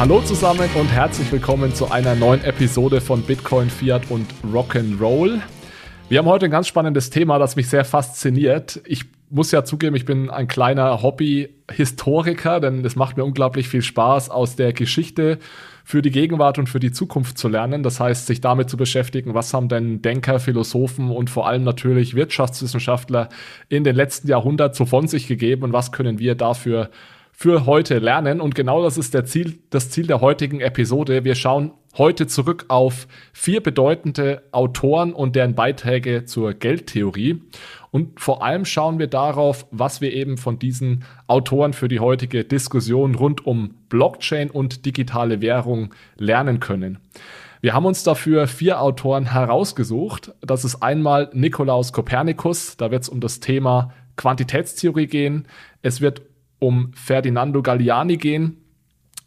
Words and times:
Hallo 0.00 0.22
zusammen 0.22 0.66
und 0.76 0.86
herzlich 0.86 1.30
willkommen 1.30 1.74
zu 1.74 1.90
einer 1.90 2.14
neuen 2.14 2.42
Episode 2.42 3.02
von 3.02 3.20
Bitcoin, 3.20 3.68
Fiat 3.68 4.10
und 4.10 4.32
Rock'n'Roll. 4.50 5.42
Wir 6.08 6.18
haben 6.18 6.26
heute 6.26 6.46
ein 6.46 6.50
ganz 6.50 6.68
spannendes 6.68 7.10
Thema, 7.10 7.38
das 7.38 7.54
mich 7.54 7.68
sehr 7.68 7.84
fasziniert. 7.84 8.80
Ich 8.86 9.04
muss 9.28 9.50
ja 9.50 9.62
zugeben, 9.62 9.94
ich 9.94 10.06
bin 10.06 10.30
ein 10.30 10.48
kleiner 10.48 11.02
Hobby-Historiker, 11.02 12.60
denn 12.60 12.82
es 12.82 12.96
macht 12.96 13.18
mir 13.18 13.26
unglaublich 13.26 13.68
viel 13.68 13.82
Spaß, 13.82 14.30
aus 14.30 14.56
der 14.56 14.72
Geschichte 14.72 15.38
für 15.84 16.00
die 16.00 16.10
Gegenwart 16.10 16.58
und 16.58 16.70
für 16.70 16.80
die 16.80 16.92
Zukunft 16.92 17.36
zu 17.36 17.48
lernen. 17.48 17.82
Das 17.82 18.00
heißt, 18.00 18.26
sich 18.26 18.40
damit 18.40 18.70
zu 18.70 18.78
beschäftigen, 18.78 19.34
was 19.34 19.52
haben 19.52 19.68
denn 19.68 20.00
Denker, 20.00 20.40
Philosophen 20.40 21.10
und 21.10 21.28
vor 21.28 21.46
allem 21.46 21.62
natürlich 21.62 22.14
Wirtschaftswissenschaftler 22.14 23.28
in 23.68 23.84
den 23.84 23.96
letzten 23.96 24.28
Jahrhunderten 24.28 24.76
so 24.76 24.86
von 24.86 25.08
sich 25.08 25.26
gegeben 25.26 25.64
und 25.64 25.74
was 25.74 25.92
können 25.92 26.18
wir 26.18 26.36
dafür 26.36 26.88
für 27.42 27.64
heute 27.64 28.00
lernen. 28.00 28.38
Und 28.42 28.54
genau 28.54 28.82
das 28.82 28.98
ist 28.98 29.14
der 29.14 29.24
Ziel, 29.24 29.60
das 29.70 29.88
Ziel 29.88 30.06
der 30.06 30.20
heutigen 30.20 30.60
Episode. 30.60 31.24
Wir 31.24 31.34
schauen 31.34 31.72
heute 31.96 32.26
zurück 32.26 32.66
auf 32.68 33.08
vier 33.32 33.62
bedeutende 33.62 34.42
Autoren 34.52 35.14
und 35.14 35.36
deren 35.36 35.54
Beiträge 35.54 36.26
zur 36.26 36.52
Geldtheorie. 36.52 37.40
Und 37.90 38.20
vor 38.20 38.44
allem 38.44 38.66
schauen 38.66 38.98
wir 38.98 39.06
darauf, 39.06 39.66
was 39.70 40.02
wir 40.02 40.12
eben 40.12 40.36
von 40.36 40.58
diesen 40.58 41.04
Autoren 41.28 41.72
für 41.72 41.88
die 41.88 41.98
heutige 41.98 42.44
Diskussion 42.44 43.14
rund 43.14 43.46
um 43.46 43.74
Blockchain 43.88 44.50
und 44.50 44.84
digitale 44.84 45.40
Währung 45.40 45.94
lernen 46.18 46.60
können. 46.60 46.98
Wir 47.62 47.72
haben 47.72 47.86
uns 47.86 48.02
dafür 48.02 48.48
vier 48.48 48.82
Autoren 48.82 49.32
herausgesucht. 49.32 50.34
Das 50.42 50.66
ist 50.66 50.82
einmal 50.82 51.30
Nikolaus 51.32 51.94
Kopernikus, 51.94 52.76
da 52.76 52.90
wird 52.90 53.04
es 53.04 53.08
um 53.08 53.20
das 53.20 53.40
Thema 53.40 53.94
Quantitätstheorie 54.16 55.06
gehen. 55.06 55.46
Es 55.80 56.02
wird 56.02 56.20
um 56.60 56.92
Ferdinando 56.94 57.62
Galliani 57.62 58.16
gehen. 58.16 58.58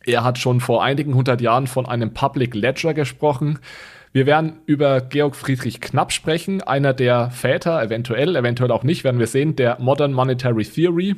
Er 0.06 0.24
hat 0.24 0.38
schon 0.38 0.62
vor 0.62 0.84
einigen 0.84 1.14
hundert 1.14 1.42
Jahren 1.42 1.68
von 1.68 1.86
einem 1.86 2.14
Public 2.14 2.56
Ledger 2.56 2.94
gesprochen. 2.94 3.60
Wir 4.12 4.26
werden 4.26 4.60
über 4.66 5.02
Georg 5.02 5.36
Friedrich 5.36 5.82
Knapp 5.82 6.12
sprechen, 6.12 6.62
einer 6.62 6.94
der 6.94 7.32
Väter, 7.32 7.82
eventuell, 7.82 8.36
eventuell 8.36 8.72
auch 8.72 8.84
nicht, 8.84 9.04
werden 9.04 9.20
wir 9.20 9.28
sehen, 9.28 9.56
der 9.56 9.80
Modern 9.80 10.14
Monetary 10.14 10.64
Theory. 10.64 11.16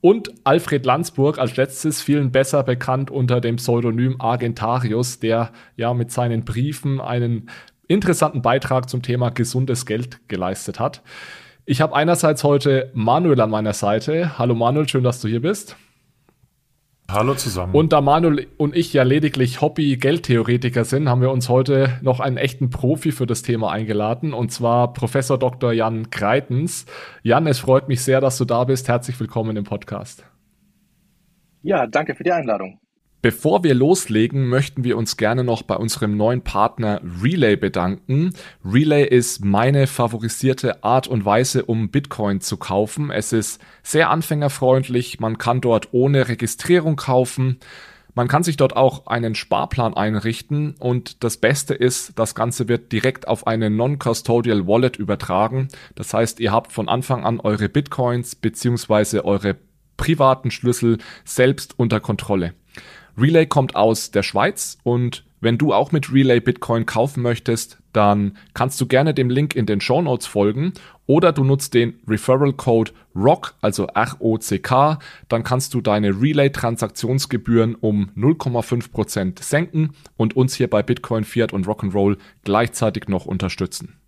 Und 0.00 0.32
Alfred 0.44 0.84
Landsburg 0.84 1.38
als 1.38 1.56
letztes, 1.56 2.02
vielen 2.02 2.32
besser 2.32 2.62
bekannt 2.62 3.10
unter 3.10 3.40
dem 3.40 3.56
Pseudonym 3.56 4.20
Argentarius, 4.20 5.20
der 5.20 5.50
ja 5.76 5.94
mit 5.94 6.10
seinen 6.10 6.44
Briefen 6.44 7.00
einen 7.00 7.48
interessanten 7.88 8.42
Beitrag 8.42 8.90
zum 8.90 9.02
Thema 9.02 9.30
gesundes 9.30 9.86
Geld 9.86 10.26
geleistet 10.28 10.80
hat. 10.80 11.02
Ich 11.66 11.80
habe 11.80 11.96
einerseits 11.96 12.44
heute 12.44 12.90
Manuel 12.92 13.40
an 13.40 13.48
meiner 13.48 13.72
Seite. 13.72 14.38
Hallo 14.38 14.54
Manuel, 14.54 14.86
schön, 14.86 15.02
dass 15.02 15.22
du 15.22 15.28
hier 15.28 15.40
bist. 15.40 15.76
Hallo 17.10 17.34
zusammen. 17.34 17.74
Und 17.74 17.94
da 17.94 18.02
Manuel 18.02 18.48
und 18.58 18.76
ich 18.76 18.92
ja 18.92 19.02
lediglich 19.02 19.62
Hobby-Geldtheoretiker 19.62 20.84
sind, 20.84 21.08
haben 21.08 21.22
wir 21.22 21.30
uns 21.30 21.48
heute 21.48 21.98
noch 22.02 22.20
einen 22.20 22.36
echten 22.36 22.68
Profi 22.68 23.12
für 23.12 23.26
das 23.26 23.40
Thema 23.40 23.72
eingeladen, 23.72 24.34
und 24.34 24.52
zwar 24.52 24.92
Professor 24.92 25.38
Dr. 25.38 25.72
Jan 25.72 26.10
Kreitens. 26.10 26.84
Jan, 27.22 27.46
es 27.46 27.60
freut 27.60 27.88
mich 27.88 28.02
sehr, 28.02 28.20
dass 28.20 28.36
du 28.36 28.44
da 28.44 28.64
bist. 28.64 28.88
Herzlich 28.88 29.18
willkommen 29.18 29.56
im 29.56 29.64
Podcast. 29.64 30.26
Ja, 31.62 31.86
danke 31.86 32.14
für 32.14 32.24
die 32.24 32.32
Einladung. 32.32 32.78
Bevor 33.24 33.64
wir 33.64 33.72
loslegen, 33.72 34.48
möchten 34.48 34.84
wir 34.84 34.98
uns 34.98 35.16
gerne 35.16 35.44
noch 35.44 35.62
bei 35.62 35.76
unserem 35.76 36.14
neuen 36.14 36.42
Partner 36.42 37.00
Relay 37.22 37.56
bedanken. 37.56 38.34
Relay 38.62 39.08
ist 39.08 39.42
meine 39.42 39.86
favorisierte 39.86 40.84
Art 40.84 41.08
und 41.08 41.24
Weise, 41.24 41.64
um 41.64 41.88
Bitcoin 41.88 42.42
zu 42.42 42.58
kaufen. 42.58 43.10
Es 43.10 43.32
ist 43.32 43.62
sehr 43.82 44.10
anfängerfreundlich, 44.10 45.20
man 45.20 45.38
kann 45.38 45.62
dort 45.62 45.88
ohne 45.92 46.28
Registrierung 46.28 46.96
kaufen. 46.96 47.60
Man 48.14 48.28
kann 48.28 48.42
sich 48.42 48.58
dort 48.58 48.76
auch 48.76 49.06
einen 49.06 49.34
Sparplan 49.34 49.94
einrichten 49.94 50.74
und 50.78 51.24
das 51.24 51.38
Beste 51.38 51.72
ist, 51.72 52.18
das 52.18 52.34
Ganze 52.34 52.68
wird 52.68 52.92
direkt 52.92 53.26
auf 53.26 53.46
eine 53.46 53.70
Non-Custodial 53.70 54.66
Wallet 54.66 54.98
übertragen. 54.98 55.68
Das 55.94 56.12
heißt, 56.12 56.40
ihr 56.40 56.52
habt 56.52 56.72
von 56.72 56.90
Anfang 56.90 57.24
an 57.24 57.40
eure 57.40 57.70
Bitcoins 57.70 58.34
beziehungsweise 58.34 59.24
eure 59.24 59.56
privaten 59.96 60.50
Schlüssel 60.50 60.98
selbst 61.24 61.78
unter 61.78 62.00
Kontrolle. 62.00 62.52
Relay 63.16 63.46
kommt 63.46 63.76
aus 63.76 64.10
der 64.10 64.22
Schweiz 64.22 64.78
und 64.82 65.24
wenn 65.40 65.58
du 65.58 65.74
auch 65.74 65.92
mit 65.92 66.10
Relay 66.10 66.40
Bitcoin 66.40 66.86
kaufen 66.86 67.22
möchtest, 67.22 67.78
dann 67.92 68.38
kannst 68.54 68.80
du 68.80 68.86
gerne 68.86 69.12
dem 69.12 69.28
Link 69.28 69.54
in 69.54 69.66
den 69.66 69.80
Show 69.80 70.00
Notes 70.00 70.26
folgen 70.26 70.72
oder 71.06 71.32
du 71.32 71.44
nutzt 71.44 71.74
den 71.74 72.00
Referral 72.08 72.54
Code 72.54 72.92
ROCK, 73.14 73.54
also 73.60 73.86
R-O-C-K, 73.86 74.98
dann 75.28 75.44
kannst 75.44 75.74
du 75.74 75.82
deine 75.82 76.18
Relay 76.20 76.50
Transaktionsgebühren 76.50 77.74
um 77.74 78.10
0,5% 78.16 79.42
senken 79.42 79.90
und 80.16 80.34
uns 80.34 80.54
hier 80.54 80.70
bei 80.70 80.82
Bitcoin, 80.82 81.24
Fiat 81.24 81.52
und 81.52 81.66
Rock'n'Roll 81.66 82.16
gleichzeitig 82.42 83.08
noch 83.08 83.26
unterstützen. 83.26 83.98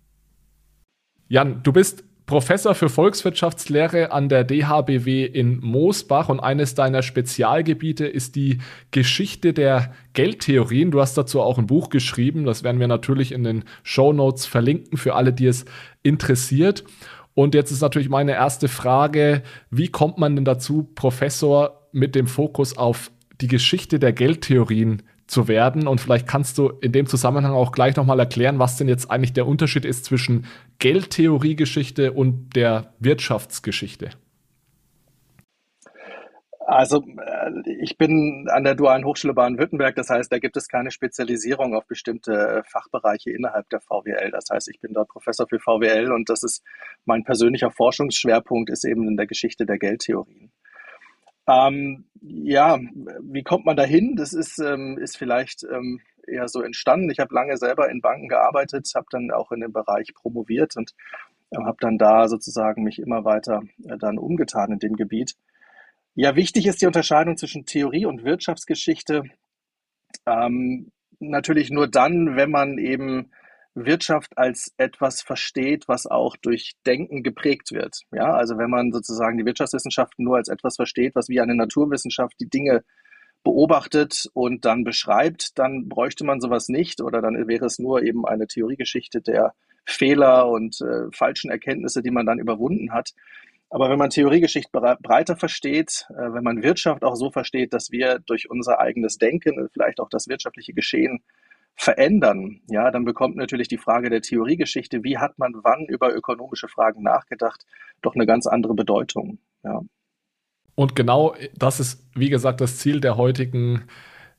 Jan, 1.29 1.61
du 1.61 1.71
bist 1.71 2.03
Professor 2.27 2.75
für 2.75 2.89
Volkswirtschaftslehre 2.89 4.11
an 4.11 4.27
der 4.27 4.43
DHBW 4.43 5.23
in 5.23 5.61
Moosbach 5.61 6.27
und 6.27 6.41
eines 6.41 6.75
deiner 6.75 7.01
Spezialgebiete 7.01 8.05
ist 8.05 8.35
die 8.35 8.57
Geschichte 8.91 9.53
der 9.53 9.93
Geldtheorien. 10.11 10.91
Du 10.91 10.99
hast 10.99 11.17
dazu 11.17 11.39
auch 11.39 11.57
ein 11.57 11.67
Buch 11.67 11.89
geschrieben, 11.89 12.43
das 12.43 12.63
werden 12.63 12.81
wir 12.81 12.89
natürlich 12.89 13.31
in 13.31 13.45
den 13.45 13.63
Show 13.81 14.11
Notes 14.11 14.45
verlinken 14.45 14.97
für 14.97 15.15
alle, 15.15 15.31
die 15.31 15.47
es 15.47 15.63
interessiert. 16.03 16.83
Und 17.33 17.55
jetzt 17.55 17.71
ist 17.71 17.79
natürlich 17.79 18.09
meine 18.09 18.33
erste 18.33 18.67
Frage, 18.67 19.41
wie 19.71 19.87
kommt 19.87 20.17
man 20.17 20.35
denn 20.35 20.43
dazu, 20.43 20.83
Professor 20.95 21.87
mit 21.93 22.13
dem 22.13 22.27
Fokus 22.27 22.77
auf 22.77 23.09
die 23.39 23.47
Geschichte 23.47 23.99
der 23.99 24.11
Geldtheorien 24.11 25.01
zu 25.27 25.47
werden. 25.47 25.87
Und 25.87 26.01
vielleicht 26.01 26.27
kannst 26.27 26.57
du 26.57 26.69
in 26.81 26.91
dem 26.91 27.05
Zusammenhang 27.05 27.53
auch 27.53 27.71
gleich 27.71 27.95
nochmal 27.95 28.19
erklären, 28.19 28.59
was 28.59 28.77
denn 28.77 28.87
jetzt 28.87 29.11
eigentlich 29.11 29.33
der 29.33 29.47
Unterschied 29.47 29.85
ist 29.85 30.05
zwischen 30.05 30.45
Geldtheoriegeschichte 30.79 32.13
und 32.13 32.55
der 32.55 32.93
Wirtschaftsgeschichte. 32.99 34.09
Also 36.67 37.01
äh, 37.01 37.51
ich 37.81 37.97
bin 37.97 38.47
an 38.49 38.65
der 38.65 38.75
Dualen 38.75 39.05
Hochschule 39.05 39.33
Baden-Württemberg, 39.33 39.95
das 39.95 40.09
heißt, 40.09 40.29
da 40.29 40.37
gibt 40.37 40.57
es 40.57 40.67
keine 40.67 40.91
Spezialisierung 40.91 41.73
auf 41.73 41.87
bestimmte 41.87 42.61
Fachbereiche 42.69 43.31
innerhalb 43.31 43.69
der 43.69 43.79
VWL. 43.79 44.31
Das 44.31 44.49
heißt, 44.51 44.67
ich 44.67 44.81
bin 44.81 44.91
dort 44.91 45.07
Professor 45.07 45.47
für 45.47 45.59
VWL 45.59 46.11
und 46.11 46.29
das 46.29 46.43
ist 46.43 46.61
mein 47.05 47.23
persönlicher 47.23 47.71
Forschungsschwerpunkt 47.71 48.69
ist 48.69 48.83
eben 48.83 49.07
in 49.07 49.15
der 49.15 49.27
Geschichte 49.27 49.65
der 49.65 49.77
Geldtheorien. 49.77 50.51
Ähm, 51.47 52.05
ja, 52.21 52.79
wie 53.21 53.43
kommt 53.43 53.65
man 53.65 53.77
dahin? 53.77 54.15
Das 54.15 54.33
ist, 54.33 54.59
ähm, 54.59 54.97
ist 54.97 55.17
vielleicht 55.17 55.63
ähm, 55.63 56.01
eher 56.27 56.47
so 56.47 56.61
entstanden. 56.61 57.09
Ich 57.09 57.19
habe 57.19 57.33
lange 57.33 57.57
selber 57.57 57.89
in 57.89 58.01
Banken 58.01 58.27
gearbeitet, 58.27 58.91
habe 58.95 59.07
dann 59.11 59.31
auch 59.31 59.51
in 59.51 59.61
dem 59.61 59.71
Bereich 59.71 60.13
promoviert 60.13 60.75
und 60.75 60.93
äh, 61.51 61.57
habe 61.63 61.77
dann 61.79 61.97
da 61.97 62.27
sozusagen 62.27 62.83
mich 62.83 62.99
immer 62.99 63.23
weiter 63.23 63.63
äh, 63.85 63.97
dann 63.97 64.17
umgetan 64.17 64.73
in 64.73 64.79
dem 64.79 64.95
Gebiet. 64.95 65.35
Ja, 66.15 66.35
wichtig 66.35 66.65
ist 66.65 66.81
die 66.81 66.87
Unterscheidung 66.87 67.37
zwischen 67.37 67.65
Theorie 67.65 68.05
und 68.05 68.23
Wirtschaftsgeschichte. 68.23 69.23
Ähm, 70.25 70.91
natürlich 71.19 71.69
nur 71.69 71.87
dann, 71.87 72.35
wenn 72.35 72.51
man 72.51 72.77
eben 72.77 73.31
Wirtschaft 73.85 74.37
als 74.37 74.73
etwas 74.77 75.21
versteht, 75.21 75.87
was 75.87 76.07
auch 76.07 76.35
durch 76.37 76.73
Denken 76.85 77.23
geprägt 77.23 77.71
wird. 77.71 78.01
Ja, 78.11 78.33
also 78.33 78.57
wenn 78.57 78.69
man 78.69 78.91
sozusagen 78.91 79.37
die 79.37 79.45
Wirtschaftswissenschaften 79.45 80.25
nur 80.25 80.37
als 80.37 80.49
etwas 80.49 80.75
versteht, 80.75 81.15
was 81.15 81.29
wie 81.29 81.39
eine 81.39 81.55
Naturwissenschaft 81.55 82.35
die 82.39 82.49
Dinge 82.49 82.83
beobachtet 83.43 84.25
und 84.33 84.65
dann 84.65 84.83
beschreibt, 84.83 85.57
dann 85.59 85.87
bräuchte 85.87 86.25
man 86.25 86.41
sowas 86.41 86.69
nicht 86.69 87.01
oder 87.01 87.21
dann 87.21 87.47
wäre 87.47 87.65
es 87.65 87.79
nur 87.79 88.01
eben 88.01 88.25
eine 88.25 88.47
Theoriegeschichte 88.47 89.21
der 89.21 89.53
Fehler 89.85 90.49
und 90.49 90.81
äh, 90.81 91.09
falschen 91.11 91.49
Erkenntnisse, 91.49 92.01
die 92.01 92.11
man 92.11 92.25
dann 92.25 92.39
überwunden 92.39 92.91
hat. 92.91 93.13
Aber 93.69 93.89
wenn 93.89 93.99
man 93.99 94.09
Theoriegeschichte 94.09 94.71
breiter 94.71 95.37
versteht, 95.37 96.07
äh, 96.09 96.33
wenn 96.33 96.43
man 96.43 96.63
Wirtschaft 96.63 97.03
auch 97.03 97.15
so 97.15 97.31
versteht, 97.31 97.73
dass 97.73 97.91
wir 97.91 98.19
durch 98.19 98.49
unser 98.49 98.79
eigenes 98.79 99.17
Denken, 99.17 99.69
vielleicht 99.71 99.99
auch 99.99 100.09
das 100.09 100.27
wirtschaftliche 100.27 100.73
Geschehen 100.73 101.23
verändern, 101.77 102.59
ja, 102.67 102.89
dann 102.89 103.05
bekommt 103.05 103.35
natürlich 103.35 103.67
die 103.67 103.77
Frage 103.77 104.09
der 104.09 104.21
Theoriegeschichte, 104.21 105.03
wie 105.03 105.19
hat 105.19 105.37
man 105.37 105.53
wann 105.63 105.85
über 105.85 106.13
ökonomische 106.13 106.67
Fragen 106.67 107.03
nachgedacht, 107.03 107.65
doch 108.01 108.15
eine 108.15 108.25
ganz 108.25 108.47
andere 108.47 108.73
Bedeutung. 108.73 109.37
Ja. 109.63 109.81
Und 110.75 110.95
genau 110.95 111.35
das 111.55 111.79
ist, 111.79 112.03
wie 112.15 112.29
gesagt, 112.29 112.61
das 112.61 112.79
Ziel 112.79 112.99
der 112.99 113.15
heutigen 113.15 113.83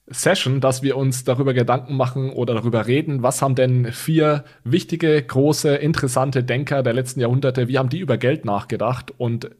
Session, 0.06 0.60
dass 0.60 0.82
wir 0.82 0.96
uns 0.96 1.24
darüber 1.24 1.54
Gedanken 1.54 1.96
machen 1.96 2.30
oder 2.30 2.54
darüber 2.54 2.86
reden, 2.86 3.22
was 3.22 3.40
haben 3.40 3.54
denn 3.54 3.92
vier 3.92 4.44
wichtige, 4.64 5.22
große, 5.22 5.76
interessante 5.76 6.42
Denker 6.42 6.82
der 6.82 6.92
letzten 6.92 7.20
Jahrhunderte, 7.20 7.68
wie 7.68 7.78
haben 7.78 7.88
die 7.88 8.00
über 8.00 8.18
Geld 8.18 8.44
nachgedacht 8.44 9.12
und 9.16 9.50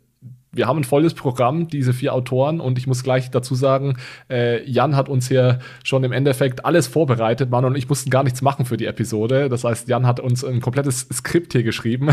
wir 0.53 0.67
haben 0.67 0.79
ein 0.79 0.85
volles 0.85 1.15
Programm, 1.15 1.69
diese 1.69 1.93
vier 1.93 2.15
Autoren, 2.15 2.61
und 2.61 2.79
ich 2.79 2.87
muss 2.87 3.03
gleich 3.03 3.31
dazu 3.31 3.55
sagen, 3.55 3.97
äh, 4.31 4.65
Jan 4.69 4.97
hat 4.97 5.09
uns 5.09 5.29
hier 5.29 5.59
schon 5.85 6.05
im 6.05 6.13
Endeffekt 6.13 6.65
alles 6.65 6.87
vorbereitet. 6.87 7.51
Manu 7.51 7.67
und 7.67 7.77
ich 7.77 7.89
mussten 7.89 8.11
gar 8.11 8.25
nichts 8.25 8.41
machen 8.41 8.65
für 8.65 8.77
die 8.77 8.87
Episode. 8.87 9.49
Das 9.49 9.65
heißt, 9.65 9.89
Jan 9.89 10.07
hat 10.07 10.21
uns 10.21 10.45
ein 10.45 10.61
komplettes 10.61 11.07
Skript 11.13 11.53
hier 11.53 11.63
geschrieben. 11.63 12.09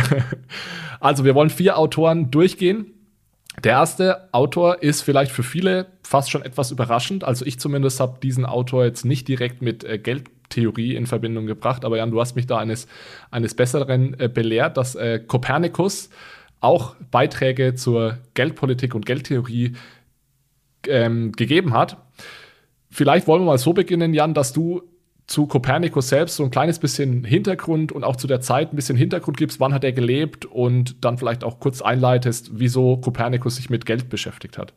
also, 1.00 1.24
wir 1.24 1.34
wollen 1.36 1.50
vier 1.50 1.78
Autoren 1.78 2.30
durchgehen. 2.30 2.88
Der 3.64 3.74
erste 3.74 4.34
Autor 4.34 4.84
ist 4.84 5.02
vielleicht 5.02 5.32
für 5.32 5.44
viele 5.44 5.88
fast 6.04 6.30
schon 6.30 6.42
etwas 6.42 6.72
überraschend. 6.72 7.24
Also 7.24 7.46
ich 7.46 7.60
zumindest 7.60 8.00
habe 8.00 8.20
diesen 8.22 8.46
Autor 8.46 8.86
jetzt 8.86 9.06
nicht 9.06 9.28
direkt 9.28 9.62
mit 9.62 9.84
äh, 9.84 9.98
Geldtheorie 9.98 10.96
in 10.96 11.06
Verbindung 11.06 11.46
gebracht, 11.46 11.86
aber 11.86 11.98
Jan, 11.98 12.12
du 12.12 12.20
hast 12.20 12.36
mich 12.36 12.48
da 12.48 12.58
eines, 12.58 12.88
eines 13.32 13.56
Besseren 13.56 14.20
äh, 14.20 14.28
belehrt, 14.28 14.78
dass 14.78 14.96
äh, 14.96 15.20
Kopernikus 15.20 16.10
auch 16.66 16.96
Beiträge 17.12 17.76
zur 17.76 18.18
Geldpolitik 18.34 18.96
und 18.96 19.06
Geldtheorie 19.06 19.74
ähm, 20.88 21.32
gegeben 21.32 21.74
hat. 21.74 21.98
Vielleicht 22.90 23.28
wollen 23.28 23.44
wir 23.44 23.48
mal 23.48 23.58
so 23.58 23.74
beginnen, 23.74 24.14
Jan, 24.14 24.34
dass 24.34 24.52
du 24.54 24.82
zu 25.28 25.48
Kopernikus 25.48 26.10
selbst 26.10 26.36
so 26.36 26.44
ein 26.44 26.52
kleines 26.52 26.80
bisschen 26.80 27.24
Hintergrund 27.24 27.92
und 27.92 28.04
auch 28.04 28.16
zu 28.16 28.28
der 28.28 28.42
Zeit 28.42 28.72
ein 28.72 28.76
bisschen 28.76 28.98
Hintergrund 28.98 29.38
gibst, 29.38 29.60
wann 29.60 29.74
hat 29.74 29.84
er 29.84 29.92
gelebt 29.92 30.46
und 30.46 31.04
dann 31.04 31.18
vielleicht 31.18 31.44
auch 31.44 31.60
kurz 31.60 31.82
einleitest, 31.82 32.52
wieso 32.54 32.98
Kopernikus 32.98 33.56
sich 33.56 33.70
mit 33.70 33.86
Geld 33.86 34.10
beschäftigt 34.10 34.58
hat. 34.58 34.74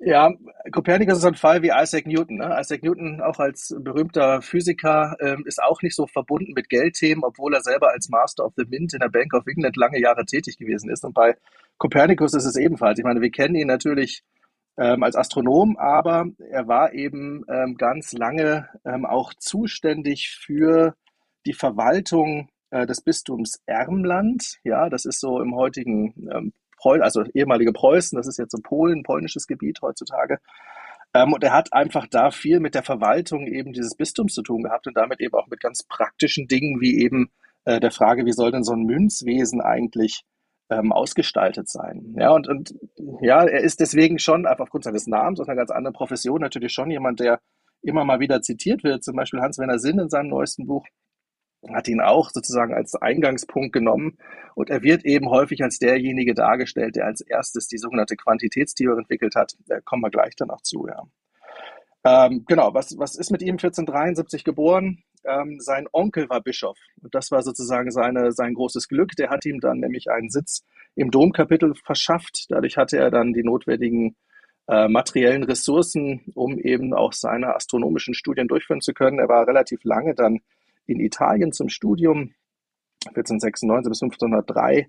Ja, 0.00 0.32
Kopernikus 0.70 1.18
ist 1.18 1.24
ein 1.24 1.34
Fall 1.34 1.62
wie 1.62 1.72
Isaac 1.74 2.06
Newton. 2.06 2.36
Ne? 2.36 2.56
Isaac 2.60 2.84
Newton, 2.84 3.20
auch 3.20 3.40
als 3.40 3.74
berühmter 3.80 4.40
Physiker, 4.42 5.16
ähm, 5.20 5.42
ist 5.44 5.60
auch 5.60 5.82
nicht 5.82 5.96
so 5.96 6.06
verbunden 6.06 6.52
mit 6.54 6.68
Geldthemen, 6.68 7.24
obwohl 7.24 7.52
er 7.52 7.62
selber 7.62 7.90
als 7.90 8.08
Master 8.08 8.44
of 8.44 8.52
the 8.56 8.64
Mint 8.64 8.94
in 8.94 9.00
der 9.00 9.08
Bank 9.08 9.34
of 9.34 9.46
England 9.48 9.76
lange 9.76 10.00
Jahre 10.00 10.24
tätig 10.24 10.56
gewesen 10.56 10.88
ist. 10.88 11.04
Und 11.04 11.14
bei 11.14 11.36
Kopernikus 11.78 12.32
ist 12.34 12.44
es 12.44 12.56
ebenfalls. 12.56 13.00
Ich 13.00 13.04
meine, 13.04 13.20
wir 13.20 13.30
kennen 13.32 13.56
ihn 13.56 13.66
natürlich 13.66 14.22
ähm, 14.76 15.02
als 15.02 15.16
Astronom, 15.16 15.76
aber 15.76 16.26
er 16.48 16.68
war 16.68 16.92
eben 16.92 17.44
ähm, 17.48 17.76
ganz 17.76 18.12
lange 18.12 18.68
ähm, 18.84 19.04
auch 19.04 19.34
zuständig 19.34 20.30
für 20.30 20.94
die 21.44 21.54
Verwaltung 21.54 22.50
äh, 22.70 22.86
des 22.86 23.00
Bistums 23.00 23.60
Ermland. 23.66 24.58
Ja, 24.62 24.88
das 24.88 25.04
ist 25.06 25.18
so 25.18 25.40
im 25.40 25.56
heutigen 25.56 26.14
ähm, 26.32 26.52
Preußen, 26.78 27.02
also 27.02 27.24
ehemalige 27.34 27.72
Preußen, 27.72 28.16
das 28.16 28.26
ist 28.26 28.38
jetzt 28.38 28.52
so 28.52 28.58
Polen, 28.62 29.02
polnisches 29.02 29.46
Gebiet 29.46 29.80
heutzutage. 29.82 30.38
Ähm, 31.14 31.32
und 31.32 31.42
er 31.42 31.52
hat 31.52 31.72
einfach 31.72 32.06
da 32.10 32.30
viel 32.30 32.60
mit 32.60 32.74
der 32.74 32.82
Verwaltung 32.82 33.46
eben 33.46 33.72
dieses 33.72 33.94
Bistums 33.94 34.34
zu 34.34 34.42
tun 34.42 34.62
gehabt 34.62 34.86
und 34.86 34.96
damit 34.96 35.20
eben 35.20 35.34
auch 35.34 35.46
mit 35.48 35.60
ganz 35.60 35.82
praktischen 35.82 36.48
Dingen 36.48 36.80
wie 36.80 37.00
eben 37.00 37.30
äh, 37.64 37.80
der 37.80 37.90
Frage, 37.90 38.26
wie 38.26 38.32
soll 38.32 38.50
denn 38.50 38.64
so 38.64 38.72
ein 38.72 38.84
Münzwesen 38.84 39.60
eigentlich 39.60 40.22
ähm, 40.70 40.92
ausgestaltet 40.92 41.68
sein. 41.68 42.14
Ja, 42.18 42.30
und, 42.30 42.48
und 42.48 42.74
ja, 43.22 43.44
er 43.44 43.60
ist 43.60 43.80
deswegen 43.80 44.18
schon, 44.18 44.46
einfach 44.46 44.64
aufgrund 44.64 44.84
seines 44.84 45.06
Namens, 45.06 45.40
aus 45.40 45.48
einer 45.48 45.56
ganz 45.56 45.70
anderen 45.70 45.94
Profession, 45.94 46.40
natürlich 46.40 46.72
schon 46.72 46.90
jemand, 46.90 47.20
der 47.20 47.40
immer 47.82 48.04
mal 48.04 48.20
wieder 48.20 48.42
zitiert 48.42 48.84
wird. 48.84 49.02
Zum 49.02 49.16
Beispiel 49.16 49.40
Hans-Werner 49.40 49.78
Sinn 49.78 49.98
in 49.98 50.10
seinem 50.10 50.28
neuesten 50.28 50.66
Buch 50.66 50.86
hat 51.74 51.88
ihn 51.88 52.00
auch 52.00 52.30
sozusagen 52.30 52.74
als 52.74 52.94
Eingangspunkt 52.94 53.72
genommen 53.72 54.18
und 54.54 54.70
er 54.70 54.82
wird 54.82 55.04
eben 55.04 55.28
häufig 55.28 55.62
als 55.62 55.78
derjenige 55.78 56.34
dargestellt, 56.34 56.96
der 56.96 57.06
als 57.06 57.20
erstes 57.20 57.68
die 57.68 57.78
sogenannte 57.78 58.16
Quantitätstheorie 58.16 59.00
entwickelt 59.00 59.34
hat. 59.34 59.56
Da 59.66 59.80
kommen 59.80 60.02
wir 60.02 60.10
gleich 60.10 60.36
dann 60.36 60.50
auch 60.50 60.62
zu, 60.62 60.86
ja. 60.86 61.02
Ähm, 62.04 62.44
genau, 62.46 62.74
was, 62.74 62.96
was 62.96 63.16
ist 63.16 63.30
mit 63.30 63.42
ihm 63.42 63.54
1473 63.54 64.44
geboren? 64.44 65.02
Ähm, 65.24 65.58
sein 65.58 65.88
Onkel 65.92 66.28
war 66.30 66.40
Bischof. 66.40 66.78
Und 67.02 67.14
das 67.14 67.30
war 67.30 67.42
sozusagen 67.42 67.90
seine, 67.90 68.30
sein 68.32 68.54
großes 68.54 68.88
Glück. 68.88 69.16
Der 69.16 69.30
hat 69.30 69.44
ihm 69.44 69.60
dann 69.60 69.80
nämlich 69.80 70.10
einen 70.10 70.30
Sitz 70.30 70.64
im 70.94 71.10
Domkapitel 71.10 71.74
verschafft. 71.74 72.46
Dadurch 72.50 72.76
hatte 72.76 72.98
er 72.98 73.10
dann 73.10 73.32
die 73.32 73.42
notwendigen 73.42 74.16
äh, 74.68 74.88
materiellen 74.88 75.42
Ressourcen, 75.42 76.22
um 76.34 76.58
eben 76.58 76.94
auch 76.94 77.12
seine 77.12 77.54
astronomischen 77.54 78.14
Studien 78.14 78.48
durchführen 78.48 78.80
zu 78.80 78.94
können. 78.94 79.18
Er 79.18 79.28
war 79.28 79.46
relativ 79.46 79.80
lange 79.82 80.14
dann 80.14 80.40
in 80.88 81.00
Italien 81.00 81.52
zum 81.52 81.68
Studium, 81.68 82.32
1496 83.06 83.90
bis 83.90 84.02
1503. 84.02 84.88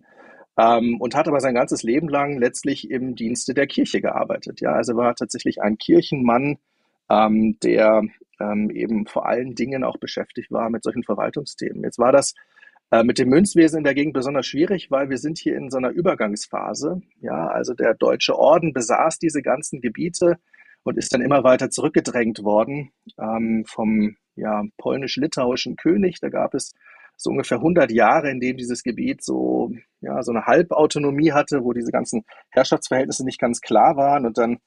Ähm, 0.58 1.00
und 1.00 1.16
hat 1.16 1.28
aber 1.28 1.40
sein 1.40 1.56
ganzes 1.56 1.84
Leben 1.84 2.10
lang 2.10 2.38
letztlich 2.38 2.90
im 2.90 3.16
Dienste 3.16 3.54
der 3.54 3.68
Kirche 3.68 4.02
gearbeitet. 4.02 4.60
Ja, 4.62 4.74
also 4.74 4.96
war 4.96 5.16
tatsächlich 5.16 5.62
ein 5.62 5.78
Kirchenmann, 5.78 6.58
ähm, 7.10 7.58
der 7.64 8.04
ähm, 8.40 8.70
eben 8.70 9.06
vor 9.08 9.26
allen 9.26 9.56
Dingen 9.56 9.84
auch 9.84 9.98
beschäftigt 9.98 10.52
war 10.52 10.70
mit 10.70 10.84
solchen 10.84 11.04
Verwaltungsthemen. 11.04 11.84
Jetzt 11.84 12.00
war 12.00 12.12
das 12.12 12.34
äh, 12.92 13.04
mit 13.04 13.20
dem 13.20 13.30
Münzwesen 13.30 13.80
in 13.80 13.84
der 13.84 13.94
Gegend 13.94 14.14
besonders 14.14 14.48
schwierig, 14.48 14.92
weil 14.92 15.10
wir 15.10 15.18
sind 15.18 15.38
hier 15.38 15.56
in 15.56 15.70
so 15.70 15.78
einer 15.78 15.92
Übergangsphase. 15.92 17.02
Ja, 17.22 17.48
also 17.48 17.74
der 17.74 17.94
Deutsche 17.94 18.38
Orden 18.38 18.74
besaß 18.74 19.20
diese 19.20 19.42
ganzen 19.42 19.80
Gebiete 19.80 20.40
und 20.84 20.98
ist 20.98 21.14
dann 21.14 21.22
immer 21.22 21.44
weiter 21.44 21.70
zurückgedrängt 21.70 22.44
worden 22.44 22.92
ähm, 23.18 23.66
vom 23.68 24.16
ja, 24.36 24.64
polnisch-litauischen 24.78 25.76
König. 25.76 26.20
Da 26.20 26.30
gab 26.30 26.54
es 26.54 26.74
so 27.16 27.32
ungefähr 27.32 27.58
100 27.58 27.92
Jahre, 27.92 28.32
in 28.32 28.40
dem 28.40 28.56
dieses 28.56 28.82
Gebiet 28.84 29.24
so, 29.24 29.72
ja, 30.00 30.24
so 30.24 30.32
eine 30.32 30.46
Halbautonomie 30.46 31.34
hatte, 31.34 31.64
wo 31.64 31.74
diese 31.74 31.92
ganzen 31.92 32.24
Herrschaftsverhältnisse 32.50 33.26
nicht 33.26 33.40
ganz 33.40 33.60
klar 33.60 33.98
waren. 33.98 34.26
Und 34.26 34.38
dann 34.38 34.60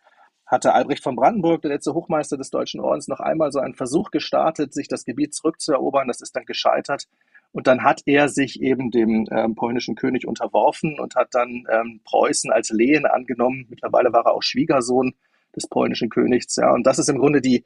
hatte 0.44 0.74
Albrecht 0.74 1.02
von 1.02 1.16
Brandenburg, 1.16 1.62
der 1.62 1.70
letzte 1.70 1.94
Hochmeister 1.94 2.36
des 2.36 2.50
Deutschen 2.50 2.80
Ordens, 2.80 3.08
noch 3.08 3.20
einmal 3.20 3.50
so 3.52 3.58
einen 3.58 3.74
Versuch 3.74 4.10
gestartet, 4.10 4.74
sich 4.74 4.86
das 4.86 5.06
Gebiet 5.06 5.32
zurückzuerobern. 5.34 6.08
Das 6.08 6.20
ist 6.20 6.36
dann 6.36 6.44
gescheitert. 6.44 7.08
Und 7.52 7.66
dann 7.66 7.82
hat 7.82 8.02
er 8.04 8.28
sich 8.28 8.60
eben 8.60 8.90
dem 8.90 9.26
ähm, 9.30 9.54
polnischen 9.54 9.94
König 9.94 10.26
unterworfen 10.26 11.00
und 11.00 11.16
hat 11.16 11.28
dann 11.32 11.64
ähm, 11.70 12.00
Preußen 12.04 12.52
als 12.52 12.68
Lehen 12.68 13.06
angenommen. 13.06 13.66
Mittlerweile 13.70 14.12
war 14.12 14.26
er 14.26 14.34
auch 14.34 14.42
Schwiegersohn 14.42 15.14
des 15.54 15.68
polnischen 15.68 16.10
Königs. 16.10 16.56
Ja, 16.56 16.72
und 16.72 16.86
das 16.86 16.98
ist 16.98 17.08
im 17.08 17.18
Grunde 17.18 17.40
die, 17.40 17.64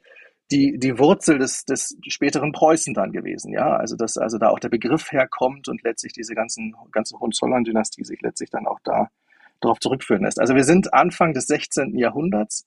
die, 0.51 0.77
die 0.77 0.97
Wurzel 0.97 1.39
des, 1.39 1.65
des 1.65 1.97
späteren 2.07 2.51
Preußen 2.51 2.93
dann 2.93 3.11
gewesen. 3.11 3.53
Ja, 3.53 3.75
also 3.75 3.95
dass 3.95 4.17
also 4.17 4.37
da 4.37 4.49
auch 4.49 4.59
der 4.59 4.69
Begriff 4.69 5.11
herkommt 5.11 5.67
und 5.67 5.83
letztlich 5.83 6.13
diese 6.13 6.35
ganzen, 6.35 6.75
ganze 6.91 7.19
Hohenzollern-Dynastie 7.19 8.03
sich 8.03 8.21
letztlich 8.21 8.49
dann 8.49 8.67
auch 8.67 8.79
da 8.83 9.09
darauf 9.59 9.79
zurückführen 9.79 10.23
lässt. 10.23 10.39
Also 10.39 10.55
wir 10.55 10.63
sind 10.63 10.93
Anfang 10.93 11.33
des 11.33 11.47
16. 11.47 11.97
Jahrhunderts 11.97 12.65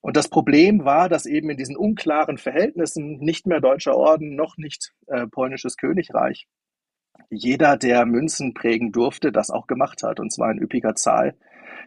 und 0.00 0.16
das 0.16 0.28
Problem 0.28 0.84
war, 0.84 1.08
dass 1.08 1.26
eben 1.26 1.50
in 1.50 1.56
diesen 1.56 1.76
unklaren 1.76 2.38
Verhältnissen 2.38 3.18
nicht 3.18 3.46
mehr 3.46 3.60
deutscher 3.60 3.96
Orden, 3.96 4.34
noch 4.34 4.56
nicht 4.56 4.92
äh, 5.06 5.26
polnisches 5.26 5.76
Königreich, 5.76 6.48
jeder, 7.30 7.76
der 7.76 8.04
Münzen 8.04 8.52
prägen 8.52 8.92
durfte, 8.92 9.32
das 9.32 9.50
auch 9.50 9.66
gemacht 9.66 10.02
hat, 10.02 10.20
und 10.20 10.32
zwar 10.32 10.50
in 10.50 10.58
üppiger 10.58 10.94
Zahl. 10.94 11.34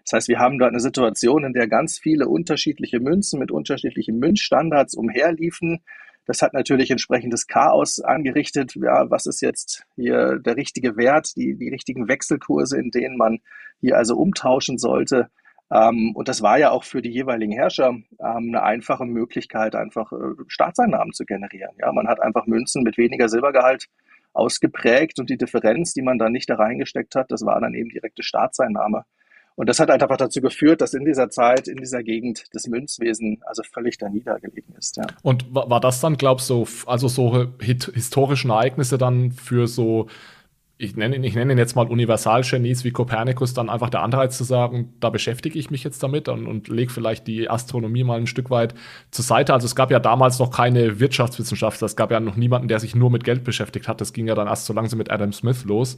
Das 0.03 0.13
heißt, 0.13 0.27
wir 0.27 0.39
haben 0.39 0.59
dort 0.59 0.71
eine 0.71 0.79
Situation, 0.79 1.43
in 1.43 1.53
der 1.53 1.67
ganz 1.67 1.97
viele 1.99 2.27
unterschiedliche 2.27 2.99
Münzen 2.99 3.39
mit 3.39 3.51
unterschiedlichen 3.51 4.19
Münzstandards 4.19 4.95
umherliefen. 4.95 5.83
Das 6.25 6.41
hat 6.41 6.53
natürlich 6.53 6.91
entsprechendes 6.91 7.47
Chaos 7.47 7.99
angerichtet. 7.99 8.75
Ja, 8.75 9.09
was 9.09 9.25
ist 9.25 9.41
jetzt 9.41 9.85
hier 9.95 10.39
der 10.39 10.55
richtige 10.55 10.97
Wert, 10.97 11.35
die, 11.35 11.55
die 11.55 11.69
richtigen 11.69 12.07
Wechselkurse, 12.07 12.79
in 12.79 12.91
denen 12.91 13.17
man 13.17 13.39
hier 13.79 13.97
also 13.97 14.15
umtauschen 14.15 14.77
sollte? 14.77 15.29
Ähm, 15.71 16.11
und 16.15 16.27
das 16.27 16.41
war 16.41 16.59
ja 16.59 16.71
auch 16.71 16.83
für 16.83 17.01
die 17.01 17.09
jeweiligen 17.09 17.51
Herrscher 17.51 17.89
ähm, 17.89 18.05
eine 18.19 18.63
einfache 18.63 19.05
Möglichkeit, 19.05 19.75
einfach 19.75 20.11
äh, 20.11 20.35
Staatseinnahmen 20.47 21.13
zu 21.13 21.25
generieren. 21.25 21.75
Ja, 21.79 21.91
man 21.91 22.07
hat 22.07 22.21
einfach 22.21 22.45
Münzen 22.45 22.83
mit 22.83 22.97
weniger 22.97 23.29
Silbergehalt 23.29 23.87
ausgeprägt 24.33 25.19
und 25.19 25.29
die 25.29 25.37
Differenz, 25.37 25.93
die 25.93 26.01
man 26.01 26.19
dann 26.19 26.33
nicht 26.33 26.49
da 26.49 26.55
reingesteckt 26.55 27.15
hat, 27.15 27.31
das 27.31 27.45
war 27.45 27.59
dann 27.61 27.73
eben 27.73 27.89
direkte 27.89 28.21
Staatseinnahme. 28.21 29.05
Und 29.55 29.69
das 29.69 29.79
hat 29.79 29.89
einfach 29.89 30.17
dazu 30.17 30.41
geführt, 30.41 30.81
dass 30.81 30.93
in 30.93 31.05
dieser 31.05 31.29
Zeit, 31.29 31.67
in 31.67 31.77
dieser 31.77 32.03
Gegend 32.03 32.43
das 32.51 32.67
Münzwesen 32.67 33.41
also 33.45 33.63
völlig 33.63 33.97
da 33.97 34.09
niedergelegen 34.09 34.75
ist. 34.77 34.97
Ja. 34.97 35.05
Und 35.23 35.45
war 35.53 35.79
das 35.79 36.01
dann, 36.01 36.17
glaubst 36.17 36.49
du, 36.49 36.67
also 36.85 37.07
so 37.07 37.47
historischen 37.61 38.49
Ereignisse 38.49 38.97
dann 38.97 39.31
für 39.31 39.67
so 39.67 40.07
ich 40.77 40.97
nenne, 40.97 41.15
ihn, 41.15 41.23
ich 41.23 41.35
nenne 41.35 41.53
ihn 41.53 41.57
jetzt 41.57 41.75
mal 41.75 41.87
Universalgenies 41.87 42.83
wie 42.83 42.91
Kopernikus, 42.91 43.53
dann 43.53 43.69
einfach 43.69 43.89
der 43.89 44.01
Anreiz 44.01 44.37
zu 44.37 44.43
sagen, 44.43 44.93
da 44.99 45.09
beschäftige 45.09 45.57
ich 45.57 45.71
mich 45.71 45.85
jetzt 45.85 46.03
damit 46.03 46.27
und, 46.27 46.47
und 46.47 46.67
lege 46.67 46.91
vielleicht 46.91 47.27
die 47.27 47.49
Astronomie 47.49 48.03
mal 48.03 48.17
ein 48.17 48.27
Stück 48.27 48.49
weit 48.49 48.75
zur 49.09 49.23
Seite. 49.23 49.53
Also 49.53 49.65
es 49.65 49.75
gab 49.75 49.89
ja 49.89 49.99
damals 49.99 50.37
noch 50.37 50.51
keine 50.51 50.99
Wirtschaftswissenschaftler, 50.99 51.85
es 51.85 51.95
gab 51.95 52.11
ja 52.11 52.19
noch 52.19 52.35
niemanden, 52.35 52.67
der 52.67 52.81
sich 52.81 52.93
nur 52.93 53.09
mit 53.09 53.23
Geld 53.23 53.45
beschäftigt 53.45 53.87
hat. 53.87 54.01
Das 54.01 54.11
ging 54.11 54.27
ja 54.27 54.35
dann 54.35 54.47
erst 54.47 54.65
so 54.65 54.73
langsam 54.73 54.97
mit 54.97 55.09
Adam 55.11 55.31
Smith 55.31 55.63
los. 55.63 55.95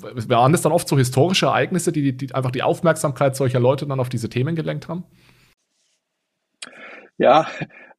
Waren 0.00 0.52
das 0.52 0.62
dann 0.62 0.72
oft 0.72 0.86
so 0.86 0.96
historische 0.96 1.46
Ereignisse, 1.46 1.90
die, 1.90 2.16
die 2.16 2.32
einfach 2.32 2.52
die 2.52 2.62
Aufmerksamkeit 2.62 3.34
solcher 3.34 3.58
Leute 3.58 3.86
dann 3.88 3.98
auf 3.98 4.08
diese 4.08 4.28
Themen 4.28 4.54
gelenkt 4.54 4.88
haben? 4.88 5.02
Ja, 7.18 7.48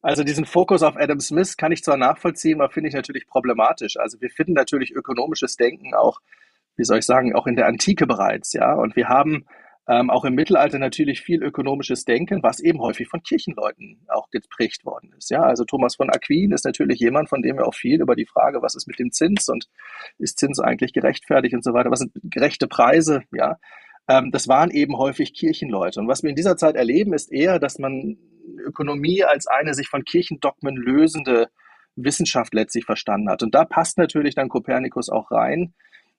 also 0.00 0.22
diesen 0.22 0.44
Fokus 0.44 0.82
auf 0.82 0.96
Adam 0.96 1.20
Smith 1.20 1.56
kann 1.56 1.72
ich 1.72 1.82
zwar 1.82 1.96
nachvollziehen, 1.96 2.60
aber 2.60 2.70
finde 2.70 2.88
ich 2.88 2.94
natürlich 2.94 3.26
problematisch. 3.26 3.96
Also 3.96 4.20
wir 4.20 4.30
finden 4.30 4.52
natürlich 4.52 4.92
ökonomisches 4.92 5.56
Denken 5.56 5.94
auch, 5.94 6.20
wie 6.76 6.84
soll 6.84 6.98
ich 6.98 7.06
sagen, 7.06 7.34
auch 7.34 7.46
in 7.46 7.56
der 7.56 7.66
Antike 7.66 8.06
bereits, 8.06 8.52
ja. 8.52 8.72
Und 8.74 8.94
wir 8.94 9.08
haben 9.08 9.46
ähm, 9.88 10.10
auch 10.10 10.24
im 10.24 10.34
Mittelalter 10.34 10.78
natürlich 10.78 11.22
viel 11.22 11.42
ökonomisches 11.42 12.04
Denken, 12.04 12.42
was 12.42 12.60
eben 12.60 12.80
häufig 12.80 13.08
von 13.08 13.22
Kirchenleuten 13.22 14.06
auch 14.08 14.30
geprägt 14.30 14.84
worden 14.84 15.14
ist. 15.16 15.30
Ja, 15.30 15.40
also 15.40 15.64
Thomas 15.64 15.96
von 15.96 16.10
Aquin 16.10 16.52
ist 16.52 16.66
natürlich 16.66 17.00
jemand, 17.00 17.30
von 17.30 17.42
dem 17.42 17.56
wir 17.56 17.66
auch 17.66 17.74
viel 17.74 18.00
über 18.00 18.14
die 18.14 18.26
Frage, 18.26 18.60
was 18.60 18.74
ist 18.76 18.86
mit 18.86 18.98
dem 18.98 19.10
Zins 19.10 19.48
und 19.48 19.66
ist 20.18 20.38
Zins 20.38 20.60
eigentlich 20.60 20.92
gerechtfertigt 20.92 21.54
und 21.54 21.64
so 21.64 21.72
weiter, 21.72 21.90
was 21.90 22.00
sind 22.00 22.12
gerechte 22.22 22.68
Preise, 22.68 23.22
ja. 23.32 23.56
Ähm, 24.08 24.30
das 24.30 24.48
waren 24.48 24.70
eben 24.70 24.96
häufig 24.96 25.34
Kirchenleute. 25.34 26.00
Und 26.00 26.08
was 26.08 26.22
wir 26.22 26.30
in 26.30 26.36
dieser 26.36 26.56
Zeit 26.56 26.76
erleben, 26.76 27.12
ist 27.12 27.30
eher, 27.30 27.58
dass 27.58 27.78
man 27.78 28.16
Ökonomie 28.64 29.24
als 29.24 29.46
eine 29.46 29.74
sich 29.74 29.88
von 29.88 30.04
Kirchendogmen 30.04 30.76
lösende 30.76 31.48
Wissenschaft 31.96 32.54
letztlich 32.54 32.84
verstanden 32.84 33.28
hat. 33.28 33.42
Und 33.42 33.54
da 33.54 33.64
passt 33.64 33.98
natürlich 33.98 34.34
dann 34.34 34.48
Kopernikus 34.48 35.10
auch 35.10 35.30
rein, 35.30 35.74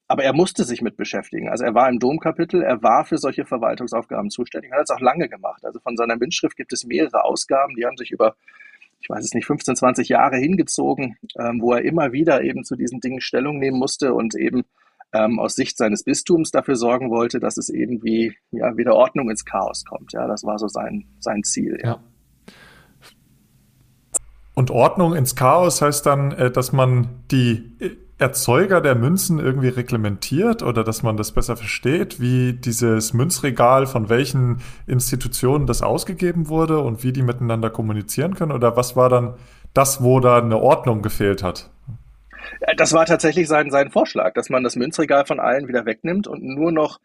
aber 0.08 0.24
er 0.24 0.34
musste 0.34 0.64
sich 0.64 0.82
mit 0.82 0.98
beschäftigen. 0.98 1.50
Also 1.50 1.64
er 1.64 1.74
war 1.74 1.88
im 1.88 2.00
Domkapitel, 2.00 2.64
er 2.64 2.82
war 2.82 3.06
für 3.06 3.18
solche 3.18 3.46
Verwaltungsaufgaben 3.46 4.30
zuständig 4.30 4.72
hat 4.72 4.82
es 4.84 4.90
auch 4.90 5.00
lange 5.00 5.30
gemacht. 5.30 5.64
Also 5.64 5.80
von 5.80 5.96
seiner 5.96 6.20
Windschrift 6.20 6.58
gibt 6.58 6.74
es 6.74 6.84
mehrere 6.84 7.24
Ausgaben, 7.24 7.76
die 7.76 7.86
haben 7.86 7.98
sich 7.98 8.12
über, 8.12 8.36
ich 9.00 9.10
weiß 9.10 9.24
es 9.24 9.34
nicht, 9.34 9.46
15, 9.46 9.76
20 9.76 10.10
Jahre 10.10 10.38
hingezogen, 10.38 11.18
ähm, 11.38 11.62
wo 11.62 11.74
er 11.74 11.84
immer 11.84 12.12
wieder 12.12 12.42
eben 12.42 12.64
zu 12.64 12.76
diesen 12.76 13.00
Dingen 13.00 13.22
Stellung 13.22 13.60
nehmen 13.60 13.78
musste 13.78 14.14
und 14.14 14.36
eben 14.36 14.64
ähm, 15.14 15.40
aus 15.40 15.56
Sicht 15.56 15.78
seines 15.78 16.04
Bistums 16.04 16.52
dafür 16.52 16.76
sorgen 16.76 17.10
wollte, 17.10 17.40
dass 17.40 17.58
es 17.58 17.70
irgendwie 17.70 18.36
ja, 18.52 18.78
wieder 18.78 18.96
Ordnung 18.96 19.30
ins 19.30 19.46
Chaos 19.46 19.86
kommt. 19.86 20.14
Ja, 20.14 20.28
das 20.28 20.44
war 20.44 20.60
so 20.60 20.68
sein, 20.68 21.06
sein 21.20 21.44
Ziel. 21.44 21.80
Ja. 21.84 22.00
Und 24.54 24.72
Ordnung 24.72 25.16
ins 25.16 25.36
Chaos 25.36 25.82
heißt 25.82 26.06
dann, 26.06 26.32
äh, 26.32 26.52
dass 26.52 26.74
man 26.74 27.24
die 27.32 27.78
Erzeuger 28.20 28.82
der 28.82 28.96
Münzen 28.96 29.40
irgendwie 29.40 29.70
reglementiert 29.70 30.62
oder 30.62 30.84
dass 30.84 31.04
man 31.04 31.16
das 31.16 31.32
besser 31.32 31.56
versteht, 31.56 32.20
wie 32.20 32.52
dieses 32.52 33.14
Münzregal 33.14 33.88
von 33.88 34.10
welchen 34.10 34.62
Institutionen 34.88 35.66
das 35.66 35.82
ausgegeben 35.82 36.50
wurde 36.50 36.80
und 36.80 37.02
wie 37.02 37.14
die 37.14 37.24
miteinander 37.24 37.70
kommunizieren 37.70 38.36
können? 38.36 38.52
Oder 38.52 38.76
was 38.76 38.98
war 38.98 39.08
dann 39.08 39.36
das, 39.74 40.04
wo 40.04 40.20
da 40.20 40.40
eine 40.40 40.58
Ordnung 40.58 41.02
gefehlt 41.02 41.42
hat? 41.42 41.70
Das 42.78 42.94
war 42.94 43.06
tatsächlich 43.06 43.48
sein, 43.48 43.72
sein 43.72 43.92
Vorschlag, 43.92 44.34
dass 44.34 44.50
man 44.50 44.64
das 44.64 44.76
Münzregal 44.76 45.26
von 45.26 45.40
allen 45.40 45.68
wieder 45.68 45.86
wegnimmt 45.86 46.28
und 46.28 46.44
nur 46.44 46.72
noch 46.72 47.00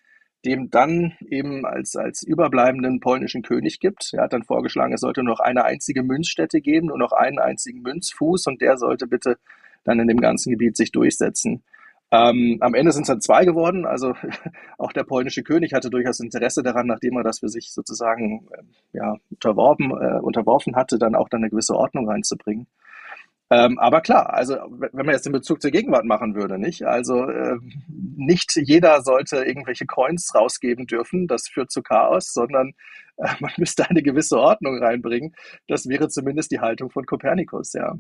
dem 0.44 0.70
dann 0.70 1.14
eben 1.28 1.64
als, 1.64 1.96
als 1.96 2.22
überbleibenden 2.22 3.00
polnischen 3.00 3.42
König 3.42 3.80
gibt. 3.80 4.10
Er 4.12 4.24
hat 4.24 4.32
dann 4.32 4.42
vorgeschlagen, 4.42 4.92
es 4.92 5.00
sollte 5.00 5.22
nur 5.22 5.34
noch 5.34 5.40
eine 5.40 5.64
einzige 5.64 6.02
Münzstätte 6.02 6.60
geben, 6.60 6.88
nur 6.88 6.98
noch 6.98 7.12
einen 7.12 7.38
einzigen 7.38 7.80
Münzfuß 7.80 8.46
und 8.46 8.60
der 8.60 8.76
sollte 8.76 9.06
bitte 9.06 9.38
dann 9.84 10.00
in 10.00 10.08
dem 10.08 10.20
ganzen 10.20 10.50
Gebiet 10.50 10.76
sich 10.76 10.92
durchsetzen. 10.92 11.62
Ähm, 12.10 12.58
am 12.60 12.74
Ende 12.74 12.92
sind 12.92 13.02
es 13.02 13.08
dann 13.08 13.20
zwei 13.20 13.44
geworden. 13.44 13.86
Also 13.86 14.14
auch 14.78 14.92
der 14.92 15.04
polnische 15.04 15.42
König 15.42 15.72
hatte 15.72 15.90
durchaus 15.90 16.20
Interesse 16.20 16.62
daran, 16.62 16.86
nachdem 16.86 17.16
er 17.16 17.22
das 17.22 17.40
für 17.40 17.48
sich 17.48 17.72
sozusagen 17.72 18.46
äh, 18.52 18.62
ja, 18.98 19.16
unterworfen, 19.30 19.90
äh, 19.90 20.20
unterworfen 20.20 20.76
hatte, 20.76 20.98
dann 20.98 21.14
auch 21.14 21.28
dann 21.28 21.42
eine 21.42 21.50
gewisse 21.50 21.74
Ordnung 21.74 22.08
reinzubringen. 22.08 22.66
Ähm, 23.54 23.78
aber 23.78 24.00
klar, 24.00 24.32
also 24.34 24.56
wenn 24.68 25.06
man 25.06 25.14
jetzt 25.14 25.26
den 25.26 25.32
Bezug 25.32 25.62
zur 25.62 25.70
Gegenwart 25.70 26.04
machen 26.04 26.34
würde, 26.34 26.58
nicht? 26.58 26.84
Also 26.84 27.28
äh, 27.28 27.56
nicht 27.88 28.56
jeder 28.56 29.02
sollte 29.02 29.44
irgendwelche 29.44 29.86
Coins 29.86 30.34
rausgeben 30.34 30.86
dürfen, 30.86 31.28
das 31.28 31.48
führt 31.48 31.70
zu 31.70 31.82
Chaos, 31.82 32.32
sondern 32.32 32.72
äh, 33.16 33.28
man 33.40 33.52
müsste 33.58 33.88
eine 33.88 34.02
gewisse 34.02 34.38
Ordnung 34.38 34.82
reinbringen. 34.82 35.34
Das 35.68 35.88
wäre 35.88 36.08
zumindest 36.08 36.50
die 36.50 36.60
Haltung 36.60 36.90
von 36.90 37.06
Kopernikus, 37.06 37.74
ja 37.74 37.94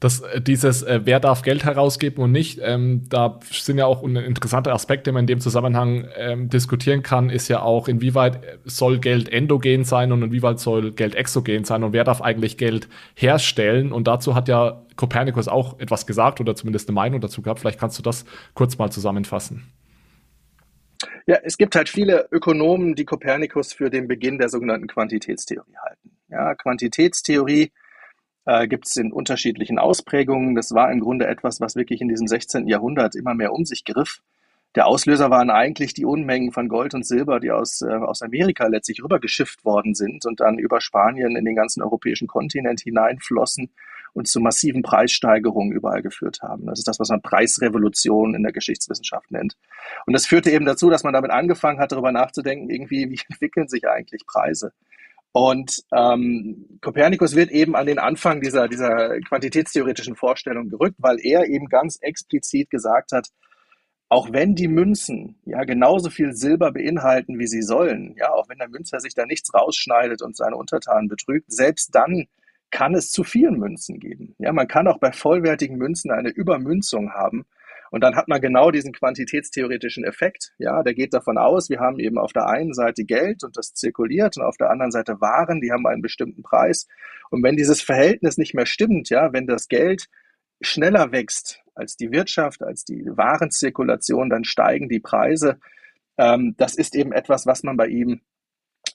das, 0.00 0.20
äh, 0.20 0.40
dieses, 0.40 0.82
äh, 0.82 1.00
wer 1.04 1.20
darf 1.20 1.42
Geld 1.42 1.64
herausgeben 1.64 2.22
und 2.22 2.32
nicht, 2.32 2.60
ähm, 2.62 3.08
da 3.08 3.40
sind 3.50 3.78
ja 3.78 3.86
auch 3.86 4.02
interessante 4.02 4.72
Aspekte, 4.72 5.10
die 5.10 5.14
man 5.14 5.22
in 5.22 5.26
dem 5.26 5.40
Zusammenhang 5.40 6.06
ähm, 6.16 6.50
diskutieren 6.50 7.02
kann, 7.02 7.30
ist 7.30 7.48
ja 7.48 7.62
auch, 7.62 7.88
inwieweit 7.88 8.44
äh, 8.44 8.58
soll 8.64 8.98
Geld 8.98 9.30
endogen 9.30 9.84
sein 9.84 10.12
und 10.12 10.22
inwieweit 10.22 10.60
soll 10.60 10.92
Geld 10.92 11.14
exogen 11.14 11.64
sein 11.64 11.82
und 11.82 11.92
wer 11.92 12.04
darf 12.04 12.20
eigentlich 12.20 12.58
Geld 12.58 12.88
herstellen. 13.14 13.92
Und 13.92 14.06
dazu 14.06 14.34
hat 14.34 14.48
ja 14.48 14.82
Kopernikus 14.96 15.48
auch 15.48 15.78
etwas 15.80 16.06
gesagt 16.06 16.40
oder 16.40 16.54
zumindest 16.54 16.88
eine 16.88 16.94
Meinung 16.94 17.20
dazu 17.20 17.40
gehabt. 17.40 17.60
Vielleicht 17.60 17.80
kannst 17.80 17.98
du 17.98 18.02
das 18.02 18.26
kurz 18.54 18.76
mal 18.78 18.90
zusammenfassen. 18.90 19.64
Ja, 21.26 21.38
es 21.42 21.56
gibt 21.56 21.74
halt 21.74 21.88
viele 21.88 22.28
Ökonomen, 22.30 22.94
die 22.94 23.04
Kopernikus 23.04 23.72
für 23.72 23.90
den 23.90 24.08
Beginn 24.08 24.38
der 24.38 24.48
sogenannten 24.48 24.86
Quantitätstheorie 24.86 25.76
halten. 25.84 26.10
Ja, 26.28 26.54
Quantitätstheorie 26.54 27.64
äh, 27.64 27.70
gibt 28.68 28.86
es 28.86 28.96
in 28.96 29.12
unterschiedlichen 29.12 29.78
Ausprägungen. 29.78 30.54
Das 30.54 30.72
war 30.72 30.92
im 30.92 31.00
Grunde 31.00 31.26
etwas, 31.26 31.60
was 31.60 31.74
wirklich 31.74 32.00
in 32.00 32.08
diesem 32.08 32.28
16. 32.28 32.68
Jahrhundert 32.68 33.16
immer 33.16 33.34
mehr 33.34 33.52
um 33.52 33.64
sich 33.64 33.84
griff. 33.84 34.20
Der 34.76 34.86
Auslöser 34.86 35.30
waren 35.30 35.50
eigentlich 35.50 35.94
die 35.94 36.04
Unmengen 36.04 36.52
von 36.52 36.68
Gold 36.68 36.92
und 36.92 37.06
Silber, 37.06 37.40
die 37.40 37.50
aus, 37.50 37.80
äh, 37.80 37.94
aus 37.94 38.20
Amerika 38.20 38.66
letztlich 38.66 39.02
rübergeschifft 39.02 39.64
worden 39.64 39.94
sind 39.94 40.26
und 40.26 40.40
dann 40.40 40.58
über 40.58 40.82
Spanien 40.82 41.34
in 41.34 41.46
den 41.46 41.56
ganzen 41.56 41.82
europäischen 41.82 42.28
Kontinent 42.28 42.80
hineinflossen 42.80 43.70
und 44.12 44.28
zu 44.28 44.38
massiven 44.40 44.82
Preissteigerungen 44.82 45.72
überall 45.72 46.02
geführt 46.02 46.40
haben. 46.42 46.66
Das 46.66 46.78
ist 46.78 46.88
das, 46.88 47.00
was 47.00 47.08
man 47.08 47.22
Preisrevolution 47.22 48.34
in 48.34 48.42
der 48.42 48.52
Geschichtswissenschaft 48.52 49.30
nennt. 49.30 49.56
Und 50.06 50.12
das 50.12 50.26
führte 50.26 50.50
eben 50.50 50.66
dazu, 50.66 50.90
dass 50.90 51.04
man 51.04 51.14
damit 51.14 51.30
angefangen 51.30 51.78
hat, 51.78 51.92
darüber 51.92 52.12
nachzudenken, 52.12 52.68
irgendwie, 52.68 53.10
wie 53.10 53.20
entwickeln 53.30 53.68
sich 53.68 53.88
eigentlich 53.88 54.26
Preise? 54.26 54.72
Und 55.36 55.82
ähm, 55.94 56.78
Kopernikus 56.80 57.36
wird 57.36 57.50
eben 57.50 57.76
an 57.76 57.84
den 57.84 57.98
Anfang 57.98 58.40
dieser, 58.40 58.68
dieser 58.68 59.20
quantitätstheoretischen 59.20 60.16
Vorstellung 60.16 60.70
gerückt, 60.70 60.96
weil 60.96 61.18
er 61.20 61.44
eben 61.44 61.66
ganz 61.66 61.98
explizit 62.00 62.70
gesagt 62.70 63.12
hat, 63.12 63.28
auch 64.08 64.32
wenn 64.32 64.54
die 64.54 64.66
Münzen 64.66 65.38
ja 65.44 65.64
genauso 65.64 66.08
viel 66.08 66.32
Silber 66.32 66.72
beinhalten, 66.72 67.38
wie 67.38 67.48
sie 67.48 67.60
sollen, 67.60 68.14
ja, 68.16 68.32
auch 68.32 68.48
wenn 68.48 68.56
der 68.56 68.70
Münzer 68.70 68.98
sich 68.98 69.12
da 69.12 69.26
nichts 69.26 69.52
rausschneidet 69.52 70.22
und 70.22 70.38
seine 70.38 70.56
Untertanen 70.56 71.06
betrügt, 71.06 71.52
selbst 71.52 71.94
dann 71.94 72.28
kann 72.70 72.94
es 72.94 73.10
zu 73.10 73.22
vielen 73.22 73.58
Münzen 73.58 74.00
geben. 74.00 74.34
Ja, 74.38 74.54
man 74.54 74.68
kann 74.68 74.88
auch 74.88 75.00
bei 75.00 75.12
vollwertigen 75.12 75.76
Münzen 75.76 76.12
eine 76.12 76.30
Übermünzung 76.30 77.12
haben 77.12 77.44
und 77.90 78.02
dann 78.02 78.16
hat 78.16 78.28
man 78.28 78.40
genau 78.40 78.70
diesen 78.70 78.92
quantitätstheoretischen 78.92 80.04
Effekt. 80.04 80.52
Ja, 80.58 80.82
der 80.82 80.94
geht 80.94 81.14
davon 81.14 81.38
aus, 81.38 81.70
wir 81.70 81.80
haben 81.80 81.98
eben 81.98 82.18
auf 82.18 82.32
der 82.32 82.46
einen 82.48 82.74
Seite 82.74 83.04
Geld 83.04 83.44
und 83.44 83.56
das 83.56 83.74
zirkuliert 83.74 84.36
und 84.36 84.44
auf 84.44 84.56
der 84.56 84.70
anderen 84.70 84.92
Seite 84.92 85.20
Waren, 85.20 85.60
die 85.60 85.72
haben 85.72 85.86
einen 85.86 86.02
bestimmten 86.02 86.42
Preis. 86.42 86.86
Und 87.30 87.42
wenn 87.42 87.56
dieses 87.56 87.82
Verhältnis 87.82 88.38
nicht 88.38 88.54
mehr 88.54 88.66
stimmt, 88.66 89.08
ja, 89.10 89.32
wenn 89.32 89.46
das 89.46 89.68
Geld 89.68 90.06
schneller 90.60 91.12
wächst 91.12 91.62
als 91.74 91.96
die 91.96 92.10
Wirtschaft, 92.10 92.62
als 92.62 92.84
die 92.84 93.04
Warenzirkulation, 93.04 94.30
dann 94.30 94.44
steigen 94.44 94.88
die 94.88 95.00
Preise. 95.00 95.58
Ähm, 96.18 96.54
das 96.56 96.74
ist 96.74 96.94
eben 96.94 97.12
etwas, 97.12 97.46
was 97.46 97.62
man 97.62 97.76
bei 97.76 97.88
ihm 97.88 98.20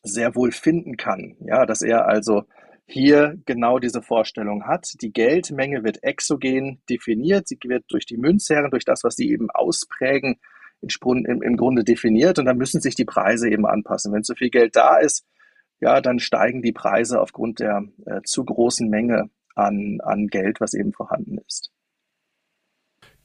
sehr 0.03 0.35
wohl 0.35 0.51
finden 0.51 0.97
kann. 0.97 1.35
Ja, 1.41 1.65
dass 1.65 1.81
er 1.81 2.07
also 2.07 2.45
hier 2.85 3.37
genau 3.45 3.79
diese 3.79 4.01
Vorstellung 4.01 4.65
hat. 4.65 4.87
Die 5.01 5.11
Geldmenge 5.11 5.83
wird 5.83 6.03
exogen 6.03 6.81
definiert, 6.89 7.47
sie 7.47 7.57
wird 7.63 7.85
durch 7.89 8.05
die 8.05 8.17
Münzherren, 8.17 8.71
durch 8.71 8.85
das, 8.85 9.03
was 9.03 9.15
sie 9.15 9.29
eben 9.29 9.49
ausprägen, 9.49 10.39
im, 10.81 11.57
Grunde 11.57 11.83
definiert 11.83 12.39
und 12.39 12.45
dann 12.45 12.57
müssen 12.57 12.81
sich 12.81 12.95
die 12.95 13.05
Preise 13.05 13.49
eben 13.49 13.67
anpassen. 13.67 14.11
Wenn 14.13 14.23
zu 14.23 14.33
viel 14.33 14.49
Geld 14.49 14.75
da 14.75 14.97
ist, 14.97 15.25
ja, 15.79 16.01
dann 16.01 16.19
steigen 16.19 16.61
die 16.61 16.73
Preise 16.73 17.21
aufgrund 17.21 17.59
der 17.59 17.83
äh, 18.05 18.21
zu 18.23 18.43
großen 18.43 18.89
Menge 18.89 19.29
an, 19.55 19.99
an 20.01 20.27
Geld, 20.27 20.59
was 20.59 20.73
eben 20.73 20.91
vorhanden 20.91 21.37
ist. 21.47 21.71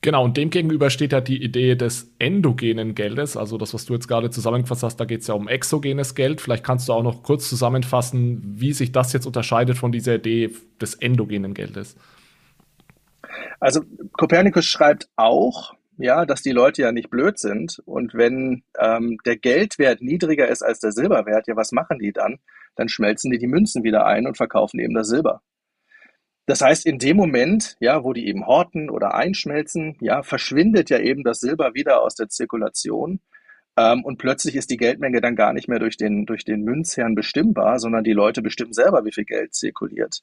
Genau, 0.07 0.23
und 0.23 0.37
dem 0.37 0.51
gegenüber 0.51 0.89
steht 0.89 1.11
ja 1.11 1.21
die 1.21 1.43
Idee 1.43 1.75
des 1.75 2.15
endogenen 2.21 2.95
Geldes, 2.95 3.37
also 3.37 3.59
das, 3.59 3.75
was 3.75 3.87
du 3.87 3.95
jetzt 3.95 4.07
gerade 4.07 4.31
zusammengefasst 4.31 4.85
hast, 4.85 5.01
da 5.01 5.05
geht 5.05 5.23
es 5.23 5.27
ja 5.27 5.35
um 5.35 5.49
exogenes 5.49 6.15
Geld. 6.15 6.41
Vielleicht 6.41 6.63
kannst 6.63 6.89
du 6.89 6.93
auch 6.93 7.03
noch 7.03 7.25
kurz 7.25 7.49
zusammenfassen, 7.49 8.41
wie 8.45 8.73
sich 8.73 8.93
das 8.93 9.13
jetzt 9.13 9.27
unterscheidet 9.27 9.77
von 9.77 9.91
dieser 9.91 10.15
Idee 10.15 10.55
des 10.81 10.95
endogenen 10.95 11.55
Geldes. 11.55 11.97
Also 13.59 13.81
Kopernikus 14.13 14.67
schreibt 14.67 15.09
auch, 15.17 15.75
ja, 15.99 16.25
dass 16.25 16.41
die 16.41 16.53
Leute 16.53 16.83
ja 16.83 16.93
nicht 16.93 17.11
blöd 17.11 17.41
sind 17.41 17.83
und 17.85 18.15
wenn 18.15 18.63
ähm, 18.79 19.19
der 19.27 19.37
Geldwert 19.37 20.03
niedriger 20.03 20.47
ist 20.47 20.63
als 20.63 20.79
der 20.79 20.93
Silberwert, 20.93 21.49
ja, 21.49 21.57
was 21.57 21.73
machen 21.73 21.99
die 21.99 22.13
dann? 22.13 22.39
Dann 22.77 22.89
schmelzen 22.89 23.33
die 23.33 23.39
die 23.39 23.49
Münzen 23.49 23.83
wieder 23.83 24.07
ein 24.07 24.29
und 24.29 24.37
verkaufen 24.37 24.79
eben 24.79 24.95
das 24.95 25.09
Silber. 25.09 25.43
Das 26.47 26.61
heißt, 26.61 26.87
in 26.87 26.99
dem 26.99 27.17
Moment, 27.17 27.77
ja, 27.81 28.05
wo 28.05 28.13
die 28.13 28.29
eben 28.29 28.47
horten 28.47 28.89
oder 28.89 29.15
einschmelzen, 29.15 29.97
ja, 30.01 30.23
verschwindet 30.23 30.91
ja 30.91 30.99
eben 31.01 31.25
das 31.25 31.41
Silber 31.41 31.75
wieder 31.75 32.03
aus 32.03 32.15
der 32.15 32.29
Zirkulation. 32.29 33.21
Ähm, 33.77 34.05
und 34.05 34.19
plötzlich 34.19 34.55
ist 34.55 34.71
die 34.71 34.77
Geldmenge 34.77 35.21
dann 35.21 35.35
gar 35.35 35.53
nicht 35.53 35.69
mehr 35.69 35.81
durch 35.81 35.97
den, 35.97 36.25
durch 36.25 36.45
den 36.45 36.63
Münzherrn 36.63 37.17
bestimmbar, 37.17 37.81
sondern 37.81 38.05
die 38.05 38.13
Leute 38.13 38.43
bestimmen 38.43 38.73
selber, 38.73 39.05
wie 39.05 39.13
viel 39.13 39.25
Geld 39.25 39.55
zirkuliert. 39.55 40.23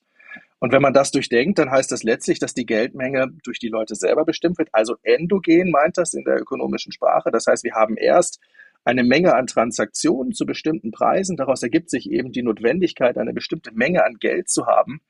Und 0.59 0.71
wenn 0.71 0.81
man 0.81 0.93
das 0.93 1.11
durchdenkt, 1.11 1.59
dann 1.59 1.69
heißt 1.69 1.91
das 1.91 2.03
letztlich, 2.03 2.39
dass 2.39 2.53
die 2.53 2.65
Geldmenge 2.65 3.33
durch 3.43 3.59
die 3.59 3.67
Leute 3.67 3.95
selber 3.95 4.23
bestimmt 4.23 4.57
wird. 4.57 4.69
Also 4.71 4.95
endogen 5.03 5.71
meint 5.71 5.97
das 5.97 6.13
in 6.13 6.23
der 6.23 6.39
ökonomischen 6.39 6.93
Sprache. 6.93 7.31
Das 7.31 7.47
heißt, 7.47 7.65
wir 7.65 7.73
haben 7.73 7.97
erst 7.97 8.39
eine 8.85 9.03
Menge 9.03 9.35
an 9.35 9.45
Transaktionen 9.45 10.31
zu 10.31 10.45
bestimmten 10.45 10.91
Preisen. 10.91 11.35
Daraus 11.35 11.63
ergibt 11.63 11.89
sich 11.89 12.09
eben 12.09 12.31
die 12.31 12.43
Notwendigkeit, 12.43 13.17
eine 13.17 13.33
bestimmte 13.33 13.73
Menge 13.73 14.05
an 14.05 14.15
Geld 14.19 14.49
zu 14.49 14.65
haben. 14.65 15.01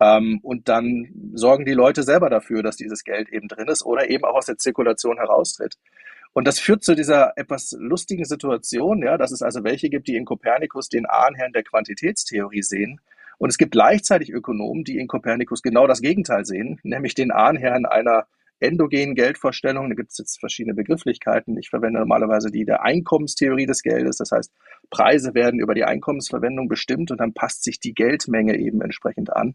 Ähm, 0.00 0.40
und 0.42 0.68
dann 0.68 1.32
sorgen 1.34 1.64
die 1.64 1.72
Leute 1.72 2.02
selber 2.02 2.30
dafür, 2.30 2.62
dass 2.62 2.76
dieses 2.76 3.04
Geld 3.04 3.28
eben 3.30 3.48
drin 3.48 3.68
ist 3.68 3.84
oder 3.84 4.10
eben 4.10 4.24
auch 4.24 4.34
aus 4.34 4.46
der 4.46 4.58
Zirkulation 4.58 5.18
heraustritt. 5.18 5.76
Und 6.32 6.48
das 6.48 6.58
führt 6.58 6.82
zu 6.82 6.96
dieser 6.96 7.32
etwas 7.36 7.76
lustigen 7.78 8.24
Situation, 8.24 9.02
ja, 9.02 9.16
dass 9.16 9.30
es 9.30 9.42
also 9.42 9.62
welche 9.62 9.88
gibt, 9.88 10.08
die 10.08 10.16
in 10.16 10.24
Kopernikus 10.24 10.88
den 10.88 11.06
Ahnherrn 11.06 11.52
der 11.52 11.62
Quantitätstheorie 11.62 12.62
sehen. 12.62 13.00
Und 13.38 13.50
es 13.50 13.58
gibt 13.58 13.72
gleichzeitig 13.72 14.30
Ökonomen, 14.30 14.82
die 14.82 14.98
in 14.98 15.06
Kopernikus 15.06 15.62
genau 15.62 15.86
das 15.86 16.00
Gegenteil 16.00 16.44
sehen, 16.44 16.80
nämlich 16.82 17.14
den 17.14 17.30
Ahnherrn 17.30 17.86
einer 17.86 18.26
endogenen 18.64 19.14
Geldvorstellung. 19.14 19.88
Da 19.88 19.94
gibt 19.94 20.10
es 20.10 20.18
jetzt 20.18 20.40
verschiedene 20.40 20.74
Begrifflichkeiten. 20.74 21.56
Ich 21.58 21.70
verwende 21.70 22.00
normalerweise 22.00 22.50
die 22.50 22.64
der 22.64 22.82
Einkommenstheorie 22.82 23.66
des 23.66 23.82
Geldes. 23.82 24.16
Das 24.16 24.30
heißt, 24.32 24.52
Preise 24.90 25.34
werden 25.34 25.60
über 25.60 25.74
die 25.74 25.84
Einkommensverwendung 25.84 26.68
bestimmt 26.68 27.10
und 27.10 27.20
dann 27.20 27.34
passt 27.34 27.64
sich 27.64 27.80
die 27.80 27.94
Geldmenge 27.94 28.58
eben 28.58 28.80
entsprechend 28.80 29.32
an. 29.32 29.54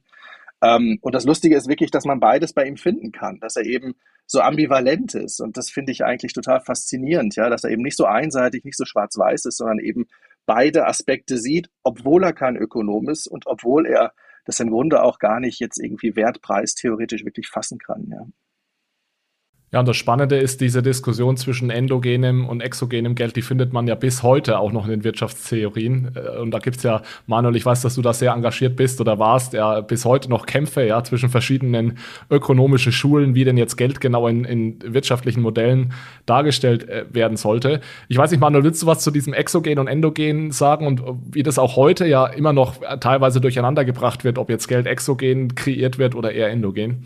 Ähm, 0.62 1.00
und 1.02 1.16
das 1.16 1.26
Lustige 1.26 1.56
ist 1.56 1.68
wirklich, 1.68 1.92
dass 1.92 2.06
man 2.06 2.20
beides 2.20 2.54
bei 2.54 2.66
ihm 2.66 2.78
finden 2.78 3.12
kann, 3.12 3.40
dass 3.40 3.56
er 3.56 3.66
eben 3.66 3.96
so 4.26 4.42
ambivalent 4.42 5.16
ist. 5.16 5.40
Und 5.42 5.58
das 5.58 5.70
finde 5.70 5.92
ich 5.92 6.04
eigentlich 6.04 6.34
total 6.34 6.62
faszinierend, 6.62 7.36
ja, 7.36 7.50
dass 7.50 7.64
er 7.64 7.72
eben 7.72 7.82
nicht 7.82 7.98
so 7.98 8.06
einseitig, 8.06 8.64
nicht 8.64 8.78
so 8.78 8.86
schwarz-weiß 8.86 9.46
ist, 9.46 9.58
sondern 9.58 9.80
eben 9.80 10.08
beide 10.46 10.86
Aspekte 10.88 11.38
sieht, 11.38 11.70
obwohl 11.84 12.24
er 12.24 12.34
kein 12.34 12.56
Ökonom 12.56 13.10
ist 13.10 13.28
und 13.28 13.48
obwohl 13.48 13.86
er 13.86 14.14
das 14.46 14.60
im 14.60 14.70
Grunde 14.72 15.04
auch 15.04 15.20
gar 15.20 15.40
nicht 15.40 15.60
jetzt 15.60 15.80
irgendwie 15.80 16.16
Wertpreis 16.16 16.76
theoretisch 16.76 17.24
wirklich 17.24 17.48
fassen 17.48 17.78
kann, 17.78 18.08
ja. 18.10 18.26
Ja, 19.72 19.82
und 19.82 19.88
das 19.88 19.98
Spannende 19.98 20.36
ist, 20.36 20.62
diese 20.62 20.82
Diskussion 20.82 21.38
zwischen 21.38 21.70
endogenem 21.70 22.48
und 22.50 22.62
exogenem 22.62 23.14
Geld, 23.14 23.36
die 23.36 23.44
findet 23.44 23.72
man 23.72 23.86
ja 23.86 23.94
bis 23.94 24.24
heute 24.24 24.58
auch 24.58 24.72
noch 24.72 24.86
in 24.86 24.90
den 24.90 25.04
Wirtschaftstheorien. 25.04 26.12
Äh, 26.16 26.40
und 26.40 26.50
da 26.52 26.58
gibt's 26.58 26.82
ja, 26.82 27.04
Manuel, 27.28 27.56
ich 27.56 27.66
weiß, 27.68 27.84
dass 27.84 27.94
du 27.94 28.02
da 28.02 28.14
sehr 28.14 28.32
engagiert 28.34 28.76
bist 28.76 29.00
oder 29.00 29.20
warst, 29.20 29.54
ja, 29.54 29.82
bis 29.82 30.06
heute 30.06 30.28
noch 30.28 30.48
Kämpfe 30.48 30.86
ja, 30.88 31.04
zwischen 31.04 31.30
verschiedenen 31.30 32.00
ökonomischen 32.32 32.92
Schulen, 32.92 33.36
wie 33.36 33.44
denn 33.44 33.58
jetzt 33.58 33.76
Geld 33.76 34.02
genau 34.02 34.28
in, 34.28 34.44
in 34.44 34.80
wirtschaftlichen 34.84 35.42
Modellen 35.42 35.94
dargestellt 36.26 36.90
äh, 36.90 37.06
werden 37.12 37.38
sollte. 37.38 37.80
Ich 38.08 38.18
weiß 38.18 38.32
nicht, 38.32 38.40
Manuel, 38.40 38.64
willst 38.64 38.82
du 38.82 38.88
was 38.88 39.04
zu 39.04 39.12
diesem 39.12 39.34
Exogen 39.34 39.78
und 39.78 39.88
Endogen 39.88 40.50
sagen 40.50 40.88
und 40.88 41.04
wie 41.32 41.44
das 41.44 41.60
auch 41.60 41.76
heute 41.76 42.08
ja 42.08 42.26
immer 42.26 42.54
noch 42.54 42.78
teilweise 43.00 43.40
durcheinander 43.40 43.86
gebracht 43.86 44.24
wird, 44.24 44.40
ob 44.40 44.50
jetzt 44.50 44.68
Geld 44.68 44.88
exogen 44.88 45.54
kreiert 45.54 46.00
wird 46.00 46.16
oder 46.16 46.32
eher 46.32 46.50
endogen? 46.50 47.06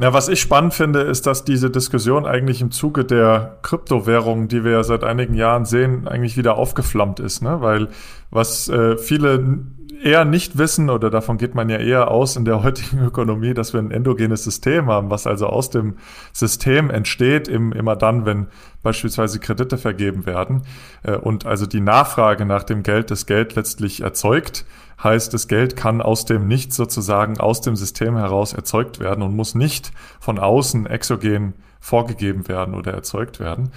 Na, 0.00 0.12
was 0.12 0.28
ich 0.28 0.40
spannend 0.40 0.74
finde, 0.74 1.00
ist, 1.00 1.26
dass 1.26 1.44
diese 1.44 1.70
Diskussion 1.70 2.24
eigentlich 2.24 2.60
im 2.60 2.70
Zuge 2.70 3.04
der 3.04 3.58
Kryptowährungen, 3.62 4.46
die 4.46 4.62
wir 4.62 4.70
ja 4.72 4.84
seit 4.84 5.02
einigen 5.02 5.34
Jahren 5.34 5.64
sehen, 5.64 6.06
eigentlich 6.06 6.36
wieder 6.36 6.56
aufgeflammt 6.56 7.18
ist, 7.18 7.42
ne? 7.42 7.60
Weil 7.60 7.88
was 8.30 8.68
äh, 8.68 8.96
viele 8.96 9.58
eher 10.02 10.24
nicht 10.24 10.58
wissen, 10.58 10.90
oder 10.90 11.10
davon 11.10 11.38
geht 11.38 11.54
man 11.54 11.68
ja 11.68 11.78
eher 11.78 12.10
aus 12.10 12.36
in 12.36 12.44
der 12.44 12.62
heutigen 12.62 13.00
Ökonomie, 13.04 13.54
dass 13.54 13.72
wir 13.72 13.80
ein 13.80 13.90
endogenes 13.90 14.44
System 14.44 14.86
haben, 14.86 15.10
was 15.10 15.26
also 15.26 15.46
aus 15.46 15.70
dem 15.70 15.96
System 16.32 16.90
entsteht, 16.90 17.48
im, 17.48 17.72
immer 17.72 17.96
dann, 17.96 18.24
wenn 18.26 18.46
beispielsweise 18.82 19.40
Kredite 19.40 19.78
vergeben 19.78 20.26
werden 20.26 20.62
äh, 21.02 21.16
und 21.16 21.46
also 21.46 21.66
die 21.66 21.80
Nachfrage 21.80 22.44
nach 22.44 22.62
dem 22.62 22.82
Geld 22.82 23.10
das 23.10 23.26
Geld 23.26 23.54
letztlich 23.54 24.02
erzeugt 24.02 24.64
heißt, 25.02 25.32
das 25.32 25.48
Geld 25.48 25.76
kann 25.76 26.02
aus 26.02 26.24
dem 26.24 26.48
Nichts 26.48 26.76
sozusagen 26.76 27.38
aus 27.38 27.60
dem 27.60 27.76
System 27.76 28.16
heraus 28.16 28.52
erzeugt 28.52 28.98
werden 28.98 29.22
und 29.22 29.34
muss 29.34 29.54
nicht 29.54 29.92
von 30.20 30.38
außen 30.38 30.86
exogen 30.86 31.54
vorgegeben 31.80 32.48
werden 32.48 32.74
oder 32.74 32.92
erzeugt 32.92 33.38
werden. 33.38 33.70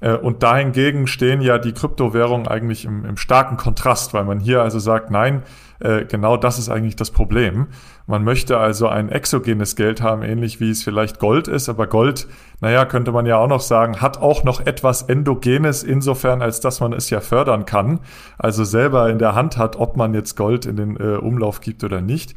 Äh, 0.00 0.14
und 0.14 0.42
dahingegen 0.42 1.06
stehen 1.06 1.40
ja 1.40 1.58
die 1.58 1.72
Kryptowährungen 1.72 2.48
eigentlich 2.48 2.84
im, 2.84 3.04
im 3.04 3.16
starken 3.16 3.56
Kontrast, 3.56 4.14
weil 4.14 4.24
man 4.24 4.40
hier 4.40 4.62
also 4.62 4.78
sagt, 4.78 5.10
nein, 5.10 5.42
äh, 5.80 6.04
genau 6.04 6.36
das 6.36 6.58
ist 6.58 6.68
eigentlich 6.68 6.96
das 6.96 7.10
Problem. 7.10 7.68
Man 8.06 8.24
möchte 8.24 8.58
also 8.58 8.88
ein 8.88 9.08
exogenes 9.08 9.76
Geld 9.76 10.02
haben, 10.02 10.22
ähnlich 10.22 10.60
wie 10.60 10.70
es 10.70 10.82
vielleicht 10.82 11.18
Gold 11.18 11.48
ist, 11.48 11.68
aber 11.68 11.86
Gold, 11.86 12.26
naja, 12.60 12.84
könnte 12.84 13.12
man 13.12 13.26
ja 13.26 13.38
auch 13.38 13.48
noch 13.48 13.60
sagen, 13.60 14.00
hat 14.00 14.20
auch 14.20 14.44
noch 14.44 14.64
etwas 14.64 15.02
Endogenes 15.02 15.82
insofern, 15.82 16.42
als 16.42 16.60
dass 16.60 16.80
man 16.80 16.92
es 16.92 17.10
ja 17.10 17.20
fördern 17.20 17.66
kann, 17.66 18.00
also 18.38 18.64
selber 18.64 19.08
in 19.10 19.18
der 19.18 19.34
Hand 19.34 19.56
hat, 19.56 19.76
ob 19.76 19.96
man 19.96 20.14
jetzt 20.14 20.36
Gold 20.36 20.66
in 20.66 20.76
den 20.76 20.96
äh, 20.96 21.16
Umlauf 21.16 21.60
gibt 21.60 21.82
oder 21.84 22.00
nicht. 22.00 22.34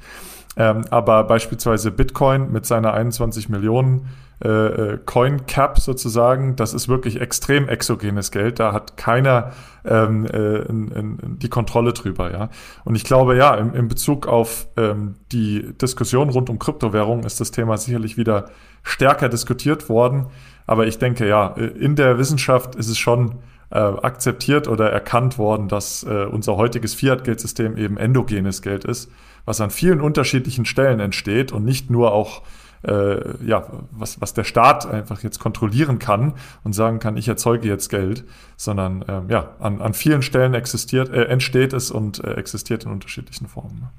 Ähm, 0.56 0.86
aber 0.90 1.24
beispielsweise 1.24 1.92
Bitcoin 1.92 2.52
mit 2.52 2.66
seiner 2.66 2.94
21 2.94 3.50
Millionen 3.50 4.08
äh, 4.44 4.50
äh, 4.50 5.00
Coin 5.04 5.48
Cap 5.48 5.80
sozusagen, 5.80 6.56
das 6.56 6.76
ist 6.76 6.88
wirklich 6.88 7.20
extrem 7.20 7.68
exogenes 7.68 8.30
Geld. 8.32 8.60
Da 8.60 8.72
hat 8.72 8.96
keiner 8.96 9.52
ähm, 9.84 10.26
äh, 10.26 10.60
in, 10.60 10.92
in, 10.92 11.40
die 11.40 11.50
Kontrolle 11.50 11.94
drüber. 11.94 12.32
Ja, 12.32 12.50
und 12.86 12.96
ich 12.96 13.04
glaube 13.04 13.36
ja, 13.36 13.56
im, 13.56 13.74
in 13.74 13.88
Bezug 13.88 14.28
auf 14.28 14.68
ähm, 14.78 15.16
die 15.32 15.74
Diskussion 15.82 16.30
rund 16.30 16.52
um 16.52 16.60
Kryptowährungen 16.60 17.26
ist 17.26 17.42
das 17.42 17.50
Thema 17.50 17.78
sicherlich 17.78 18.16
wieder 18.18 18.52
stärker 18.84 19.28
diskutiert 19.28 19.90
worden. 19.90 20.28
Aber 20.68 20.86
ich 20.86 21.00
denke 21.00 21.28
ja, 21.28 21.48
in 21.48 21.96
der 21.96 22.20
Wissenschaft 22.20 22.76
ist 22.76 22.90
es 22.90 22.98
schon 23.00 23.40
äh, 23.72 23.80
akzeptiert 23.80 24.68
oder 24.68 24.92
erkannt 24.92 25.40
worden, 25.40 25.68
dass 25.68 26.04
äh, 26.04 26.26
unser 26.26 26.58
heutiges 26.58 26.94
Fiat-Geldsystem 26.94 27.76
eben 27.76 27.98
endogenes 27.98 28.62
Geld 28.62 28.86
ist, 28.86 29.12
was 29.46 29.62
an 29.62 29.72
vielen 29.72 30.00
unterschiedlichen 30.00 30.66
Stellen 30.66 31.00
entsteht 31.00 31.52
und 31.52 31.66
nicht 31.66 31.90
nur 31.90 32.12
auch 32.12 32.44
äh, 32.84 33.46
ja, 33.46 33.68
was, 33.92 34.22
was 34.22 34.34
der 34.34 34.44
Staat 34.44 34.86
einfach 34.86 35.24
jetzt 35.24 35.40
kontrollieren 35.40 36.00
kann 36.00 36.34
und 36.64 36.74
sagen 36.74 37.00
kann, 37.00 37.18
ich 37.18 37.28
erzeuge 37.28 37.68
jetzt 37.68 37.90
Geld, 37.90 38.26
sondern 38.56 39.06
ähm, 39.08 39.30
ja, 39.30 39.56
an, 39.60 39.82
an 39.82 39.94
vielen 39.94 40.22
Stellen 40.22 40.54
existiert, 40.54 41.10
äh, 41.10 41.26
entsteht 41.26 41.74
es 41.74 41.92
und 41.92 42.24
äh, 42.24 42.34
existiert 42.34 42.86
in 42.86 42.92
unterschiedlichen 42.92 43.48
Formen. 43.48 43.80
Ne? 43.80 43.90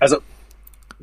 Also 0.00 0.18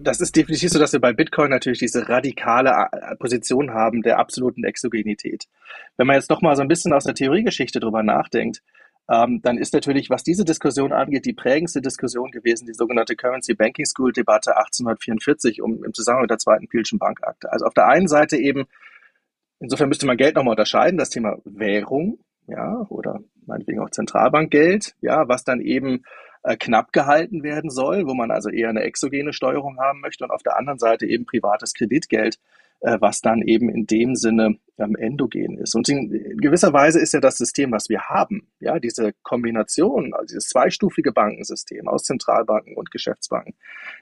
das 0.02 0.22
ist 0.22 0.36
definitiv 0.36 0.70
so, 0.70 0.80
dass 0.80 0.94
wir 0.94 1.00
bei 1.00 1.14
Bitcoin 1.14 1.50
natürlich 1.50 1.80
diese 1.80 2.08
radikale 2.08 2.88
äh, 2.92 3.16
Position 3.16 3.72
haben 3.72 4.02
der 4.02 4.18
absoluten 4.18 4.64
Exogenität. 4.64 5.48
Wenn 5.98 6.08
man 6.08 6.16
jetzt 6.16 6.30
noch 6.30 6.42
mal 6.42 6.56
so 6.56 6.62
ein 6.62 6.68
bisschen 6.68 6.94
aus 6.94 7.04
der 7.04 7.16
Theoriegeschichte 7.16 7.80
drüber 7.80 8.04
nachdenkt, 8.04 8.62
ähm, 9.10 9.42
dann 9.42 9.58
ist 9.58 9.74
natürlich, 9.74 10.10
was 10.12 10.24
diese 10.24 10.46
Diskussion 10.46 10.94
angeht, 10.94 11.26
die 11.26 11.34
prägendste 11.34 11.82
Diskussion 11.82 12.30
gewesen, 12.30 12.68
die 12.68 12.74
sogenannte 12.74 13.16
Currency 13.16 13.56
Banking 13.56 13.86
School 13.86 14.12
Debatte 14.12 14.56
1844 14.56 15.62
um, 15.64 15.84
im 15.84 15.94
Zusammenhang 15.94 16.24
mit 16.24 16.32
der 16.32 16.38
zweiten 16.38 16.68
Pilschen 16.68 17.00
Bankakte. 17.00 17.52
Also 17.52 17.66
auf 17.66 17.74
der 17.74 17.88
einen 17.88 18.08
Seite 18.08 18.38
eben, 18.38 18.68
insofern 19.60 19.90
müsste 19.90 20.06
man 20.06 20.18
Geld 20.18 20.36
nochmal 20.36 20.52
unterscheiden, 20.52 21.00
das 21.00 21.10
Thema 21.10 21.38
Währung, 21.44 22.20
ja, 22.48 22.86
oder 22.90 23.20
meinetwegen 23.48 23.80
auch 23.80 23.90
Zentralbankgeld, 23.90 24.96
ja, 25.02 25.28
was 25.28 25.44
dann 25.44 25.60
eben 25.60 26.04
äh, 26.44 26.56
knapp 26.56 26.94
gehalten 26.94 27.42
werden 27.42 27.72
soll, 27.72 28.06
wo 28.06 28.14
man 28.14 28.30
also 28.30 28.50
eher 28.50 28.70
eine 28.70 28.84
exogene 28.84 29.34
Steuerung 29.34 29.80
haben 29.80 30.02
möchte 30.02 30.24
und 30.24 30.32
auf 30.32 30.44
der 30.44 30.58
anderen 30.58 30.78
Seite 30.78 31.08
eben 31.08 31.26
privates 31.26 31.74
Kreditgeld, 31.74 32.38
was 32.82 33.22
dann 33.22 33.42
eben 33.42 33.70
in 33.70 33.86
dem 33.86 34.16
Sinne 34.16 34.58
ähm, 34.78 34.96
endogen 34.96 35.58
ist. 35.58 35.76
Und 35.76 35.90
in, 35.90 36.12
in, 36.14 36.38
gewisser 36.38 36.74
Weise 36.74 37.00
ist 37.00 37.14
ja 37.14 37.20
das 37.20 37.38
System, 37.38 37.72
was 37.72 37.90
wir 37.90 38.04
haben, 38.04 38.48
ja, 38.60 38.80
diese 38.80 39.14
Kombination, 39.24 40.14
also 40.14 40.28
dieses 40.28 40.48
zweistufige 40.50 41.12
Bankensystem 41.12 41.88
aus 41.88 42.04
Zentralbanken 42.04 42.76
und 42.76 42.92
Geschäftsbanken, 42.92 43.56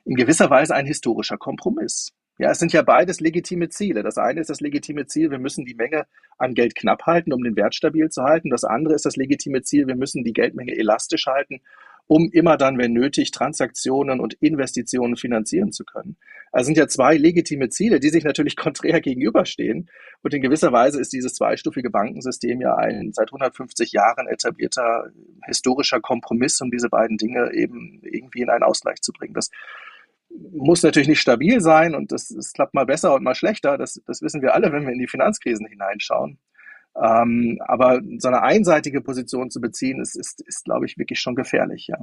in 0.05 0.15
gewisser 0.15 0.49
Weise 0.49 0.75
ein 0.75 0.85
historischer 0.85 1.37
Kompromiss. 1.37 2.13
Ja, 2.39 2.51
es 2.51 2.59
sind 2.59 2.71
ja 2.71 2.83
beides 2.83 3.19
legitime 3.19 3.69
Ziele. 3.69 4.03
Das 4.03 4.19
eine 4.19 4.41
ist 4.41 4.51
das 4.51 4.61
legitime 4.61 5.07
Ziel, 5.07 5.31
wir 5.31 5.39
müssen 5.39 5.65
die 5.65 5.73
Menge 5.73 6.05
an 6.37 6.53
Geld 6.53 6.75
knapp 6.75 7.07
halten, 7.07 7.33
um 7.33 7.43
den 7.43 7.55
Wert 7.55 7.73
stabil 7.73 8.09
zu 8.09 8.23
halten. 8.23 8.51
Das 8.51 8.63
andere 8.63 8.93
ist 8.93 9.07
das 9.07 9.15
legitime 9.15 9.63
Ziel, 9.63 9.87
wir 9.87 9.95
müssen 9.95 10.23
die 10.23 10.33
Geldmenge 10.33 10.77
elastisch 10.77 11.25
halten, 11.25 11.61
um 12.07 12.29
immer 12.31 12.57
dann, 12.57 12.77
wenn 12.77 12.93
nötig, 12.93 13.31
Transaktionen 13.31 14.19
und 14.19 14.33
Investitionen 14.35 15.17
finanzieren 15.17 15.71
zu 15.71 15.83
können. 15.83 16.17
Also 16.51 16.67
sind 16.67 16.77
ja 16.77 16.87
zwei 16.87 17.17
legitime 17.17 17.69
Ziele, 17.69 17.99
die 17.99 18.09
sich 18.09 18.23
natürlich 18.23 18.55
konträr 18.55 19.01
gegenüberstehen. 19.01 19.89
Und 20.23 20.33
in 20.33 20.41
gewisser 20.41 20.71
Weise 20.71 20.99
ist 20.99 21.13
dieses 21.13 21.33
zweistufige 21.33 21.89
Bankensystem 21.89 22.61
ja 22.61 22.75
ein 22.75 23.11
seit 23.13 23.29
150 23.29 23.91
Jahren 23.91 24.27
etablierter 24.27 25.11
historischer 25.45 25.99
Kompromiss, 25.99 26.59
um 26.61 26.71
diese 26.71 26.89
beiden 26.89 27.17
Dinge 27.17 27.51
eben 27.53 28.01
irgendwie 28.03 28.41
in 28.41 28.49
einen 28.49 28.63
Ausgleich 28.63 29.01
zu 29.01 29.11
bringen. 29.11 29.33
Das 29.33 29.49
muss 30.51 30.83
natürlich 30.83 31.07
nicht 31.07 31.21
stabil 31.21 31.61
sein 31.61 31.95
und 31.95 32.11
das, 32.11 32.29
das 32.29 32.53
klappt 32.53 32.73
mal 32.73 32.85
besser 32.85 33.13
und 33.15 33.23
mal 33.23 33.35
schlechter. 33.35 33.77
Das, 33.77 34.01
das 34.05 34.21
wissen 34.21 34.41
wir 34.41 34.53
alle, 34.53 34.71
wenn 34.71 34.83
wir 34.83 34.93
in 34.93 34.99
die 34.99 35.07
Finanzkrisen 35.07 35.65
hineinschauen. 35.65 36.39
Ähm, 37.01 37.59
aber 37.65 38.01
so 38.17 38.27
eine 38.27 38.41
einseitige 38.41 39.01
Position 39.01 39.49
zu 39.49 39.61
beziehen, 39.61 40.01
ist, 40.01 40.15
ist, 40.15 40.41
ist 40.41 40.65
glaube 40.65 40.85
ich, 40.85 40.97
wirklich 40.97 41.19
schon 41.19 41.35
gefährlich, 41.35 41.87
ja. 41.87 41.97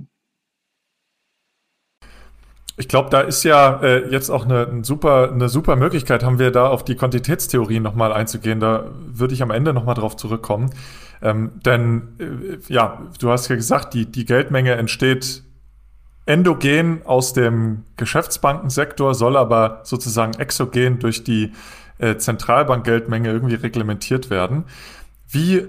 Ich 2.77 2.89
glaube, 2.89 3.09
da 3.09 3.21
ist 3.21 3.45
ja 3.45 3.81
äh, 3.83 4.11
jetzt 4.11 4.31
auch 4.31 4.45
eine, 4.45 4.67
eine, 4.67 4.85
super, 4.85 5.31
eine 5.33 5.49
super 5.49 5.77
Möglichkeit, 5.77 6.25
haben 6.25 6.41
wir 6.41 6.51
da 6.51 6.69
auf 6.69 6.85
die 6.85 6.97
Quantitätstheorie 6.97 7.79
nochmal 7.79 8.13
einzugehen. 8.13 8.59
Da 8.59 8.91
würde 9.07 9.33
ich 9.33 9.43
am 9.43 9.53
Ende 9.53 9.73
nochmal 9.73 9.95
drauf 9.95 10.17
zurückkommen. 10.17 10.71
Ähm, 11.23 11.53
denn, 11.65 12.17
äh, 12.19 12.73
ja, 12.73 13.07
du 13.21 13.31
hast 13.31 13.49
ja 13.49 13.55
gesagt, 13.55 13.95
die, 13.95 14.11
die 14.11 14.25
Geldmenge 14.25 14.73
entsteht 14.73 15.45
endogen 16.27 17.03
aus 17.05 17.33
dem 17.33 17.85
Geschäftsbankensektor, 17.97 19.15
soll 19.15 19.37
aber 19.37 19.81
sozusagen 19.85 20.35
exogen 20.41 20.99
durch 20.99 21.23
die 21.23 21.53
äh, 22.05 22.19
Zentralbankgeldmenge 22.19 23.31
irgendwie 23.31 23.55
reglementiert 23.55 24.31
werden. 24.31 24.65
Wie 25.29 25.67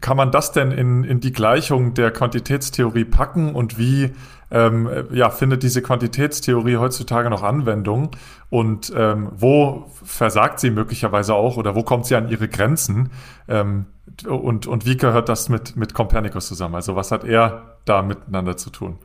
kann 0.00 0.16
man 0.16 0.32
das 0.32 0.52
denn 0.52 0.70
in, 0.70 1.04
in 1.04 1.20
die 1.20 1.32
Gleichung 1.32 1.94
der 1.94 2.10
Quantitätstheorie 2.10 3.04
packen 3.04 3.54
und 3.54 3.78
wie 3.78 4.12
ähm, 4.50 4.88
ja, 5.12 5.30
findet 5.30 5.62
diese 5.62 5.82
Quantitätstheorie 5.82 6.76
heutzutage 6.76 7.30
noch 7.30 7.42
Anwendung 7.42 8.10
und 8.50 8.92
ähm, 8.94 9.30
wo 9.32 9.86
versagt 10.04 10.60
sie 10.60 10.70
möglicherweise 10.70 11.34
auch 11.34 11.56
oder 11.56 11.74
wo 11.74 11.82
kommt 11.82 12.06
sie 12.06 12.16
an 12.16 12.28
ihre 12.28 12.48
Grenzen 12.48 13.10
ähm, 13.48 13.86
und, 14.26 14.66
und 14.66 14.84
wie 14.84 14.96
gehört 14.96 15.28
das 15.28 15.48
mit, 15.48 15.76
mit 15.76 15.94
Copernicus 15.94 16.48
zusammen? 16.48 16.74
Also 16.74 16.96
was 16.96 17.12
hat 17.12 17.24
er 17.24 17.76
da 17.84 18.02
miteinander 18.02 18.56
zu 18.56 18.70
tun? 18.70 18.98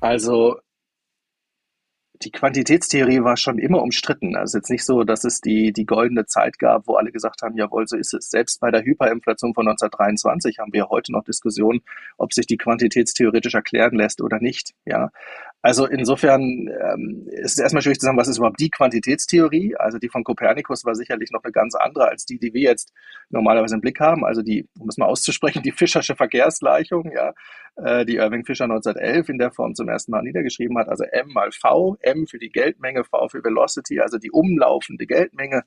Also 0.00 0.58
die 2.24 2.30
Quantitätstheorie 2.30 3.22
war 3.22 3.36
schon 3.36 3.58
immer 3.58 3.82
umstritten. 3.82 4.36
Also 4.36 4.58
jetzt 4.58 4.70
nicht 4.70 4.84
so, 4.84 5.04
dass 5.04 5.24
es 5.24 5.40
die, 5.40 5.72
die 5.72 5.86
goldene 5.86 6.26
Zeit 6.26 6.58
gab, 6.58 6.86
wo 6.86 6.94
alle 6.94 7.12
gesagt 7.12 7.42
haben, 7.42 7.56
jawohl, 7.56 7.86
so 7.86 7.96
ist 7.96 8.14
es. 8.14 8.30
Selbst 8.30 8.60
bei 8.60 8.70
der 8.70 8.84
Hyperinflation 8.84 9.54
von 9.54 9.68
1923 9.68 10.58
haben 10.58 10.72
wir 10.72 10.88
heute 10.88 11.12
noch 11.12 11.24
Diskussionen, 11.24 11.80
ob 12.18 12.32
sich 12.32 12.46
die 12.46 12.56
quantitätstheoretisch 12.56 13.54
erklären 13.54 13.96
lässt 13.96 14.22
oder 14.22 14.38
nicht. 14.38 14.72
Ja, 14.84 15.10
also 15.62 15.86
insofern 15.86 16.42
ähm, 16.42 17.28
ist 17.28 17.52
es 17.52 17.58
erstmal 17.58 17.82
schwierig 17.82 18.00
zu 18.00 18.06
sagen, 18.06 18.18
was 18.18 18.26
ist 18.26 18.38
überhaupt 18.38 18.58
die 18.58 18.68
Quantitätstheorie? 18.68 19.76
Also 19.76 19.98
die 19.98 20.08
von 20.08 20.24
Kopernikus 20.24 20.84
war 20.84 20.96
sicherlich 20.96 21.30
noch 21.30 21.44
eine 21.44 21.52
ganz 21.52 21.76
andere 21.76 22.08
als 22.08 22.26
die, 22.26 22.40
die 22.40 22.52
wir 22.52 22.62
jetzt 22.62 22.92
normalerweise 23.30 23.76
im 23.76 23.80
Blick 23.80 24.00
haben. 24.00 24.24
Also 24.24 24.42
die, 24.42 24.68
um 24.80 24.88
es 24.88 24.98
mal 24.98 25.06
auszusprechen, 25.06 25.62
die 25.64 25.70
Fischersche 25.70 26.16
Verkehrsgleichung, 26.16 27.12
ja, 27.12 27.32
äh, 27.76 28.04
die 28.04 28.16
Irving 28.16 28.44
Fischer 28.44 28.64
1911 28.64 29.28
in 29.28 29.38
der 29.38 29.52
Form 29.52 29.76
zum 29.76 29.88
ersten 29.88 30.10
Mal 30.10 30.22
niedergeschrieben 30.22 30.76
hat. 30.78 30.88
Also 30.88 31.04
M 31.04 31.28
mal 31.28 31.50
V, 31.52 31.96
M 32.00 32.26
für 32.26 32.40
die 32.40 32.50
Geldmenge, 32.50 33.04
V 33.04 33.28
für 33.28 33.44
Velocity, 33.44 34.00
also 34.00 34.18
die 34.18 34.32
umlaufende 34.32 35.06
Geldmenge, 35.06 35.62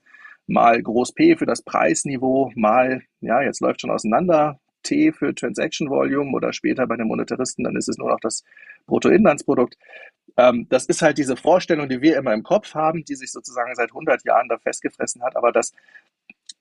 mal 0.46 0.82
Groß 0.82 1.14
P 1.14 1.36
für 1.36 1.46
das 1.46 1.62
Preisniveau, 1.62 2.52
mal, 2.54 3.00
ja, 3.20 3.40
jetzt 3.40 3.62
läuft 3.62 3.80
schon 3.80 3.90
auseinander, 3.90 4.60
T 4.86 5.12
für 5.12 5.34
Transaction 5.34 5.90
Volume 5.90 6.32
oder 6.32 6.52
später 6.52 6.86
bei 6.86 6.96
den 6.96 7.08
Monetaristen, 7.08 7.64
dann 7.64 7.76
ist 7.76 7.88
es 7.88 7.98
nur 7.98 8.10
noch 8.10 8.20
das 8.20 8.44
Bruttoinlandsprodukt. 8.86 9.76
Ähm, 10.36 10.66
das 10.68 10.86
ist 10.86 11.02
halt 11.02 11.18
diese 11.18 11.36
Vorstellung, 11.36 11.88
die 11.88 12.02
wir 12.02 12.16
immer 12.16 12.32
im 12.32 12.42
Kopf 12.42 12.74
haben, 12.74 13.04
die 13.04 13.14
sich 13.14 13.32
sozusagen 13.32 13.74
seit 13.74 13.90
100 13.90 14.24
Jahren 14.24 14.48
da 14.48 14.58
festgefressen 14.58 15.22
hat. 15.22 15.36
Aber 15.36 15.52
das, 15.52 15.72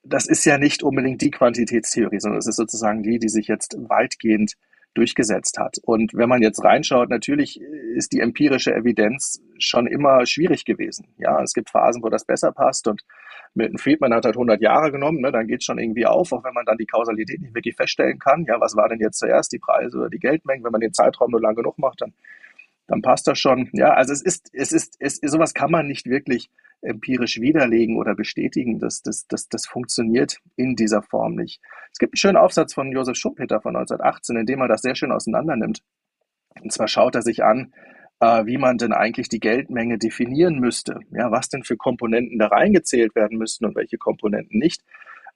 das 0.04 0.28
ist 0.28 0.46
ja 0.46 0.58
nicht 0.58 0.84
unbedingt 0.84 1.22
die 1.22 1.32
Quantitätstheorie, 1.32 2.20
sondern 2.20 2.40
es 2.40 2.48
ist 2.48 2.58
sozusagen 2.58 3.04
die, 3.04 3.20
die 3.20 3.30
sich 3.30 3.48
jetzt 3.48 3.76
weitgehend 3.78 4.54
durchgesetzt 4.96 5.58
hat. 5.60 5.78
Und 5.84 6.14
wenn 6.14 6.30
man 6.30 6.42
jetzt 6.42 6.64
reinschaut, 6.64 7.10
natürlich 7.10 7.62
ist 7.62 8.12
die 8.14 8.20
empirische 8.20 8.74
Evidenz 8.74 9.42
schon 9.60 9.88
immer 9.88 10.26
schwierig 10.26 10.66
gewesen. 10.66 11.08
Ja, 11.18 11.42
es 11.42 11.54
gibt 11.54 11.70
Phasen, 11.70 12.02
wo 12.02 12.10
das 12.10 12.26
besser 12.26 12.52
passt 12.52 12.88
und 12.88 13.04
Milton 13.54 13.78
Friedman 13.78 14.14
hat 14.14 14.26
halt 14.26 14.36
100 14.36 14.62
Jahre 14.62 14.92
genommen, 14.92 15.22
ne, 15.22 15.32
dann 15.32 15.48
geht 15.48 15.62
es 15.62 15.66
schon 15.66 15.80
irgendwie 15.80 16.06
auf, 16.06 16.34
auch 16.34 16.44
wenn 16.44 16.54
man 16.54 16.66
dann 16.66 16.78
die 16.78 16.86
Kausalität 16.86 17.42
nicht 17.42 17.56
wirklich 17.56 17.76
feststellen 17.76 18.20
kann. 18.20 18.46
Ja, 18.48 18.60
was 18.60 18.76
war 18.76 18.90
denn 18.90 19.00
jetzt 19.00 19.18
zuerst, 19.18 19.54
die 19.54 19.60
Preise 19.60 19.98
oder 19.98 20.10
die 20.10 20.20
Geldmengen? 20.20 20.64
Wenn 20.64 20.74
man 20.74 20.82
den 20.82 20.94
Zeitraum 20.94 21.32
nur 21.32 21.42
lang 21.42 21.56
genug 21.56 21.78
macht, 21.80 22.02
dann, 22.02 22.14
dann 22.88 23.02
passt 23.02 23.28
das 23.28 23.40
schon. 23.40 23.70
Ja, 23.74 23.94
also 23.94 24.14
es 24.14 24.22
ist, 24.22 24.50
es 24.54 24.72
ist, 24.72 24.96
es, 25.00 25.20
sowas 25.24 25.54
kann 25.54 25.72
man 25.72 25.88
nicht 25.88 26.06
wirklich 26.06 26.50
empirisch 26.82 27.40
widerlegen 27.42 27.98
oder 27.98 28.16
bestätigen. 28.16 28.80
Das, 28.80 29.02
das, 29.02 29.28
das, 29.28 29.50
das 29.50 29.66
funktioniert 29.66 30.40
in 30.56 30.76
dieser 30.76 31.02
Form 31.02 31.36
nicht. 31.36 31.62
Es 31.92 31.98
gibt 31.98 32.14
einen 32.14 32.18
schönen 32.18 32.38
Aufsatz 32.38 32.74
von 32.74 32.92
Josef 32.92 33.18
Schumpeter 33.18 33.62
von 33.62 33.76
1918, 33.76 34.38
in 34.38 34.46
dem 34.46 34.62
er 34.62 34.68
das 34.68 34.82
sehr 34.82 34.96
schön 34.96 35.12
auseinander 35.12 35.56
nimmt. 35.56 35.82
Und 36.62 36.72
zwar 36.72 36.88
schaut 36.88 37.16
er 37.16 37.22
sich 37.22 37.44
an, 37.44 37.74
äh, 38.20 38.46
wie 38.46 38.58
man 38.58 38.78
denn 38.78 38.94
eigentlich 38.94 39.30
die 39.30 39.40
Geldmenge 39.40 39.98
definieren 39.98 40.60
müsste. 40.60 41.00
Ja, 41.12 41.32
was 41.32 41.50
denn 41.50 41.64
für 41.64 41.78
Komponenten 41.78 42.40
da 42.40 42.48
reingezählt 42.48 43.16
werden 43.16 43.38
müssten 43.38 43.66
und 43.66 43.76
welche 43.76 43.98
Komponenten 43.98 44.60
nicht. 44.60 44.84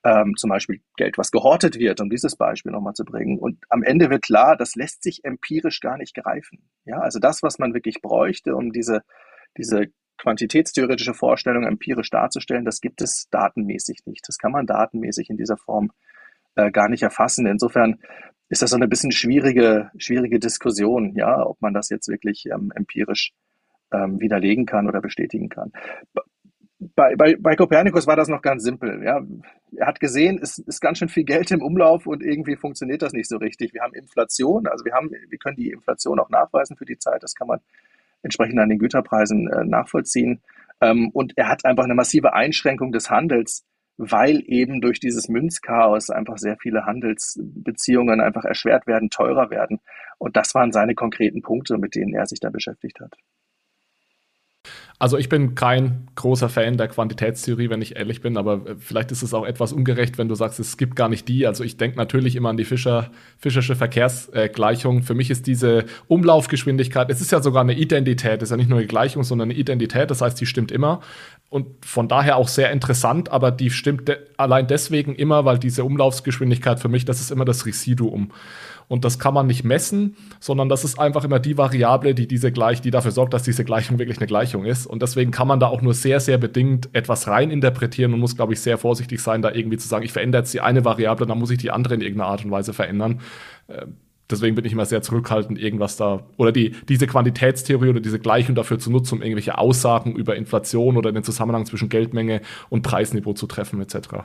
Ähm, 0.02 0.34
zum 0.36 0.48
Beispiel 0.48 0.80
Geld, 0.96 1.18
was 1.18 1.30
gehortet 1.30 1.78
wird, 1.78 2.00
um 2.00 2.08
dieses 2.08 2.34
Beispiel 2.36 2.72
nochmal 2.72 2.94
zu 2.94 3.04
bringen. 3.04 3.38
Und 3.38 3.58
am 3.68 3.82
Ende 3.82 4.08
wird 4.08 4.22
klar, 4.22 4.56
das 4.56 4.74
lässt 4.74 5.02
sich 5.02 5.24
empirisch 5.24 5.80
gar 5.80 5.98
nicht 5.98 6.14
greifen. 6.14 6.70
Ja, 6.86 7.00
also 7.00 7.18
das, 7.18 7.42
was 7.42 7.58
man 7.58 7.74
wirklich 7.74 8.00
bräuchte, 8.00 8.56
um 8.56 8.72
diese, 8.72 9.02
diese 9.58 9.88
quantitätstheoretische 10.16 11.12
Vorstellung 11.12 11.64
empirisch 11.64 12.08
darzustellen, 12.08 12.64
das 12.64 12.80
gibt 12.80 13.02
es 13.02 13.28
datenmäßig 13.30 14.00
nicht. 14.06 14.26
Das 14.26 14.38
kann 14.38 14.52
man 14.52 14.66
datenmäßig 14.66 15.28
in 15.28 15.36
dieser 15.36 15.58
Form 15.58 15.92
äh, 16.56 16.70
gar 16.70 16.88
nicht 16.88 17.02
erfassen. 17.02 17.46
Insofern 17.46 17.98
ist 18.48 18.62
das 18.62 18.70
so 18.70 18.76
eine 18.76 18.88
bisschen 18.88 19.12
schwierige, 19.12 19.90
schwierige 19.96 20.38
Diskussion, 20.38 21.14
ja, 21.14 21.44
ob 21.44 21.60
man 21.60 21.72
das 21.72 21.88
jetzt 21.88 22.08
wirklich 22.08 22.46
ähm, 22.46 22.72
empirisch 22.74 23.32
ähm, 23.92 24.20
widerlegen 24.20 24.66
kann 24.66 24.88
oder 24.88 25.00
bestätigen 25.00 25.48
kann. 25.48 25.72
Bei, 26.94 27.14
bei, 27.14 27.36
bei 27.38 27.56
Kopernikus 27.56 28.06
war 28.06 28.16
das 28.16 28.28
noch 28.28 28.40
ganz 28.40 28.62
simpel. 28.62 29.02
Ja. 29.04 29.20
Er 29.76 29.86
hat 29.86 30.00
gesehen, 30.00 30.40
es 30.42 30.58
ist 30.58 30.80
ganz 30.80 30.98
schön 30.98 31.08
viel 31.08 31.24
Geld 31.24 31.50
im 31.50 31.62
Umlauf 31.62 32.06
und 32.06 32.22
irgendwie 32.22 32.56
funktioniert 32.56 33.02
das 33.02 33.12
nicht 33.12 33.28
so 33.28 33.36
richtig. 33.36 33.74
Wir 33.74 33.82
haben 33.82 33.94
Inflation, 33.94 34.66
also 34.66 34.84
wir 34.84 34.94
haben, 34.94 35.10
wir 35.10 35.38
können 35.38 35.56
die 35.56 35.70
Inflation 35.70 36.18
auch 36.18 36.30
nachweisen 36.30 36.76
für 36.76 36.86
die 36.86 36.98
Zeit. 36.98 37.22
Das 37.22 37.34
kann 37.34 37.48
man 37.48 37.60
entsprechend 38.22 38.58
an 38.58 38.70
den 38.70 38.78
Güterpreisen 38.78 39.48
äh, 39.48 39.64
nachvollziehen. 39.64 40.40
Ähm, 40.80 41.10
und 41.12 41.36
er 41.36 41.48
hat 41.48 41.64
einfach 41.66 41.84
eine 41.84 41.94
massive 41.94 42.32
Einschränkung 42.32 42.92
des 42.92 43.10
Handels 43.10 43.64
weil 44.02 44.42
eben 44.46 44.80
durch 44.80 44.98
dieses 44.98 45.28
Münzchaos 45.28 46.08
einfach 46.08 46.38
sehr 46.38 46.56
viele 46.56 46.86
Handelsbeziehungen 46.86 48.22
einfach 48.22 48.46
erschwert 48.46 48.86
werden, 48.86 49.10
teurer 49.10 49.50
werden. 49.50 49.78
Und 50.16 50.36
das 50.36 50.54
waren 50.54 50.72
seine 50.72 50.94
konkreten 50.94 51.42
Punkte, 51.42 51.76
mit 51.76 51.94
denen 51.94 52.14
er 52.14 52.24
sich 52.24 52.40
da 52.40 52.48
beschäftigt 52.48 52.98
hat. 53.00 53.14
Also 55.00 55.16
ich 55.16 55.30
bin 55.30 55.54
kein 55.54 56.08
großer 56.14 56.50
Fan 56.50 56.76
der 56.76 56.88
Quantitätstheorie, 56.88 57.70
wenn 57.70 57.80
ich 57.80 57.96
ehrlich 57.96 58.20
bin, 58.20 58.36
aber 58.36 58.66
äh, 58.66 58.74
vielleicht 58.78 59.10
ist 59.12 59.22
es 59.22 59.32
auch 59.32 59.46
etwas 59.46 59.72
ungerecht, 59.72 60.18
wenn 60.18 60.28
du 60.28 60.34
sagst, 60.34 60.60
es 60.60 60.76
gibt 60.76 60.94
gar 60.94 61.08
nicht 61.08 61.26
die. 61.26 61.46
Also 61.46 61.64
ich 61.64 61.78
denke 61.78 61.96
natürlich 61.96 62.36
immer 62.36 62.50
an 62.50 62.58
die 62.58 62.66
Fischer, 62.66 63.10
Fischersche 63.38 63.76
Verkehrsgleichung. 63.76 65.02
Für 65.02 65.14
mich 65.14 65.30
ist 65.30 65.46
diese 65.46 65.86
Umlaufgeschwindigkeit, 66.06 67.10
es 67.10 67.22
ist 67.22 67.32
ja 67.32 67.40
sogar 67.40 67.62
eine 67.62 67.78
Identität, 67.78 68.42
es 68.42 68.48
ist 68.48 68.50
ja 68.50 68.58
nicht 68.58 68.68
nur 68.68 68.78
eine 68.78 68.86
Gleichung, 68.86 69.24
sondern 69.24 69.50
eine 69.50 69.58
Identität, 69.58 70.10
das 70.10 70.20
heißt, 70.20 70.38
die 70.38 70.44
stimmt 70.44 70.70
immer 70.70 71.00
und 71.50 71.84
von 71.84 72.06
daher 72.06 72.36
auch 72.36 72.48
sehr 72.48 72.70
interessant, 72.70 73.30
aber 73.30 73.50
die 73.50 73.70
stimmt 73.70 74.06
de 74.06 74.18
allein 74.36 74.68
deswegen 74.68 75.16
immer, 75.16 75.44
weil 75.44 75.58
diese 75.58 75.82
Umlaufsgeschwindigkeit 75.82 76.78
für 76.78 76.88
mich, 76.88 77.04
das 77.04 77.20
ist 77.20 77.30
immer 77.32 77.44
das 77.44 77.66
Residuum. 77.66 78.30
Und 78.90 79.04
das 79.04 79.20
kann 79.20 79.34
man 79.34 79.46
nicht 79.46 79.62
messen, 79.62 80.16
sondern 80.40 80.68
das 80.68 80.82
ist 80.82 80.98
einfach 80.98 81.22
immer 81.22 81.38
die 81.38 81.56
Variable, 81.56 82.12
die 82.12 82.26
diese 82.26 82.50
gleich, 82.50 82.80
die 82.80 82.90
dafür 82.90 83.12
sorgt, 83.12 83.32
dass 83.32 83.44
diese 83.44 83.64
Gleichung 83.64 84.00
wirklich 84.00 84.18
eine 84.18 84.26
Gleichung 84.26 84.64
ist. 84.64 84.84
Und 84.84 85.00
deswegen 85.00 85.30
kann 85.30 85.46
man 85.46 85.60
da 85.60 85.68
auch 85.68 85.80
nur 85.80 85.94
sehr, 85.94 86.18
sehr 86.18 86.38
bedingt 86.38 86.88
etwas 86.92 87.28
reininterpretieren 87.28 88.12
und 88.12 88.18
muss, 88.18 88.34
glaube 88.34 88.52
ich, 88.52 88.60
sehr 88.60 88.78
vorsichtig 88.78 89.20
sein, 89.20 89.42
da 89.42 89.52
irgendwie 89.52 89.76
zu 89.76 89.86
sagen, 89.86 90.04
ich 90.04 90.12
verändere 90.12 90.42
jetzt 90.42 90.52
die 90.52 90.60
eine 90.60 90.84
Variable, 90.84 91.24
dann 91.24 91.38
muss 91.38 91.52
ich 91.52 91.58
die 91.58 91.70
andere 91.70 91.94
in 91.94 92.00
irgendeiner 92.00 92.30
Art 92.32 92.44
und 92.44 92.50
Weise 92.50 92.72
verändern. 92.72 93.20
Ähm, 93.68 93.94
deswegen 94.28 94.56
bin 94.56 94.64
ich 94.64 94.72
immer 94.72 94.86
sehr 94.86 95.02
zurückhaltend, 95.02 95.56
irgendwas 95.60 95.96
da 95.96 96.24
oder 96.36 96.50
die, 96.50 96.74
diese 96.88 97.06
Quantitätstheorie 97.06 97.90
oder 97.90 98.00
diese 98.00 98.18
Gleichung 98.18 98.56
dafür 98.56 98.80
zu 98.80 98.90
nutzen, 98.90 99.18
um 99.18 99.22
irgendwelche 99.22 99.56
Aussagen 99.56 100.16
über 100.16 100.34
Inflation 100.34 100.96
oder 100.96 101.12
den 101.12 101.22
Zusammenhang 101.22 101.64
zwischen 101.64 101.90
Geldmenge 101.90 102.40
und 102.70 102.82
Preisniveau 102.82 103.34
zu 103.34 103.46
treffen, 103.46 103.80
etc. 103.80 104.24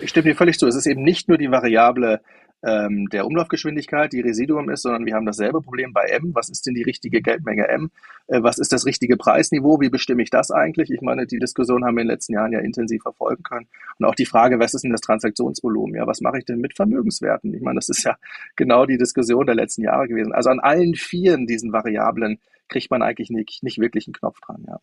Ich 0.00 0.10
stimme 0.10 0.28
dir 0.28 0.36
völlig 0.36 0.60
zu. 0.60 0.68
Es 0.68 0.76
ist 0.76 0.86
eben 0.86 1.02
nicht 1.02 1.26
nur 1.26 1.38
die 1.38 1.50
Variable 1.50 2.20
ähm, 2.62 3.08
der 3.08 3.26
Umlaufgeschwindigkeit, 3.26 4.12
die 4.12 4.20
Residuum 4.20 4.68
ist, 4.70 4.82
sondern 4.82 5.06
wir 5.06 5.14
haben 5.14 5.26
dasselbe 5.26 5.62
Problem 5.62 5.92
bei 5.92 6.04
M. 6.04 6.34
Was 6.34 6.48
ist 6.48 6.66
denn 6.66 6.74
die 6.74 6.82
richtige 6.82 7.22
Geldmenge 7.22 7.68
M? 7.68 7.90
Äh, 8.26 8.42
was 8.42 8.58
ist 8.58 8.72
das 8.72 8.86
richtige 8.86 9.16
Preisniveau? 9.16 9.80
Wie 9.80 9.88
bestimme 9.88 10.22
ich 10.22 10.30
das 10.30 10.50
eigentlich? 10.50 10.90
Ich 10.90 11.00
meine, 11.00 11.26
die 11.26 11.38
Diskussion 11.38 11.84
haben 11.84 11.96
wir 11.96 12.02
in 12.02 12.08
den 12.08 12.14
letzten 12.14 12.34
Jahren 12.34 12.52
ja 12.52 12.60
intensiv 12.60 13.02
verfolgen 13.02 13.42
können. 13.42 13.68
Und 13.98 14.06
auch 14.06 14.14
die 14.14 14.26
Frage, 14.26 14.58
was 14.58 14.74
ist 14.74 14.82
denn 14.82 14.92
das 14.92 15.00
Transaktionsvolumen? 15.00 15.96
Ja, 15.96 16.06
was 16.06 16.20
mache 16.20 16.38
ich 16.38 16.44
denn 16.44 16.60
mit 16.60 16.76
Vermögenswerten? 16.76 17.54
Ich 17.54 17.62
meine, 17.62 17.76
das 17.76 17.88
ist 17.88 18.04
ja 18.04 18.16
genau 18.56 18.86
die 18.86 18.98
Diskussion 18.98 19.46
der 19.46 19.54
letzten 19.54 19.82
Jahre 19.82 20.08
gewesen. 20.08 20.32
Also 20.32 20.50
an 20.50 20.60
allen 20.60 20.94
vieren 20.94 21.46
diesen 21.46 21.72
Variablen 21.72 22.38
kriegt 22.68 22.90
man 22.90 23.02
eigentlich 23.02 23.30
nicht, 23.30 23.62
nicht 23.62 23.78
wirklich 23.78 24.06
einen 24.06 24.14
Knopf 24.14 24.40
dran, 24.40 24.64
ja. 24.66 24.80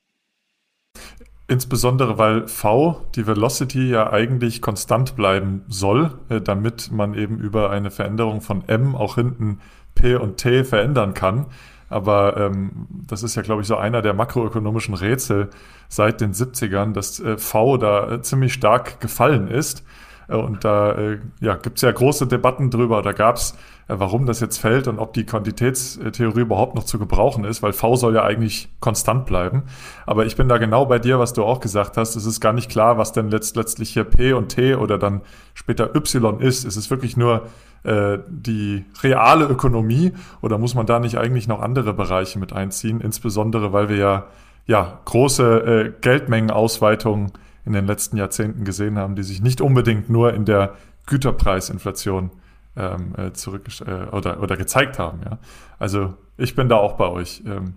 Insbesondere 1.50 2.18
weil 2.18 2.48
V, 2.48 3.06
die 3.16 3.26
Velocity, 3.26 3.90
ja 3.90 4.12
eigentlich 4.12 4.62
konstant 4.62 5.16
bleiben 5.16 5.64
soll, 5.70 6.12
äh, 6.30 6.42
damit 6.42 6.92
man 6.92 7.14
eben 7.14 7.40
über 7.40 7.70
eine 7.70 7.90
Veränderung 7.90 8.42
von 8.42 8.68
M 8.68 8.96
auch 8.96 9.16
hinten 9.16 9.60
P 9.96 10.16
und 10.16 10.38
T 10.38 10.66
verändern 10.66 11.14
kann. 11.14 11.46
Aber 11.90 12.36
ähm, 12.36 12.88
das 12.90 13.24
ist 13.24 13.36
ja, 13.36 13.44
glaube 13.44 13.62
ich, 13.62 13.68
so 13.68 13.78
einer 13.78 14.02
der 14.02 14.14
makroökonomischen 14.14 14.94
Rätsel 14.94 15.50
seit 15.88 16.20
den 16.20 16.34
70ern, 16.34 16.92
dass 16.92 17.20
äh, 17.22 17.38
V 17.38 17.78
da 17.78 18.12
äh, 18.12 18.22
ziemlich 18.22 18.54
stark 18.54 19.00
gefallen 19.00 19.48
ist. 19.48 19.86
Äh, 20.28 20.36
und 20.36 20.66
da 20.66 20.92
äh, 20.94 21.20
ja, 21.40 21.56
gibt 21.56 21.78
es 21.78 21.82
ja 21.82 21.92
große 21.92 22.28
Debatten 22.28 22.72
drüber. 22.72 23.02
Da 23.02 23.14
gab 23.14 23.38
es 23.38 23.58
warum 23.88 24.26
das 24.26 24.42
jetzt 24.42 24.58
fällt 24.58 24.88
und 24.88 25.00
ob 25.00 25.14
die 25.14 25.26
Quantitätstheorie 25.26 26.42
überhaupt 26.42 26.76
noch 26.76 26.84
zu 26.84 27.00
gebrauchen 27.00 27.46
ist, 27.46 27.64
weil 27.64 27.72
V 27.72 27.96
soll 27.96 28.16
ja 28.16 28.24
eigentlich 28.24 28.70
konstant 28.80 29.26
bleiben. 29.26 29.64
Aber 30.06 30.26
ich 30.26 30.36
bin 30.36 30.50
da 30.50 30.58
genau 30.58 30.86
bei 30.86 31.00
dir, 31.00 31.20
was 31.20 31.34
du 31.34 31.44
auch 31.44 31.62
gesagt 31.62 31.96
hast. 31.96 32.16
Es 32.16 32.26
ist 32.26 32.42
gar 32.42 32.54
nicht 32.54 32.70
klar, 32.70 32.98
was 32.98 33.14
denn 33.14 33.30
letzt, 33.30 33.56
letztlich 33.56 33.92
hier 33.92 34.04
P 34.04 34.34
und 34.34 34.50
T 34.50 34.76
oder 34.76 34.98
dann 34.98 35.22
später 35.54 35.96
Y 35.96 36.40
ist. 36.42 36.66
Es 36.66 36.76
ist 36.76 36.90
wirklich 36.92 37.16
nur 37.16 37.44
äh, 37.84 38.18
die 38.28 38.84
reale 39.02 39.46
Ökonomie 39.46 40.12
oder 40.42 40.58
muss 40.58 40.76
man 40.76 40.86
da 40.86 41.00
nicht 41.00 41.18
eigentlich 41.18 41.48
noch 41.48 41.62
andere 41.62 41.94
Bereiche 41.94 42.40
mit 42.40 42.52
einziehen? 42.52 43.00
Insbesondere, 43.00 43.72
weil 43.72 43.88
wir 43.88 43.98
ja, 43.98 44.28
ja 44.66 45.00
große 45.06 45.60
äh, 45.60 45.94
Geldmengenausweitungen 46.02 47.32
in 47.66 47.72
den 47.74 47.86
letzten 47.86 48.18
Jahrzehnten 48.18 48.66
gesehen 48.66 48.98
haben, 48.98 49.16
die 49.16 49.24
sich 49.24 49.42
nicht 49.42 49.62
unbedingt 49.62 50.10
nur 50.10 50.34
in 50.34 50.44
der 50.44 50.74
Güterpreisinflation 51.06 52.32
ähm, 52.78 53.14
äh, 53.18 53.34
zurück 53.34 53.64
äh, 53.86 54.16
oder, 54.16 54.42
oder 54.42 54.58
gezeigt 54.58 55.00
haben. 55.00 55.20
Ja? 55.26 55.38
Also 55.80 56.14
ich 56.38 56.56
bin 56.56 56.70
da 56.70 56.78
auch 56.78 56.94
bei 56.94 57.08
euch. 57.08 57.42
Ähm, 57.46 57.74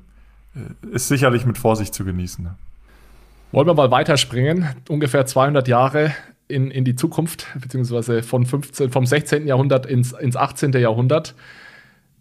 äh, 0.54 0.94
ist 0.94 1.08
sicherlich 1.08 1.46
mit 1.46 1.58
Vorsicht 1.58 1.94
zu 1.94 2.04
genießen. 2.04 2.48
Wollen 3.52 3.66
wir 3.66 3.74
mal 3.74 3.90
weiterspringen? 3.90 4.68
Ungefähr 4.88 5.26
200 5.26 5.66
Jahre 5.66 6.14
in, 6.48 6.70
in 6.70 6.84
die 6.84 6.94
Zukunft, 6.94 7.46
beziehungsweise 7.58 8.22
von 8.22 8.46
15, 8.46 8.90
vom 8.90 9.06
16. 9.06 9.46
Jahrhundert 9.46 9.86
ins, 9.86 10.12
ins 10.12 10.36
18. 10.36 10.72
Jahrhundert. 10.72 11.34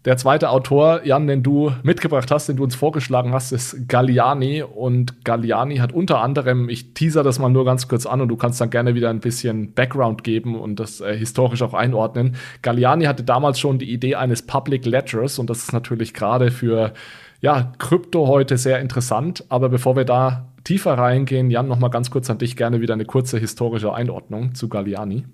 Der 0.06 0.16
zweite 0.16 0.48
Autor, 0.48 1.04
Jan, 1.04 1.26
den 1.26 1.42
du 1.42 1.72
mitgebracht 1.82 2.30
hast, 2.30 2.48
den 2.48 2.56
du 2.56 2.64
uns 2.64 2.74
vorgeschlagen 2.74 3.34
hast, 3.34 3.52
ist 3.52 3.86
Galliani. 3.86 4.62
Und 4.62 5.26
Galliani 5.26 5.76
hat 5.76 5.92
unter 5.92 6.22
anderem, 6.22 6.70
ich 6.70 6.94
teaser 6.94 7.22
das 7.22 7.38
mal 7.38 7.50
nur 7.50 7.66
ganz 7.66 7.86
kurz 7.86 8.06
an 8.06 8.22
und 8.22 8.28
du 8.28 8.36
kannst 8.36 8.62
dann 8.62 8.70
gerne 8.70 8.94
wieder 8.94 9.10
ein 9.10 9.20
bisschen 9.20 9.74
Background 9.74 10.24
geben 10.24 10.58
und 10.58 10.80
das 10.80 11.02
äh, 11.02 11.14
historisch 11.14 11.60
auch 11.60 11.74
einordnen. 11.74 12.36
Galliani 12.62 13.04
hatte 13.04 13.24
damals 13.24 13.60
schon 13.60 13.78
die 13.78 13.92
Idee 13.92 14.14
eines 14.14 14.40
Public 14.40 14.86
Ledgers 14.86 15.38
und 15.38 15.50
das 15.50 15.58
ist 15.58 15.74
natürlich 15.74 16.14
gerade 16.14 16.50
für 16.50 16.94
ja, 17.42 17.72
Krypto 17.76 18.26
heute 18.26 18.56
sehr 18.56 18.80
interessant. 18.80 19.44
Aber 19.50 19.68
bevor 19.68 19.96
wir 19.96 20.06
da 20.06 20.48
tiefer 20.64 20.94
reingehen, 20.94 21.50
Jan, 21.50 21.68
noch 21.68 21.78
mal 21.78 21.88
ganz 21.88 22.10
kurz 22.10 22.30
an 22.30 22.38
dich 22.38 22.56
gerne 22.56 22.80
wieder 22.80 22.94
eine 22.94 23.04
kurze 23.04 23.38
historische 23.38 23.92
Einordnung 23.92 24.54
zu 24.54 24.70
Galliani. 24.70 25.26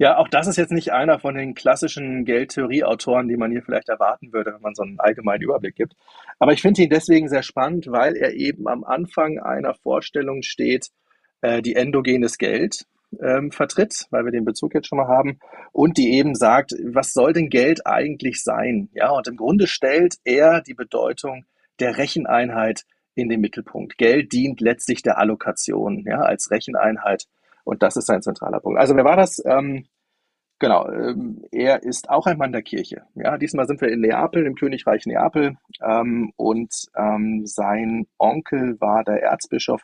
Ja, 0.00 0.16
auch 0.16 0.28
das 0.28 0.46
ist 0.46 0.56
jetzt 0.56 0.72
nicht 0.72 0.92
einer 0.94 1.18
von 1.18 1.34
den 1.34 1.54
klassischen 1.54 2.24
Geldtheorie-Autoren, 2.24 3.28
die 3.28 3.36
man 3.36 3.50
hier 3.50 3.60
vielleicht 3.62 3.90
erwarten 3.90 4.32
würde, 4.32 4.54
wenn 4.54 4.62
man 4.62 4.74
so 4.74 4.82
einen 4.82 4.98
allgemeinen 4.98 5.42
Überblick 5.42 5.76
gibt. 5.76 5.92
Aber 6.38 6.54
ich 6.54 6.62
finde 6.62 6.80
ihn 6.80 6.88
deswegen 6.88 7.28
sehr 7.28 7.42
spannend, 7.42 7.86
weil 7.86 8.16
er 8.16 8.32
eben 8.32 8.66
am 8.66 8.82
Anfang 8.82 9.38
einer 9.38 9.74
Vorstellung 9.74 10.40
steht, 10.40 10.86
äh, 11.42 11.60
die 11.60 11.76
endogenes 11.76 12.38
Geld 12.38 12.86
ähm, 13.22 13.50
vertritt, 13.50 14.06
weil 14.08 14.24
wir 14.24 14.32
den 14.32 14.46
Bezug 14.46 14.72
jetzt 14.72 14.88
schon 14.88 14.96
mal 14.96 15.06
haben, 15.06 15.38
und 15.70 15.98
die 15.98 16.14
eben 16.14 16.34
sagt, 16.34 16.72
was 16.82 17.12
soll 17.12 17.34
denn 17.34 17.50
Geld 17.50 17.86
eigentlich 17.86 18.42
sein? 18.42 18.88
Ja, 18.94 19.10
und 19.10 19.28
im 19.28 19.36
Grunde 19.36 19.66
stellt 19.66 20.14
er 20.24 20.62
die 20.62 20.72
Bedeutung 20.72 21.44
der 21.78 21.98
Recheneinheit 21.98 22.84
in 23.14 23.28
den 23.28 23.42
Mittelpunkt. 23.42 23.98
Geld 23.98 24.32
dient 24.32 24.62
letztlich 24.62 25.02
der 25.02 25.18
Allokation, 25.18 26.04
ja, 26.06 26.20
als 26.20 26.50
Recheneinheit 26.50 27.26
und 27.64 27.82
das 27.82 27.96
ist 27.96 28.06
sein 28.06 28.22
zentraler 28.22 28.60
Punkt. 28.60 28.78
Also 28.78 28.96
wer 28.96 29.04
war 29.04 29.16
das? 29.16 29.42
Ähm, 29.44 29.86
genau, 30.58 30.88
ähm, 30.88 31.44
er 31.52 31.82
ist 31.82 32.10
auch 32.10 32.26
ein 32.26 32.38
Mann 32.38 32.52
der 32.52 32.62
Kirche. 32.62 33.02
Ja, 33.14 33.38
diesmal 33.38 33.66
sind 33.66 33.80
wir 33.80 33.88
in 33.88 34.00
Neapel, 34.00 34.46
im 34.46 34.54
Königreich 34.54 35.06
Neapel. 35.06 35.56
Ähm, 35.82 36.32
und 36.36 36.72
ähm, 36.96 37.42
sein 37.46 38.06
Onkel 38.18 38.80
war 38.80 39.04
der 39.04 39.22
Erzbischof. 39.22 39.82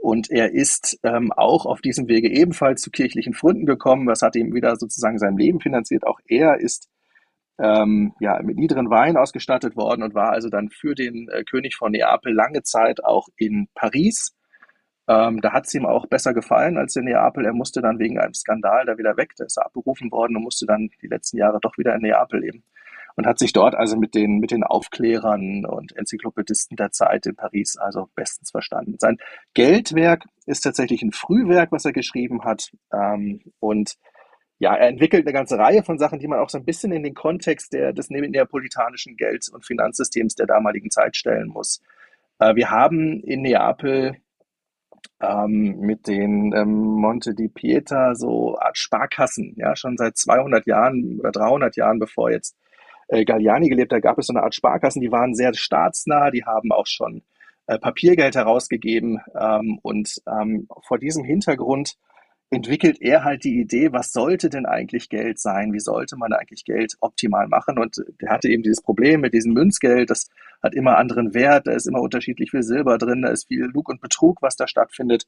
Und 0.00 0.30
er 0.30 0.52
ist 0.52 0.98
ähm, 1.02 1.32
auch 1.32 1.66
auf 1.66 1.80
diesem 1.80 2.08
Wege 2.08 2.28
ebenfalls 2.28 2.82
zu 2.82 2.90
kirchlichen 2.90 3.34
Fründen 3.34 3.66
gekommen. 3.66 4.06
Was 4.06 4.22
hat 4.22 4.36
ihm 4.36 4.54
wieder 4.54 4.76
sozusagen 4.76 5.18
sein 5.18 5.36
Leben 5.36 5.60
finanziert? 5.60 6.06
Auch 6.06 6.20
er 6.26 6.60
ist 6.60 6.88
ähm, 7.58 8.14
ja, 8.20 8.40
mit 8.42 8.56
niederen 8.56 8.90
Wein 8.90 9.16
ausgestattet 9.16 9.76
worden 9.76 10.02
und 10.02 10.14
war 10.14 10.30
also 10.30 10.48
dann 10.48 10.70
für 10.70 10.94
den 10.94 11.28
äh, 11.28 11.42
König 11.44 11.74
von 11.76 11.92
Neapel 11.92 12.32
lange 12.32 12.62
Zeit 12.62 13.04
auch 13.04 13.26
in 13.36 13.68
Paris 13.74 14.32
ähm, 15.08 15.40
da 15.40 15.52
hat 15.52 15.66
es 15.66 15.74
ihm 15.74 15.86
auch 15.86 16.06
besser 16.06 16.34
gefallen 16.34 16.76
als 16.76 16.94
in 16.94 17.06
Neapel. 17.06 17.46
Er 17.46 17.54
musste 17.54 17.80
dann 17.80 17.98
wegen 17.98 18.18
einem 18.18 18.34
Skandal 18.34 18.84
da 18.84 18.98
wieder 18.98 19.16
weg. 19.16 19.32
Da 19.38 19.46
ist 19.46 19.56
er 19.56 19.64
abberufen 19.64 20.12
worden 20.12 20.36
und 20.36 20.42
musste 20.42 20.66
dann 20.66 20.90
die 21.00 21.06
letzten 21.06 21.38
Jahre 21.38 21.58
doch 21.62 21.78
wieder 21.78 21.94
in 21.94 22.02
Neapel 22.02 22.40
leben. 22.40 22.62
Und 23.16 23.26
hat 23.26 23.38
sich 23.38 23.54
dort 23.54 23.74
also 23.74 23.96
mit 23.96 24.14
den, 24.14 24.38
mit 24.38 24.50
den 24.50 24.62
Aufklärern 24.62 25.64
und 25.64 25.96
Enzyklopädisten 25.96 26.76
der 26.76 26.92
Zeit 26.92 27.26
in 27.26 27.34
Paris 27.34 27.76
also 27.78 28.08
bestens 28.14 28.50
verstanden. 28.50 28.96
Sein 28.98 29.16
Geldwerk 29.54 30.26
ist 30.46 30.60
tatsächlich 30.60 31.02
ein 31.02 31.12
Frühwerk, 31.12 31.72
was 31.72 31.86
er 31.86 31.92
geschrieben 31.92 32.44
hat. 32.44 32.70
Ähm, 32.92 33.40
und 33.60 33.94
ja, 34.58 34.74
er 34.74 34.88
entwickelt 34.88 35.26
eine 35.26 35.32
ganze 35.32 35.58
Reihe 35.58 35.82
von 35.82 35.98
Sachen, 35.98 36.18
die 36.18 36.28
man 36.28 36.38
auch 36.38 36.50
so 36.50 36.58
ein 36.58 36.64
bisschen 36.64 36.92
in 36.92 37.02
den 37.02 37.14
Kontext 37.14 37.72
der, 37.72 37.94
des 37.94 38.10
neapolitanischen 38.10 39.16
Geld- 39.16 39.48
und 39.52 39.64
Finanzsystems 39.64 40.34
der 40.34 40.46
damaligen 40.46 40.90
Zeit 40.90 41.16
stellen 41.16 41.48
muss. 41.48 41.80
Äh, 42.38 42.56
wir 42.56 42.70
haben 42.70 43.20
in 43.20 43.40
Neapel 43.40 44.18
ähm, 45.20 45.80
mit 45.80 46.06
den 46.06 46.52
ähm, 46.54 46.74
Monte 46.74 47.34
di 47.34 47.48
Pieta 47.48 48.14
so 48.14 48.56
Art 48.58 48.78
Sparkassen, 48.78 49.54
ja, 49.56 49.74
schon 49.76 49.96
seit 49.96 50.16
200 50.16 50.66
Jahren 50.66 51.18
oder 51.18 51.32
300 51.32 51.76
Jahren, 51.76 51.98
bevor 51.98 52.30
jetzt 52.30 52.56
äh, 53.08 53.24
Galliani 53.24 53.68
gelebt 53.68 53.92
hat, 53.92 54.02
gab 54.02 54.18
es 54.18 54.26
so 54.26 54.32
eine 54.32 54.42
Art 54.42 54.54
Sparkassen, 54.54 55.00
die 55.00 55.10
waren 55.10 55.34
sehr 55.34 55.52
staatsnah, 55.54 56.30
die 56.30 56.44
haben 56.44 56.72
auch 56.72 56.86
schon 56.86 57.22
äh, 57.66 57.78
Papiergeld 57.78 58.36
herausgegeben 58.36 59.20
ähm, 59.38 59.78
und 59.82 60.22
ähm, 60.26 60.68
vor 60.86 60.98
diesem 60.98 61.24
Hintergrund 61.24 61.96
entwickelt 62.50 63.00
er 63.00 63.24
halt 63.24 63.44
die 63.44 63.60
Idee, 63.60 63.92
was 63.92 64.12
sollte 64.12 64.48
denn 64.48 64.66
eigentlich 64.66 65.08
Geld 65.08 65.38
sein? 65.38 65.72
Wie 65.72 65.80
sollte 65.80 66.16
man 66.16 66.32
eigentlich 66.32 66.64
Geld 66.64 66.96
optimal 67.00 67.46
machen? 67.48 67.78
Und 67.78 68.02
der 68.20 68.30
hatte 68.30 68.48
eben 68.48 68.62
dieses 68.62 68.82
Problem 68.82 69.20
mit 69.20 69.34
diesem 69.34 69.52
Münzgeld, 69.52 70.10
das 70.10 70.28
hat 70.62 70.74
immer 70.74 70.96
anderen 70.96 71.34
Wert, 71.34 71.66
da 71.66 71.72
ist 71.72 71.86
immer 71.86 72.00
unterschiedlich 72.00 72.50
viel 72.50 72.62
Silber 72.62 72.98
drin, 72.98 73.22
da 73.22 73.28
ist 73.28 73.48
viel 73.48 73.66
Lug 73.66 73.88
und 73.88 74.00
Betrug, 74.00 74.40
was 74.40 74.56
da 74.56 74.66
stattfindet. 74.66 75.26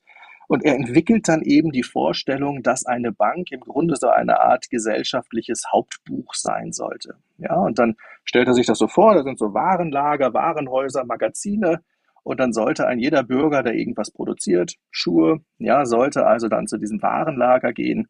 Und 0.48 0.64
er 0.64 0.74
entwickelt 0.74 1.28
dann 1.28 1.42
eben 1.42 1.70
die 1.70 1.84
Vorstellung, 1.84 2.62
dass 2.62 2.84
eine 2.84 3.12
Bank 3.12 3.52
im 3.52 3.60
Grunde 3.60 3.94
so 3.96 4.08
eine 4.08 4.40
Art 4.40 4.68
gesellschaftliches 4.70 5.64
Hauptbuch 5.70 6.34
sein 6.34 6.72
sollte. 6.72 7.14
Ja, 7.38 7.54
und 7.54 7.78
dann 7.78 7.96
stellt 8.24 8.48
er 8.48 8.54
sich 8.54 8.66
das 8.66 8.78
so 8.78 8.88
vor, 8.88 9.14
da 9.14 9.22
sind 9.22 9.38
so 9.38 9.54
Warenlager, 9.54 10.34
Warenhäuser, 10.34 11.04
Magazine, 11.04 11.82
und 12.30 12.38
dann 12.38 12.52
sollte 12.52 12.86
ein 12.86 13.00
jeder 13.00 13.24
Bürger, 13.24 13.64
der 13.64 13.74
irgendwas 13.74 14.12
produziert, 14.12 14.76
Schuhe, 14.92 15.40
ja, 15.58 15.84
sollte 15.84 16.26
also 16.26 16.46
dann 16.46 16.68
zu 16.68 16.78
diesem 16.78 17.02
Warenlager 17.02 17.72
gehen, 17.72 18.08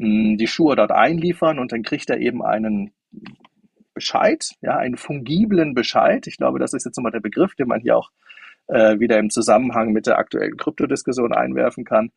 hm, 0.00 0.36
die 0.36 0.48
Schuhe 0.48 0.74
dort 0.74 0.90
einliefern 0.90 1.60
und 1.60 1.70
dann 1.70 1.84
kriegt 1.84 2.10
er 2.10 2.18
eben 2.18 2.42
einen 2.42 2.90
Bescheid, 3.94 4.44
ja, 4.62 4.78
einen 4.78 4.96
fungiblen 4.96 5.74
Bescheid. 5.74 6.26
Ich 6.26 6.38
glaube, 6.38 6.58
das 6.58 6.72
ist 6.72 6.84
jetzt 6.84 6.96
nochmal 6.96 7.12
der 7.12 7.20
Begriff, 7.20 7.54
den 7.54 7.68
man 7.68 7.80
hier 7.80 7.96
auch 7.96 8.10
äh, 8.66 8.98
wieder 8.98 9.18
im 9.20 9.30
Zusammenhang 9.30 9.92
mit 9.92 10.08
der 10.08 10.18
aktuellen 10.18 10.56
Kryptodiskussion 10.56 11.32
einwerfen 11.32 11.84
kann. 11.84 12.10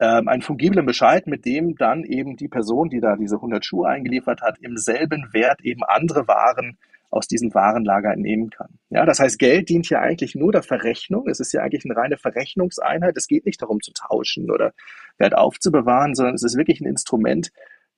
Ähm, 0.00 0.26
einen 0.26 0.42
fungiblen 0.42 0.84
Bescheid, 0.84 1.28
mit 1.28 1.44
dem 1.44 1.76
dann 1.76 2.02
eben 2.02 2.36
die 2.36 2.48
Person, 2.48 2.88
die 2.88 3.00
da 3.00 3.14
diese 3.14 3.36
100 3.36 3.64
Schuhe 3.64 3.88
eingeliefert 3.88 4.42
hat, 4.42 4.58
im 4.58 4.76
selben 4.76 5.32
Wert 5.32 5.60
eben 5.62 5.84
andere 5.84 6.26
Waren 6.26 6.76
aus 7.10 7.26
diesem 7.26 7.54
Warenlager 7.54 8.12
entnehmen 8.12 8.50
kann. 8.50 8.78
Ja, 8.90 9.06
das 9.06 9.18
heißt, 9.18 9.38
Geld 9.38 9.68
dient 9.68 9.88
ja 9.88 10.00
eigentlich 10.00 10.34
nur 10.34 10.52
der 10.52 10.62
Verrechnung. 10.62 11.28
Es 11.28 11.40
ist 11.40 11.52
ja 11.52 11.62
eigentlich 11.62 11.84
eine 11.84 11.96
reine 11.96 12.18
Verrechnungseinheit. 12.18 13.16
Es 13.16 13.26
geht 13.26 13.46
nicht 13.46 13.62
darum 13.62 13.80
zu 13.80 13.92
tauschen 13.92 14.50
oder 14.50 14.72
Wert 15.16 15.34
aufzubewahren, 15.34 16.14
sondern 16.14 16.34
es 16.34 16.42
ist 16.42 16.56
wirklich 16.56 16.80
ein 16.80 16.86
Instrument 16.86 17.50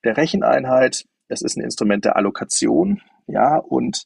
der 0.04 0.16
Recheneinheit. 0.16 1.06
Es 1.28 1.42
ist 1.42 1.56
ein 1.56 1.64
Instrument 1.64 2.04
der 2.04 2.16
Allokation. 2.16 3.00
Ja, 3.26 3.56
und 3.56 4.04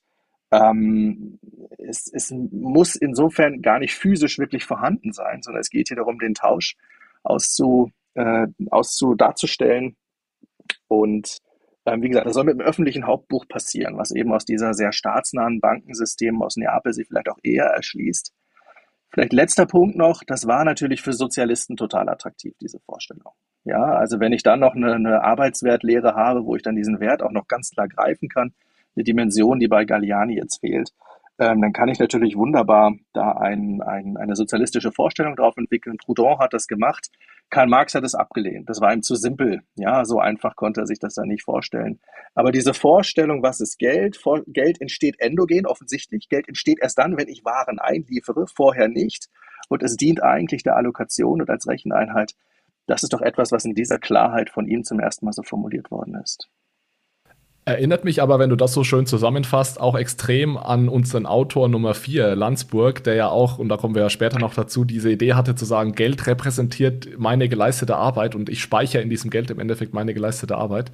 ähm, 0.50 1.38
es, 1.78 2.10
es 2.12 2.30
muss 2.30 2.96
insofern 2.96 3.60
gar 3.60 3.78
nicht 3.78 3.94
physisch 3.94 4.38
wirklich 4.38 4.64
vorhanden 4.64 5.12
sein, 5.12 5.42
sondern 5.42 5.60
es 5.60 5.70
geht 5.70 5.88
hier 5.88 5.96
darum, 5.96 6.18
den 6.18 6.34
Tausch 6.34 6.76
auszu, 7.22 7.90
äh, 8.14 8.46
auszu 8.70 9.14
darzustellen 9.14 9.96
und 10.88 11.38
wie 11.86 12.08
gesagt, 12.08 12.26
das 12.26 12.34
soll 12.34 12.44
mit 12.44 12.54
dem 12.54 12.62
öffentlichen 12.62 13.06
Hauptbuch 13.06 13.46
passieren, 13.46 13.98
was 13.98 14.10
eben 14.10 14.32
aus 14.32 14.44
dieser 14.44 14.74
sehr 14.74 14.92
staatsnahen 14.92 15.60
Bankensystem 15.60 16.42
aus 16.42 16.56
Neapel 16.56 16.92
sich 16.92 17.06
vielleicht 17.08 17.28
auch 17.28 17.38
eher 17.42 17.66
erschließt. 17.66 18.32
Vielleicht 19.12 19.32
letzter 19.32 19.66
Punkt 19.66 19.96
noch, 19.96 20.22
das 20.26 20.46
war 20.46 20.64
natürlich 20.64 21.02
für 21.02 21.12
Sozialisten 21.12 21.76
total 21.76 22.08
attraktiv, 22.08 22.54
diese 22.60 22.80
Vorstellung. 22.80 23.32
Ja, 23.64 23.82
also 23.82 24.18
wenn 24.18 24.32
ich 24.32 24.42
dann 24.42 24.60
noch 24.60 24.74
eine, 24.74 24.94
eine 24.94 25.22
Arbeitswertlehre 25.22 26.14
habe, 26.14 26.44
wo 26.44 26.56
ich 26.56 26.62
dann 26.62 26.74
diesen 26.74 27.00
Wert 27.00 27.22
auch 27.22 27.30
noch 27.30 27.46
ganz 27.46 27.70
klar 27.70 27.86
greifen 27.86 28.28
kann, 28.28 28.52
eine 28.96 29.04
Dimension, 29.04 29.60
die 29.60 29.68
bei 29.68 29.84
Galliani 29.84 30.36
jetzt 30.36 30.60
fehlt, 30.60 30.90
ähm, 31.38 31.60
dann 31.62 31.72
kann 31.72 31.88
ich 31.88 31.98
natürlich 31.98 32.36
wunderbar 32.36 32.94
da 33.12 33.32
ein, 33.32 33.82
ein, 33.82 34.16
eine 34.16 34.36
sozialistische 34.36 34.92
Vorstellung 34.92 35.36
drauf 35.36 35.56
entwickeln. 35.56 35.96
Proudhon 35.96 36.38
hat 36.38 36.52
das 36.52 36.66
gemacht. 36.66 37.08
Karl 37.50 37.68
Marx 37.68 37.94
hat 37.94 38.04
es 38.04 38.14
abgelehnt. 38.14 38.68
Das 38.68 38.80
war 38.80 38.92
ihm 38.92 39.02
zu 39.02 39.14
simpel. 39.14 39.61
Ja, 39.76 40.04
so 40.04 40.18
einfach 40.18 40.57
konnte 40.57 40.80
er 40.80 40.87
sich 40.87 40.98
das 40.98 41.14
dann 41.14 41.28
nicht 41.28 41.44
vorstellen. 41.44 42.00
Aber 42.35 42.50
diese 42.50 42.74
Vorstellung, 42.74 43.42
was 43.42 43.61
ist 43.61 43.78
Geld? 43.78 44.16
Vor, 44.16 44.42
Geld 44.46 44.80
entsteht 44.80 45.20
endogen, 45.20 45.66
offensichtlich. 45.66 46.28
Geld 46.28 46.48
entsteht 46.48 46.78
erst 46.80 46.98
dann, 46.98 47.16
wenn 47.16 47.28
ich 47.28 47.44
Waren 47.44 47.78
einliefere, 47.78 48.46
vorher 48.46 48.88
nicht. 48.88 49.28
Und 49.68 49.83
es 49.83 49.96
dient 49.96 50.22
eigentlich 50.22 50.62
der 50.62 50.76
Allokation 50.76 51.40
und 51.40 51.50
als 51.50 51.68
Recheneinheit. 51.68 52.35
Das 52.87 53.02
ist 53.02 53.12
doch 53.12 53.22
etwas, 53.22 53.52
was 53.52 53.64
in 53.64 53.74
dieser 53.74 53.98
Klarheit 53.98 54.50
von 54.50 54.66
ihm 54.66 54.85
zum 54.85 55.00
ersten 55.00 55.24
Mal 55.24 55.33
so 55.33 55.42
formuliert 55.42 55.90
worden 55.90 56.16
ist. 56.22 56.50
Erinnert 57.66 58.05
mich 58.05 58.20
aber, 58.20 58.38
wenn 58.38 58.50
du 58.50 58.57
das 58.57 58.74
so 58.74 58.85
schön 58.85 59.07
zusammenfasst, 59.07 59.81
auch 59.81 59.96
extrem 59.96 60.59
an 60.59 60.90
unseren 60.90 61.24
Autor 61.24 61.70
Nummer 61.70 61.94
4, 61.94 62.37
Landsburg, 62.37 63.03
der 63.05 63.14
ja 63.14 63.29
auch, 63.29 63.59
und 63.59 63.70
da 63.70 63.79
kommen 63.79 63.94
wir 63.94 64.03
ja 64.03 64.11
später 64.11 64.38
noch 64.38 64.53
dazu, 64.53 64.85
diese 64.85 65.11
Idee 65.11 65.33
hatte 65.33 65.55
zu 65.55 65.64
sagen, 65.64 65.92
Geld 65.92 66.27
repräsentiert 66.27 67.18
meine 67.18 67.48
geleistete 67.48 67.96
Arbeit 67.96 68.35
und 68.35 68.50
ich 68.50 68.61
speichere 68.61 69.00
in 69.00 69.09
diesem 69.09 69.31
Geld 69.31 69.50
im 69.50 69.61
Endeffekt 69.61 69.94
meine 69.94 70.12
geleistete 70.12 70.57
Arbeit. 70.57 70.92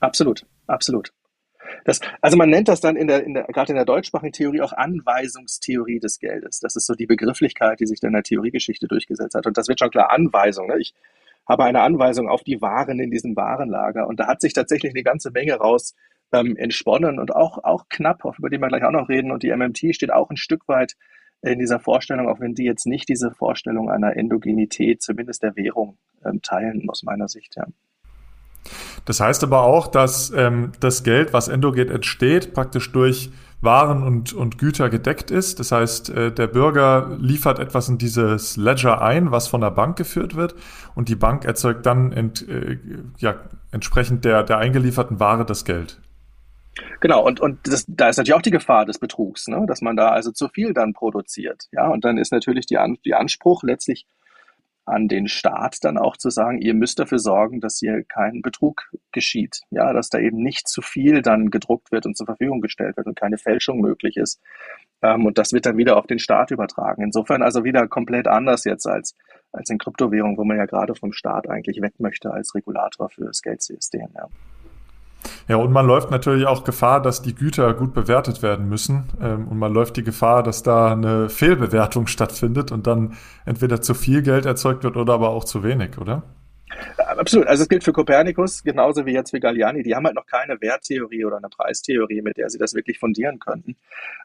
Absolut, 0.00 0.46
absolut. 0.66 1.12
Das, 1.84 2.00
also 2.22 2.38
man 2.38 2.48
nennt 2.48 2.68
das 2.68 2.80
dann 2.80 2.96
in 2.96 3.06
der, 3.06 3.24
in 3.24 3.34
der, 3.34 3.44
gerade 3.44 3.72
in 3.72 3.76
der 3.76 3.84
deutschsprachigen 3.84 4.32
Theorie 4.32 4.62
auch 4.62 4.72
Anweisungstheorie 4.72 6.00
des 6.00 6.18
Geldes. 6.18 6.60
Das 6.60 6.76
ist 6.76 6.86
so 6.86 6.94
die 6.94 7.06
Begrifflichkeit, 7.06 7.78
die 7.80 7.86
sich 7.86 8.00
dann 8.00 8.08
in 8.08 8.14
der 8.14 8.22
Theoriegeschichte 8.22 8.88
durchgesetzt 8.88 9.34
hat. 9.34 9.46
Und 9.46 9.58
das 9.58 9.68
wird 9.68 9.80
schon 9.80 9.90
klar 9.90 10.10
Anweisung. 10.10 10.68
Ne? 10.68 10.78
Ich 10.78 10.94
habe 11.46 11.64
eine 11.64 11.82
Anweisung 11.82 12.28
auf 12.28 12.42
die 12.42 12.60
Waren 12.60 13.00
in 13.00 13.10
diesem 13.10 13.36
Warenlager. 13.36 14.06
Und 14.06 14.20
da 14.20 14.26
hat 14.26 14.40
sich 14.40 14.52
tatsächlich 14.52 14.92
eine 14.94 15.02
ganze 15.02 15.30
Menge 15.30 15.54
raus 15.54 15.94
ähm, 16.32 16.56
entsponnen 16.56 17.18
und 17.18 17.34
auch, 17.34 17.62
auch 17.62 17.88
knapp, 17.88 18.24
über 18.38 18.50
die 18.50 18.58
wir 18.58 18.68
gleich 18.68 18.84
auch 18.84 18.90
noch 18.90 19.08
reden. 19.08 19.30
Und 19.30 19.42
die 19.42 19.54
MMT 19.54 19.94
steht 19.94 20.12
auch 20.12 20.30
ein 20.30 20.36
Stück 20.36 20.66
weit 20.68 20.94
in 21.42 21.58
dieser 21.58 21.78
Vorstellung, 21.78 22.28
auch 22.28 22.40
wenn 22.40 22.54
die 22.54 22.64
jetzt 22.64 22.86
nicht 22.86 23.08
diese 23.08 23.30
Vorstellung 23.30 23.90
einer 23.90 24.16
Endogenität, 24.16 25.02
zumindest 25.02 25.42
der 25.42 25.56
Währung, 25.56 25.98
ähm, 26.24 26.40
teilen, 26.42 26.88
aus 26.88 27.02
meiner 27.02 27.28
Sicht. 27.28 27.56
Ja. 27.56 27.66
Das 29.04 29.20
heißt 29.20 29.44
aber 29.44 29.62
auch, 29.62 29.88
dass 29.88 30.30
ähm, 30.30 30.72
das 30.80 31.04
Geld, 31.04 31.32
was 31.34 31.48
endogen 31.48 31.90
entsteht, 31.90 32.54
praktisch 32.54 32.90
durch 32.92 33.30
waren 33.64 34.02
und, 34.02 34.32
und 34.32 34.58
Güter 34.58 34.90
gedeckt 34.90 35.30
ist. 35.30 35.58
Das 35.60 35.72
heißt, 35.72 36.10
äh, 36.10 36.32
der 36.32 36.46
Bürger 36.46 37.16
liefert 37.18 37.58
etwas 37.58 37.88
in 37.88 37.98
dieses 37.98 38.56
Ledger 38.56 39.02
ein, 39.02 39.30
was 39.30 39.48
von 39.48 39.60
der 39.60 39.70
Bank 39.70 39.96
geführt 39.96 40.36
wird 40.36 40.54
und 40.94 41.08
die 41.08 41.16
Bank 41.16 41.44
erzeugt 41.44 41.86
dann 41.86 42.12
ent, 42.12 42.46
äh, 42.48 42.78
ja, 43.18 43.36
entsprechend 43.72 44.24
der, 44.24 44.42
der 44.42 44.58
eingelieferten 44.58 45.20
Ware 45.20 45.44
das 45.44 45.64
Geld. 45.64 46.00
Genau, 47.00 47.24
und, 47.24 47.40
und 47.40 47.58
das, 47.64 47.84
da 47.86 48.08
ist 48.08 48.16
natürlich 48.16 48.34
auch 48.34 48.42
die 48.42 48.50
Gefahr 48.50 48.84
des 48.84 48.98
Betrugs, 48.98 49.46
ne? 49.46 49.64
dass 49.66 49.80
man 49.80 49.96
da 49.96 50.08
also 50.08 50.32
zu 50.32 50.48
viel 50.48 50.72
dann 50.72 50.92
produziert. 50.92 51.64
Ja, 51.72 51.88
und 51.88 52.04
dann 52.04 52.18
ist 52.18 52.32
natürlich 52.32 52.66
die, 52.66 52.78
An 52.78 52.96
die 53.04 53.14
Anspruch 53.14 53.62
letztlich 53.62 54.06
an 54.86 55.08
den 55.08 55.28
Staat 55.28 55.78
dann 55.82 55.96
auch 55.96 56.16
zu 56.16 56.30
sagen, 56.30 56.60
ihr 56.60 56.74
müsst 56.74 56.98
dafür 56.98 57.18
sorgen, 57.18 57.60
dass 57.60 57.78
hier 57.78 58.04
kein 58.04 58.42
Betrug 58.42 58.90
geschieht. 59.12 59.60
Ja, 59.70 59.92
dass 59.92 60.10
da 60.10 60.18
eben 60.18 60.42
nicht 60.42 60.68
zu 60.68 60.82
viel 60.82 61.22
dann 61.22 61.50
gedruckt 61.50 61.90
wird 61.90 62.06
und 62.06 62.16
zur 62.16 62.26
Verfügung 62.26 62.60
gestellt 62.60 62.96
wird 62.96 63.06
und 63.06 63.18
keine 63.18 63.38
Fälschung 63.38 63.80
möglich 63.80 64.16
ist. 64.16 64.40
Ähm, 65.02 65.24
und 65.24 65.38
das 65.38 65.52
wird 65.52 65.66
dann 65.66 65.78
wieder 65.78 65.96
auf 65.96 66.06
den 66.06 66.18
Staat 66.18 66.50
übertragen. 66.50 67.02
Insofern 67.02 67.42
also 67.42 67.64
wieder 67.64 67.88
komplett 67.88 68.28
anders 68.28 68.64
jetzt 68.64 68.86
als, 68.86 69.14
als 69.52 69.70
in 69.70 69.78
Kryptowährungen, 69.78 70.36
wo 70.36 70.44
man 70.44 70.58
ja 70.58 70.66
gerade 70.66 70.94
vom 70.94 71.12
Staat 71.12 71.48
eigentlich 71.48 71.80
weg 71.80 71.94
möchte 71.98 72.32
als 72.32 72.54
Regulator 72.54 73.08
für 73.08 73.24
das 73.24 73.40
Geldsystem. 73.40 74.08
Ja. 74.14 74.28
Ja, 75.46 75.56
und 75.56 75.72
man 75.72 75.86
läuft 75.86 76.10
natürlich 76.10 76.46
auch 76.46 76.64
Gefahr, 76.64 77.02
dass 77.02 77.20
die 77.20 77.34
Güter 77.34 77.74
gut 77.74 77.92
bewertet 77.92 78.42
werden 78.42 78.68
müssen. 78.68 79.04
Ähm, 79.20 79.48
und 79.48 79.58
man 79.58 79.72
läuft 79.72 79.96
die 79.96 80.04
Gefahr, 80.04 80.42
dass 80.42 80.62
da 80.62 80.92
eine 80.92 81.28
Fehlbewertung 81.28 82.06
stattfindet 82.08 82.72
und 82.72 82.86
dann 82.86 83.16
entweder 83.44 83.80
zu 83.80 83.94
viel 83.94 84.22
Geld 84.22 84.46
erzeugt 84.46 84.84
wird 84.84 84.96
oder 84.96 85.14
aber 85.14 85.30
auch 85.30 85.44
zu 85.44 85.62
wenig, 85.62 85.98
oder? 85.98 86.22
Absolut. 86.96 87.46
Also 87.46 87.62
es 87.62 87.68
gilt 87.68 87.84
für 87.84 87.92
Kopernikus 87.92 88.62
genauso 88.62 89.06
wie 89.06 89.12
jetzt 89.12 89.30
für 89.30 89.40
Galliani. 89.40 89.82
Die 89.82 89.94
haben 89.94 90.06
halt 90.06 90.16
noch 90.16 90.26
keine 90.26 90.60
Werttheorie 90.60 91.24
oder 91.24 91.36
eine 91.36 91.48
Preistheorie, 91.48 92.22
mit 92.22 92.36
der 92.36 92.50
sie 92.50 92.58
das 92.58 92.74
wirklich 92.74 92.98
fundieren 92.98 93.38
könnten. 93.38 93.76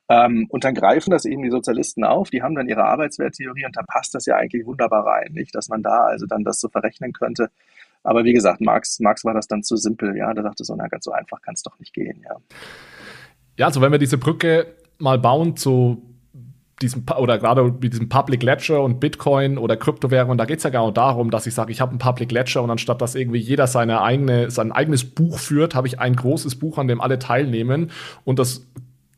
Ähm, 0.10 0.48
und 0.50 0.64
dann 0.64 0.74
greifen 0.74 1.12
das 1.12 1.26
eben 1.26 1.44
die 1.44 1.52
Sozialisten 1.52 2.04
auf. 2.04 2.30
Die 2.30 2.42
haben 2.42 2.56
dann 2.56 2.68
ihre 2.68 2.86
Arbeitswerttheorie 2.86 3.66
und 3.66 3.76
da 3.76 3.84
passt 3.84 4.16
das 4.16 4.26
ja 4.26 4.36
eigentlich 4.36 4.66
wunderbar 4.66 5.06
rein, 5.06 5.34
nicht? 5.34 5.54
Dass 5.54 5.70
man 5.70 5.84
da 5.84 6.06
also 6.06 6.26
dann 6.26 6.44
das 6.44 6.60
so 6.60 6.70
verrechnen 6.70 7.14
könnte, 7.14 7.52
aber 8.10 8.24
wie 8.24 8.34
gesagt, 8.34 8.60
Marx, 8.60 9.00
Marx 9.00 9.24
war 9.24 9.36
das 9.36 9.48
dann 9.48 9.62
zu 9.62 9.76
simpel, 9.76 10.18
ja. 10.18 10.34
Der 10.34 10.44
dachte 10.44 10.66
so, 10.66 10.76
na, 10.76 10.88
ganz 10.88 11.06
so 11.06 11.12
einfach 11.12 11.44
kann 11.44 11.54
es 11.54 11.62
doch 11.62 11.78
nicht 11.78 11.94
gehen, 11.94 12.24
ja. 12.24 12.38
Ja, 13.56 13.68
also 13.68 13.82
wenn 13.82 13.92
wir 13.92 14.00
diese 14.00 14.18
Brücke 14.18 14.66
mal 14.98 15.20
bauen 15.20 15.56
zu 15.56 16.02
diesem, 16.82 17.04
oder 17.20 17.38
gerade 17.38 17.66
mit 17.66 17.94
diesem 17.94 18.10
Public 18.10 18.42
Ledger 18.42 18.82
und 18.82 19.00
Bitcoin 19.00 19.60
oder 19.60 19.78
Kryptowährung, 19.78 20.40
da 20.40 20.46
geht 20.46 20.58
es 20.58 20.64
ja 20.64 20.72
genau 20.72 20.90
darum, 20.90 21.30
dass 21.30 21.46
ich 21.46 21.54
sage, 21.54 21.72
ich 21.72 21.82
habe 21.82 21.92
einen 21.92 22.00
Public 22.00 22.32
Ledger 22.32 22.64
und 22.64 22.72
anstatt 22.72 23.00
dass 23.00 23.14
irgendwie 23.14 23.38
jeder 23.38 23.68
seine 23.68 24.02
eigene, 24.02 24.50
sein 24.50 24.72
eigenes 24.72 25.06
Buch 25.06 25.38
führt, 25.38 25.76
habe 25.76 25.86
ich 25.86 26.00
ein 26.00 26.16
großes 26.16 26.58
Buch, 26.58 26.80
an 26.80 26.88
dem 26.88 27.02
alle 27.02 27.20
teilnehmen 27.20 27.92
und 28.24 28.40
das 28.40 28.66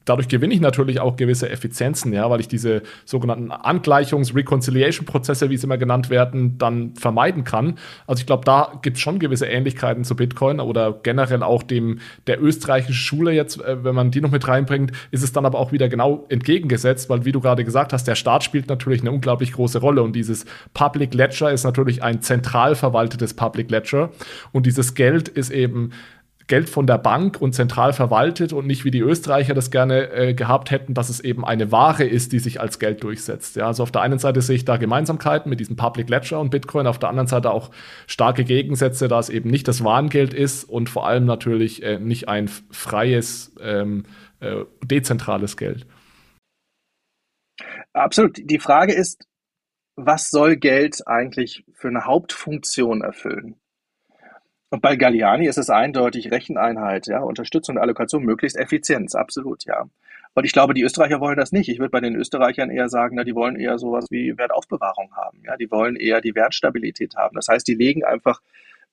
dadurch 0.06 0.28
gewinne 0.28 0.54
ich 0.54 0.62
natürlich 0.62 1.00
auch 1.00 1.16
gewisse 1.16 1.50
Effizienzen, 1.50 2.14
ja, 2.14 2.30
weil 2.30 2.40
ich 2.40 2.48
diese 2.48 2.82
sogenannten 3.06 3.52
Angleichungs-, 3.52 4.36
Reconciliation-Prozesse, 4.36 5.50
wie 5.50 5.58
sie 5.58 5.66
immer 5.66 5.78
genannt 5.78 6.10
werden, 6.10 6.58
dann 6.58 6.96
vermeiden 6.96 7.44
kann. 7.44 7.78
Also 8.08 8.22
ich 8.22 8.26
glaube, 8.26 8.46
da 8.46 8.80
gibt 8.82 8.98
es 8.98 9.02
schon 9.02 9.20
gewisse 9.20 9.46
Ähnlichkeiten 9.46 10.04
zu 10.04 10.16
Bitcoin 10.16 10.60
oder 10.60 11.00
generell 11.04 11.44
auch 11.44 11.64
dem 11.64 12.00
der 12.28 12.42
österreichischen 12.42 12.94
Schule 12.94 13.32
jetzt, 13.32 13.62
äh, 13.62 13.84
wenn 13.84 13.96
man 13.96 14.12
die 14.12 14.22
noch 14.22 14.32
mit 14.32 14.48
reinbringt, 14.48 14.92
ist 15.12 15.24
es 15.24 15.32
dann 15.32 15.46
aber 15.46 15.60
auch 15.60 15.72
wieder 15.72 15.90
genau 15.90 16.26
entgegengesetzt, 16.30 17.10
weil 17.10 17.26
wie 17.26 17.32
du 17.32 17.42
gerade 17.42 17.64
gesagt 17.64 17.94
hast, 17.94 18.08
der 18.08 18.16
Staat 18.16 18.44
spielt 18.44 18.68
natürlich 18.70 19.02
eine 19.02 19.12
unglaublich 19.12 19.54
große 19.54 19.80
Rolle 19.80 20.04
und 20.04 20.14
dieses 20.16 20.46
Public 20.74 21.14
Ledger 21.14 21.52
ist 21.52 21.64
natürlich 21.64 22.04
ein 22.04 22.22
zentral 22.22 22.76
verwaltetes 22.76 23.34
Public 23.34 23.70
Ledger 23.70 24.10
und 24.52 24.66
dieses 24.66 24.96
Geld 24.96 25.28
ist 25.28 25.50
eben 25.52 25.92
Geld 26.52 26.70
von 26.70 26.86
der 26.86 26.98
Bank 26.98 27.42
und 27.42 27.56
zentral 27.56 27.94
verwaltet 27.94 28.52
und 28.52 28.68
nicht 28.68 28.84
wie 28.84 28.92
die 28.92 29.00
Österreicher 29.00 29.54
das 29.54 29.72
gerne 29.72 30.12
äh, 30.12 30.34
gehabt 30.34 30.70
hätten, 30.70 30.94
dass 30.94 31.08
es 31.08 31.22
eben 31.22 31.46
eine 31.46 31.72
Ware 31.72 32.04
ist, 32.04 32.34
die 32.34 32.40
sich 32.40 32.60
als 32.60 32.78
Geld 32.78 33.02
durchsetzt. 33.04 33.56
Ja, 33.56 33.68
also 33.68 33.84
auf 33.84 33.92
der 33.94 34.02
einen 34.02 34.20
Seite 34.20 34.42
sehe 34.42 34.58
ich 34.58 34.66
da 34.66 34.76
Gemeinsamkeiten 34.76 35.50
mit 35.50 35.62
diesem 35.62 35.78
Public 35.78 36.10
Ledger 36.10 36.42
und 36.42 36.50
Bitcoin, 36.50 36.88
auf 36.88 37.00
der 37.00 37.08
anderen 37.08 37.28
Seite 37.28 37.52
auch 37.52 37.72
starke 38.06 38.44
Gegensätze, 38.44 39.08
da 39.08 39.18
es 39.18 39.30
eben 39.30 39.50
nicht 39.50 39.66
das 39.70 39.82
Warengeld 39.86 40.34
ist 40.34 40.66
und 40.66 40.90
vor 40.90 41.08
allem 41.08 41.24
natürlich 41.24 41.84
äh, 41.84 42.00
nicht 42.00 42.28
ein 42.28 42.50
freies, 42.50 43.56
ähm, 43.62 44.04
äh, 44.42 44.66
dezentrales 44.84 45.56
Geld. 45.56 45.88
Absolut. 47.94 48.38
Die 48.44 48.60
Frage 48.60 48.92
ist, 48.92 49.26
was 49.96 50.30
soll 50.30 50.58
Geld 50.58 51.08
eigentlich 51.08 51.64
für 51.72 51.88
eine 51.88 52.04
Hauptfunktion 52.04 53.04
erfüllen? 53.04 53.61
Und 54.72 54.82
bei 54.82 54.96
Galliani 54.96 55.48
ist 55.48 55.58
es 55.58 55.70
eindeutig 55.70 56.32
Recheneinheit, 56.32 57.06
ja, 57.08 57.20
Unterstützung 57.20 57.76
der 57.76 57.84
Allokation, 57.84 58.24
möglichst 58.24 58.58
Effizienz, 58.58 59.16
absolut, 59.16 59.66
ja. 59.66 59.84
Und 60.34 60.46
ich 60.46 60.54
glaube, 60.54 60.74
die 60.74 60.84
Österreicher 60.84 61.20
wollen 61.20 61.36
das 61.36 61.52
nicht. 61.52 61.68
Ich 61.68 61.80
würde 61.80 61.92
bei 61.92 62.00
den 62.00 62.16
Österreichern 62.16 62.70
eher 62.70 62.88
sagen, 62.88 63.18
na, 63.18 63.26
die 63.26 63.36
wollen 63.36 63.58
eher 63.58 63.78
sowas 63.78 64.06
wie 64.10 64.38
Wertaufbewahrung 64.38 65.14
haben, 65.14 65.42
ja. 65.46 65.58
Die 65.58 65.70
wollen 65.70 65.98
eher 65.98 66.22
die 66.22 66.36
Wertstabilität 66.36 67.18
haben. 67.18 67.36
Das 67.36 67.50
heißt, 67.50 67.68
die 67.68 67.76
legen 67.76 68.06
einfach, 68.06 68.40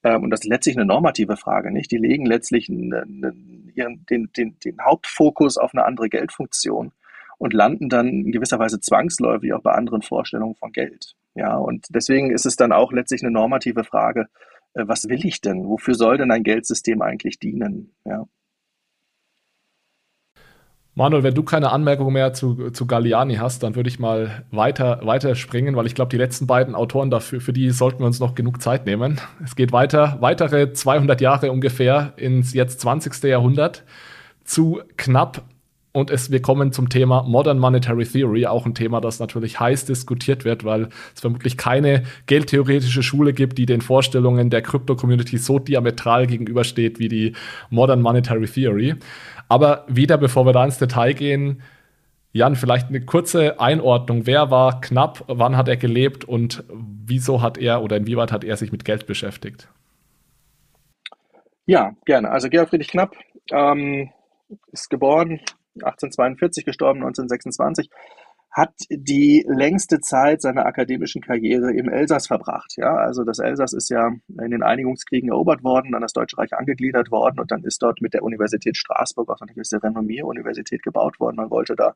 ähm, 0.03 0.25
und 0.25 0.31
das 0.31 0.41
ist 0.41 0.49
letztlich 0.49 0.77
eine 0.77 0.85
normative 0.85 1.37
Frage, 1.37 1.71
nicht? 1.71 1.93
Die 1.93 1.99
legen 1.99 2.27
letztlich 2.27 2.69
einen, 2.69 3.73
ihren, 3.77 4.05
den, 4.07 4.31
den, 4.37 4.59
den 4.59 4.85
Hauptfokus 4.85 5.59
auf 5.59 5.75
eine 5.75 5.85
andere 5.85 6.09
Geldfunktion 6.09 6.91
und 7.39 7.53
landen 7.53 7.89
dann 7.89 8.09
in 8.09 8.33
gewisser 8.33 8.59
Weise 8.59 8.81
zwangsläufig 8.81 9.53
auch 9.55 9.63
bei 9.63 9.73
anderen 9.73 10.03
Vorstellungen 10.03 10.57
von 10.57 10.73
Geld. 10.73 11.15
Ja, 11.37 11.57
und 11.57 11.87
deswegen 11.91 12.33
ist 12.33 12.47
es 12.47 12.57
dann 12.57 12.73
auch 12.73 12.91
letztlich 12.91 13.23
eine 13.23 13.31
normative 13.31 13.85
Frage, 13.85 14.27
was 14.87 15.09
will 15.09 15.25
ich 15.25 15.41
denn? 15.41 15.67
Wofür 15.67 15.95
soll 15.95 16.19
denn 16.19 16.31
ein 16.31 16.45
Geldsystem 16.45 17.03
eigentlich 17.03 17.39
dienen? 17.39 17.95
Ja. 18.05 18.27
Manuel, 20.99 21.23
wenn 21.23 21.35
du 21.35 21.45
keine 21.45 21.71
Anmerkung 21.71 22.13
mehr 22.13 22.33
zu, 22.33 22.71
zu 22.71 22.87
Galliani 22.87 23.37
hast, 23.37 23.63
dann 23.63 23.77
würde 23.77 23.89
ich 23.89 24.01
mal 24.01 24.45
weiter, 24.51 25.01
weiter 25.05 25.37
springen, 25.37 25.77
weil 25.77 25.87
ich 25.87 25.95
glaube, 25.95 26.09
die 26.09 26.17
letzten 26.17 26.49
beiden 26.49 26.75
Autoren 26.75 27.09
dafür, 27.09 27.41
für 27.41 27.53
die 27.53 27.71
sollten 27.71 28.01
wir 28.01 28.07
uns 28.07 28.19
noch 28.19 28.35
genug 28.35 28.61
Zeit 28.61 28.85
nehmen. 28.85 29.21
Es 29.45 29.55
geht 29.55 29.71
weiter, 29.71 30.17
weitere 30.19 30.73
200 30.73 31.21
Jahre 31.21 31.53
ungefähr 31.53 32.15
ins 32.17 32.53
jetzt 32.53 32.81
20. 32.81 33.23
Jahrhundert 33.23 33.85
zu 34.43 34.81
knapp 34.97 35.45
und 35.99 36.11
es, 36.11 36.31
wir 36.31 36.41
kommen 36.41 36.73
zum 36.73 36.89
Thema 36.89 37.25
Modern 37.25 37.59
Monetary 37.59 38.05
Theory, 38.05 38.47
auch 38.47 38.65
ein 38.65 38.75
Thema, 38.75 39.01
das 39.01 39.19
natürlich 39.21 39.61
heiß 39.61 39.85
diskutiert 39.85 40.45
wird, 40.45 40.65
weil 40.65 40.89
es 41.15 41.21
vermutlich 41.21 41.57
keine 41.57 42.05
geldtheoretische 42.27 43.03
Schule 43.03 43.33
gibt, 43.33 43.59
die 43.59 43.67
den 43.67 43.81
Vorstellungen 43.81 44.51
der 44.51 44.63
Krypto-Community 44.63 45.39
so 45.39 45.59
diametral 45.59 46.27
gegenübersteht 46.27 46.99
wie 46.99 47.09
die 47.09 47.33
Modern 47.71 48.01
Monetary 48.01 48.47
Theory. 48.47 48.95
Aber 49.49 49.85
wieder, 49.89 50.19
bevor 50.19 50.47
wir 50.47 50.53
da 50.53 50.65
ins 50.65 50.79
Detail 50.79 51.13
gehen, 51.15 51.63
Jan, 52.33 52.57
vielleicht 52.57 52.89
eine 52.89 53.01
kurze 53.01 53.59
Einordnung. 53.59 54.27
Wer 54.27 54.51
war 54.51 54.81
knapp? 54.81 55.25
Wann 55.27 55.57
hat 55.57 55.67
er 55.67 55.77
gelebt? 55.77 56.25
Und 56.25 56.63
wieso 56.71 57.43
hat 57.43 57.59
er 57.59 57.83
oder 57.83 57.97
inwieweit 57.97 58.33
hat 58.33 58.45
er 58.45 58.57
sich 58.57 58.71
mit 58.71 58.85
Geld 58.85 59.07
beschäftigt? 59.07 59.69
Ja, 61.65 61.93
gerne. 62.05 62.31
Also 62.31 62.49
Georg 62.49 62.69
Friedrich 62.69 62.89
Knapp 62.89 63.17
ähm, 63.51 64.11
ist 64.73 64.91
geboren 64.91 65.41
1842 65.85 66.65
gestorben, 66.65 67.01
1926, 67.01 67.91
hat 68.51 68.75
die 68.91 69.45
längste 69.47 70.01
Zeit 70.01 70.41
seiner 70.41 70.67
akademischen 70.67 71.21
Karriere 71.21 71.73
im 71.73 71.89
Elsass 71.89 72.27
verbracht. 72.27 72.75
Ja, 72.77 72.97
also 72.97 73.23
das 73.25 73.39
Elsass 73.39 73.73
ist 73.73 73.91
ja 73.91 74.11
in 74.29 74.51
den 74.51 74.63
Einigungskriegen 74.63 75.29
erobert 75.29 75.63
worden, 75.63 75.95
an 75.95 76.01
das 76.01 76.13
Deutsche 76.13 76.39
Reich 76.39 76.55
angegliedert 76.55 77.11
worden 77.11 77.41
und 77.41 77.51
dann 77.51 77.63
ist 77.65 77.83
dort 77.83 78.01
mit 78.01 78.15
der 78.15 78.23
Universität 78.23 78.77
Straßburg 78.77 79.29
auch 79.29 79.41
eine 79.41 79.53
gewisse 79.53 79.83
Renommier-Universität 79.83 80.83
gebaut 80.83 81.21
worden. 81.21 81.37
Man 81.37 81.51
wollte 81.51 81.77
da 81.77 81.95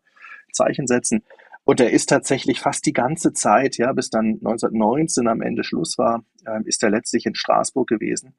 Zeichen 0.52 0.86
setzen. 0.86 1.24
Und 1.64 1.80
er 1.80 1.90
ist 1.90 2.08
tatsächlich 2.08 2.60
fast 2.60 2.84
die 2.86 2.92
ganze 2.92 3.32
Zeit, 3.32 3.78
ja, 3.78 3.92
bis 3.92 4.10
dann 4.10 4.38
1919 4.40 5.28
am 5.28 5.42
Ende 5.42 5.64
Schluss 5.64 5.96
war, 5.96 6.24
äh, 6.44 6.60
ist 6.64 6.82
er 6.82 6.90
letztlich 6.90 7.24
in 7.24 7.34
Straßburg 7.34 7.88
gewesen 7.88 8.34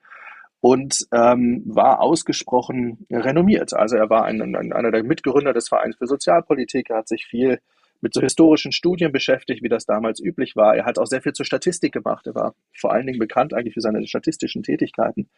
und 0.64 1.08
ähm, 1.12 1.62
war 1.66 2.00
ausgesprochen 2.00 3.06
renommiert. 3.12 3.74
Also 3.74 3.98
er 3.98 4.10
war 4.10 4.24
ein, 4.24 4.42
ein, 4.42 4.72
einer 4.72 4.92
der 4.92 5.04
Mitgründer 5.04 5.52
des 5.52 5.68
Vereins 5.68 5.98
für 5.98 6.08
Sozialpolitik, 6.08 6.90
er 6.90 7.00
hat 7.00 7.10
sich 7.10 7.26
viel 7.26 7.60
mit 8.00 8.14
so 8.14 8.22
historischen 8.22 8.72
Studien 8.72 9.12
beschäftigt, 9.12 9.62
wie 9.62 9.68
das 9.68 9.86
damals 9.86 10.22
üblich 10.22 10.56
war. 10.56 10.74
Er 10.74 10.86
hat 10.86 11.00
auch 11.00 11.06
sehr 11.06 11.22
viel 11.22 11.34
zur 11.34 11.46
Statistik 11.46 11.92
gemacht. 11.92 12.28
Er 12.28 12.36
war 12.36 12.56
vor 12.80 12.94
allen 12.94 13.06
Dingen 13.06 13.20
bekannt 13.20 13.54
eigentlich 13.54 13.74
für 13.74 13.82
seine 13.82 14.08
statistischen 14.08 14.64
Tätigkeiten. 14.64 15.30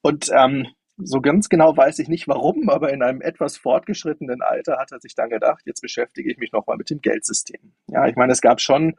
Und 0.00 0.30
ähm, 0.32 0.68
so 0.96 1.20
ganz 1.20 1.48
genau 1.48 1.76
weiß 1.76 1.98
ich 1.98 2.06
nicht 2.06 2.28
warum, 2.28 2.68
aber 2.68 2.92
in 2.92 3.02
einem 3.02 3.20
etwas 3.20 3.56
fortgeschrittenen 3.56 4.42
Alter 4.42 4.78
hat 4.78 4.92
er 4.92 5.00
sich 5.00 5.16
dann 5.16 5.30
gedacht, 5.30 5.62
jetzt 5.66 5.80
beschäftige 5.80 6.30
ich 6.30 6.38
mich 6.38 6.52
nochmal 6.52 6.76
mit 6.76 6.88
dem 6.88 7.00
Geldsystem. 7.00 7.72
Ja, 7.88 8.06
ich 8.06 8.14
meine, 8.14 8.32
es 8.32 8.40
gab 8.40 8.60
schon 8.60 8.94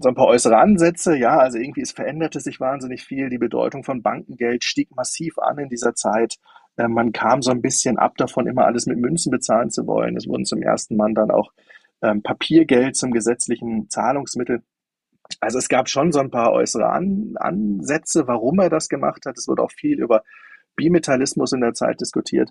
so 0.00 0.08
ein 0.08 0.14
paar 0.14 0.26
äußere 0.26 0.56
Ansätze. 0.56 1.16
Ja, 1.16 1.38
also 1.38 1.58
irgendwie 1.58 1.82
es 1.82 1.92
veränderte 1.92 2.40
sich 2.40 2.60
wahnsinnig 2.60 3.04
viel. 3.04 3.30
Die 3.30 3.38
Bedeutung 3.38 3.84
von 3.84 4.02
Bankengeld 4.02 4.64
stieg 4.64 4.94
massiv 4.94 5.38
an 5.38 5.58
in 5.58 5.68
dieser 5.68 5.94
Zeit. 5.94 6.36
Äh, 6.76 6.88
man 6.88 7.12
kam 7.12 7.42
so 7.42 7.50
ein 7.50 7.62
bisschen 7.62 7.98
ab 7.98 8.16
davon, 8.16 8.46
immer 8.46 8.64
alles 8.64 8.86
mit 8.86 8.98
Münzen 8.98 9.30
bezahlen 9.30 9.70
zu 9.70 9.86
wollen. 9.86 10.16
Es 10.16 10.26
wurden 10.26 10.44
zum 10.44 10.62
ersten 10.62 10.96
Mal 10.96 11.14
dann 11.14 11.30
auch 11.30 11.52
ähm, 12.02 12.22
Papiergeld 12.22 12.96
zum 12.96 13.12
gesetzlichen 13.12 13.88
Zahlungsmittel. 13.88 14.62
Also 15.40 15.58
es 15.58 15.68
gab 15.68 15.88
schon 15.88 16.12
so 16.12 16.20
ein 16.20 16.30
paar 16.30 16.52
äußere 16.52 16.88
An 16.88 17.34
Ansätze, 17.36 18.26
warum 18.26 18.58
er 18.60 18.70
das 18.70 18.88
gemacht 18.88 19.26
hat. 19.26 19.38
Es 19.38 19.48
wurde 19.48 19.62
auch 19.62 19.72
viel 19.72 20.00
über 20.00 20.22
Bimetallismus 20.76 21.52
in 21.52 21.60
der 21.60 21.72
Zeit 21.72 22.00
diskutiert. 22.00 22.50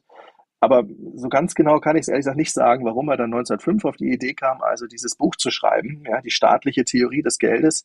Aber 0.64 0.86
so 1.16 1.28
ganz 1.28 1.55
genau 1.55 1.82
kann 1.82 1.97
ich 1.97 2.03
es 2.03 2.07
ehrlich 2.07 2.22
gesagt 2.22 2.38
nicht 2.38 2.53
sagen, 2.53 2.86
warum 2.86 3.09
er 3.09 3.18
dann 3.18 3.34
1905 3.34 3.84
auf 3.84 3.97
die 3.97 4.14
Idee 4.14 4.34
kam, 4.34 4.61
also 4.61 4.88
dieses 4.88 5.18
Buch 5.18 5.36
zu 5.36 5.51
schreiben, 5.51 6.05
ja, 6.07 6.22
die 6.22 6.32
staatliche 6.32 6.86
Theorie 6.86 7.22
des 7.22 7.38
Geldes. 7.38 7.84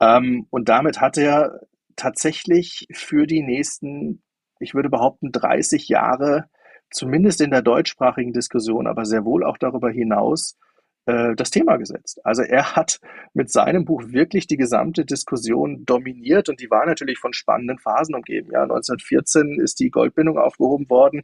Ähm, 0.00 0.48
und 0.50 0.68
damit 0.68 1.00
hat 1.00 1.18
er 1.18 1.60
tatsächlich 1.94 2.88
für 2.90 3.28
die 3.28 3.42
nächsten, 3.42 4.24
ich 4.58 4.74
würde 4.74 4.90
behaupten, 4.90 5.30
30 5.30 5.88
Jahre, 5.88 6.46
zumindest 6.90 7.40
in 7.40 7.52
der 7.52 7.62
deutschsprachigen 7.62 8.32
Diskussion, 8.32 8.88
aber 8.88 9.04
sehr 9.04 9.24
wohl 9.24 9.44
auch 9.44 9.56
darüber 9.56 9.88
hinaus, 9.88 10.58
äh, 11.04 11.36
das 11.36 11.50
Thema 11.50 11.76
gesetzt. 11.76 12.20
Also 12.24 12.42
er 12.42 12.74
hat 12.74 12.98
mit 13.34 13.52
seinem 13.52 13.84
Buch 13.84 14.02
wirklich 14.08 14.48
die 14.48 14.56
gesamte 14.56 15.04
Diskussion 15.04 15.84
dominiert 15.84 16.48
und 16.48 16.60
die 16.60 16.72
war 16.72 16.86
natürlich 16.86 17.20
von 17.20 17.32
spannenden 17.32 17.78
Phasen 17.78 18.16
umgeben. 18.16 18.50
Ja, 18.50 18.62
1914 18.62 19.60
ist 19.60 19.78
die 19.78 19.90
Goldbindung 19.90 20.38
aufgehoben 20.38 20.90
worden. 20.90 21.22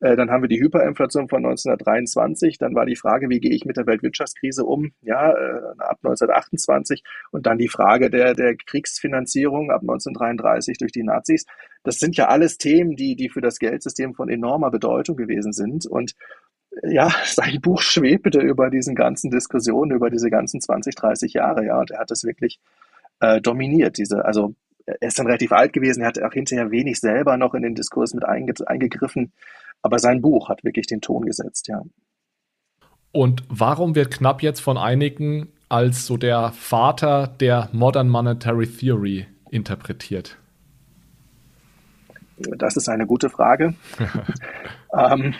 Äh, 0.00 0.16
dann 0.16 0.30
haben 0.30 0.42
wir 0.42 0.48
die 0.48 0.60
Hyperinflation 0.60 1.28
von 1.28 1.44
1923. 1.44 2.58
Dann 2.58 2.74
war 2.74 2.86
die 2.86 2.96
Frage, 2.96 3.28
wie 3.28 3.40
gehe 3.40 3.52
ich 3.52 3.64
mit 3.64 3.76
der 3.76 3.86
Weltwirtschaftskrise 3.86 4.64
um? 4.64 4.92
Ja, 5.02 5.30
äh, 5.30 5.60
ab 5.78 5.98
1928. 6.02 7.04
Und 7.30 7.46
dann 7.46 7.58
die 7.58 7.68
Frage 7.68 8.10
der, 8.10 8.34
der 8.34 8.56
Kriegsfinanzierung 8.56 9.70
ab 9.70 9.82
1933 9.82 10.78
durch 10.78 10.92
die 10.92 11.02
Nazis. 11.02 11.44
Das 11.84 11.98
sind 11.98 12.16
ja 12.16 12.28
alles 12.28 12.58
Themen, 12.58 12.96
die, 12.96 13.14
die 13.14 13.28
für 13.28 13.40
das 13.40 13.58
Geldsystem 13.58 14.14
von 14.14 14.28
enormer 14.28 14.70
Bedeutung 14.70 15.16
gewesen 15.16 15.52
sind. 15.52 15.86
Und 15.86 16.14
äh, 16.82 16.94
ja, 16.94 17.10
sein 17.24 17.60
Buch 17.60 17.82
schwebte 17.82 18.40
über 18.40 18.70
diesen 18.70 18.94
ganzen 18.94 19.30
Diskussionen, 19.30 19.92
über 19.92 20.08
diese 20.08 20.30
ganzen 20.30 20.60
20, 20.60 20.94
30 20.94 21.34
Jahre, 21.34 21.66
ja, 21.66 21.78
und 21.78 21.90
er 21.90 22.00
hat 22.00 22.10
das 22.10 22.24
wirklich 22.24 22.58
äh, 23.20 23.40
dominiert. 23.40 23.98
Diese, 23.98 24.24
also 24.24 24.54
er 24.86 25.02
ist 25.02 25.18
dann 25.18 25.26
relativ 25.26 25.52
alt 25.52 25.72
gewesen, 25.72 26.00
er 26.00 26.08
hat 26.08 26.22
auch 26.22 26.32
hinterher 26.32 26.70
wenig 26.70 27.00
selber 27.00 27.36
noch 27.36 27.54
in 27.54 27.62
den 27.62 27.74
Diskurs 27.74 28.14
mit 28.14 28.24
einge 28.24 28.54
eingegriffen. 28.66 29.32
Aber 29.82 29.98
sein 29.98 30.20
Buch 30.20 30.48
hat 30.48 30.64
wirklich 30.64 30.86
den 30.86 31.00
Ton 31.00 31.24
gesetzt, 31.24 31.68
ja. 31.68 31.82
Und 33.12 33.42
warum 33.48 33.94
wird 33.94 34.10
Knapp 34.10 34.42
jetzt 34.42 34.60
von 34.60 34.78
einigen 34.78 35.48
als 35.68 36.06
so 36.06 36.16
der 36.16 36.52
Vater 36.52 37.28
der 37.28 37.68
Modern 37.72 38.08
Monetary 38.08 38.66
Theory 38.66 39.26
interpretiert? 39.50 40.36
Das 42.36 42.76
ist 42.76 42.88
eine 42.88 43.06
gute 43.06 43.28
Frage. 43.28 43.74
ähm, 44.96 45.34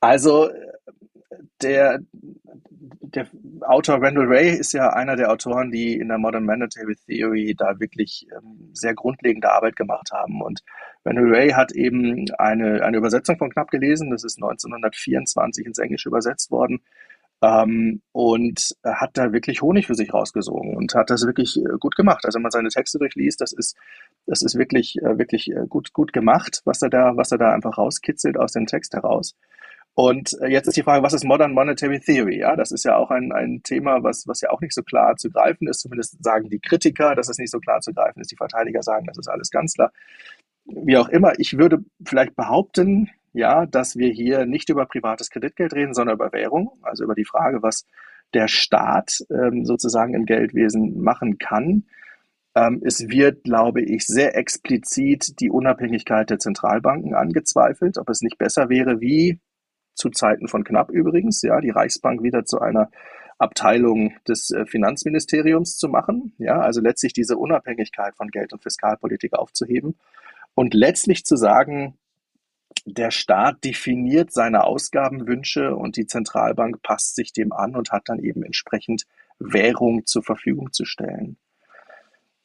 also 0.00 0.50
der, 1.62 2.00
der 2.80 3.26
Autor 3.62 4.02
Randall 4.02 4.26
Ray 4.26 4.56
ist 4.56 4.72
ja 4.72 4.90
einer 4.90 5.16
der 5.16 5.30
Autoren, 5.30 5.70
die 5.70 5.94
in 5.94 6.08
der 6.08 6.18
Modern 6.18 6.46
Monetary 6.46 6.96
Theory 7.06 7.54
da 7.56 7.78
wirklich 7.78 8.26
ähm, 8.34 8.70
sehr 8.72 8.94
grundlegende 8.94 9.52
Arbeit 9.52 9.76
gemacht 9.76 10.10
haben. 10.12 10.40
Und 10.40 10.62
Randall 11.04 11.28
Ray 11.28 11.50
hat 11.50 11.72
eben 11.72 12.26
eine, 12.38 12.82
eine 12.82 12.96
Übersetzung 12.96 13.36
von 13.36 13.50
Knapp 13.50 13.70
gelesen. 13.70 14.10
Das 14.10 14.24
ist 14.24 14.38
1924 14.38 15.66
ins 15.66 15.78
Englische 15.78 16.08
übersetzt 16.08 16.50
worden. 16.50 16.80
Ähm, 17.42 18.02
und 18.12 18.76
hat 18.84 19.10
da 19.14 19.32
wirklich 19.32 19.62
Honig 19.62 19.86
für 19.86 19.94
sich 19.94 20.12
rausgesogen 20.12 20.76
und 20.76 20.94
hat 20.94 21.08
das 21.08 21.24
wirklich 21.24 21.56
äh, 21.56 21.78
gut 21.78 21.96
gemacht. 21.96 22.24
Also 22.24 22.36
wenn 22.36 22.42
man 22.42 22.50
seine 22.50 22.68
Texte 22.68 22.98
durchliest, 22.98 23.40
das 23.40 23.52
ist, 23.52 23.76
das 24.26 24.42
ist 24.42 24.56
wirklich, 24.56 24.96
äh, 24.98 25.18
wirklich 25.18 25.50
äh, 25.50 25.66
gut, 25.66 25.94
gut 25.94 26.12
gemacht, 26.12 26.60
was 26.64 26.82
er 26.82 26.90
da, 26.90 27.16
was 27.16 27.32
er 27.32 27.38
da 27.38 27.52
einfach 27.52 27.78
rauskitzelt 27.78 28.38
aus 28.38 28.52
dem 28.52 28.66
Text 28.66 28.92
heraus. 28.92 29.34
Und 30.00 30.34
äh, 30.40 30.46
jetzt 30.46 30.66
ist 30.66 30.78
die 30.78 30.82
Frage, 30.82 31.02
was 31.02 31.12
ist 31.12 31.26
Modern 31.26 31.52
Monetary 31.52 32.00
Theory? 32.00 32.38
Ja, 32.38 32.56
das 32.56 32.70
ist 32.70 32.86
ja 32.86 32.96
auch 32.96 33.10
ein, 33.10 33.32
ein 33.32 33.62
Thema, 33.62 34.02
was, 34.02 34.26
was 34.26 34.40
ja 34.40 34.48
auch 34.48 34.62
nicht 34.62 34.72
so 34.72 34.82
klar 34.82 35.16
zu 35.16 35.28
greifen 35.28 35.68
ist. 35.68 35.80
Zumindest 35.80 36.24
sagen 36.24 36.48
die 36.48 36.58
Kritiker, 36.58 37.14
dass 37.14 37.28
es 37.28 37.36
nicht 37.36 37.50
so 37.50 37.58
klar 37.58 37.80
zu 37.82 37.92
greifen 37.92 38.18
ist. 38.22 38.30
Die 38.30 38.36
Verteidiger 38.36 38.82
sagen, 38.82 39.04
das 39.04 39.18
ist 39.18 39.28
alles 39.28 39.50
ganz 39.50 39.74
klar. 39.74 39.92
Wie 40.64 40.96
auch 40.96 41.10
immer, 41.10 41.38
ich 41.38 41.58
würde 41.58 41.84
vielleicht 42.02 42.34
behaupten, 42.34 43.10
ja, 43.34 43.66
dass 43.66 43.96
wir 43.96 44.08
hier 44.10 44.46
nicht 44.46 44.70
über 44.70 44.86
privates 44.86 45.28
Kreditgeld 45.28 45.74
reden, 45.74 45.92
sondern 45.92 46.16
über 46.16 46.32
Währung, 46.32 46.78
also 46.80 47.04
über 47.04 47.14
die 47.14 47.26
Frage, 47.26 47.62
was 47.62 47.84
der 48.32 48.48
Staat 48.48 49.18
ähm, 49.28 49.66
sozusagen 49.66 50.14
im 50.14 50.24
Geldwesen 50.24 51.02
machen 51.02 51.36
kann. 51.36 51.84
Ähm, 52.54 52.80
es 52.82 53.06
wird, 53.10 53.44
glaube 53.44 53.82
ich, 53.82 54.06
sehr 54.06 54.34
explizit 54.34 55.38
die 55.40 55.50
Unabhängigkeit 55.50 56.30
der 56.30 56.38
Zentralbanken 56.38 57.14
angezweifelt, 57.14 57.98
ob 57.98 58.08
es 58.08 58.22
nicht 58.22 58.38
besser 58.38 58.70
wäre, 58.70 59.02
wie 59.02 59.38
zu 60.00 60.10
Zeiten 60.10 60.48
von 60.48 60.64
Knapp 60.64 60.90
übrigens, 60.90 61.42
ja, 61.42 61.60
die 61.60 61.70
Reichsbank 61.70 62.22
wieder 62.22 62.44
zu 62.44 62.60
einer 62.60 62.90
Abteilung 63.38 64.14
des 64.26 64.50
äh, 64.50 64.66
Finanzministeriums 64.66 65.76
zu 65.76 65.88
machen, 65.88 66.32
ja, 66.38 66.60
also 66.60 66.80
letztlich 66.80 67.12
diese 67.12 67.36
Unabhängigkeit 67.36 68.16
von 68.16 68.28
Geld- 68.28 68.52
und 68.52 68.62
Fiskalpolitik 68.62 69.34
aufzuheben 69.34 69.96
und 70.54 70.74
letztlich 70.74 71.24
zu 71.24 71.36
sagen, 71.36 71.96
der 72.84 73.10
Staat 73.10 73.64
definiert 73.64 74.32
seine 74.32 74.64
Ausgabenwünsche 74.64 75.74
und 75.74 75.96
die 75.96 76.06
Zentralbank 76.06 76.82
passt 76.82 77.14
sich 77.16 77.32
dem 77.32 77.52
an 77.52 77.76
und 77.76 77.92
hat 77.92 78.04
dann 78.06 78.20
eben 78.20 78.42
entsprechend 78.42 79.04
Währung 79.38 80.06
zur 80.06 80.22
Verfügung 80.22 80.72
zu 80.72 80.84
stellen. 80.84 81.36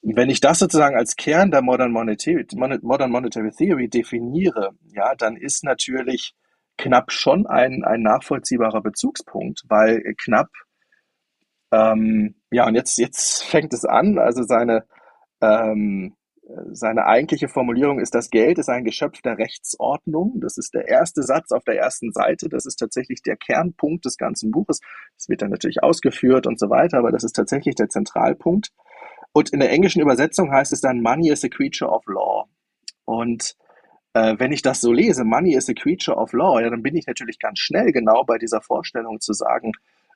Wenn 0.02 0.30
ich 0.30 0.40
das 0.40 0.60
sozusagen 0.60 0.96
als 0.96 1.16
Kern 1.16 1.52
der 1.52 1.62
Modern 1.62 1.92
Monetary, 1.92 2.46
Modern 2.54 3.12
Monetary 3.12 3.52
Theory 3.52 3.90
definiere, 3.90 4.76
ja, 4.94 5.16
dann 5.16 5.36
ist 5.36 5.64
natürlich 5.64 6.36
Knapp 6.78 7.12
schon 7.12 7.48
ein, 7.48 7.84
ein 7.84 8.02
nachvollziehbarer 8.02 8.82
Bezugspunkt, 8.82 9.64
weil 9.68 10.02
Knapp, 10.18 10.50
ähm, 11.72 12.36
ja, 12.52 12.68
und 12.68 12.76
jetzt, 12.76 12.98
jetzt 12.98 13.44
fängt 13.44 13.74
es 13.74 13.86
an, 13.86 14.18
also 14.18 14.44
seine, 14.44 14.86
ähm, 15.42 16.16
seine 16.72 17.06
eigentliche 17.06 17.48
Formulierung 17.48 18.00
ist, 18.00 18.14
das 18.14 18.30
Geld 18.30 18.60
ist 18.60 18.70
ein 18.70 18.84
Geschöpf 18.84 19.22
der 19.22 19.38
Rechtsordnung. 19.38 20.40
Das 20.42 20.58
ist 20.58 20.74
der 20.76 20.88
erste 20.88 21.24
Satz 21.24 21.52
auf 21.52 21.64
der 21.64 21.78
ersten 21.78 22.12
Seite. 22.12 22.50
Das 22.50 22.66
ist 22.66 22.76
tatsächlich 22.76 23.24
der 23.24 23.36
Kernpunkt 23.36 24.06
des 24.06 24.18
ganzen 24.18 24.52
Buches. 24.52 24.80
Das 25.18 25.28
wird 25.28 25.42
dann 25.42 25.50
natürlich 25.50 25.82
ausgeführt 25.82 26.46
und 26.46 26.60
so 26.60 26.70
weiter, 26.70 27.00
aber 27.00 27.12
das 27.12 27.24
ist 27.24 27.36
tatsächlich 27.36 27.76
der 27.76 27.90
Zentralpunkt. 27.90 28.70
Und 29.34 29.50
in 29.50 29.60
der 29.60 29.72
englischen 29.72 30.02
Übersetzung 30.02 30.52
heißt 30.52 30.72
es 30.72 30.82
dann, 30.82 31.02
Money 31.02 31.30
is 31.30 31.44
a 31.44 31.50
creature 31.50 31.92
of 31.92 32.04
law. 32.06 32.46
Und 33.06 33.56
äh, 34.16 34.40
wenn 34.40 34.54
ich 34.54 34.62
das 34.62 34.80
so 34.80 34.94
lese, 34.94 35.26
Money 35.26 35.56
is 35.56 35.70
a 35.70 35.74
creature 35.74 36.18
of 36.18 36.32
law, 36.32 36.62
ja, 36.62 36.70
dann 36.70 36.82
bin 36.82 36.96
ich 36.96 37.06
natürlich 37.06 37.38
ganz 37.38 37.60
schnell 37.60 37.92
genau 37.92 38.24
bei 38.24 38.38
dieser 38.38 38.62
Vorstellung 38.62 39.20
zu 39.20 39.34
sagen, 39.34 39.74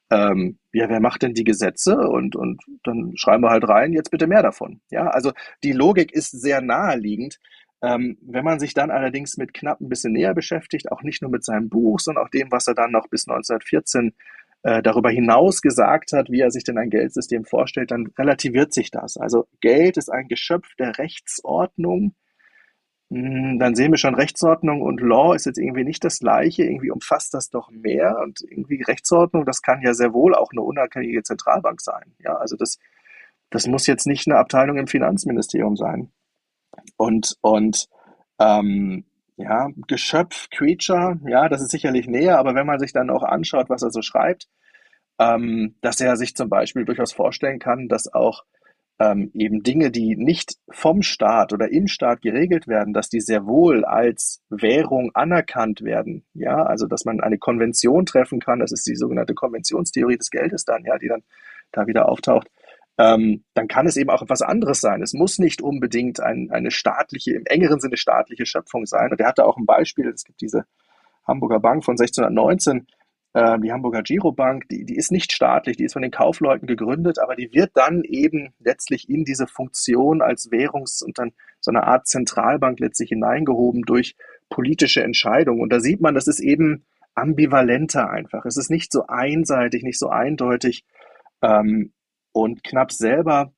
ähm, 0.09 0.57
ja, 0.71 0.89
wer 0.89 1.01
macht 1.01 1.21
denn 1.21 1.33
die 1.33 1.43
Gesetze? 1.43 1.97
Und, 1.97 2.35
und 2.35 2.63
dann 2.83 3.11
schreiben 3.15 3.43
wir 3.43 3.49
halt 3.49 3.67
rein, 3.67 3.91
jetzt 3.91 4.09
bitte 4.09 4.25
mehr 4.25 4.41
davon. 4.41 4.79
Ja, 4.89 5.07
also 5.07 5.33
die 5.63 5.73
Logik 5.73 6.13
ist 6.13 6.31
sehr 6.31 6.61
naheliegend. 6.61 7.39
Ähm, 7.81 8.17
wenn 8.21 8.45
man 8.45 8.59
sich 8.59 8.73
dann 8.73 8.89
allerdings 8.89 9.37
mit 9.37 9.53
knapp 9.53 9.81
ein 9.81 9.89
bisschen 9.89 10.13
näher 10.13 10.33
beschäftigt, 10.33 10.91
auch 10.91 11.03
nicht 11.03 11.21
nur 11.21 11.29
mit 11.29 11.43
seinem 11.43 11.69
Buch, 11.69 11.99
sondern 11.99 12.23
auch 12.23 12.29
dem, 12.29 12.51
was 12.51 12.67
er 12.67 12.75
dann 12.75 12.91
noch 12.91 13.09
bis 13.09 13.27
1914 13.27 14.13
äh, 14.63 14.81
darüber 14.81 15.09
hinaus 15.09 15.61
gesagt 15.61 16.13
hat, 16.13 16.29
wie 16.29 16.39
er 16.39 16.51
sich 16.51 16.63
denn 16.63 16.77
ein 16.77 16.89
Geldsystem 16.89 17.43
vorstellt, 17.43 17.91
dann 17.91 18.07
relativiert 18.17 18.73
sich 18.73 18.91
das. 18.91 19.17
Also 19.17 19.47
Geld 19.59 19.97
ist 19.97 20.09
ein 20.09 20.29
Geschöpf 20.29 20.73
der 20.75 20.97
Rechtsordnung, 20.97 22.15
dann 23.09 23.73
sehen 23.73 23.91
wir 23.91 23.97
schon, 23.97 24.13
Rechtsordnung 24.13 24.81
und 24.83 25.01
Law 25.01 25.33
ist 25.33 25.47
jetzt 25.47 25.57
irgendwie 25.57 25.83
nicht 25.83 26.03
das 26.03 26.19
Gleiche. 26.19 26.63
Irgendwie 26.63 26.91
umfasst 26.91 27.33
das 27.33 27.49
doch 27.49 27.71
mehr. 27.71 28.19
Und 28.23 28.41
irgendwie 28.47 28.83
Rechtsordnung, 28.83 29.45
das 29.45 29.63
kann 29.63 29.81
ja 29.81 29.95
sehr 29.95 30.13
wohl 30.13 30.35
auch 30.35 30.51
eine 30.51 30.61
unabhängige 30.61 31.23
Zentralbank 31.23 31.81
sein. 31.81 32.13
Ja, 32.19 32.35
also 32.35 32.55
das, 32.55 32.77
das 33.49 33.65
muss 33.65 33.87
jetzt 33.87 34.05
nicht 34.05 34.27
eine 34.27 34.37
Abteilung 34.37 34.77
im 34.77 34.85
Finanzministerium 34.85 35.75
sein. 35.75 36.11
Und, 36.97 37.35
und 37.41 37.89
ähm, 38.39 39.05
ja, 39.37 39.69
Geschöpf, 39.87 40.49
Creature, 40.51 41.19
ja, 41.25 41.49
das 41.49 41.61
ist 41.61 41.71
sicherlich 41.71 42.07
näher, 42.07 42.37
aber 42.37 42.53
wenn 42.53 42.67
man 42.67 42.77
sich 42.77 42.93
dann 42.93 43.09
auch 43.09 43.23
anschaut, 43.23 43.69
was 43.69 43.81
er 43.81 43.89
so 43.89 44.03
schreibt, 44.03 44.47
ähm, 45.17 45.75
dass 45.81 45.99
er 45.99 46.15
sich 46.15 46.35
zum 46.35 46.49
Beispiel 46.49 46.85
durchaus 46.85 47.11
vorstellen 47.11 47.59
kann, 47.59 47.87
dass 47.87 48.13
auch 48.13 48.43
ähm, 48.99 49.31
eben 49.33 49.63
Dinge, 49.63 49.91
die 49.91 50.17
nicht 50.17 50.55
vom 50.69 51.01
Staat 51.01 51.53
oder 51.53 51.71
im 51.71 51.87
Staat 51.87 52.21
geregelt 52.21 52.67
werden, 52.67 52.93
dass 52.93 53.09
die 53.09 53.21
sehr 53.21 53.45
wohl 53.45 53.85
als 53.85 54.41
Währung 54.49 55.11
anerkannt 55.13 55.81
werden. 55.81 56.25
Ja, 56.33 56.63
also 56.63 56.85
dass 56.85 57.05
man 57.05 57.21
eine 57.21 57.37
Konvention 57.37 58.05
treffen 58.05 58.39
kann, 58.39 58.59
das 58.59 58.73
ist 58.73 58.85
die 58.85 58.95
sogenannte 58.95 59.33
Konventionstheorie 59.33 60.17
des 60.17 60.29
Geldes 60.29 60.65
dann, 60.65 60.83
ja, 60.83 60.97
die 60.97 61.07
dann 61.07 61.23
da 61.71 61.87
wieder 61.87 62.09
auftaucht. 62.09 62.49
Ähm, 62.97 63.45
dann 63.53 63.69
kann 63.69 63.87
es 63.87 63.95
eben 63.95 64.09
auch 64.09 64.21
etwas 64.21 64.41
anderes 64.41 64.81
sein. 64.81 65.01
Es 65.01 65.13
muss 65.13 65.39
nicht 65.39 65.61
unbedingt 65.61 66.19
ein, 66.19 66.51
eine 66.51 66.69
staatliche, 66.69 67.31
im 67.31 67.45
engeren 67.45 67.79
Sinne 67.79 67.95
staatliche 67.95 68.45
Schöpfung 68.45 68.85
sein. 68.85 69.11
Und 69.11 69.21
er 69.21 69.27
hatte 69.27 69.45
auch 69.45 69.55
ein 69.55 69.65
Beispiel, 69.65 70.09
es 70.09 70.25
gibt 70.25 70.41
diese 70.41 70.65
Hamburger 71.25 71.61
Bank 71.61 71.85
von 71.85 71.93
1619, 71.93 72.79
äh, 72.79 72.98
die 73.35 73.71
Hamburger 73.71 74.01
Girobank, 74.01 74.67
die, 74.69 74.85
die 74.85 74.95
ist 74.95 75.11
nicht 75.11 75.31
staatlich, 75.31 75.77
die 75.77 75.83
ist 75.83 75.93
von 75.93 76.01
den 76.01 76.09
Kaufleuten 76.09 76.67
gegründet, 76.67 77.19
aber 77.19 77.35
die 77.35 77.53
wird 77.53 77.71
dann 77.75 78.03
eben 78.03 78.53
letztlich 78.59 79.07
in 79.07 79.23
diese 79.23 79.45
Funktion 79.45 80.23
als 80.23 80.51
Währungs- 80.51 81.03
und 81.03 81.19
dann 81.19 81.33
so 81.59 81.69
eine 81.69 81.83
Art 81.83 82.07
Zentralbank 82.07 82.79
letztlich 82.79 83.09
hineingehoben 83.09 83.83
durch 83.83 84.15
politische 84.49 85.03
Entscheidungen. 85.03 85.61
Und 85.61 85.71
da 85.71 85.79
sieht 85.79 86.01
man, 86.01 86.15
das 86.15 86.27
ist 86.27 86.39
eben 86.39 86.85
ambivalenter 87.13 88.09
einfach. 88.09 88.45
Es 88.45 88.57
ist 88.57 88.71
nicht 88.71 88.91
so 88.91 89.05
einseitig, 89.07 89.83
nicht 89.83 89.99
so 89.99 90.09
eindeutig. 90.09 90.83
Ähm, 91.43 91.93
Und 92.31 92.63
Knapp 92.63 92.91
selber 92.91 93.51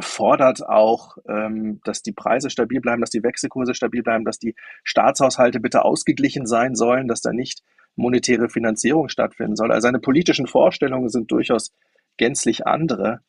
fordert 0.00 0.66
auch, 0.66 1.18
ähm, 1.28 1.80
dass 1.84 2.02
die 2.02 2.12
Preise 2.12 2.50
stabil 2.50 2.80
bleiben, 2.80 3.00
dass 3.00 3.10
die 3.10 3.22
Wechselkurse 3.22 3.74
stabil 3.74 4.02
bleiben, 4.02 4.24
dass 4.24 4.38
die 4.38 4.54
Staatshaushalte 4.82 5.60
bitte 5.60 5.84
ausgeglichen 5.84 6.46
sein 6.46 6.74
sollen, 6.74 7.06
dass 7.08 7.20
da 7.20 7.32
nicht 7.32 7.62
monetäre 7.96 8.48
Finanzierung 8.48 9.08
stattfinden 9.08 9.56
soll. 9.56 9.72
Also 9.72 9.86
seine 9.86 10.00
politischen 10.00 10.46
Vorstellungen 10.46 11.08
sind 11.08 11.30
durchaus 11.30 11.72
gänzlich 12.16 12.66
andere. 12.66 13.20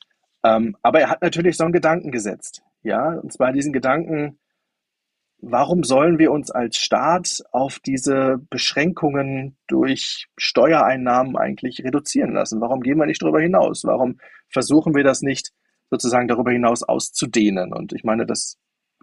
Ähm, 0.44 0.76
aber 0.82 1.02
er 1.02 1.10
hat 1.10 1.22
natürlich 1.22 1.58
so 1.58 1.64
einen 1.64 1.74
Gedanken 1.74 2.12
gesetzt. 2.12 2.62
Ja, 2.84 3.14
und 3.20 3.34
zwar 3.34 3.52
diesen 3.52 3.74
Gedanken, 3.74 4.38
warum 5.40 5.84
sollen 5.84 6.20
wir 6.20 6.32
uns 6.32 6.52
als 6.52 6.78
Staat 6.78 7.44
auf 7.52 7.80
diese 7.80 8.38
Beschränkungen 8.50 9.58
durch 9.68 10.28
Steuereinnahmen 10.38 11.36
eigentlich 11.38 11.84
reduzieren 11.84 12.34
lassen? 12.34 12.62
Warum 12.62 12.82
gehen 12.82 12.98
wir 12.98 13.06
nicht 13.06 13.22
darüber 13.22 13.42
hinaus? 13.42 13.84
Warum 13.86 14.20
versuchen 14.50 14.96
wir 14.96 15.04
das 15.04 15.22
nicht 15.22 15.52
sozusagen 15.90 16.28
darüber 16.28 16.52
hinaus 16.52 16.84
auszudehnen? 16.84 17.74
Und 17.74 17.94
ich 17.94 18.04
meine, 18.04 18.26
das 18.26 18.58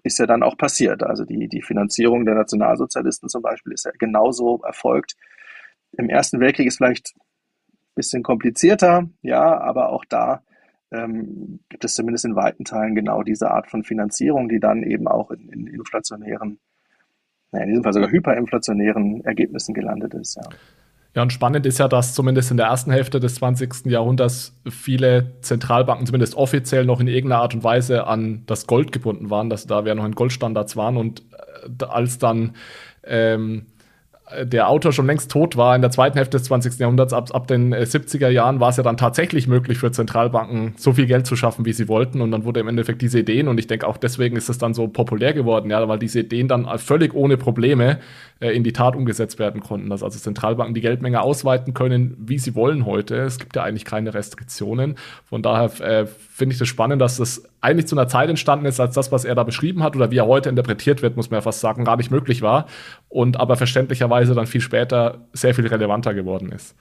ist 0.04 0.18
ja 0.18 0.26
dann 0.26 0.42
auch 0.42 0.56
passiert. 0.56 1.02
Also 1.02 1.24
die, 1.24 1.48
die 1.48 1.62
Finanzierung 1.62 2.24
der 2.24 2.34
Nationalsozialisten 2.34 3.28
zum 3.28 3.42
Beispiel 3.42 3.72
ist 3.72 3.84
ja 3.84 3.92
genauso 3.98 4.60
erfolgt. 4.64 5.14
Im 5.96 6.08
Ersten 6.08 6.40
Weltkrieg 6.40 6.66
ist 6.66 6.76
vielleicht 6.76 7.14
ein 7.16 7.94
bisschen 7.94 8.22
komplizierter, 8.22 9.08
ja, 9.22 9.60
aber 9.60 9.90
auch 9.90 10.04
da 10.04 10.42
ähm, 10.90 11.60
gibt 11.68 11.84
es 11.84 11.94
zumindest 11.94 12.24
in 12.24 12.36
weiten 12.36 12.64
Teilen 12.64 12.94
genau 12.94 13.22
diese 13.22 13.50
Art 13.50 13.70
von 13.70 13.82
Finanzierung, 13.82 14.48
die 14.48 14.60
dann 14.60 14.82
eben 14.82 15.08
auch 15.08 15.30
in, 15.30 15.48
in 15.48 15.66
inflationären, 15.66 16.58
naja, 17.50 17.64
in 17.64 17.70
diesem 17.70 17.84
Fall 17.84 17.92
sogar 17.92 18.10
hyperinflationären 18.10 19.24
Ergebnissen 19.24 19.74
gelandet 19.74 20.14
ist. 20.14 20.36
Ja. 20.36 20.48
Ja, 21.14 21.20
und 21.20 21.32
spannend 21.32 21.66
ist 21.66 21.78
ja, 21.78 21.88
dass 21.88 22.14
zumindest 22.14 22.50
in 22.50 22.56
der 22.56 22.66
ersten 22.66 22.90
Hälfte 22.90 23.20
des 23.20 23.34
20. 23.34 23.86
Jahrhunderts 23.86 24.58
viele 24.70 25.34
Zentralbanken 25.42 26.06
zumindest 26.06 26.34
offiziell 26.36 26.86
noch 26.86 27.00
in 27.00 27.06
irgendeiner 27.06 27.42
Art 27.42 27.54
und 27.54 27.62
Weise 27.62 28.06
an 28.06 28.44
das 28.46 28.66
Gold 28.66 28.92
gebunden 28.92 29.28
waren, 29.28 29.50
dass 29.50 29.66
da 29.66 29.84
wir 29.84 29.94
noch 29.94 30.06
in 30.06 30.14
Goldstandards 30.14 30.74
waren 30.74 30.96
und 30.96 31.22
äh, 31.80 31.84
als 31.84 32.16
dann 32.16 32.54
ähm, 33.04 33.66
der 34.44 34.68
Autor 34.68 34.92
schon 34.92 35.06
längst 35.06 35.30
tot 35.30 35.56
war 35.56 35.74
in 35.74 35.82
der 35.82 35.90
zweiten 35.90 36.16
Hälfte 36.16 36.38
des 36.38 36.44
20. 36.44 36.78
Jahrhunderts, 36.78 37.12
ab, 37.12 37.28
ab 37.32 37.46
den 37.46 37.74
70er 37.74 38.28
äh, 38.28 38.32
Jahren 38.32 38.60
war 38.60 38.70
es 38.70 38.76
ja 38.76 38.82
dann 38.82 38.96
tatsächlich 38.96 39.48
möglich 39.48 39.78
für 39.78 39.90
Zentralbanken 39.92 40.74
so 40.76 40.92
viel 40.92 41.06
Geld 41.06 41.26
zu 41.26 41.36
schaffen, 41.36 41.64
wie 41.64 41.72
sie 41.72 41.88
wollten. 41.88 42.20
Und 42.20 42.30
dann 42.30 42.44
wurde 42.44 42.60
im 42.60 42.68
Endeffekt 42.68 43.02
diese 43.02 43.20
Ideen, 43.20 43.48
und 43.48 43.58
ich 43.58 43.66
denke 43.66 43.86
auch 43.86 43.96
deswegen 43.96 44.36
ist 44.36 44.48
es 44.48 44.58
dann 44.58 44.74
so 44.74 44.88
populär 44.88 45.32
geworden, 45.32 45.70
ja, 45.70 45.86
weil 45.88 45.98
diese 45.98 46.20
Ideen 46.20 46.48
dann 46.48 46.66
völlig 46.78 47.14
ohne 47.14 47.36
Probleme 47.36 47.92
äh, 47.92 48.31
in 48.50 48.64
die 48.64 48.72
Tat 48.72 48.96
umgesetzt 48.96 49.38
werden 49.38 49.60
konnten. 49.60 49.88
Dass 49.90 50.02
also 50.02 50.18
Zentralbanken 50.18 50.74
die 50.74 50.80
Geldmenge 50.80 51.20
ausweiten 51.20 51.74
können, 51.74 52.16
wie 52.18 52.38
sie 52.38 52.54
wollen 52.54 52.84
heute. 52.84 53.16
Es 53.16 53.38
gibt 53.38 53.56
ja 53.56 53.62
eigentlich 53.62 53.84
keine 53.84 54.14
Restriktionen. 54.14 54.96
Von 55.24 55.42
daher 55.42 55.66
äh, 55.80 56.06
finde 56.06 56.52
ich 56.54 56.58
das 56.58 56.68
spannend, 56.68 57.00
dass 57.00 57.18
das 57.18 57.44
eigentlich 57.60 57.86
zu 57.86 57.96
einer 57.96 58.08
Zeit 58.08 58.28
entstanden 58.28 58.66
ist, 58.66 58.80
als 58.80 58.94
das, 58.94 59.12
was 59.12 59.24
er 59.24 59.34
da 59.34 59.44
beschrieben 59.44 59.82
hat 59.82 59.94
oder 59.94 60.10
wie 60.10 60.18
er 60.18 60.26
heute 60.26 60.48
interpretiert 60.48 61.02
wird, 61.02 61.16
muss 61.16 61.30
man 61.30 61.38
ja 61.38 61.42
fast 61.42 61.60
sagen, 61.60 61.84
gar 61.84 61.96
nicht 61.96 62.10
möglich 62.10 62.42
war 62.42 62.66
und 63.08 63.38
aber 63.38 63.56
verständlicherweise 63.56 64.34
dann 64.34 64.46
viel 64.46 64.60
später 64.60 65.26
sehr 65.32 65.54
viel 65.54 65.66
relevanter 65.66 66.14
geworden 66.14 66.50
ist. 66.50 66.76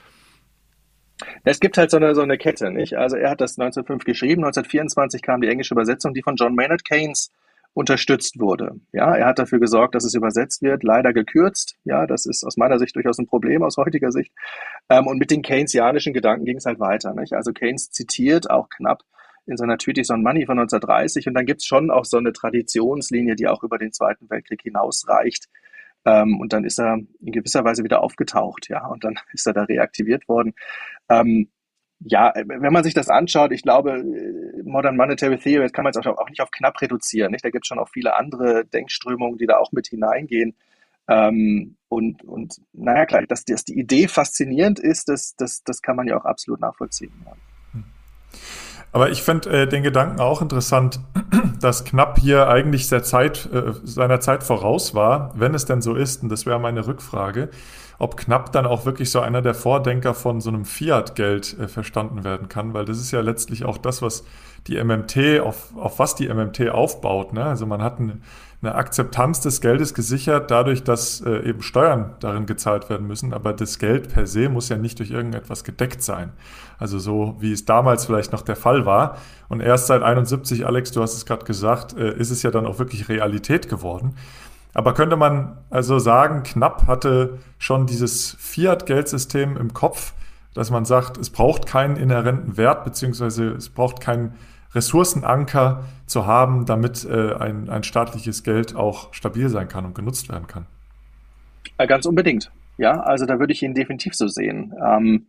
Es 1.44 1.60
gibt 1.60 1.78
halt 1.78 1.92
so 1.92 1.98
eine, 1.98 2.16
so 2.16 2.22
eine 2.22 2.38
Kette, 2.38 2.72
nicht? 2.72 2.96
Also 2.96 3.16
er 3.16 3.30
hat 3.30 3.42
das 3.42 3.60
1905 3.60 4.06
geschrieben, 4.06 4.44
1924 4.44 5.22
kam 5.22 5.42
die 5.42 5.50
englische 5.50 5.74
Übersetzung, 5.74 6.14
die 6.14 6.24
von 6.24 6.36
John 6.36 6.56
Maynard 6.56 6.84
Keynes 6.84 7.32
unterstützt 7.74 8.40
wurde. 8.40 8.74
Ja, 8.92 9.16
er 9.16 9.28
hat 9.28 9.40
dafür 9.40 9.60
gesorgt, 9.60 9.96
dass 9.96 10.04
es 10.04 10.14
übersetzt 10.14 10.62
wird, 10.62 10.84
leider 10.84 11.14
gekürzt. 11.14 11.78
Ja, 11.86 12.06
das 12.06 12.26
ist 12.26 12.44
aus 12.44 12.58
meiner 12.58 12.80
Sicht 12.80 12.96
durchaus 12.96 13.18
ein 13.18 13.28
Problem 13.28 13.64
aus 13.64 13.78
heutiger 13.78 14.12
Sicht. 14.12 14.32
Ähm, 14.90 15.08
und 15.08 15.18
mit 15.20 15.32
den 15.32 15.42
Keynesianischen 15.42 16.14
Gedanken 16.14 16.46
ging 16.46 16.58
es 16.58 16.66
halt 16.66 16.80
weiter. 16.80 17.14
Nicht? 17.14 17.34
Also 17.34 17.54
Keynes 17.54 17.90
zitiert 17.92 18.50
auch 18.50 18.70
knapp 18.70 19.04
in 19.46 19.58
seiner 19.58 19.78
Treatise 19.78 20.14
on 20.14 20.22
Money 20.22 20.46
von 20.46 20.60
1930. 20.60 21.28
Und 21.28 21.34
dann 21.34 21.46
gibt 21.46 21.62
es 21.62 21.66
schon 21.66 21.92
auch 21.92 22.06
so 22.06 22.18
eine 22.18 22.34
Traditionslinie, 22.34 23.36
die 23.36 23.48
auch 23.48 23.64
über 23.64 23.78
den 23.78 23.94
Zweiten 23.94 24.30
Weltkrieg 24.30 24.62
hinausreicht. 24.62 25.48
Ähm, 26.06 26.40
und 26.40 26.54
dann 26.54 26.66
ist 26.66 26.80
er 26.80 26.98
in 27.20 27.32
gewisser 27.32 27.64
Weise 27.64 27.84
wieder 27.84 28.02
aufgetaucht, 28.02 28.70
ja, 28.70 28.86
und 28.88 29.04
dann 29.04 29.16
ist 29.34 29.46
er 29.46 29.54
da 29.54 29.64
reaktiviert 29.64 30.28
worden. 30.28 30.54
Ähm, 31.10 31.50
ja, 32.04 32.34
wenn 32.36 32.74
man 32.74 32.84
sich 32.84 32.94
das 32.94 33.10
anschaut, 33.10 33.52
ich 33.52 33.62
glaube, 33.62 34.04
Modern 34.64 34.98
Monetary 34.98 35.38
Theory 35.38 35.70
kann 35.70 35.84
man 35.84 35.94
jetzt 35.94 36.06
auch, 36.06 36.30
nicht 36.30 36.42
auf 36.42 36.52
knapp 36.52 36.82
reduzieren. 36.82 37.32
Nicht? 37.32 37.46
Da 37.46 37.50
gibt 37.50 37.66
es 37.66 37.68
schon 37.68 37.80
auch 37.80 37.90
viele 37.90 38.16
andere 38.16 38.66
Denkströmungen, 38.66 39.38
die 39.38 39.46
da 39.46 39.58
auch 39.58 39.72
mit 39.72 39.88
hineingehen. 39.88 40.56
Ähm, 41.08 41.76
und, 41.90 42.24
und 42.24 42.56
naja, 42.74 43.06
klar, 43.06 43.24
dass, 43.28 43.46
dass 43.46 43.66
die 43.66 43.78
Idee 43.78 44.08
faszinierend 44.08 44.80
ist, 44.80 45.10
das, 45.10 45.36
das, 45.36 45.64
das 45.64 45.82
kann 45.82 45.96
man 45.96 46.08
ja 46.08 46.18
auch 46.18 46.26
absolut 46.26 46.60
nachvollziehen. 46.60 47.12
Ja. 47.26 47.34
Aber 48.94 49.10
ich 49.10 49.22
finde 49.22 49.62
äh, 49.62 49.68
den 49.68 49.84
Gedanken 49.84 50.20
auch 50.20 50.42
interessant, 50.42 51.00
dass 51.62 51.86
Knapp 51.86 52.20
hier 52.20 52.50
eigentlich 52.50 52.88
Zeit, 52.88 53.50
äh, 53.52 53.74
seiner 53.84 54.20
Zeit 54.20 54.44
voraus 54.44 54.94
war, 54.94 55.34
wenn 55.36 55.54
es 55.54 55.66
denn 55.66 55.82
so 55.82 55.96
ist. 55.96 56.24
Und 56.24 56.30
das 56.30 56.46
wäre 56.46 56.60
meine 56.60 56.88
Rückfrage, 56.88 57.50
ob 58.02 58.18
Knapp 58.18 58.52
dann 58.52 58.66
auch 58.66 58.86
wirklich 58.86 59.12
so 59.12 59.20
einer 59.20 59.44
der 59.44 59.54
Vordenker 59.54 60.16
von 60.16 60.42
so 60.42 60.50
einem 60.50 60.66
Fiat-Geld 60.66 61.60
äh, 61.60 61.68
verstanden 61.68 62.24
werden 62.24 62.50
kann, 62.50 62.74
weil 62.74 62.84
das 62.84 62.98
ist 62.98 63.12
ja 63.12 63.22
letztlich 63.22 63.64
auch 63.64 63.78
das, 63.78 64.02
was 64.02 64.24
die 64.66 64.84
MMT, 64.84 65.40
auf, 65.42 65.76
auf 65.76 66.00
was 66.00 66.16
die 66.16 66.28
MMT 66.28 66.72
aufbaut. 66.72 67.32
Ne? 67.32 67.44
Also 67.44 67.68
man 67.68 67.84
hat 67.84 68.00
eine, 68.00 68.18
eine 68.64 68.74
Akzeptanz 68.74 69.42
des 69.42 69.62
Geldes 69.62 69.94
gesichert, 69.94 70.50
dadurch, 70.50 70.84
dass 70.84 71.22
äh, 71.22 71.48
eben 71.48 71.62
Steuern 71.62 72.16
darin 72.20 72.48
gezahlt 72.48 72.90
werden 72.90 73.06
müssen. 73.06 73.34
Aber 73.34 73.54
das 73.54 73.78
Geld 73.78 74.12
per 74.12 74.26
se 74.26 74.50
muss 74.50 74.70
ja 74.70 74.78
nicht 74.78 74.98
durch 74.98 75.12
irgendetwas 75.12 75.64
gedeckt 75.64 76.02
sein. 76.02 76.32
Also 76.80 76.98
so, 76.98 77.36
wie 77.40 77.52
es 77.52 77.66
damals 77.66 78.08
vielleicht 78.08 78.32
noch 78.32 78.42
der 78.42 78.56
Fall 78.56 78.88
war. 78.88 79.18
Und 79.48 79.60
erst 79.60 79.86
seit 79.86 80.02
71, 80.02 80.66
Alex, 80.66 80.92
du 80.92 81.04
hast 81.04 81.14
es 81.14 81.28
gerade 81.28 81.46
gesagt, 81.46 81.96
äh, 81.96 82.18
ist 82.18 82.32
es 82.32 82.42
ja 82.42 82.50
dann 82.50 82.66
auch 82.66 82.80
wirklich 82.80 83.10
Realität 83.10 83.70
geworden. 83.70 84.16
Aber 84.74 84.94
könnte 84.94 85.18
man 85.18 85.58
also 85.70 86.00
sagen, 86.00 86.44
knapp 86.44 86.88
hatte 86.88 87.40
schon 87.58 87.88
dieses 87.88 88.36
Fiat-Geldsystem 88.40 89.58
im 89.58 89.74
Kopf, 89.74 90.14
dass 90.54 90.72
man 90.72 90.86
sagt, 90.86 91.18
es 91.18 91.30
braucht 91.30 91.66
keinen 91.66 91.98
inhärenten 91.98 92.58
Wert, 92.58 92.84
beziehungsweise 92.84 93.50
es 93.50 93.70
braucht 93.70 94.00
keinen 94.02 94.36
Ressourcenanker 94.74 95.84
zu 96.06 96.26
haben, 96.26 96.66
damit 96.66 97.06
äh, 97.06 97.34
ein, 97.36 97.70
ein 97.70 97.84
staatliches 97.84 98.44
Geld 98.44 98.76
auch 98.76 99.14
stabil 99.14 99.50
sein 99.50 99.68
kann 99.68 99.86
und 99.86 99.96
genutzt 99.96 100.30
werden 100.30 100.48
kann. 100.48 100.66
Ganz 101.78 102.06
unbedingt. 102.06 102.52
Ja, 102.78 103.02
also 103.02 103.26
da 103.26 103.40
würde 103.40 103.54
ich 103.54 103.64
ihn 103.64 103.74
definitiv 103.74 104.16
so 104.16 104.28
sehen, 104.28 104.74
ähm, 104.84 105.28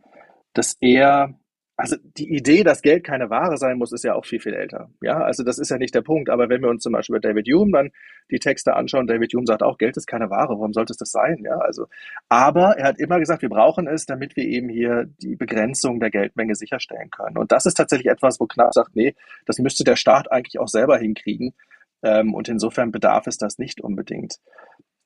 dass 0.55 0.77
er 0.81 1.35
also 1.83 1.97
die 2.17 2.33
Idee, 2.33 2.63
dass 2.63 2.81
Geld 2.81 3.03
keine 3.03 3.29
Ware 3.29 3.57
sein 3.57 3.77
muss, 3.77 3.93
ist 3.93 4.05
ja 4.05 4.15
auch 4.15 4.25
viel, 4.25 4.39
viel 4.39 4.55
älter. 4.55 4.89
Ja, 5.03 5.19
also 5.19 5.43
das 5.43 5.59
ist 5.59 5.71
ja 5.71 5.79
nicht 5.79 5.95
der 5.95 6.03
Punkt. 6.03 6.31
Aber 6.31 6.49
wenn 6.49 6.63
wir 6.63 6.69
uns 6.69 6.85
zum 6.85 6.93
Beispiel 6.93 7.19
bei 7.19 7.29
David 7.29 7.49
Hume 7.49 7.73
dann 7.73 7.91
die 8.31 8.39
Texte 8.39 8.75
anschauen, 8.75 9.09
David 9.09 9.35
Hume 9.35 9.47
sagt 9.47 9.65
auch, 9.65 9.79
Geld 9.79 9.97
ist 9.97 10.07
keine 10.07 10.31
Ware. 10.31 10.51
Warum 10.51 10.73
sollte 10.73 10.93
es 10.93 10.99
das 10.99 11.11
sein? 11.11 11.43
Ja, 11.45 11.59
also, 11.59 11.87
aber 12.29 12.79
er 12.79 12.87
hat 12.87 13.01
immer 13.01 13.19
gesagt, 13.19 13.43
wir 13.43 13.49
brauchen 13.49 13.89
es, 13.89 14.07
damit 14.07 14.37
wir 14.37 14.45
eben 14.45 14.69
hier 14.69 15.07
die 15.21 15.35
Begrenzung 15.35 15.99
der 15.99 16.11
Geldmenge 16.11 16.55
sicherstellen 16.55 17.11
können. 17.11 17.37
Und 17.37 17.51
das 17.51 17.67
ist 17.67 17.75
tatsächlich 17.75 18.11
etwas, 18.13 18.39
wo 18.39 18.47
Knapp 18.47 18.73
sagt, 18.73 18.95
nee, 18.95 19.17
das 19.45 19.59
müsste 19.59 19.83
der 19.83 19.97
Staat 19.97 20.31
eigentlich 20.31 20.61
auch 20.61 20.69
selber 20.69 20.99
hinkriegen. 20.99 21.53
Ähm, 22.05 22.33
und 22.33 22.49
insofern 22.49 22.93
bedarf 22.93 23.27
es 23.27 23.39
das 23.39 23.59
nicht 23.59 23.81
unbedingt. 23.81 24.37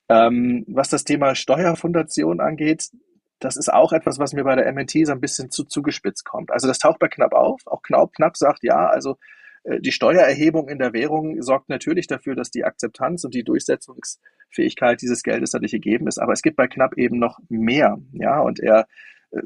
Ähm, 0.09 0.65
was 0.69 0.91
das 0.91 1.05
Thema 1.05 1.35
Steuerfundation 1.35 2.41
angeht, 2.41 2.91
das 3.39 3.57
ist 3.57 3.73
auch 3.73 3.93
etwas, 3.93 4.19
was 4.19 4.33
mir 4.33 4.45
bei 4.45 4.57
der 4.57 4.73
MNT 4.73 5.07
so 5.07 5.13
ein 5.13 5.21
bisschen 5.21 5.51
zu 5.51 5.65
zugespitzt 5.65 6.25
kommt. 6.25 6.51
Also 6.51 6.67
das 6.67 6.79
taucht 6.79 6.99
bei 6.99 7.09
Knapp 7.09 7.33
auf. 7.33 7.61
Auch 7.67 7.83
Knapp, 7.83 8.13
Knapp 8.15 8.37
sagt, 8.37 8.63
ja, 8.63 8.87
also 8.87 9.19
äh, 9.65 9.81
die 9.81 9.93
Steuererhebung 9.93 10.69
in 10.69 10.79
der 10.79 10.93
Währung 10.93 11.43
sorgt 11.43 11.69
natürlich 11.69 12.07
dafür, 12.07 12.35
dass 12.35 12.51
die 12.51 12.65
Akzeptanz 12.65 13.25
und 13.25 13.35
die 13.35 13.45
Durchsetzungsfähigkeit 13.45 15.03
dieses 15.03 15.23
Geldes 15.23 15.51
dadurch 15.51 15.73
gegeben 15.73 16.07
ist. 16.07 16.19
Aber 16.19 16.33
es 16.33 16.43
gibt 16.43 16.57
bei 16.57 16.67
Knapp 16.67 16.97
eben 16.97 17.19
noch 17.19 17.39
mehr. 17.49 17.99
Ja, 18.13 18.41
und 18.41 18.61
er 18.61 18.87
äh, 19.33 19.43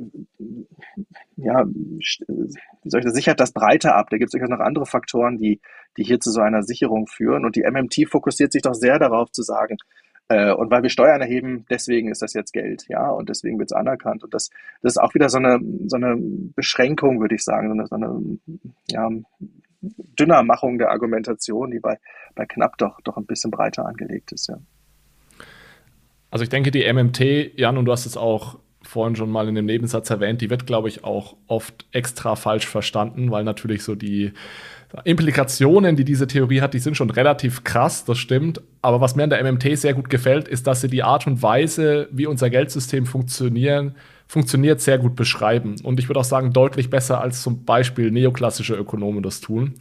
ja, 1.37 1.65
wie 1.67 2.91
soll 2.91 3.01
ich 3.01 3.07
das, 3.07 3.15
sichert 3.15 3.41
das 3.41 3.53
breiter 3.53 3.97
ab. 3.97 4.09
Da 4.11 4.19
gibt 4.19 4.29
es 4.29 4.33
durchaus 4.33 4.51
noch 4.51 4.65
andere 4.65 4.87
Faktoren, 4.87 5.39
die, 5.39 5.61
die 5.97 6.05
hier 6.05 6.21
zu 6.21 6.31
so 6.31 6.41
einer 6.41 6.63
Sicherung 6.63 7.07
führen. 7.07 7.45
Und 7.45 7.57
die 7.57 7.63
MMT 7.63 8.09
fokussiert 8.09 8.53
sich 8.53 8.63
doch 8.63 8.75
sehr 8.75 8.99
darauf 8.99 9.33
zu 9.33 9.43
sagen, 9.43 9.79
äh, 10.31 10.53
und 10.53 10.71
weil 10.71 10.85
wir 10.85 10.91
Steuern 10.91 11.21
erheben, 11.21 11.67
deswegen 11.69 12.09
ist 12.09 12.23
das 12.23 12.35
jetzt 12.35 12.53
Geld, 12.53 12.87
ja, 12.89 13.11
und 13.11 13.29
deswegen 13.29 13.59
wird 13.59 13.73
es 13.73 13.77
anerkannt. 13.77 14.23
Und 14.23 14.33
das, 14.33 14.51
das 14.81 14.93
ist 14.93 14.99
auch 14.99 15.13
wieder 15.13 15.29
so 15.29 15.39
eine, 15.39 15.59
so 15.87 15.97
eine 15.97 16.17
Beschränkung, 16.17 17.21
würde 17.21 17.35
ich 17.35 17.43
sagen, 17.43 17.67
so 17.69 17.75
eine, 17.75 17.87
so 17.87 17.97
eine 17.97 18.39
ja, 18.89 19.11
Dünnermachung 19.81 20.79
der 20.79 20.91
Argumentation, 20.91 21.73
die 21.73 21.81
bei, 21.81 21.99
bei 22.37 22.47
Knapp 22.47 22.79
doch, 22.79 23.01
doch 23.03 23.17
ein 23.17 23.27
bisschen 23.27 23.51
breiter 23.51 23.85
angelegt 23.85 24.31
ist, 24.31 24.49
ja. 24.49 24.59
Also 26.31 26.45
ich 26.45 26.49
denke, 26.49 26.71
die 26.71 26.91
MMT, 26.91 27.59
Jan, 27.59 27.77
und 27.77 27.87
du 27.87 27.93
hast 27.93 28.07
es 28.07 28.17
auch 28.17 28.61
vorhin 28.83 29.17
schon 29.17 29.31
mal 29.31 29.49
in 29.49 29.57
dem 29.57 29.67
Nebensatz 29.67 30.11
erwähnt, 30.11 30.41
die 30.41 30.49
wird, 30.49 30.65
glaube 30.65 30.89
ich, 30.89 31.03
auch 31.03 31.37
oft 31.49 31.87
extra 31.91 32.37
falsch 32.37 32.69
verstanden, 32.69 33.33
weil 33.33 33.43
natürlich 33.43 33.83
so 33.83 33.97
die 33.97 34.33
Implikationen, 35.05 35.97
die 35.97 36.05
diese 36.05 36.27
Theorie 36.27 36.61
hat, 36.61 36.75
die 36.75 36.79
sind 36.79 36.97
schon 36.97 37.11
relativ 37.11 37.65
krass, 37.65 38.05
das 38.05 38.19
stimmt. 38.19 38.61
Aber 38.83 39.01
was 39.01 39.15
mir 39.15 39.25
an 39.25 39.31
der 39.31 39.43
MMT 39.43 39.79
sehr 39.79 39.95
gut 39.95 40.11
gefällt, 40.11 40.49
ist, 40.49 40.67
dass 40.67 40.81
sie 40.81 40.89
die 40.89 41.03
Art 41.03 41.27
und 41.27 41.43
Weise, 41.43 42.09
wie 42.11 42.27
unser 42.27 42.51
Geldsystem 42.51 43.07
funktionieren, 43.07 43.95
funktioniert, 44.27 44.81
sehr 44.81 44.99
gut 44.99 45.17
beschreiben. 45.17 45.77
Und 45.83 46.01
ich 46.01 46.09
würde 46.09 46.21
auch 46.21 46.25
sagen, 46.25 46.53
deutlich 46.53 46.91
besser 46.91 47.21
als 47.21 47.43
zum 47.43 47.65
Beispiel 47.65 48.11
neoklassische 48.11 48.75
Ökonomen 48.75 49.23
das 49.23 49.41
tun. 49.41 49.75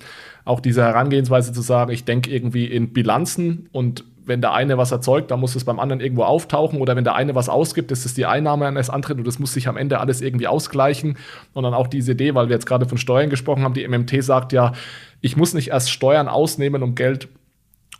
Auch 0.46 0.60
diese 0.60 0.84
Herangehensweise 0.84 1.54
zu 1.54 1.62
sagen, 1.62 1.92
ich 1.92 2.06
denke 2.06 2.32
irgendwie 2.32 2.66
in 2.66 2.94
Bilanzen 2.94 3.70
und 3.72 4.04
wenn 4.30 4.40
der 4.40 4.54
eine 4.54 4.78
was 4.78 4.92
erzeugt, 4.92 5.32
dann 5.32 5.42
muss 5.42 5.56
es 5.56 5.66
beim 5.66 5.80
anderen 5.80 6.00
irgendwo 6.00 6.24
auftauchen 6.24 6.80
oder 6.80 6.96
wenn 6.96 7.04
der 7.04 7.16
eine 7.16 7.36
was 7.36 7.50
ausgibt, 7.50 7.92
ist 7.92 8.06
es 8.06 8.14
die 8.14 8.26
Einnahme 8.26 8.68
eines 8.68 8.90
anderen 8.90 9.20
und 9.20 9.28
das 9.28 9.40
muss 9.40 9.54
sich 9.54 9.68
am 9.68 9.76
Ende 9.76 10.00
alles 10.00 10.22
irgendwie 10.22 10.48
ausgleichen. 10.48 11.18
Und 11.54 11.64
dann 11.64 11.74
auch 11.74 11.88
diese 11.88 12.14
Idee, 12.14 12.36
weil 12.36 12.48
wir 12.48 12.56
jetzt 12.56 12.66
gerade 12.66 12.86
von 12.86 12.98
Steuern 12.98 13.30
gesprochen 13.30 13.64
haben, 13.64 13.74
die 13.74 13.86
MMT 13.86 14.24
sagt 14.24 14.54
ja, 14.54 14.72
ich 15.20 15.36
muss 15.36 15.54
nicht 15.54 15.70
erst 15.70 15.92
Steuern 15.92 16.30
ausnehmen, 16.30 16.84
um 16.84 16.96
Geld 16.96 17.28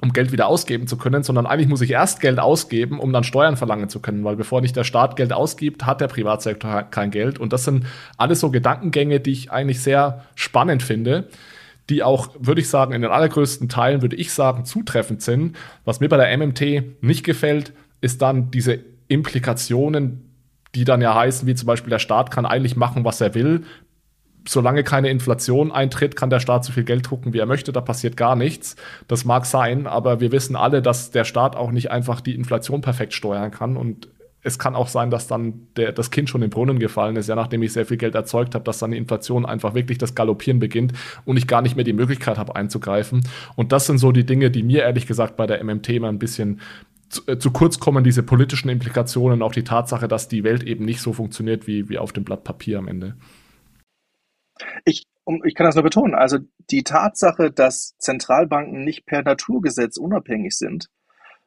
um 0.02 0.14
Geld 0.14 0.32
wieder 0.32 0.48
ausgeben 0.48 0.88
zu 0.88 0.96
können, 0.96 1.24
sondern 1.24 1.46
eigentlich 1.46 1.68
muss 1.68 1.82
ich 1.82 1.92
erst 1.92 2.22
Geld 2.22 2.40
ausgeben, 2.40 3.02
um 3.02 3.12
dann 3.12 3.26
Steuern 3.26 3.58
verlangen 3.58 3.90
zu 3.90 4.00
können, 4.00 4.24
weil 4.24 4.38
bevor 4.38 4.62
nicht 4.62 4.76
der 4.78 4.86
Staat 4.86 5.18
Geld 5.18 5.34
ausgibt, 5.34 5.86
hat 5.86 6.00
der 6.00 6.08
Privatsektor 6.08 6.84
kein 6.84 7.12
Geld. 7.12 7.38
Und 7.38 7.52
das 7.52 7.66
sind 7.66 7.86
alles 8.16 8.40
so 8.40 8.50
Gedankengänge, 8.50 9.20
die 9.20 9.32
ich 9.32 9.52
eigentlich 9.52 9.82
sehr 9.82 10.24
spannend 10.36 10.84
finde, 10.84 11.28
die 11.90 12.04
auch, 12.04 12.30
würde 12.40 12.62
ich 12.62 12.70
sagen, 12.70 12.94
in 12.94 13.02
den 13.02 13.12
allergrößten 13.12 13.70
Teilen, 13.70 14.02
würde 14.02 14.16
ich 14.16 14.32
sagen, 14.34 14.66
zutreffend 14.66 15.22
sind. 15.22 15.56
Was 15.86 16.00
mir 16.00 16.10
bei 16.10 16.18
der 16.18 16.36
MMT 16.38 17.02
nicht 17.02 17.24
gefällt, 17.24 17.74
ist 18.02 18.22
dann 18.22 18.52
diese 18.52 18.80
Implikationen, 19.08 20.30
die 20.76 20.84
dann 20.84 21.02
ja 21.02 21.16
heißen, 21.16 21.48
wie 21.48 21.56
zum 21.56 21.68
Beispiel 21.68 21.90
der 21.90 22.00
Staat 22.00 22.32
kann 22.32 22.46
eigentlich 22.46 22.76
machen, 22.76 23.04
was 23.04 23.22
er 23.22 23.34
will, 23.34 23.64
solange 24.48 24.84
keine 24.84 25.10
Inflation 25.10 25.72
eintritt, 25.72 26.16
kann 26.16 26.30
der 26.30 26.40
Staat 26.40 26.66
so 26.66 26.72
viel 26.72 26.84
Geld 26.84 27.10
drucken, 27.10 27.34
wie 27.34 27.40
er 27.40 27.46
möchte, 27.46 27.72
da 27.72 27.82
passiert 27.82 28.18
gar 28.18 28.36
nichts. 28.36 28.76
Das 29.08 29.26
mag 29.26 29.46
sein, 29.46 29.88
aber 29.88 30.20
wir 30.20 30.32
wissen 30.32 30.56
alle, 30.56 30.82
dass 30.82 31.12
der 31.12 31.24
Staat 31.24 31.56
auch 31.56 31.72
nicht 31.72 31.92
einfach 31.92 32.22
die 32.22 32.36
Inflation 32.36 32.82
perfekt 32.82 33.14
steuern 33.14 33.52
kann 33.52 33.78
und 33.78 34.10
es 34.42 34.58
kann 34.58 34.76
auch 34.76 34.88
sein, 34.88 35.10
dass 35.12 35.28
dann 35.28 35.68
der, 35.76 35.92
das 35.92 36.12
Kind 36.12 36.30
schon 36.30 36.42
im 36.42 36.50
Brunnen 36.50 36.80
gefallen 36.80 37.16
ist, 37.16 37.28
ja, 37.28 37.36
nachdem 37.36 37.62
ich 37.62 37.74
sehr 37.74 37.86
viel 37.86 37.98
Geld 37.98 38.16
erzeugt 38.16 38.56
habe, 38.56 38.64
dass 38.64 38.80
dann 38.80 38.92
die 38.92 38.98
Inflation 38.98 39.46
einfach 39.46 39.74
wirklich 39.74 39.98
das 39.98 40.16
Galoppieren 40.16 40.60
beginnt 40.60 40.94
und 41.26 41.38
ich 41.38 41.48
gar 41.48 41.62
nicht 41.62 41.76
mehr 41.76 41.86
die 41.86 41.94
Möglichkeit 41.94 42.38
habe 42.38 42.56
einzugreifen. 42.56 43.22
Und 43.56 43.72
das 43.72 43.86
sind 43.86 43.98
so 43.98 44.12
die 44.12 44.26
Dinge, 44.26 44.50
die 44.52 44.64
mir 44.64 44.84
ehrlich 44.84 45.08
gesagt 45.08 45.36
bei 45.36 45.46
der 45.46 45.64
MMT 45.64 46.00
mal 46.00 46.10
ein 46.10 46.20
bisschen 46.20 46.62
zu, 47.10 47.22
äh, 47.28 47.38
zu 47.38 47.52
kurz 47.52 47.80
kommen, 47.80 48.04
diese 48.04 48.24
politischen 48.24 48.70
Implikationen, 48.70 49.42
auch 49.42 49.52
die 49.52 49.64
Tatsache, 49.64 50.08
dass 50.08 50.28
die 50.28 50.44
Welt 50.44 50.64
eben 50.64 50.86
nicht 50.86 51.02
so 51.02 51.12
funktioniert 51.12 51.68
wie, 51.68 51.90
wie 51.90 51.98
auf 51.98 52.14
dem 52.14 52.24
Blatt 52.24 52.44
Papier 52.44 52.80
am 52.80 52.88
Ende. 52.88 53.16
Ich, 54.86 55.04
um, 55.24 55.44
ich 55.46 55.56
kann 55.56 55.66
das 55.66 55.76
nur 55.76 55.84
betonen. 55.84 56.16
Also 56.16 56.40
die 56.70 56.84
Tatsache, 56.84 57.52
dass 57.52 57.96
Zentralbanken 57.98 58.84
nicht 58.84 59.06
per 59.06 59.24
Naturgesetz 59.24 59.98
unabhängig 59.98 60.58
sind, 60.58 60.90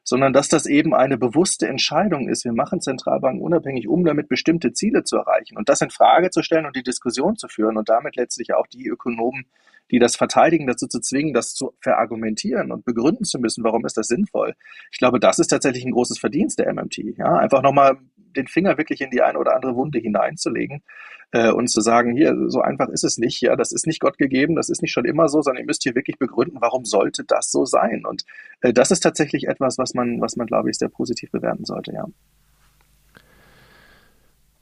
sondern 0.03 0.33
dass 0.33 0.49
das 0.49 0.65
eben 0.65 0.93
eine 0.93 1.17
bewusste 1.17 1.67
Entscheidung 1.67 2.29
ist. 2.29 2.45
Wir 2.45 2.53
machen 2.53 2.81
Zentralbanken 2.81 3.41
unabhängig, 3.41 3.87
um 3.87 4.03
damit 4.03 4.27
bestimmte 4.27 4.73
Ziele 4.73 5.03
zu 5.03 5.17
erreichen. 5.17 5.57
Und 5.57 5.69
das 5.69 5.81
in 5.81 5.89
Frage 5.89 6.29
zu 6.29 6.43
stellen 6.43 6.65
und 6.65 6.75
die 6.75 6.83
Diskussion 6.83 7.37
zu 7.37 7.47
führen 7.47 7.77
und 7.77 7.89
damit 7.89 8.15
letztlich 8.15 8.53
auch 8.53 8.67
die 8.67 8.87
Ökonomen, 8.87 9.45
die 9.91 9.99
das 9.99 10.15
verteidigen, 10.15 10.67
dazu 10.67 10.87
zu 10.87 10.99
zwingen, 10.99 11.33
das 11.33 11.53
zu 11.53 11.73
verargumentieren 11.79 12.71
und 12.71 12.85
begründen 12.85 13.25
zu 13.25 13.39
müssen, 13.39 13.63
warum 13.63 13.85
ist 13.85 13.97
das 13.97 14.07
sinnvoll. 14.07 14.55
Ich 14.91 14.97
glaube, 14.97 15.19
das 15.19 15.39
ist 15.39 15.47
tatsächlich 15.47 15.85
ein 15.85 15.91
großes 15.91 16.19
Verdienst 16.19 16.59
der 16.59 16.73
MMT. 16.73 17.17
Ja, 17.17 17.35
einfach 17.35 17.61
nochmal 17.61 17.97
den 18.35 18.47
Finger 18.47 18.77
wirklich 18.77 19.01
in 19.01 19.09
die 19.09 19.21
eine 19.21 19.37
oder 19.37 19.55
andere 19.55 19.75
Wunde 19.75 19.99
hineinzulegen 19.99 20.83
äh, 21.31 21.51
und 21.51 21.67
zu 21.67 21.81
sagen, 21.81 22.15
hier, 22.15 22.35
so 22.47 22.61
einfach 22.61 22.89
ist 22.89 23.03
es 23.03 23.17
nicht, 23.17 23.41
ja, 23.41 23.55
das 23.55 23.71
ist 23.71 23.87
nicht 23.87 23.99
Gott 23.99 24.17
gegeben, 24.17 24.55
das 24.55 24.69
ist 24.69 24.81
nicht 24.81 24.91
schon 24.91 25.05
immer 25.05 25.27
so, 25.27 25.41
sondern 25.41 25.63
ihr 25.63 25.67
müsst 25.67 25.83
hier 25.83 25.95
wirklich 25.95 26.17
begründen, 26.17 26.57
warum 26.59 26.85
sollte 26.85 27.23
das 27.23 27.51
so 27.51 27.65
sein? 27.65 28.05
Und 28.05 28.23
äh, 28.61 28.73
das 28.73 28.91
ist 28.91 29.01
tatsächlich 29.01 29.47
etwas, 29.47 29.77
was 29.77 29.93
man, 29.93 30.21
was 30.21 30.35
man, 30.35 30.47
glaube 30.47 30.69
ich, 30.69 30.77
sehr 30.77 30.89
positiv 30.89 31.31
bewerten 31.31 31.65
sollte, 31.65 31.93
ja. 31.93 32.05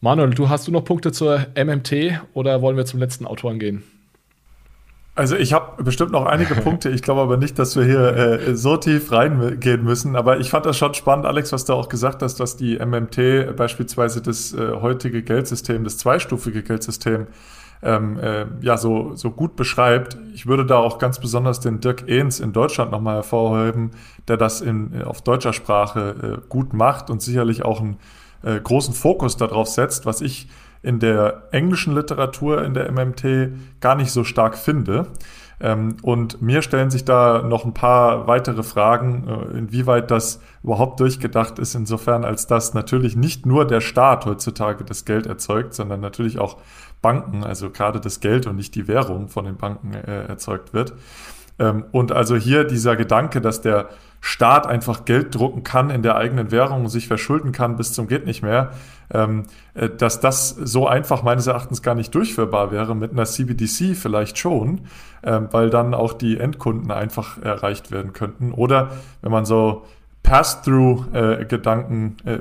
Manuel, 0.03 0.31
du 0.31 0.49
hast 0.49 0.67
du 0.67 0.71
noch 0.71 0.83
Punkte 0.83 1.11
zur 1.11 1.45
MMT 1.55 2.21
oder 2.33 2.63
wollen 2.63 2.75
wir 2.75 2.85
zum 2.85 2.99
letzten 2.99 3.27
Autoren 3.27 3.59
gehen? 3.59 3.83
Also 5.13 5.35
ich 5.35 5.51
habe 5.51 5.83
bestimmt 5.83 6.11
noch 6.11 6.25
einige 6.25 6.55
Punkte. 6.61 6.89
Ich 6.89 7.01
glaube 7.01 7.21
aber 7.21 7.37
nicht, 7.37 7.59
dass 7.59 7.75
wir 7.75 7.83
hier 7.83 8.15
äh, 8.15 8.55
so 8.55 8.77
tief 8.77 9.11
reingehen 9.11 9.83
müssen. 9.83 10.15
Aber 10.15 10.39
ich 10.39 10.49
fand 10.49 10.65
das 10.65 10.77
schon 10.77 10.93
spannend, 10.93 11.25
Alex, 11.25 11.51
was 11.51 11.65
du 11.65 11.73
auch 11.73 11.89
gesagt 11.89 12.21
hast, 12.21 12.39
dass 12.39 12.55
die 12.55 12.79
MMT 12.79 13.55
beispielsweise 13.55 14.21
das 14.21 14.53
äh, 14.53 14.71
heutige 14.81 15.21
Geldsystem, 15.21 15.83
das 15.83 15.97
zweistufige 15.97 16.63
Geldsystem, 16.63 17.27
ähm, 17.83 18.19
äh, 18.19 18.45
ja 18.61 18.77
so, 18.77 19.15
so 19.15 19.31
gut 19.31 19.55
beschreibt. 19.55 20.17
Ich 20.33 20.45
würde 20.45 20.65
da 20.65 20.77
auch 20.77 20.97
ganz 20.99 21.19
besonders 21.19 21.59
den 21.59 21.79
Dirk 21.79 22.07
Ehns 22.07 22.39
in 22.39 22.53
Deutschland 22.53 22.91
nochmal 22.91 23.15
hervorheben, 23.15 23.91
der 24.27 24.37
das 24.37 24.61
in, 24.61 25.01
auf 25.03 25.21
deutscher 25.21 25.51
Sprache 25.51 26.41
äh, 26.41 26.47
gut 26.47 26.73
macht 26.73 27.09
und 27.09 27.21
sicherlich 27.21 27.65
auch 27.65 27.81
einen 27.81 27.97
äh, 28.43 28.59
großen 28.59 28.93
Fokus 28.93 29.35
darauf 29.35 29.67
setzt, 29.67 30.05
was 30.05 30.21
ich 30.21 30.47
in 30.83 30.99
der 30.99 31.43
englischen 31.51 31.93
Literatur 31.93 32.63
in 32.63 32.73
der 32.73 32.91
MMT 32.91 33.79
gar 33.79 33.95
nicht 33.95 34.11
so 34.11 34.23
stark 34.23 34.57
finde. 34.57 35.07
Ähm, 35.59 35.97
und 36.01 36.41
mir 36.41 36.63
stellen 36.63 36.89
sich 36.89 37.05
da 37.05 37.43
noch 37.43 37.65
ein 37.65 37.73
paar 37.73 38.27
weitere 38.27 38.63
Fragen, 38.63 39.27
äh, 39.27 39.57
inwieweit 39.57 40.09
das 40.09 40.41
überhaupt 40.63 40.99
durchgedacht 40.99 41.59
ist, 41.59 41.75
insofern 41.75 42.25
als 42.25 42.47
dass 42.47 42.73
natürlich 42.73 43.15
nicht 43.15 43.45
nur 43.45 43.65
der 43.65 43.81
Staat 43.81 44.25
heutzutage 44.25 44.83
das 44.83 45.05
Geld 45.05 45.27
erzeugt, 45.27 45.75
sondern 45.75 45.99
natürlich 45.99 46.39
auch 46.39 46.57
Banken, 47.01 47.43
also 47.43 47.69
gerade 47.69 47.99
das 47.99 48.19
Geld 48.19 48.47
und 48.47 48.55
nicht 48.55 48.73
die 48.73 48.87
Währung 48.87 49.27
von 49.27 49.45
den 49.45 49.57
Banken 49.57 49.93
äh, 49.93 50.25
erzeugt 50.25 50.73
wird. 50.73 50.93
Ähm, 51.59 51.85
und 51.91 52.11
also 52.11 52.35
hier 52.35 52.63
dieser 52.63 52.95
Gedanke, 52.95 53.39
dass 53.39 53.61
der 53.61 53.89
Staat 54.23 54.67
einfach 54.67 55.05
Geld 55.05 55.33
drucken 55.33 55.63
kann 55.63 55.89
in 55.89 56.03
der 56.03 56.15
eigenen 56.15 56.51
Währung 56.51 56.81
und 56.81 56.89
sich 56.89 57.07
verschulden 57.07 57.51
kann 57.51 57.75
bis 57.75 57.91
zum 57.91 58.07
geht 58.07 58.27
nicht 58.27 58.43
mehr, 58.43 58.71
ähm, 59.11 59.45
äh, 59.73 59.89
dass 59.89 60.19
das 60.19 60.49
so 60.49 60.87
einfach 60.87 61.23
meines 61.23 61.47
Erachtens 61.47 61.81
gar 61.81 61.95
nicht 61.95 62.13
durchführbar 62.13 62.71
wäre. 62.71 62.95
Mit 62.95 63.11
einer 63.11 63.25
CBDC 63.25 63.95
vielleicht 63.95 64.37
schon, 64.37 64.81
ähm, 65.23 65.47
weil 65.51 65.71
dann 65.71 65.95
auch 65.95 66.13
die 66.13 66.37
Endkunden 66.37 66.91
einfach 66.91 67.41
erreicht 67.41 67.89
werden 67.91 68.13
könnten. 68.13 68.51
Oder 68.51 68.91
wenn 69.23 69.31
man 69.31 69.45
so 69.45 69.85
Pass-through-Gedanken 70.21 72.17
äh, 72.23 72.37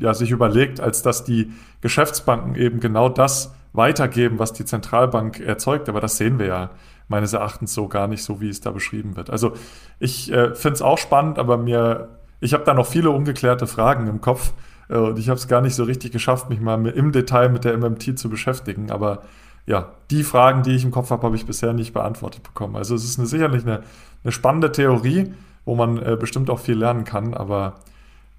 ja, 0.00 0.12
sich 0.12 0.32
überlegt, 0.32 0.80
als 0.80 1.02
dass 1.02 1.22
die 1.22 1.52
Geschäftsbanken 1.82 2.56
eben 2.56 2.80
genau 2.80 3.08
das 3.08 3.54
weitergeben, 3.72 4.40
was 4.40 4.52
die 4.52 4.64
Zentralbank 4.64 5.38
erzeugt. 5.38 5.88
Aber 5.88 6.00
das 6.00 6.16
sehen 6.16 6.40
wir 6.40 6.46
ja 6.46 6.70
meines 7.08 7.32
Erachtens 7.32 7.74
so 7.74 7.88
gar 7.88 8.08
nicht 8.08 8.22
so, 8.22 8.40
wie 8.40 8.48
es 8.48 8.60
da 8.60 8.70
beschrieben 8.70 9.16
wird. 9.16 9.30
Also 9.30 9.52
ich 9.98 10.32
äh, 10.32 10.54
finde 10.54 10.74
es 10.74 10.82
auch 10.82 10.98
spannend, 10.98 11.38
aber 11.38 11.56
mir, 11.56 12.08
ich 12.40 12.54
habe 12.54 12.64
da 12.64 12.74
noch 12.74 12.86
viele 12.86 13.10
ungeklärte 13.10 13.66
Fragen 13.66 14.06
im 14.06 14.20
Kopf 14.20 14.52
äh, 14.88 14.96
und 14.96 15.18
ich 15.18 15.28
habe 15.28 15.38
es 15.38 15.48
gar 15.48 15.60
nicht 15.60 15.74
so 15.74 15.84
richtig 15.84 16.12
geschafft, 16.12 16.48
mich 16.48 16.60
mal 16.60 16.86
im 16.86 17.12
Detail 17.12 17.48
mit 17.48 17.64
der 17.64 17.76
MMT 17.76 18.18
zu 18.18 18.28
beschäftigen. 18.28 18.90
Aber 18.90 19.22
ja, 19.66 19.92
die 20.10 20.24
Fragen, 20.24 20.62
die 20.62 20.74
ich 20.74 20.84
im 20.84 20.90
Kopf 20.90 21.10
habe, 21.10 21.22
habe 21.22 21.36
ich 21.36 21.46
bisher 21.46 21.72
nicht 21.72 21.92
beantwortet 21.92 22.42
bekommen. 22.42 22.76
Also 22.76 22.94
es 22.94 23.04
ist 23.04 23.18
eine, 23.18 23.26
sicherlich 23.26 23.62
eine, 23.64 23.82
eine 24.22 24.32
spannende 24.32 24.72
Theorie, 24.72 25.32
wo 25.64 25.74
man 25.74 25.98
äh, 26.02 26.16
bestimmt 26.18 26.50
auch 26.50 26.58
viel 26.58 26.78
lernen 26.78 27.04
kann, 27.04 27.34
aber 27.34 27.76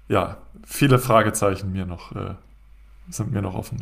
ja, 0.08 0.36
viele 0.64 0.98
Fragezeichen 0.98 1.72
mir 1.72 1.86
noch, 1.86 2.12
äh, 2.12 2.34
sind 3.10 3.32
mir 3.32 3.42
noch 3.42 3.54
offen. 3.54 3.78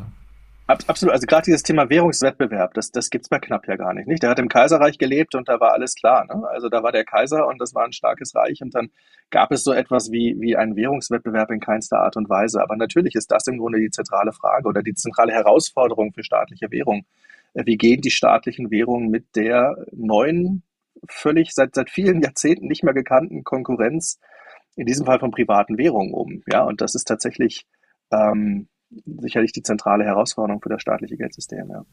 Absolut, 0.66 1.12
also 1.12 1.26
gerade 1.26 1.44
dieses 1.44 1.62
Thema 1.62 1.90
Währungswettbewerb, 1.90 2.72
das, 2.72 2.90
das 2.90 3.10
gibt's 3.10 3.28
bei 3.28 3.38
Knapp 3.38 3.68
ja 3.68 3.76
gar 3.76 3.92
nicht, 3.92 4.08
nicht. 4.08 4.22
Der 4.22 4.30
hat 4.30 4.38
im 4.38 4.48
Kaiserreich 4.48 4.96
gelebt 4.96 5.34
und 5.34 5.46
da 5.46 5.60
war 5.60 5.72
alles 5.72 5.94
klar. 5.94 6.24
Ne? 6.24 6.42
Also 6.48 6.70
da 6.70 6.82
war 6.82 6.90
der 6.90 7.04
Kaiser 7.04 7.46
und 7.46 7.60
das 7.60 7.74
war 7.74 7.84
ein 7.84 7.92
starkes 7.92 8.34
Reich 8.34 8.62
und 8.62 8.74
dann 8.74 8.90
gab 9.28 9.52
es 9.52 9.62
so 9.62 9.74
etwas 9.74 10.10
wie, 10.10 10.36
wie 10.38 10.56
einen 10.56 10.74
Währungswettbewerb 10.74 11.50
in 11.50 11.60
keinster 11.60 11.98
Art 11.98 12.16
und 12.16 12.30
Weise. 12.30 12.62
Aber 12.62 12.76
natürlich 12.76 13.14
ist 13.14 13.30
das 13.30 13.46
im 13.46 13.58
Grunde 13.58 13.78
die 13.78 13.90
zentrale 13.90 14.32
Frage 14.32 14.66
oder 14.66 14.82
die 14.82 14.94
zentrale 14.94 15.32
Herausforderung 15.32 16.14
für 16.14 16.24
staatliche 16.24 16.70
Währung. 16.70 17.04
Äh, 17.52 17.66
wie 17.66 17.76
gehen 17.76 18.00
die 18.00 18.10
staatlichen 18.10 18.70
Währungen 18.70 19.10
mit 19.10 19.36
der 19.36 19.76
neuen, 19.92 20.62
völlig 21.10 21.52
seit, 21.52 21.74
seit 21.74 21.90
vielen 21.90 22.22
Jahrzehnten 22.22 22.68
nicht 22.68 22.84
mehr 22.84 22.94
gekannten 22.94 23.44
Konkurrenz, 23.44 24.18
in 24.76 24.86
diesem 24.86 25.04
Fall 25.04 25.18
von 25.18 25.30
privaten 25.30 25.76
Währungen 25.76 26.14
um? 26.14 26.42
Ja, 26.50 26.64
und 26.64 26.80
das 26.80 26.94
ist 26.94 27.04
tatsächlich 27.04 27.66
ähm, 28.10 28.68
sicherlich 28.90 29.52
die 29.52 29.62
zentrale 29.62 30.04
Herausforderung 30.04 30.60
für 30.62 30.68
das 30.68 30.82
staatliche 30.82 31.16
Geldsystem. 31.16 31.68
Ja. 31.70 31.84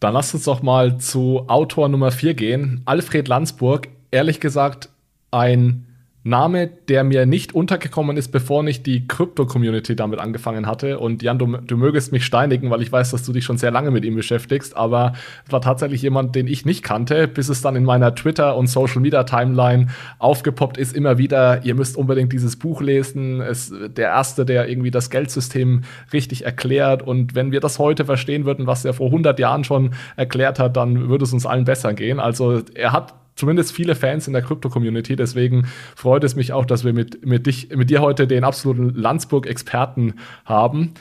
Dann 0.00 0.14
lasst 0.14 0.34
uns 0.34 0.44
doch 0.44 0.62
mal 0.62 0.98
zu 0.98 1.44
Autor 1.48 1.88
Nummer 1.88 2.10
4 2.10 2.34
gehen. 2.34 2.82
Alfred 2.84 3.28
Landsburg, 3.28 3.88
ehrlich 4.10 4.40
gesagt, 4.40 4.88
ein 5.30 5.86
Name, 6.24 6.68
der 6.88 7.02
mir 7.02 7.26
nicht 7.26 7.52
untergekommen 7.52 8.16
ist, 8.16 8.28
bevor 8.28 8.62
nicht 8.62 8.86
die 8.86 9.08
Krypto-Community 9.08 9.96
damit 9.96 10.20
angefangen 10.20 10.66
hatte. 10.66 11.00
Und 11.00 11.22
Jan, 11.22 11.38
du, 11.38 11.56
du 11.56 11.76
mögest 11.76 12.12
mich 12.12 12.24
steinigen, 12.24 12.70
weil 12.70 12.80
ich 12.80 12.92
weiß, 12.92 13.10
dass 13.10 13.24
du 13.24 13.32
dich 13.32 13.44
schon 13.44 13.58
sehr 13.58 13.72
lange 13.72 13.90
mit 13.90 14.04
ihm 14.04 14.14
beschäftigst. 14.14 14.76
Aber 14.76 15.14
es 15.44 15.52
war 15.52 15.60
tatsächlich 15.60 16.00
jemand, 16.02 16.36
den 16.36 16.46
ich 16.46 16.64
nicht 16.64 16.84
kannte, 16.84 17.26
bis 17.26 17.48
es 17.48 17.60
dann 17.60 17.74
in 17.74 17.84
meiner 17.84 18.14
Twitter- 18.14 18.56
und 18.56 18.68
Social-Media-Timeline 18.68 19.88
aufgepoppt 20.20 20.76
ist. 20.76 20.94
Immer 20.94 21.18
wieder, 21.18 21.64
ihr 21.64 21.74
müsst 21.74 21.96
unbedingt 21.96 22.32
dieses 22.32 22.56
Buch 22.56 22.80
lesen. 22.80 23.40
Es 23.40 23.72
der 23.72 24.08
erste, 24.08 24.44
der 24.44 24.68
irgendwie 24.68 24.92
das 24.92 25.10
Geldsystem 25.10 25.82
richtig 26.12 26.44
erklärt. 26.44 27.02
Und 27.02 27.34
wenn 27.34 27.50
wir 27.50 27.58
das 27.58 27.80
heute 27.80 28.04
verstehen 28.04 28.44
würden, 28.44 28.68
was 28.68 28.84
er 28.84 28.94
vor 28.94 29.06
100 29.06 29.40
Jahren 29.40 29.64
schon 29.64 29.90
erklärt 30.14 30.60
hat, 30.60 30.76
dann 30.76 31.08
würde 31.08 31.24
es 31.24 31.32
uns 31.32 31.46
allen 31.46 31.64
besser 31.64 31.94
gehen. 31.94 32.20
Also 32.20 32.62
er 32.74 32.92
hat 32.92 33.14
zumindest 33.34 33.72
viele 33.72 33.94
Fans 33.94 34.26
in 34.26 34.32
der 34.32 34.42
Krypto-Community. 34.42 35.16
Deswegen 35.16 35.66
freut 35.96 36.24
es 36.24 36.36
mich 36.36 36.52
auch, 36.52 36.64
dass 36.64 36.84
wir 36.84 36.92
mit, 36.92 37.24
mit, 37.24 37.46
dich, 37.46 37.70
mit 37.74 37.90
dir 37.90 38.00
heute 38.00 38.26
den 38.26 38.44
absoluten 38.44 38.94
Landsburg-Experten 38.94 40.14
haben. 40.44 40.94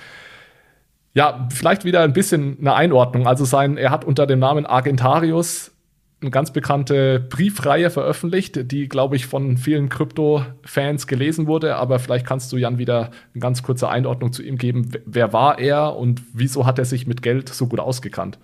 Ja, 1.14 1.50
vielleicht 1.54 1.84
wieder 1.84 2.02
ein 2.02 2.14
bisschen 2.14 2.58
eine 2.60 2.74
Einordnung. 2.74 3.28
Also 3.28 3.44
sein, 3.44 3.78
er 3.78 3.92
hat 3.92 4.06
unter 4.06 4.26
dem 4.26 4.40
Namen 4.40 4.66
Argentarius 4.66 5.72
eine 6.22 6.32
ganz 6.32 6.54
bekannte 6.54 7.20
Briefreihe 7.20 7.90
veröffentlicht, 7.90 8.72
die, 8.72 8.88
glaube 8.88 9.16
ich, 9.16 9.26
von 9.26 9.58
vielen 9.58 9.90
Krypto-Fans 9.90 11.08
gelesen 11.08 11.48
wurde. 11.48 11.76
Aber 11.76 12.00
vielleicht 12.00 12.28
kannst 12.28 12.52
du, 12.52 12.58
Jan, 12.58 12.78
wieder 12.78 13.10
eine 13.34 13.42
ganz 13.42 13.64
kurze 13.64 13.90
Einordnung 13.90 14.32
zu 14.32 14.44
ihm 14.44 14.58
geben. 14.58 14.92
Wer 15.06 15.34
war 15.34 15.58
er 15.60 15.96
und 15.96 16.22
wieso 16.34 16.66
hat 16.66 16.78
er 16.78 16.86
sich 16.86 17.08
mit 17.08 17.24
Geld 17.24 17.50
so 17.50 17.68
gut 17.68 17.80
ausgekannt? 17.80 18.38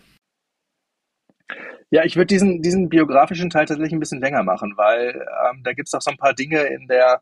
Ja, 1.89 2.03
ich 2.03 2.17
würde 2.17 2.27
diesen, 2.27 2.61
diesen 2.61 2.89
biografischen 2.89 3.49
Teil 3.49 3.65
tatsächlich 3.65 3.93
ein 3.93 3.99
bisschen 3.99 4.19
länger 4.19 4.43
machen, 4.43 4.73
weil 4.75 5.25
ähm, 5.49 5.63
da 5.63 5.73
gibt 5.73 5.87
es 5.87 5.93
auch 5.93 6.01
so 6.01 6.11
ein 6.11 6.17
paar 6.17 6.33
Dinge 6.33 6.63
in 6.63 6.87
der, 6.87 7.21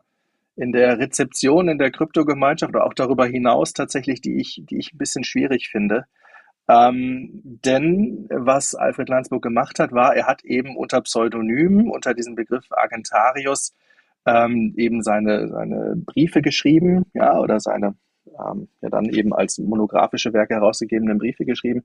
in 0.56 0.72
der 0.72 0.98
Rezeption 0.98 1.68
in 1.68 1.78
der 1.78 1.92
Kryptogemeinschaft 1.92 2.74
oder 2.74 2.84
auch 2.84 2.94
darüber 2.94 3.26
hinaus 3.26 3.72
tatsächlich, 3.74 4.20
die 4.20 4.40
ich, 4.40 4.62
die 4.64 4.78
ich 4.78 4.92
ein 4.92 4.98
bisschen 4.98 5.22
schwierig 5.22 5.68
finde. 5.68 6.06
Ähm, 6.68 7.42
denn 7.44 8.26
was 8.30 8.74
Alfred 8.74 9.08
Landsburg 9.08 9.42
gemacht 9.42 9.78
hat, 9.78 9.92
war, 9.92 10.16
er 10.16 10.26
hat 10.26 10.44
eben 10.44 10.76
unter 10.76 11.00
Pseudonym, 11.02 11.90
unter 11.90 12.12
diesem 12.12 12.34
Begriff 12.34 12.66
Agentarius, 12.70 13.72
ähm, 14.26 14.74
eben 14.76 15.02
seine, 15.02 15.48
seine 15.48 15.94
Briefe 15.94 16.42
geschrieben, 16.42 17.04
ja, 17.14 17.38
oder 17.38 17.60
seine 17.60 17.94
ähm, 18.26 18.68
ja 18.80 18.90
dann 18.90 19.06
eben 19.06 19.32
als 19.32 19.58
monographische 19.58 20.32
Werke 20.32 20.54
herausgegebenen 20.54 21.18
Briefe 21.18 21.44
geschrieben. 21.44 21.84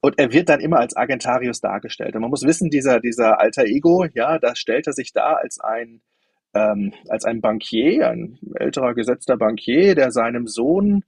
Und 0.00 0.18
er 0.18 0.32
wird 0.32 0.48
dann 0.48 0.60
immer 0.60 0.78
als 0.78 0.96
Agentarius 0.96 1.60
dargestellt. 1.60 2.14
Und 2.14 2.20
man 2.22 2.30
muss 2.30 2.44
wissen, 2.44 2.70
dieser, 2.70 3.00
dieser 3.00 3.40
alter 3.40 3.64
Ego, 3.64 4.06
ja, 4.14 4.38
da 4.38 4.54
stellt 4.54 4.86
er 4.86 4.92
sich 4.92 5.12
dar 5.12 5.38
als 5.38 5.58
ein, 5.58 6.02
ähm, 6.54 6.92
als 7.08 7.24
ein 7.24 7.40
Bankier, 7.40 8.08
ein 8.08 8.38
älterer 8.54 8.94
gesetzter 8.94 9.36
Bankier, 9.36 9.94
der 9.94 10.12
seinem 10.12 10.46
Sohn 10.46 11.04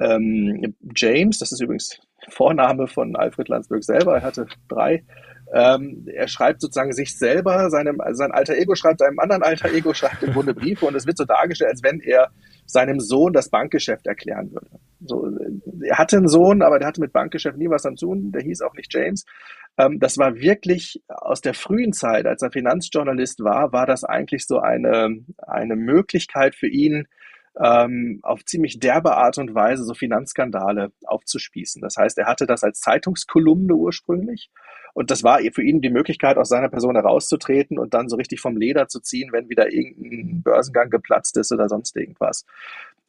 ähm, 0.00 0.74
James, 0.96 1.38
das 1.38 1.52
ist 1.52 1.60
übrigens 1.60 2.00
Vorname 2.28 2.86
von 2.86 3.16
Alfred 3.16 3.48
Landsberg 3.48 3.84
selber, 3.84 4.16
er 4.16 4.22
hatte 4.22 4.46
drei, 4.68 5.04
ähm, 5.52 6.06
er 6.12 6.28
schreibt 6.28 6.60
sozusagen 6.60 6.92
sich 6.92 7.16
selber, 7.18 7.68
seinem, 7.70 8.00
also 8.00 8.18
sein 8.18 8.32
alter 8.32 8.56
Ego 8.56 8.74
schreibt 8.74 9.00
seinem 9.00 9.18
anderen 9.18 9.42
alter 9.42 9.72
Ego, 9.72 9.92
schreibt 9.92 10.22
im 10.22 10.32
Grunde 10.32 10.54
Briefe 10.54 10.86
und 10.86 10.94
es 10.94 11.06
wird 11.06 11.18
so 11.18 11.24
dargestellt, 11.24 11.72
als 11.72 11.82
wenn 11.82 12.00
er 12.00 12.30
seinem 12.72 13.00
Sohn 13.00 13.32
das 13.32 13.50
Bankgeschäft 13.50 14.06
erklären 14.06 14.52
würde. 14.52 14.80
So, 15.04 15.28
er 15.82 15.98
hatte 15.98 16.16
einen 16.16 16.28
Sohn, 16.28 16.62
aber 16.62 16.78
der 16.78 16.88
hatte 16.88 17.00
mit 17.00 17.12
Bankgeschäft 17.12 17.58
nie 17.58 17.68
was 17.68 17.86
am 17.86 17.96
tun, 17.96 18.32
der 18.32 18.42
hieß 18.42 18.62
auch 18.62 18.74
nicht 18.74 18.92
James. 18.92 19.24
Ähm, 19.78 19.98
das 19.98 20.18
war 20.18 20.36
wirklich 20.36 21.02
aus 21.08 21.40
der 21.40 21.54
frühen 21.54 21.92
Zeit, 21.92 22.26
als 22.26 22.42
er 22.42 22.50
Finanzjournalist 22.50 23.40
war, 23.40 23.72
war 23.72 23.86
das 23.86 24.04
eigentlich 24.04 24.46
so 24.46 24.58
eine, 24.58 25.24
eine 25.38 25.76
Möglichkeit 25.76 26.54
für 26.54 26.68
ihn, 26.68 27.06
ähm, 27.60 28.20
auf 28.22 28.44
ziemlich 28.44 28.78
derbe 28.78 29.16
Art 29.16 29.38
und 29.38 29.54
Weise 29.54 29.84
so 29.84 29.94
Finanzskandale 29.94 30.92
aufzuspießen. 31.04 31.82
Das 31.82 31.96
heißt, 31.98 32.18
er 32.18 32.26
hatte 32.26 32.46
das 32.46 32.62
als 32.64 32.80
Zeitungskolumne 32.80 33.74
ursprünglich 33.74 34.50
und 34.94 35.10
das 35.10 35.22
war 35.22 35.40
für 35.52 35.62
ihn 35.62 35.80
die 35.80 35.90
Möglichkeit, 35.90 36.36
aus 36.36 36.48
seiner 36.48 36.68
Person 36.68 36.96
herauszutreten 36.96 37.78
und 37.78 37.94
dann 37.94 38.08
so 38.08 38.16
richtig 38.16 38.40
vom 38.40 38.56
Leder 38.56 38.88
zu 38.88 39.00
ziehen, 39.00 39.30
wenn 39.32 39.48
wieder 39.48 39.72
irgendein 39.72 40.42
Börsengang 40.42 40.90
geplatzt 40.90 41.36
ist 41.36 41.52
oder 41.52 41.68
sonst 41.68 41.96
irgendwas. 41.96 42.44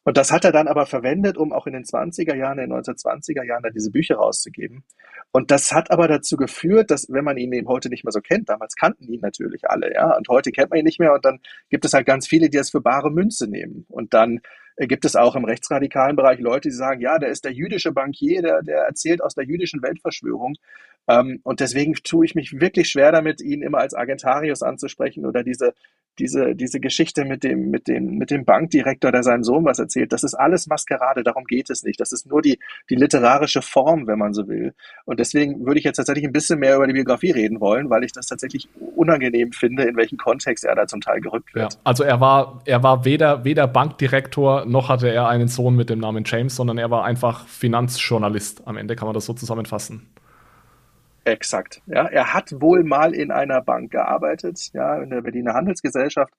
Und 0.06 0.18
das 0.18 0.32
hat 0.32 0.44
er 0.44 0.52
dann 0.52 0.68
aber 0.68 0.86
verwendet, 0.86 1.38
um 1.38 1.54
auch 1.54 1.66
in 1.66 1.74
den 1.74 1.84
20er 1.84 2.36
Jahren, 2.36 2.60
in 2.60 2.70
den 2.70 2.80
1920er 2.80 3.44
Jahren, 3.44 3.64
diese 3.74 3.90
Bücher 3.90 4.16
rauszugeben. 4.16 4.84
Und 5.32 5.50
das 5.50 5.72
hat 5.72 5.92
aber 5.92 6.08
dazu 6.08 6.36
geführt, 6.36 6.92
dass, 6.92 7.08
wenn 7.10 7.24
man 7.24 7.38
ihn 7.38 7.54
eben 7.54 7.68
heute 7.68 7.90
nicht 7.90 8.04
mehr 8.04 8.12
so 8.12 8.20
kennt, 8.20 8.50
damals 8.50 8.76
kannten 8.76 9.12
ihn 9.12 9.22
natürlich 9.22 9.70
alle, 9.70 9.94
ja, 9.94 10.16
und 10.16 10.28
heute 10.28 10.52
kennt 10.52 10.70
man 10.70 10.80
ihn 10.80 10.86
nicht 10.86 11.00
mehr 11.00 11.14
und 11.14 11.24
dann 11.24 11.40
gibt 11.70 11.86
es 11.86 11.94
halt 11.94 12.06
ganz 12.06 12.28
viele, 12.28 12.50
die 12.50 12.58
das 12.58 12.70
für 12.70 12.82
bare 12.82 13.12
Münze 13.12 13.48
nehmen. 13.48 13.86
Und 13.90 14.14
dann 14.14 14.42
äh, 14.76 14.88
gibt 14.88 15.06
es 15.06 15.16
auch 15.16 15.36
im 15.36 15.46
rechtsradikalen 15.46 16.16
Bereich 16.16 16.40
Leute, 16.40 16.70
die 16.70 16.76
sagen, 16.76 17.02
ja, 17.02 17.18
der 17.18 17.30
ist 17.30 17.46
der 17.46 17.54
jüdische 17.54 17.92
Bankier, 17.92 18.42
der, 18.42 18.62
der 18.62 18.84
erzählt 18.84 19.24
aus 19.24 19.36
der 19.36 19.46
jüdischen 19.46 19.82
Weltverschwörung. 19.82 20.56
Ähm, 21.08 21.40
und 21.44 21.60
deswegen 21.60 21.94
tue 21.96 22.26
ich 22.26 22.36
mich 22.36 22.60
wirklich 22.60 22.90
schwer 22.90 23.12
damit, 23.12 23.42
ihn 23.42 23.62
immer 23.62 23.80
als 23.80 23.94
Agentarius 23.94 24.64
anzusprechen 24.64 25.26
oder 25.26 25.44
diese, 25.44 25.74
diese, 26.20 26.56
diese 26.56 26.80
Geschichte 26.80 27.26
mit 27.26 27.44
dem, 27.44 27.72
mit 27.72 27.88
dem, 27.88 28.18
mit 28.18 28.30
dem 28.30 28.46
Bankdirektor, 28.46 29.12
der 29.12 29.24
seinem 29.24 29.44
Sohn 29.44 29.66
was 29.66 29.80
erzählt. 29.80 30.14
Das 30.14 30.24
ist 30.24 30.36
alles 30.36 30.68
Maskerade, 30.68 31.24
darum 31.24 31.46
geht 31.46 31.70
es 31.70 31.84
nicht. 31.84 32.00
Das 32.00 32.12
ist 32.12 32.28
nur 32.28 32.42
die, 32.42 32.60
die 32.90 32.96
literarische 32.96 33.62
Form, 33.62 34.08
wenn 34.08 34.20
man 34.20 34.34
so 34.34 34.48
will. 34.48 34.74
Und 35.06 35.20
deswegen 35.20 35.66
würde 35.66 35.80
ich 35.80 35.86
jetzt 35.86 35.98
tatsächlich 35.98 36.26
ein 36.26 36.32
bisschen 36.32 36.60
mehr 36.60 36.76
über 36.76 36.88
die 36.88 36.94
Biografie 36.94 37.32
reden 37.32 37.60
wollen, 37.60 37.90
weil 37.90 38.04
ich 38.04 38.12
das 38.12 38.28
tatsächlich 38.28 38.70
unangenehm 38.96 39.52
finde, 39.52 39.84
in 39.84 39.96
welchen 39.96 40.18
Kontext 40.18 40.64
er 40.64 40.76
da 40.76 40.88
zum 40.88 41.02
Teil 41.02 41.20
gerückt 41.20 41.54
wird. 41.56 41.74
Ja, 41.74 41.80
also 41.84 42.04
er 42.04 42.20
war, 42.20 42.62
er 42.66 42.84
war 42.84 43.06
weder, 43.06 43.44
weder 43.44 43.68
Bankdirektor 43.68 44.66
noch 44.66 44.90
hatte 44.90 45.10
er 45.10 45.28
einen 45.28 45.48
Sohn 45.48 45.76
mit 45.76 45.90
dem 45.90 46.00
Namen 46.00 46.24
James, 46.26 46.56
sondern 46.56 46.78
er 46.78 46.92
war 46.92 47.04
einfach 47.04 47.48
Finanzjournalist. 47.48 48.68
Am 48.68 48.78
Ende 48.78 48.96
kann 48.96 49.08
man 49.08 49.16
das 49.16 49.26
so 49.26 49.34
zusammenfassen. 49.34 50.13
Exakt. 51.26 51.82
Ja, 51.86 52.06
er 52.06 52.34
hat 52.34 52.52
wohl 52.60 52.84
mal 52.84 53.14
in 53.14 53.32
einer 53.32 53.62
Bank 53.62 53.92
gearbeitet, 53.92 54.70
ja, 54.74 55.02
in 55.02 55.10
der 55.10 55.22
Berliner 55.22 55.54
Handelsgesellschaft, 55.54 56.34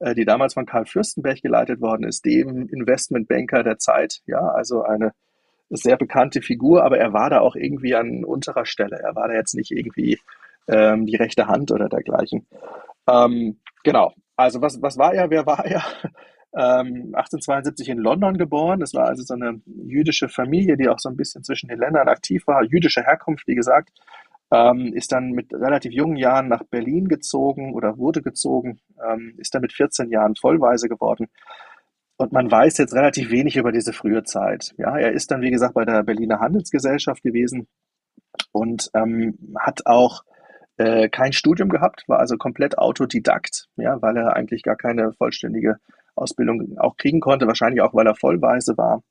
äh, 0.00 0.14
die 0.14 0.24
damals 0.24 0.54
von 0.54 0.66
Karl 0.66 0.86
Fürstenberg 0.86 1.40
geleitet 1.40 1.80
worden 1.80 2.04
ist, 2.04 2.24
dem 2.24 2.68
Investmentbanker 2.68 3.62
der 3.62 3.78
Zeit. 3.78 4.22
Ja, 4.26 4.40
also 4.40 4.82
eine 4.82 5.12
sehr 5.70 5.96
bekannte 5.96 6.42
Figur, 6.42 6.84
aber 6.84 6.98
er 6.98 7.12
war 7.12 7.30
da 7.30 7.40
auch 7.40 7.56
irgendwie 7.56 7.94
an 7.94 8.24
unterer 8.24 8.66
Stelle. 8.66 8.98
Er 8.98 9.14
war 9.14 9.28
da 9.28 9.34
jetzt 9.34 9.54
nicht 9.54 9.70
irgendwie 9.70 10.18
ähm, 10.68 11.06
die 11.06 11.16
rechte 11.16 11.46
Hand 11.46 11.70
oder 11.70 11.88
dergleichen. 11.88 12.46
Ähm, 13.08 13.60
genau. 13.82 14.14
Also 14.36 14.60
was, 14.60 14.82
was 14.82 14.98
war 14.98 15.14
er? 15.14 15.30
Wer 15.30 15.46
war 15.46 15.64
er? 15.64 15.82
Ähm, 16.56 17.10
1872 17.16 17.88
in 17.88 17.98
London 17.98 18.38
geboren. 18.38 18.78
Das 18.78 18.94
war 18.94 19.06
also 19.06 19.24
so 19.24 19.34
eine 19.34 19.60
jüdische 19.66 20.28
Familie, 20.28 20.76
die 20.76 20.88
auch 20.88 21.00
so 21.00 21.08
ein 21.08 21.16
bisschen 21.16 21.42
zwischen 21.42 21.68
den 21.68 21.80
Ländern 21.80 22.06
aktiv 22.06 22.46
war. 22.46 22.62
Jüdische 22.62 23.02
Herkunft, 23.02 23.48
wie 23.48 23.56
gesagt. 23.56 23.90
Ähm, 24.54 24.92
ist 24.94 25.10
dann 25.10 25.30
mit 25.30 25.52
relativ 25.52 25.92
jungen 25.92 26.16
Jahren 26.16 26.46
nach 26.46 26.62
Berlin 26.62 27.08
gezogen 27.08 27.74
oder 27.74 27.98
wurde 27.98 28.22
gezogen, 28.22 28.78
ähm, 29.04 29.34
ist 29.38 29.52
dann 29.52 29.62
mit 29.62 29.72
14 29.72 30.10
Jahren 30.10 30.36
vollweise 30.36 30.88
geworden. 30.88 31.26
Und 32.16 32.32
man 32.32 32.48
weiß 32.48 32.78
jetzt 32.78 32.94
relativ 32.94 33.30
wenig 33.30 33.56
über 33.56 33.72
diese 33.72 33.92
frühe 33.92 34.22
Zeit. 34.22 34.72
Ja, 34.78 34.96
er 34.96 35.10
ist 35.10 35.32
dann, 35.32 35.40
wie 35.40 35.50
gesagt, 35.50 35.74
bei 35.74 35.84
der 35.84 36.04
Berliner 36.04 36.38
Handelsgesellschaft 36.38 37.24
gewesen 37.24 37.66
und 38.52 38.90
ähm, 38.94 39.36
hat 39.58 39.86
auch 39.86 40.22
äh, 40.76 41.08
kein 41.08 41.32
Studium 41.32 41.68
gehabt, 41.68 42.04
war 42.06 42.20
also 42.20 42.36
komplett 42.36 42.78
Autodidakt, 42.78 43.66
ja, 43.74 44.00
weil 44.02 44.16
er 44.16 44.36
eigentlich 44.36 44.62
gar 44.62 44.76
keine 44.76 45.12
vollständige 45.14 45.78
Ausbildung 46.14 46.78
auch 46.78 46.96
kriegen 46.96 47.18
konnte, 47.18 47.48
wahrscheinlich 47.48 47.82
auch, 47.82 47.94
weil 47.94 48.06
er 48.06 48.14
vollweise 48.14 48.76
war. 48.76 49.02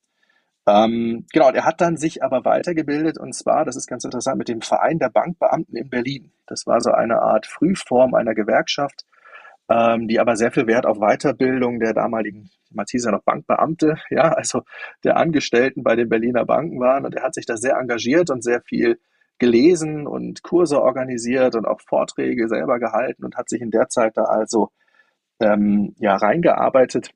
Ähm, 0.65 1.25
genau, 1.33 1.49
er 1.51 1.65
hat 1.65 1.81
dann 1.81 1.97
sich 1.97 2.23
aber 2.23 2.45
weitergebildet 2.45 3.17
und 3.17 3.33
zwar, 3.33 3.65
das 3.65 3.75
ist 3.75 3.87
ganz 3.87 4.05
interessant, 4.05 4.37
mit 4.37 4.47
dem 4.47 4.61
Verein 4.61 4.97
der 4.97 5.09
Bankbeamten 5.09 5.75
in 5.75 5.89
Berlin. 5.89 6.31
Das 6.47 6.65
war 6.65 6.79
so 6.79 6.91
eine 6.91 7.21
Art 7.21 7.47
Frühform 7.47 8.13
einer 8.13 8.33
Gewerkschaft, 8.33 9.05
ähm, 9.69 10.07
die 10.07 10.19
aber 10.19 10.37
sehr 10.37 10.51
viel 10.51 10.67
Wert 10.67 10.85
auf 10.85 10.99
Weiterbildung 10.99 11.79
der 11.79 11.93
damaligen, 11.93 12.49
man 12.71 12.85
hieß 12.89 13.05
ja 13.05 13.11
noch 13.11 13.23
Bankbeamte, 13.23 13.97
ja, 14.09 14.31
also 14.33 14.63
der 15.03 15.17
Angestellten 15.17 15.83
bei 15.83 15.95
den 15.97 16.07
Berliner 16.07 16.45
Banken 16.45 16.79
waren 16.79 17.05
und 17.05 17.15
er 17.15 17.23
hat 17.23 17.33
sich 17.33 17.45
da 17.45 17.57
sehr 17.57 17.75
engagiert 17.77 18.29
und 18.29 18.41
sehr 18.43 18.61
viel 18.61 18.99
gelesen 19.39 20.07
und 20.07 20.43
Kurse 20.43 20.81
organisiert 20.81 21.55
und 21.55 21.65
auch 21.67 21.81
Vorträge 21.81 22.47
selber 22.47 22.79
gehalten 22.79 23.25
und 23.25 23.35
hat 23.35 23.49
sich 23.49 23.61
in 23.61 23.71
der 23.71 23.89
Zeit 23.89 24.15
da 24.15 24.23
also 24.23 24.69
ähm, 25.41 25.93
ja 25.99 26.15
reingearbeitet 26.15 27.11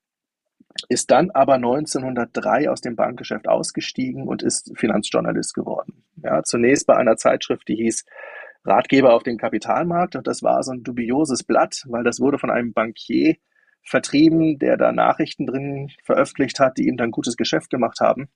ist 0.90 1.12
dann 1.12 1.32
aber 1.32 1.56
1903 1.56 2.70
aus 2.70 2.82
dem 2.82 2.96
Bankgeschäft 2.96 3.48
ausgestiegen 3.48 4.28
und 4.28 4.44
ist 4.44 4.72
Finanzjournalist 4.76 5.54
geworden. 5.54 6.04
Ja, 6.18 6.44
zunächst 6.44 6.88
bei 6.88 6.96
einer 6.96 7.18
Zeitschrift, 7.18 7.68
die 7.68 7.76
hieß 7.76 8.06
Ratgeber 8.66 9.14
auf 9.14 9.24
dem 9.24 9.38
Kapitalmarkt 9.38 10.16
und 10.16 10.28
das 10.28 10.44
war 10.44 10.62
so 10.64 10.72
ein 10.72 10.84
dubioses 10.84 11.44
Blatt, 11.44 11.84
weil 11.88 12.04
das 12.04 12.20
wurde 12.20 12.38
von 12.38 12.50
einem 12.50 12.74
Bankier 12.74 13.36
vertrieben, 13.84 14.60
der 14.60 14.78
da 14.78 14.92
Nachrichten 14.92 15.46
drin 15.46 15.90
veröffentlicht 16.04 16.60
hat, 16.60 16.78
die 16.78 16.88
ihm 16.88 16.98
dann 16.98 17.12
gutes 17.12 17.38
Geschäft 17.38 17.70
gemacht 17.70 18.00
haben. 18.02 18.30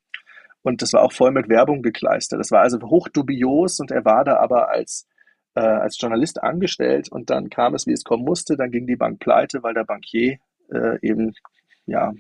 Und 0.62 0.82
das 0.82 0.94
war 0.94 1.02
auch 1.02 1.12
voll 1.12 1.32
mit 1.32 1.50
Werbung 1.50 1.82
gekleistert. 1.82 2.40
Das 2.40 2.52
war 2.52 2.62
also 2.62 2.80
hoch 2.82 3.10
dubios 3.10 3.80
und 3.80 3.92
er 3.92 4.06
war 4.06 4.24
da 4.24 4.38
aber 4.38 4.70
als, 4.70 5.08
äh, 5.56 5.62
als 5.62 6.00
Journalist 6.00 6.42
angestellt 6.42 7.12
und 7.12 7.30
dann 7.30 7.50
kam 7.50 7.74
es, 7.74 7.88
wie 7.88 7.94
es 7.94 8.04
kommen 8.04 8.24
musste. 8.24 8.56
Dann 8.56 8.72
ging 8.72 8.88
die 8.88 8.96
Bank 8.96 9.20
pleite, 9.20 9.64
weil 9.64 9.74
der 9.74 9.84
Bankier 9.84 10.38
äh, 10.72 10.98
eben 11.02 11.34
ja, 11.86 12.14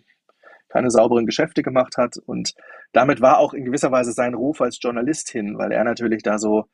keine 0.72 0.90
sauberen 0.90 1.26
Geschäfte 1.26 1.64
gemacht 1.64 1.98
hat. 1.98 2.18
Und 2.18 2.54
damit 2.94 3.22
war 3.22 3.40
auch 3.40 3.54
in 3.54 3.66
gewisser 3.66 3.92
Weise 3.92 4.12
sein 4.14 4.34
Ruf 4.34 4.62
als 4.62 4.80
Journalist 4.82 5.30
hin, 5.30 5.58
weil 5.58 5.72
er 5.72 5.84
natürlich 5.84 6.24
da 6.24 6.38
so 6.38 6.66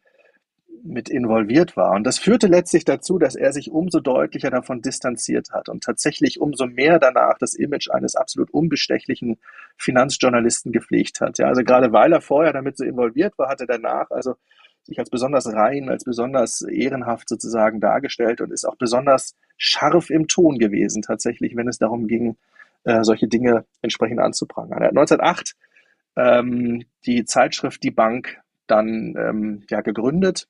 mit 0.84 1.10
involviert 1.10 1.76
war. 1.76 1.94
Und 1.94 2.06
das 2.06 2.20
führte 2.20 2.48
letztlich 2.48 2.86
dazu, 2.86 3.18
dass 3.18 3.36
er 3.36 3.52
sich 3.52 3.72
umso 3.72 4.00
deutlicher 4.00 4.50
davon 4.50 4.82
distanziert 4.82 5.52
hat 5.52 5.70
und 5.70 5.84
tatsächlich 5.84 6.40
umso 6.40 6.66
mehr 6.68 7.00
danach 7.00 7.38
das 7.40 7.56
Image 7.56 7.90
eines 7.90 8.16
absolut 8.16 8.52
unbestechlichen 8.52 9.38
Finanzjournalisten 9.78 10.72
gepflegt 10.72 11.20
hat. 11.20 11.40
Ja, 11.40 11.48
also 11.48 11.64
gerade 11.64 11.92
weil 11.92 12.14
er 12.14 12.22
vorher 12.22 12.54
damit 12.54 12.78
so 12.78 12.86
involviert 12.86 13.38
war, 13.38 13.50
hat 13.50 13.62
er 13.62 13.68
danach 13.68 14.12
also 14.12 14.36
sich 14.84 15.00
als 15.00 15.10
besonders 15.10 15.52
rein, 15.52 15.90
als 15.90 16.06
besonders 16.06 16.62
ehrenhaft 16.62 17.28
sozusagen 17.28 17.82
dargestellt 17.82 18.40
und 18.40 18.52
ist 18.52 18.66
auch 18.66 18.78
besonders 18.78 19.36
scharf 19.58 20.10
im 20.10 20.28
Ton 20.28 20.60
gewesen, 20.60 21.02
tatsächlich, 21.02 21.56
wenn 21.56 21.68
es 21.68 21.78
darum 21.78 22.08
ging, 22.08 22.38
äh, 22.84 23.04
solche 23.04 23.28
Dinge 23.28 23.66
entsprechend 23.82 24.20
anzuprangern. 24.20 24.82
Er 24.82 24.90
hat 24.90 24.98
1908 24.98 25.56
ähm, 26.16 26.84
die 27.06 27.26
Zeitschrift 27.26 27.84
Die 27.84 27.92
Bank 27.92 28.40
dann 28.68 29.16
ähm, 29.18 29.64
ja, 29.70 29.82
gegründet 29.82 30.48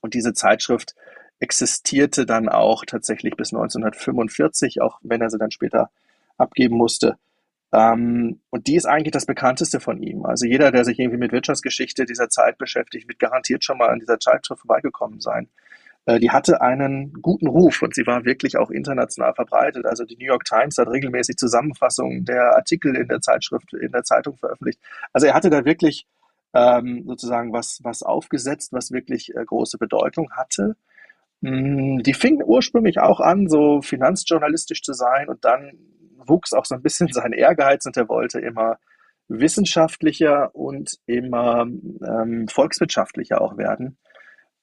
und 0.00 0.14
diese 0.14 0.34
Zeitschrift 0.34 0.94
existierte 1.40 2.26
dann 2.26 2.48
auch 2.48 2.84
tatsächlich 2.84 3.36
bis 3.36 3.52
1945, 3.52 4.80
auch 4.80 4.98
wenn 5.02 5.20
er 5.20 5.30
sie 5.30 5.38
dann 5.38 5.50
später 5.50 5.90
abgeben 6.36 6.76
musste. 6.76 7.16
Ähm, 7.72 8.40
und 8.50 8.66
die 8.66 8.76
ist 8.76 8.86
eigentlich 8.86 9.12
das 9.12 9.26
bekannteste 9.26 9.80
von 9.80 10.00
ihm. 10.02 10.24
Also 10.24 10.46
jeder, 10.46 10.70
der 10.70 10.84
sich 10.84 10.98
irgendwie 10.98 11.18
mit 11.18 11.32
Wirtschaftsgeschichte 11.32 12.04
dieser 12.04 12.28
Zeit 12.28 12.56
beschäftigt, 12.56 13.08
wird 13.08 13.18
garantiert 13.18 13.64
schon 13.64 13.78
mal 13.78 13.90
an 13.90 13.98
dieser 13.98 14.20
Zeitschrift 14.20 14.60
vorbeigekommen 14.60 15.20
sein. 15.20 15.48
Äh, 16.06 16.20
die 16.20 16.30
hatte 16.30 16.60
einen 16.60 17.12
guten 17.22 17.46
Ruf 17.46 17.82
und 17.82 17.94
sie 17.94 18.06
war 18.06 18.24
wirklich 18.24 18.56
auch 18.56 18.70
international 18.70 19.34
verbreitet. 19.34 19.86
Also 19.86 20.04
die 20.04 20.16
New 20.16 20.26
York 20.26 20.44
Times 20.44 20.78
hat 20.78 20.88
regelmäßig 20.88 21.36
Zusammenfassungen 21.36 22.24
der 22.24 22.56
Artikel 22.56 22.96
in 22.96 23.08
der 23.08 23.20
Zeitschrift, 23.20 23.72
in 23.74 23.92
der 23.92 24.04
Zeitung 24.04 24.36
veröffentlicht. 24.36 24.80
Also 25.12 25.26
er 25.26 25.34
hatte 25.34 25.50
da 25.50 25.64
wirklich 25.64 26.06
ähm, 26.54 27.04
sozusagen 27.06 27.52
was, 27.52 27.80
was 27.82 28.02
aufgesetzt, 28.02 28.72
was 28.72 28.92
wirklich 28.92 29.34
äh, 29.34 29.44
große 29.44 29.78
Bedeutung 29.78 30.30
hatte. 30.32 30.76
Mm, 31.40 31.98
die 31.98 32.14
fing 32.14 32.42
ursprünglich 32.44 33.00
auch 33.00 33.20
an, 33.20 33.48
so 33.48 33.82
finanzjournalistisch 33.82 34.82
zu 34.82 34.92
sein 34.92 35.28
und 35.28 35.44
dann 35.44 35.72
wuchs 36.26 36.52
auch 36.52 36.64
so 36.64 36.74
ein 36.74 36.82
bisschen 36.82 37.08
sein 37.12 37.32
Ehrgeiz 37.32 37.86
und 37.86 37.96
er 37.96 38.08
wollte 38.08 38.40
immer 38.40 38.78
wissenschaftlicher 39.28 40.54
und 40.54 40.98
immer 41.06 41.62
ähm, 41.62 42.46
volkswirtschaftlicher 42.48 43.40
auch 43.40 43.56
werden. 43.56 43.96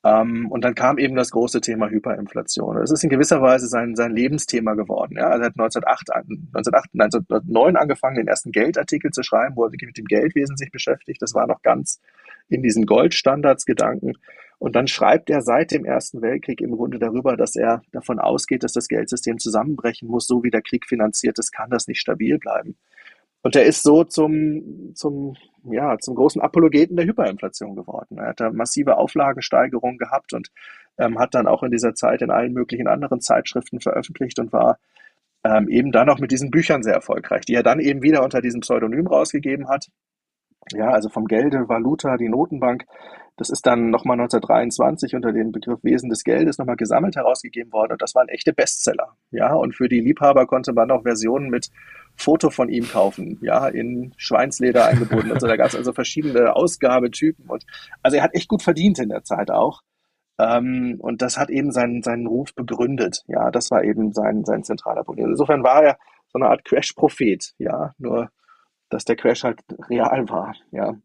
Ähm, 0.03 0.49
und 0.49 0.63
dann 0.63 0.73
kam 0.73 0.97
eben 0.97 1.15
das 1.15 1.31
große 1.31 1.61
Thema 1.61 1.89
Hyperinflation. 1.89 2.77
Es 2.77 2.91
ist 2.91 3.03
in 3.03 3.09
gewisser 3.09 3.41
Weise 3.41 3.67
sein, 3.67 3.95
sein 3.95 4.11
Lebensthema 4.11 4.73
geworden. 4.73 5.15
Ja? 5.17 5.29
Also 5.29 5.43
er 5.43 5.45
hat 5.47 5.59
1908, 5.59 6.11
1908, 6.11 6.89
1909 6.93 7.75
angefangen, 7.75 8.15
den 8.15 8.27
ersten 8.27 8.51
Geldartikel 8.51 9.11
zu 9.11 9.21
schreiben, 9.21 9.55
wo 9.55 9.65
er 9.65 9.69
sich 9.69 9.81
mit 9.85 9.97
dem 9.97 10.05
Geldwesen 10.05 10.57
sich 10.57 10.71
beschäftigt. 10.71 11.21
Das 11.21 11.35
war 11.35 11.45
noch 11.45 11.61
ganz 11.61 12.01
in 12.49 12.63
diesen 12.63 12.85
Goldstandards-Gedanken. 12.85 14.13
Und 14.57 14.75
dann 14.75 14.87
schreibt 14.87 15.29
er 15.29 15.41
seit 15.41 15.71
dem 15.71 15.85
Ersten 15.85 16.21
Weltkrieg 16.21 16.61
im 16.61 16.71
Grunde 16.71 16.99
darüber, 16.99 17.35
dass 17.35 17.55
er 17.55 17.81
davon 17.91 18.19
ausgeht, 18.19 18.63
dass 18.63 18.73
das 18.73 18.87
Geldsystem 18.87 19.39
zusammenbrechen 19.39 20.07
muss, 20.07 20.27
so 20.27 20.43
wie 20.43 20.51
der 20.51 20.61
Krieg 20.61 20.85
finanziert 20.87 21.39
ist, 21.39 21.51
kann 21.51 21.69
das 21.69 21.87
nicht 21.87 21.99
stabil 21.99 22.37
bleiben. 22.37 22.75
Und 23.41 23.55
er 23.55 23.65
ist 23.65 23.81
so 23.81 24.03
zum, 24.03 24.93
zum, 24.93 25.35
ja, 25.63 25.97
zum 25.99 26.15
großen 26.15 26.41
Apologeten 26.41 26.95
der 26.95 27.05
Hyperinflation 27.05 27.75
geworden. 27.75 28.17
Er 28.17 28.29
hat 28.29 28.39
da 28.39 28.51
massive 28.51 28.97
Auflagensteigerungen 28.97 29.97
gehabt 29.97 30.33
und 30.33 30.49
ähm, 30.97 31.19
hat 31.19 31.35
dann 31.35 31.47
auch 31.47 31.63
in 31.63 31.71
dieser 31.71 31.93
Zeit 31.93 32.21
in 32.21 32.31
allen 32.31 32.53
möglichen 32.53 32.87
anderen 32.87 33.21
Zeitschriften 33.21 33.79
veröffentlicht 33.79 34.39
und 34.39 34.51
war 34.51 34.77
ähm, 35.43 35.67
eben 35.69 35.91
dann 35.91 36.09
auch 36.09 36.19
mit 36.19 36.31
diesen 36.31 36.51
Büchern 36.51 36.83
sehr 36.83 36.93
erfolgreich, 36.93 37.45
die 37.45 37.55
er 37.55 37.63
dann 37.63 37.79
eben 37.79 38.01
wieder 38.01 38.23
unter 38.23 38.41
diesem 38.41 38.61
Pseudonym 38.61 39.07
rausgegeben 39.07 39.69
hat. 39.69 39.87
Ja, 40.73 40.89
also 40.89 41.09
vom 41.09 41.25
Gelde, 41.25 41.67
Valuta, 41.67 42.17
die 42.17 42.29
Notenbank. 42.29 42.85
Das 43.37 43.49
ist 43.49 43.65
dann 43.65 43.89
nochmal 43.89 44.19
1923 44.19 45.15
unter 45.15 45.31
dem 45.31 45.51
Begriff 45.51 45.83
Wesen 45.83 46.09
des 46.09 46.23
Geldes 46.23 46.57
nochmal 46.57 46.75
gesammelt 46.75 47.15
herausgegeben 47.15 47.71
worden 47.71 47.93
und 47.93 48.01
das 48.01 48.13
waren 48.13 48.27
echte 48.27 48.53
Bestseller. 48.53 49.15
Ja, 49.31 49.53
und 49.53 49.75
für 49.75 49.89
die 49.89 49.99
Liebhaber 49.99 50.45
konnte 50.45 50.73
man 50.73 50.91
auch 50.91 51.03
Versionen 51.03 51.49
mit 51.49 51.69
Foto 52.15 52.49
von 52.49 52.69
ihm 52.69 52.87
kaufen, 52.87 53.39
ja, 53.41 53.67
in 53.67 54.13
Schweinsleder 54.17 54.85
eingebunden. 54.85 55.31
Also 55.31 55.47
da 55.47 55.55
gab 55.55 55.67
es 55.67 55.75
also 55.75 55.91
verschiedene 55.93 56.55
Ausgabetypen 56.55 57.49
und 57.49 57.65
also 58.03 58.17
er 58.17 58.23
hat 58.23 58.35
echt 58.35 58.47
gut 58.47 58.61
verdient 58.61 58.99
in 58.99 59.09
der 59.09 59.23
Zeit 59.23 59.49
auch. 59.49 59.81
Ähm, 60.37 60.97
und 60.99 61.21
das 61.21 61.37
hat 61.37 61.49
eben 61.49 61.71
seinen, 61.71 62.03
seinen 62.03 62.27
Ruf 62.27 62.53
begründet. 62.53 63.23
Ja, 63.27 63.49
das 63.49 63.71
war 63.71 63.83
eben 63.83 64.13
sein, 64.13 64.43
sein 64.45 64.63
zentraler 64.63 65.03
Punkt. 65.03 65.19
Insofern 65.19 65.63
war 65.63 65.83
er 65.83 65.97
so 66.31 66.39
eine 66.39 66.49
Art 66.49 66.63
Crash-Prophet, 66.63 67.53
ja, 67.57 67.91
nur 67.97 68.29
dass 68.91 69.05
der 69.05 69.15
Crash 69.15 69.43
halt 69.43 69.61
real 69.89 70.29
war, 70.29 70.55
ja. 70.71 70.95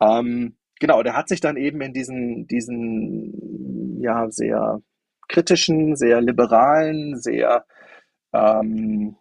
Ähm, 0.00 0.56
genau, 0.80 1.02
der 1.02 1.16
hat 1.16 1.28
sich 1.28 1.40
dann 1.40 1.56
eben 1.56 1.80
in 1.80 1.92
diesen, 1.92 2.46
diesen, 2.46 4.00
ja, 4.00 4.30
sehr 4.30 4.80
kritischen, 5.28 5.96
sehr 5.96 6.20
liberalen, 6.20 7.18
sehr, 7.18 7.64
ähm, 8.32 9.16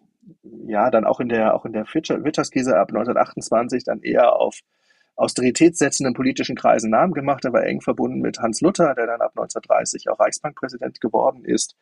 ja, 0.67 0.89
dann 0.89 1.05
auch 1.05 1.19
in 1.19 1.29
der, 1.29 1.55
auch 1.55 1.65
in 1.65 1.73
der 1.73 1.85
Wirtschaftskrise 1.85 2.77
ab 2.77 2.89
1928 2.89 3.83
dann 3.83 4.01
eher 4.01 4.33
auf 4.33 4.59
austeritätssetzenden 5.15 6.13
politischen 6.13 6.55
Kreisen 6.55 6.91
Namen 6.91 7.13
gemacht. 7.13 7.43
Er 7.43 7.53
war 7.53 7.65
eng 7.65 7.81
verbunden 7.81 8.19
mit 8.19 8.39
Hans 8.39 8.61
Luther, 8.61 8.93
der 8.93 9.07
dann 9.07 9.21
ab 9.21 9.31
1930 9.35 10.09
auch 10.09 10.19
Reichsbankpräsident 10.19 11.01
geworden 11.01 11.43
ist. 11.43 11.75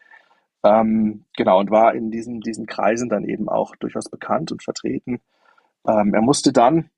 Ähm, 0.64 1.26
genau, 1.36 1.60
und 1.60 1.70
war 1.70 1.94
in 1.94 2.12
diesen, 2.12 2.40
diesen 2.40 2.66
Kreisen 2.66 3.10
dann 3.10 3.26
eben 3.26 3.50
auch 3.50 3.76
durchaus 3.76 4.10
bekannt 4.10 4.52
und 4.52 4.64
vertreten. 4.64 5.22
Ähm, 5.88 6.14
er 6.14 6.22
musste 6.22 6.52
dann, 6.52 6.90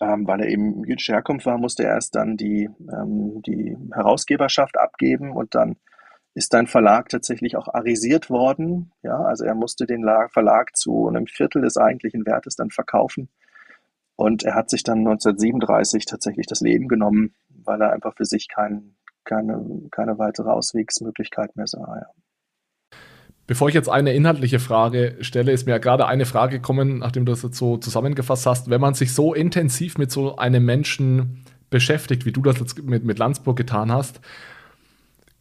ähm, 0.00 0.26
weil 0.26 0.40
er 0.40 0.48
eben 0.48 0.84
jüdische 0.84 1.12
Herkunft 1.12 1.46
war, 1.46 1.58
musste 1.58 1.84
er 1.84 1.94
erst 1.94 2.14
dann 2.14 2.36
die, 2.36 2.68
ähm, 2.92 3.42
die 3.42 3.76
Herausgeberschaft 3.92 4.78
abgeben 4.78 5.32
und 5.32 5.54
dann 5.54 5.76
ist 6.34 6.52
dein 6.52 6.66
Verlag 6.66 7.08
tatsächlich 7.08 7.56
auch 7.56 7.68
arisiert 7.68 8.28
worden. 8.28 8.92
Ja, 9.02 9.18
also 9.20 9.44
er 9.44 9.54
musste 9.54 9.86
den 9.86 10.04
Verlag 10.32 10.76
zu 10.76 11.08
einem 11.08 11.26
Viertel 11.26 11.62
des 11.62 11.76
eigentlichen 11.76 12.26
Wertes 12.26 12.56
dann 12.56 12.70
verkaufen. 12.70 13.28
Und 14.16 14.44
er 14.44 14.54
hat 14.54 14.70
sich 14.70 14.82
dann 14.82 14.98
1937 14.98 16.06
tatsächlich 16.06 16.46
das 16.46 16.60
Leben 16.60 16.88
genommen, 16.88 17.34
weil 17.48 17.80
er 17.80 17.92
einfach 17.92 18.14
für 18.16 18.24
sich 18.24 18.48
kein, 18.48 18.96
keine, 19.24 19.88
keine 19.90 20.18
weitere 20.18 20.50
Auswegsmöglichkeit 20.50 21.56
mehr 21.56 21.66
sah. 21.66 21.96
Ja. 22.00 22.23
Bevor 23.46 23.68
ich 23.68 23.74
jetzt 23.74 23.90
eine 23.90 24.14
inhaltliche 24.14 24.58
Frage 24.58 25.16
stelle, 25.20 25.52
ist 25.52 25.66
mir 25.66 25.78
gerade 25.78 26.06
eine 26.06 26.24
Frage 26.24 26.56
gekommen, 26.56 26.98
nachdem 26.98 27.26
du 27.26 27.32
das 27.32 27.42
jetzt 27.42 27.58
so 27.58 27.76
zusammengefasst 27.76 28.46
hast. 28.46 28.70
Wenn 28.70 28.80
man 28.80 28.94
sich 28.94 29.12
so 29.12 29.34
intensiv 29.34 29.98
mit 29.98 30.10
so 30.10 30.36
einem 30.36 30.64
Menschen 30.64 31.44
beschäftigt, 31.68 32.24
wie 32.24 32.32
du 32.32 32.40
das 32.40 32.58
jetzt 32.58 32.82
mit, 32.82 33.04
mit 33.04 33.18
Landsburg 33.18 33.56
getan 33.56 33.92
hast, 33.92 34.20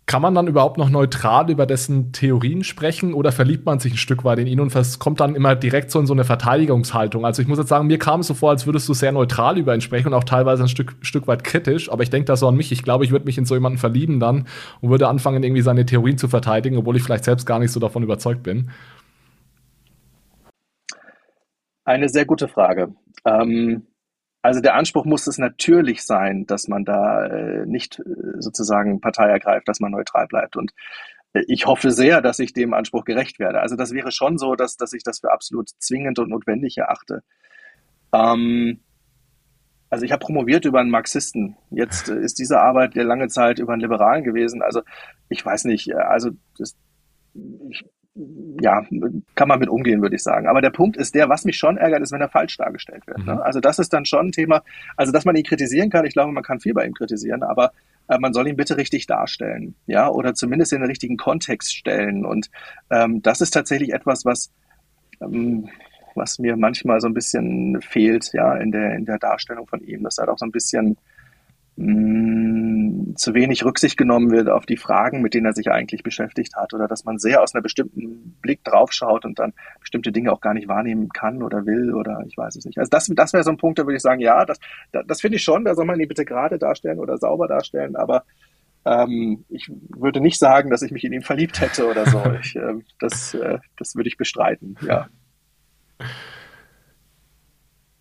kann 0.06 0.22
man 0.22 0.36
dann 0.36 0.48
überhaupt 0.48 0.78
noch 0.78 0.90
neutral 0.90 1.50
über 1.50 1.66
dessen 1.66 2.12
Theorien 2.12 2.64
sprechen 2.64 3.14
oder 3.14 3.32
verliebt 3.32 3.66
man 3.66 3.80
sich 3.80 3.94
ein 3.94 3.98
Stück 3.98 4.26
weit 4.26 4.40
in 4.40 4.48
ihn 4.48 4.60
und 4.60 4.74
kommt 5.00 5.22
dann 5.22 5.36
immer 5.36 5.56
direkt 5.56 5.92
so 5.92 6.00
in 6.00 6.06
so 6.06 6.14
eine 6.14 6.26
Verteidigungshaltung? 6.26 7.26
Also 7.26 7.42
ich 7.42 7.48
muss 7.48 7.58
jetzt 7.58 7.70
sagen, 7.70 7.88
mir 7.88 8.00
kam 8.00 8.20
es 8.20 8.28
so 8.28 8.34
vor, 8.34 8.50
als 8.50 8.66
würdest 8.66 8.88
du 8.90 8.94
sehr 8.94 9.14
neutral 9.14 9.58
über 9.58 9.74
ihn 9.74 9.82
sprechen 9.82 10.08
und 10.08 10.14
auch 10.14 10.26
teilweise 10.26 10.64
ein 10.64 10.68
Stück, 10.68 10.96
Stück 11.02 11.28
weit 11.28 11.46
kritisch, 11.46 11.90
aber 11.90 12.04
ich 12.04 12.10
denke 12.10 12.26
da 12.26 12.36
so 12.36 12.48
an 12.48 12.56
mich. 12.56 12.72
Ich 12.74 12.84
glaube, 12.84 13.06
ich 13.06 13.12
würde 13.12 13.26
mich 13.26 13.38
in 13.38 13.46
so 13.46 13.56
jemanden 13.56 13.78
verlieben 13.78 14.20
dann 14.20 14.46
und 14.82 14.90
würde 14.90 15.08
anfangen, 15.08 15.42
irgendwie 15.42 15.62
seine 15.62 15.86
Theorien 15.86 16.18
zu 16.18 16.28
verteidigen, 16.28 16.78
obwohl 16.78 16.98
ich 16.98 17.04
vielleicht 17.04 17.24
selbst 17.24 17.46
gar 17.46 17.60
nicht 17.60 17.72
so 17.72 17.80
davon 17.80 18.04
überzeugt 18.04 18.44
bin. 18.44 18.72
Eine 21.86 22.10
sehr 22.10 22.26
gute 22.26 22.48
Frage. 22.50 22.94
Ähm 23.26 23.88
also 24.44 24.60
der 24.60 24.76
Anspruch 24.76 25.06
muss 25.06 25.26
es 25.26 25.38
natürlich 25.38 26.04
sein, 26.04 26.46
dass 26.46 26.68
man 26.68 26.84
da 26.84 27.26
äh, 27.26 27.66
nicht 27.66 28.00
äh, 28.00 28.04
sozusagen 28.40 29.00
Partei 29.00 29.30
ergreift, 29.30 29.70
dass 29.70 29.80
man 29.80 29.92
neutral 29.92 30.28
bleibt. 30.28 30.58
Und 30.58 30.74
äh, 31.32 31.44
ich 31.48 31.66
hoffe 31.66 31.92
sehr, 31.92 32.22
dass 32.22 32.40
ich 32.40 32.52
dem 32.52 32.74
Anspruch 32.74 33.06
gerecht 33.06 33.40
werde. 33.40 33.62
Also 33.62 33.78
das 33.78 33.94
wäre 33.94 34.12
schon 34.12 34.38
so, 34.38 34.56
dass, 34.56 34.76
dass 34.76 34.92
ich 34.92 35.04
das 35.04 35.22
für 35.22 35.32
absolut 35.32 35.70
zwingend 35.80 36.20
und 36.20 36.30
notwendig 36.30 36.78
erachte. 36.78 37.24
Ähm, 38.14 38.82
also 39.90 40.04
ich 40.04 40.12
habe 40.12 40.26
promoviert 40.26 40.66
über 40.66 40.82
einen 40.82 40.92
Marxisten. 40.92 41.56
Jetzt 41.70 42.10
äh, 42.10 42.20
ist 42.20 42.38
diese 42.38 42.60
Arbeit 42.60 42.96
ja 42.96 43.04
lange 43.04 43.30
Zeit 43.30 43.60
über 43.60 43.72
einen 43.72 43.82
Liberalen 43.82 44.26
gewesen. 44.26 44.62
Also 44.62 44.82
ich 45.30 45.46
weiß 45.46 45.64
nicht, 45.66 45.96
also 45.96 46.32
das, 46.58 46.76
ich, 47.70 47.86
ja, 48.16 48.86
kann 49.34 49.48
man 49.48 49.60
mit 49.60 49.70
umgehen, 49.70 50.02
würde 50.02 50.16
ich 50.16 50.24
sagen. 50.24 50.48
Aber 50.48 50.62
der 50.62 50.70
Punkt 50.70 50.98
ist 50.98 51.16
der, 51.16 51.30
was 51.30 51.46
mich 51.46 51.58
schon 51.58 51.78
ärgert, 51.78 52.02
ist, 52.02 52.12
wenn 52.12 52.22
er 52.22 52.30
falsch 52.30 52.58
dargestellt 52.58 53.08
wird. 53.08 53.26
Ne? 53.26 53.36
Mhm. 53.36 53.42
Also 53.42 53.60
das 53.60 53.80
ist 53.80 53.92
dann 53.92 54.06
schon 54.06 54.28
ein 54.28 54.32
Thema, 54.32 54.64
also 54.96 55.12
dass 55.12 55.26
man 55.26 55.36
ihn 55.36 55.44
kritisieren 55.44 55.90
kann, 55.90 56.06
ich 56.06 56.14
glaube, 56.14 56.32
man 56.32 56.44
kann 56.44 56.60
viel 56.60 56.74
bei 56.74 56.86
ihm 56.86 56.94
kritisieren, 56.94 57.42
aber 57.42 57.72
äh, 58.08 58.20
man 58.20 58.34
soll 58.34 58.48
ihn 58.48 58.56
bitte 58.56 58.78
richtig 58.78 59.08
darstellen, 59.08 59.76
ja, 59.88 60.10
oder 60.10 60.36
zumindest 60.36 60.74
in 60.74 60.82
den 60.82 60.90
richtigen 60.90 61.18
Kontext 61.18 61.76
stellen. 61.76 62.24
Und 62.24 62.52
ähm, 62.92 63.22
das 63.24 63.42
ist 63.42 63.52
tatsächlich 63.52 63.94
etwas, 63.94 64.26
was 64.26 64.52
ähm, 65.22 65.70
was 66.16 66.38
mir 66.38 66.56
manchmal 66.56 67.02
so 67.02 67.08
ein 67.08 67.16
bisschen 67.16 67.82
fehlt, 67.82 68.32
ja, 68.34 68.56
in 68.56 68.72
der 68.72 68.96
in 68.96 69.06
der 69.06 69.18
Darstellung 69.18 69.66
von 69.66 69.82
ihm. 69.82 70.04
Das 70.04 70.18
hat 70.20 70.30
auch 70.30 70.38
so 70.38 70.46
ein 70.46 70.52
bisschen 70.52 70.98
mh, 71.76 73.16
zu 73.16 73.34
wenig 73.34 73.64
Rücksicht 73.66 73.98
genommen 73.98 74.32
wird 74.32 74.50
auf 74.50 74.66
die 74.66 74.78
Fragen, 74.78 75.22
mit 75.22 75.34
denen 75.34 75.46
er 75.46 75.54
sich 75.54 75.72
eigentlich 75.72 76.04
beschäftigt 76.04 76.56
hat, 76.56 76.74
oder 76.74 76.88
dass 76.88 77.06
man 77.06 77.20
sehr 77.20 77.42
aus 77.42 77.54
einer 77.54 77.62
bestimmten 77.62 78.38
Blick 78.42 78.64
draufschaut 78.64 79.26
und 79.26 79.40
dann 79.40 79.54
bestimmte 79.80 80.12
Dinge 80.12 80.32
auch 80.32 80.42
gar 80.42 80.54
nicht 80.54 80.68
wahrnehmen 80.68 81.10
kann 81.10 81.44
oder 81.44 81.66
will 81.66 81.94
oder 81.94 82.24
ich 82.28 82.38
weiß 82.38 82.56
es 82.56 82.66
nicht. 82.66 82.78
Also 82.78 82.90
das, 82.90 83.10
das 83.14 83.34
wäre 83.34 83.44
so 83.44 83.52
ein 83.52 83.58
Punkt, 83.58 83.80
da 83.80 83.86
würde 83.86 83.98
ich 83.98 84.02
sagen, 84.02 84.22
ja, 84.22 84.46
das, 84.46 84.60
das, 84.92 85.06
das 85.08 85.22
finde 85.22 85.38
ich 85.38 85.44
schon, 85.44 85.66
da 85.66 85.76
soll 85.76 85.86
man 85.86 86.00
ihn 86.00 86.08
bitte 86.08 86.26
gerade 86.26 86.58
darstellen 86.58 87.00
oder 87.00 87.18
sauber 87.18 87.48
darstellen, 87.48 87.96
aber 87.96 88.24
ähm, 88.86 89.46
ich 89.50 89.72
würde 89.90 90.20
nicht 90.20 90.38
sagen, 90.38 90.70
dass 90.70 90.82
ich 90.82 90.92
mich 90.92 91.06
in 91.06 91.14
ihn 91.14 91.22
verliebt 91.22 91.62
hätte 91.62 91.88
oder 91.88 92.06
so. 92.06 92.22
Ich, 92.44 92.56
äh, 92.56 92.74
das, 93.00 93.34
äh, 93.34 93.60
das 93.78 93.96
würde 93.96 94.10
ich 94.10 94.18
bestreiten, 94.18 94.76
ja. 94.86 95.08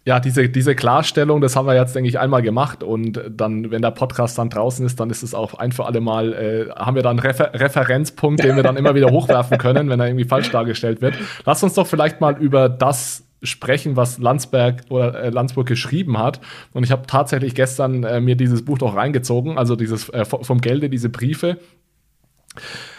ja, 0.05 0.19
diese, 0.19 0.49
diese 0.49 0.75
Klarstellung, 0.75 1.41
das 1.41 1.55
haben 1.55 1.67
wir 1.67 1.75
jetzt, 1.75 1.95
denke 1.95 2.09
ich, 2.09 2.19
einmal 2.19 2.43
gemacht 2.43 2.83
und 2.83 3.21
dann, 3.31 3.71
wenn 3.71 3.83
der 3.83 3.93
Podcast 3.93 4.37
dann 4.37 4.51
draußen 4.51 4.85
ist, 4.85 4.99
dann 4.99 5.11
ist 5.11 5.23
es 5.23 5.33
auch 5.33 5.55
ein 5.55 5.71
für 5.71 5.87
alle 5.87 6.01
Mal, 6.01 6.33
äh, 6.33 6.71
haben 6.75 6.97
wir 6.97 7.03
dann 7.03 7.19
einen 7.19 7.27
Refer 7.27 7.55
Referenzpunkt, 7.55 8.43
den 8.43 8.57
wir 8.57 8.65
dann 8.65 8.77
immer 8.77 8.95
wieder 8.97 9.11
hochwerfen 9.11 9.59
können, 9.59 9.89
wenn 9.89 10.01
er 10.01 10.07
irgendwie 10.07 10.25
falsch 10.25 10.51
dargestellt 10.51 11.03
wird. 11.03 11.15
Lass 11.45 11.63
uns 11.63 11.75
doch 11.75 11.87
vielleicht 11.87 12.21
mal 12.21 12.37
über 12.37 12.69
das 12.69 13.25
sprechen, 13.45 13.97
was 13.97 14.19
Landsberg 14.19 14.83
oder 14.89 15.15
äh, 15.15 15.31
Landsburg 15.31 15.67
geschrieben 15.67 16.19
hat. 16.19 16.41
Und 16.73 16.85
ich 16.85 16.91
habe 16.91 17.07
tatsächlich 17.07 17.55
gestern 17.55 18.05
äh, 18.05 18.21
mir 18.21 18.37
dieses 18.37 18.65
Buch 18.65 18.79
doch 18.79 18.97
reingezogen, 18.97 19.59
also 19.59 19.77
dieses 19.77 20.09
äh, 20.09 20.25
vom 20.25 20.61
Gelde, 20.61 20.89
diese 20.89 21.09
Briefe. 21.09 21.59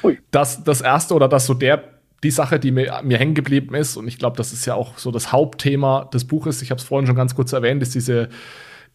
Ui. 0.03 0.19
Das, 0.31 0.63
das 0.63 0.81
erste 0.81 1.13
oder 1.13 1.27
das 1.27 1.45
so 1.45 1.53
der 1.53 1.92
die 2.23 2.31
Sache, 2.31 2.59
die 2.59 2.71
mir, 2.71 3.01
mir 3.03 3.17
hängen 3.17 3.33
geblieben 3.33 3.75
ist, 3.75 3.97
und 3.97 4.07
ich 4.07 4.17
glaube, 4.17 4.37
das 4.37 4.53
ist 4.53 4.65
ja 4.65 4.75
auch 4.75 4.97
so 4.97 5.11
das 5.11 5.31
Hauptthema 5.31 6.05
des 6.05 6.25
Buches, 6.25 6.61
ich 6.61 6.71
habe 6.71 6.79
es 6.79 6.87
vorhin 6.87 7.05
schon 7.05 7.15
ganz 7.15 7.35
kurz 7.35 7.53
erwähnt, 7.53 7.83
ist 7.83 7.95
diese 7.95 8.29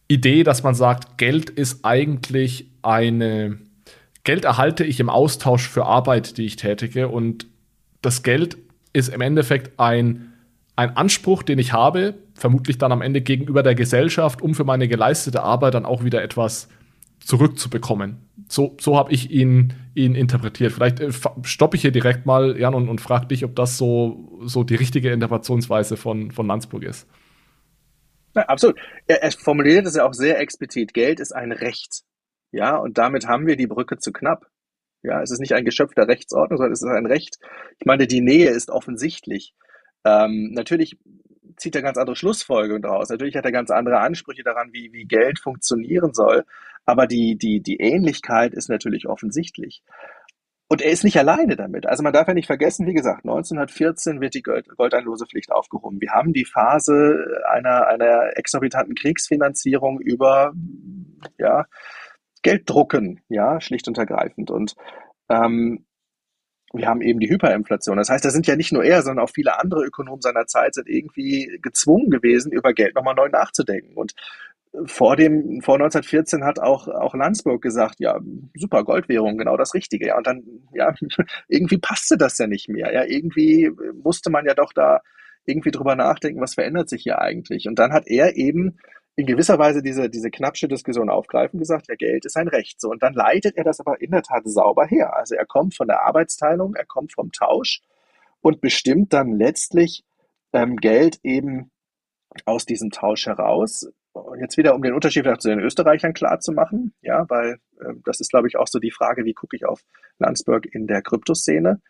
Idee, 0.07 0.43
dass 0.43 0.63
man 0.63 0.73
sagt, 0.75 1.17
Geld 1.17 1.49
ist 1.49 1.85
eigentlich 1.85 2.71
eine, 2.81 3.59
Geld 4.23 4.45
erhalte 4.45 4.83
ich 4.83 4.99
im 4.99 5.09
Austausch 5.09 5.67
für 5.67 5.85
Arbeit, 5.85 6.37
die 6.37 6.45
ich 6.45 6.55
tätige, 6.55 7.07
und 7.07 7.47
das 8.01 8.23
Geld 8.23 8.57
ist 8.91 9.09
im 9.09 9.21
Endeffekt 9.21 9.79
ein, 9.79 10.33
ein 10.75 10.97
Anspruch, 10.97 11.43
den 11.43 11.59
ich 11.59 11.73
habe, 11.73 12.15
vermutlich 12.33 12.77
dann 12.77 12.91
am 12.91 13.01
Ende 13.01 13.21
gegenüber 13.21 13.61
der 13.61 13.75
Gesellschaft, 13.75 14.41
um 14.41 14.55
für 14.55 14.63
meine 14.63 14.87
geleistete 14.87 15.43
Arbeit 15.43 15.75
dann 15.75 15.85
auch 15.85 16.03
wieder 16.03 16.23
etwas 16.23 16.69
zurückzubekommen. 17.19 18.29
So, 18.47 18.75
so 18.79 18.97
habe 18.97 19.11
ich 19.11 19.29
ihn, 19.29 19.73
ihn 19.93 20.15
interpretiert. 20.15 20.73
Vielleicht 20.73 20.99
äh, 20.99 21.11
stoppe 21.43 21.75
ich 21.75 21.81
hier 21.81 21.91
direkt 21.91 22.25
mal, 22.25 22.57
Jan, 22.57 22.73
und, 22.73 22.89
und 22.89 23.01
frage 23.01 23.27
dich, 23.27 23.45
ob 23.45 23.55
das 23.55 23.77
so, 23.77 24.39
so 24.43 24.63
die 24.63 24.75
richtige 24.75 25.11
Interpretationsweise 25.11 25.97
von, 25.97 26.31
von 26.31 26.47
Landsburg 26.47 26.83
ist. 26.83 27.07
Ja, 28.35 28.43
absolut. 28.43 28.79
Er, 29.07 29.23
er 29.23 29.31
formuliert 29.31 29.85
es 29.85 29.95
ja 29.95 30.05
auch 30.05 30.13
sehr 30.13 30.39
explizit. 30.39 30.93
Geld 30.93 31.19
ist 31.19 31.31
ein 31.31 31.51
Recht. 31.51 32.03
Ja, 32.51 32.77
und 32.77 32.97
damit 32.97 33.27
haben 33.27 33.45
wir 33.45 33.55
die 33.55 33.67
Brücke 33.67 33.97
zu 33.97 34.11
knapp. 34.11 34.47
Ja, 35.03 35.21
es 35.21 35.31
ist 35.31 35.39
nicht 35.39 35.53
ein 35.53 35.65
Geschöpf 35.65 35.93
der 35.93 36.07
Rechtsordnung, 36.07 36.57
sondern 36.57 36.73
es 36.73 36.81
ist 36.81 36.89
ein 36.89 37.05
Recht. 37.05 37.37
Ich 37.79 37.85
meine, 37.85 38.07
die 38.07 38.21
Nähe 38.21 38.49
ist 38.49 38.69
offensichtlich. 38.69 39.53
Ähm, 40.03 40.51
natürlich 40.53 40.97
zieht 41.57 41.75
er 41.75 41.81
ganz 41.81 41.97
andere 41.97 42.15
Schlussfolgerungen 42.15 42.81
daraus. 42.81 43.09
Natürlich 43.09 43.35
hat 43.35 43.45
er 43.45 43.51
ganz 43.51 43.69
andere 43.69 43.99
Ansprüche 43.99 44.43
daran, 44.43 44.73
wie, 44.73 44.91
wie 44.91 45.05
Geld 45.05 45.39
funktionieren 45.39 46.13
soll. 46.13 46.45
Aber 46.89 47.05
die, 47.05 47.37
die, 47.37 47.61
die 47.61 47.77
Ähnlichkeit 47.77 48.55
ist 48.55 48.67
natürlich 48.67 49.07
offensichtlich. 49.07 49.83
Und 50.67 50.81
er 50.81 50.89
ist 50.89 51.03
nicht 51.03 51.19
alleine 51.19 51.55
damit. 51.55 51.85
Also 51.85 52.01
man 52.01 52.13
darf 52.13 52.27
ja 52.27 52.33
nicht 52.33 52.47
vergessen, 52.47 52.87
wie 52.87 52.95
gesagt, 52.95 53.25
1914 53.25 54.21
wird 54.21 54.33
die 54.33 54.41
Goldeinlosepflicht 54.41 55.51
aufgehoben. 55.51 56.01
Wir 56.01 56.13
haben 56.13 56.33
die 56.33 56.45
Phase 56.45 57.43
einer, 57.47 57.85
einer 57.85 58.35
exorbitanten 58.35 58.95
Kriegsfinanzierung 58.95 59.99
über 59.99 60.51
ja, 61.37 61.65
Gelddrucken, 62.41 63.21
ja, 63.29 63.61
schlicht 63.61 63.87
und 63.87 63.99
ergreifend. 63.99 64.49
Und 64.49 64.73
ähm, 65.29 65.85
wir 66.73 66.87
haben 66.87 67.01
eben 67.01 67.19
die 67.19 67.29
Hyperinflation. 67.29 67.97
Das 67.97 68.09
heißt, 68.09 68.25
da 68.25 68.31
sind 68.31 68.47
ja 68.47 68.55
nicht 68.55 68.71
nur 68.71 68.83
er, 68.83 69.03
sondern 69.03 69.23
auch 69.23 69.31
viele 69.31 69.59
andere 69.59 69.85
Ökonomen 69.85 70.21
seiner 70.21 70.47
Zeit 70.47 70.73
sind 70.73 70.89
irgendwie 70.89 71.59
gezwungen 71.61 72.09
gewesen, 72.09 72.51
über 72.51 72.73
Geld 72.73 72.95
nochmal 72.95 73.13
neu 73.13 73.29
nachzudenken. 73.29 73.95
Und 73.95 74.15
vor 74.85 75.15
dem, 75.15 75.61
vor 75.61 75.75
1914 75.75 76.43
hat 76.43 76.59
auch, 76.59 76.87
auch 76.87 77.15
Landsburg 77.15 77.61
gesagt, 77.61 77.95
ja, 77.99 78.19
super, 78.55 78.83
Goldwährung, 78.83 79.37
genau 79.37 79.57
das 79.57 79.73
Richtige. 79.73 80.07
Ja, 80.07 80.17
und 80.17 80.27
dann, 80.27 80.43
ja, 80.73 80.93
irgendwie 81.47 81.79
passte 81.79 82.17
das 82.17 82.37
ja 82.37 82.47
nicht 82.47 82.69
mehr. 82.69 82.93
Ja, 82.93 83.03
irgendwie 83.05 83.71
musste 84.01 84.29
man 84.29 84.45
ja 84.45 84.53
doch 84.53 84.71
da 84.73 85.01
irgendwie 85.45 85.71
drüber 85.71 85.95
nachdenken, 85.95 86.41
was 86.41 86.53
verändert 86.53 86.89
sich 86.89 87.03
hier 87.03 87.19
eigentlich. 87.19 87.67
Und 87.67 87.79
dann 87.79 87.91
hat 87.91 88.07
er 88.07 88.37
eben 88.37 88.77
in 89.15 89.25
gewisser 89.25 89.57
Weise 89.57 89.81
diese, 89.81 90.09
diese 90.09 90.29
knappsche 90.29 90.67
Diskussion 90.67 91.09
aufgreifen, 91.09 91.59
gesagt, 91.59 91.87
ja, 91.89 91.95
Geld 91.95 92.25
ist 92.25 92.37
ein 92.37 92.47
Recht. 92.47 92.79
So, 92.79 92.89
und 92.89 93.01
dann 93.01 93.13
leitet 93.13 93.57
er 93.57 93.63
das 93.63 93.79
aber 93.79 93.99
in 94.01 94.11
der 94.11 94.21
Tat 94.21 94.43
sauber 94.45 94.85
her. 94.85 95.15
Also 95.15 95.35
er 95.35 95.45
kommt 95.45 95.75
von 95.75 95.87
der 95.87 96.03
Arbeitsteilung, 96.03 96.75
er 96.75 96.85
kommt 96.85 97.13
vom 97.13 97.31
Tausch 97.31 97.81
und 98.41 98.61
bestimmt 98.61 99.13
dann 99.13 99.31
letztlich 99.31 100.03
ähm, 100.53 100.75
Geld 100.77 101.19
eben 101.23 101.71
aus 102.45 102.65
diesem 102.65 102.91
Tausch 102.91 103.25
heraus 103.25 103.89
jetzt 104.39 104.57
wieder, 104.57 104.75
um 104.75 104.81
den 104.81 104.93
Unterschied 104.93 105.25
zu 105.39 105.49
den 105.49 105.59
Österreichern 105.59 106.13
klar 106.13 106.39
zu 106.39 106.51
machen, 106.51 106.93
ja, 107.01 107.25
weil 107.29 107.59
äh, 107.79 107.93
das 108.05 108.19
ist, 108.19 108.31
glaube 108.31 108.47
ich, 108.47 108.57
auch 108.57 108.67
so 108.67 108.79
die 108.79 108.91
Frage, 108.91 109.25
wie 109.25 109.33
gucke 109.33 109.55
ich 109.55 109.65
auf 109.65 109.81
Landsberg 110.17 110.65
in 110.65 110.87
der 110.87 111.01
Kryptoszene. 111.01 111.81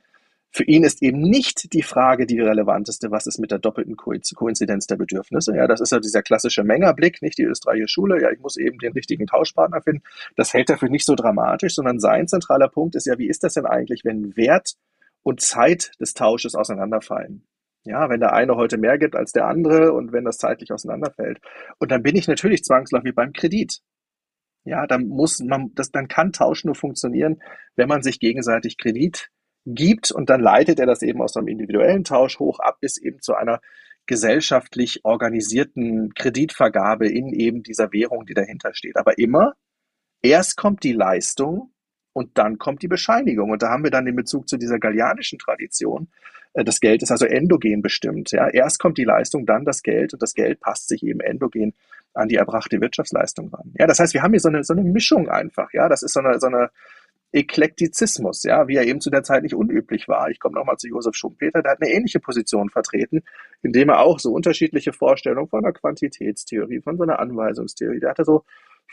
Für 0.52 0.64
ihn 0.64 0.84
ist 0.84 1.04
eben 1.04 1.22
nicht 1.22 1.74
die 1.74 1.84
Frage 1.84 2.26
die 2.26 2.40
relevanteste, 2.40 3.12
was 3.12 3.28
ist 3.28 3.38
mit 3.38 3.52
der 3.52 3.60
doppelten 3.60 3.96
Koinzidenz 3.96 4.88
der 4.88 4.96
Bedürfnisse. 4.96 5.56
Ja, 5.56 5.68
das 5.68 5.80
ist 5.80 5.92
ja 5.92 6.00
dieser 6.00 6.24
klassische 6.24 6.64
Mengerblick, 6.64 7.22
nicht 7.22 7.38
die 7.38 7.44
österreichische 7.44 7.94
Schule. 7.94 8.20
Ja, 8.20 8.32
ich 8.32 8.40
muss 8.40 8.58
eben 8.58 8.80
den 8.80 8.94
richtigen 8.94 9.28
Tauschpartner 9.28 9.82
finden. 9.82 10.02
Das 10.36 10.54
hält 10.54 10.72
er 10.72 10.80
für 10.80 10.90
nicht 10.90 11.06
so 11.06 11.14
dramatisch, 11.14 11.76
sondern 11.76 12.00
sein 12.00 12.28
zentraler 12.28 12.68
Punkt 12.68 12.96
ist 12.96 13.06
ja, 13.06 13.20
wie 13.20 13.30
ist 13.30 13.44
das 13.44 13.54
denn 13.54 13.68
eigentlich, 13.68 14.04
wenn 14.06 14.36
Wert 14.36 14.74
und 15.22 15.40
Zeit 15.40 15.92
des 16.00 16.16
Tausches 16.16 16.56
auseinanderfallen? 16.56 17.44
Ja, 17.86 18.10
wenn 18.10 18.20
der 18.20 18.34
eine 18.34 18.56
heute 18.56 18.78
mehr 18.78 18.98
gibt 18.98 19.16
als 19.16 19.32
der 19.32 19.48
andere 19.48 19.94
und 19.94 20.12
wenn 20.12 20.26
das 20.26 20.38
zeitlich 20.38 20.72
auseinanderfällt. 20.72 21.40
Und 21.80 21.92
dann 21.92 22.04
bin 22.04 22.16
ich 22.16 22.28
natürlich 22.28 22.64
zwangsläufig 22.64 23.16
beim 23.16 23.32
Kredit. 23.32 23.80
Ja, 24.66 24.86
dann 24.86 25.08
muss 25.08 25.40
man, 25.40 25.72
das, 25.76 25.90
dann 25.92 26.08
kann 26.08 26.34
Tausch 26.34 26.66
nur 26.66 26.76
funktionieren, 26.76 27.42
wenn 27.76 27.88
man 27.88 28.04
sich 28.04 28.20
gegenseitig 28.20 28.78
Kredit 28.78 29.30
gibt 29.66 30.12
und 30.12 30.30
dann 30.30 30.42
leitet 30.42 30.80
er 30.80 30.86
das 30.86 31.02
eben 31.02 31.22
aus 31.22 31.36
einem 31.38 31.48
individuellen 31.48 32.04
Tausch 32.04 32.40
hoch 32.40 32.60
ab 32.60 32.78
bis 32.82 32.98
eben 32.98 33.22
zu 33.22 33.36
einer 33.36 33.62
gesellschaftlich 34.06 35.02
organisierten 35.04 36.14
Kreditvergabe 36.16 37.08
in 37.08 37.32
eben 37.32 37.62
dieser 37.64 37.92
Währung, 37.94 38.26
die 38.26 38.34
dahinter 38.34 38.74
steht. 38.74 38.98
Aber 38.98 39.18
immer 39.18 39.54
erst 40.22 40.58
kommt 40.58 40.84
die 40.84 40.94
Leistung 40.94 41.72
und 42.20 42.38
dann 42.38 42.58
kommt 42.58 42.82
die 42.82 42.90
Bescheinigung. 42.90 43.50
Und 43.50 43.64
da 43.64 43.70
haben 43.70 43.86
wir 43.86 43.92
dann 43.92 44.04
den 44.04 44.18
Bezug 44.18 44.50
zu 44.50 44.58
dieser 44.58 44.78
gallianischen 44.78 45.40
Tradition, 45.40 46.10
äh, 46.54 46.66
das 46.66 46.82
Geld 46.82 47.02
ist 47.02 47.12
also 47.12 47.26
endogen 47.26 47.82
bestimmt. 47.82 48.32
Ja. 48.32 48.50
Erst 48.50 48.78
kommt 48.80 48.98
die 48.98 49.06
Leistung, 49.06 49.46
dann 49.46 49.64
das 49.64 49.84
Geld 49.84 50.12
und 50.12 50.22
das 50.22 50.34
Geld 50.34 50.60
passt 50.60 50.90
sich 50.90 51.02
eben 51.02 51.22
endogen 51.22 51.74
an 52.14 52.28
die 52.28 52.36
erbrachte 52.36 52.82
Wirtschaftsleistung 52.82 53.54
ran. 53.54 53.72
Ja, 53.80 53.88
das 53.88 54.00
heißt, 54.00 54.14
wir 54.14 54.22
haben 54.22 54.34
hier 54.34 54.42
so 54.42 54.50
eine, 54.50 54.66
so 54.66 54.74
eine 54.74 54.84
Mischung 54.84 55.30
einfach. 55.30 55.72
Ja, 55.72 55.88
das 55.88 56.04
ist 56.04 56.14
so 56.14 56.20
eine, 56.20 56.42
so 56.42 56.48
eine 56.48 56.72
Eklektizismus, 57.32 58.44
ja, 58.44 58.68
wie 58.68 58.76
er 58.76 58.86
eben 58.86 59.00
zu 59.00 59.10
der 59.10 59.24
Zeit 59.24 59.44
nicht 59.44 59.56
unüblich 59.56 60.10
war. 60.10 60.30
Ich 60.30 60.42
komme 60.42 60.56
nochmal 60.56 60.76
zu 60.76 60.90
Josef 60.90 61.16
Schumpeter, 61.16 61.62
der 61.62 61.72
hat 61.72 61.82
eine 61.82 61.90
ähnliche 61.90 62.20
Position 62.20 62.70
vertreten, 62.70 63.22
indem 63.62 63.88
er 63.88 64.00
auch 64.00 64.20
so 64.20 64.34
unterschiedliche 64.34 64.92
Vorstellungen 64.92 65.48
von 65.48 65.64
einer 65.64 65.72
Quantitätstheorie, 65.72 66.82
von 66.82 66.98
so 66.98 67.04
einer 67.04 67.20
Anweisungstheorie, 67.20 68.02
der 68.02 68.10
hat 68.10 68.20
er 68.20 68.26
so 68.26 68.44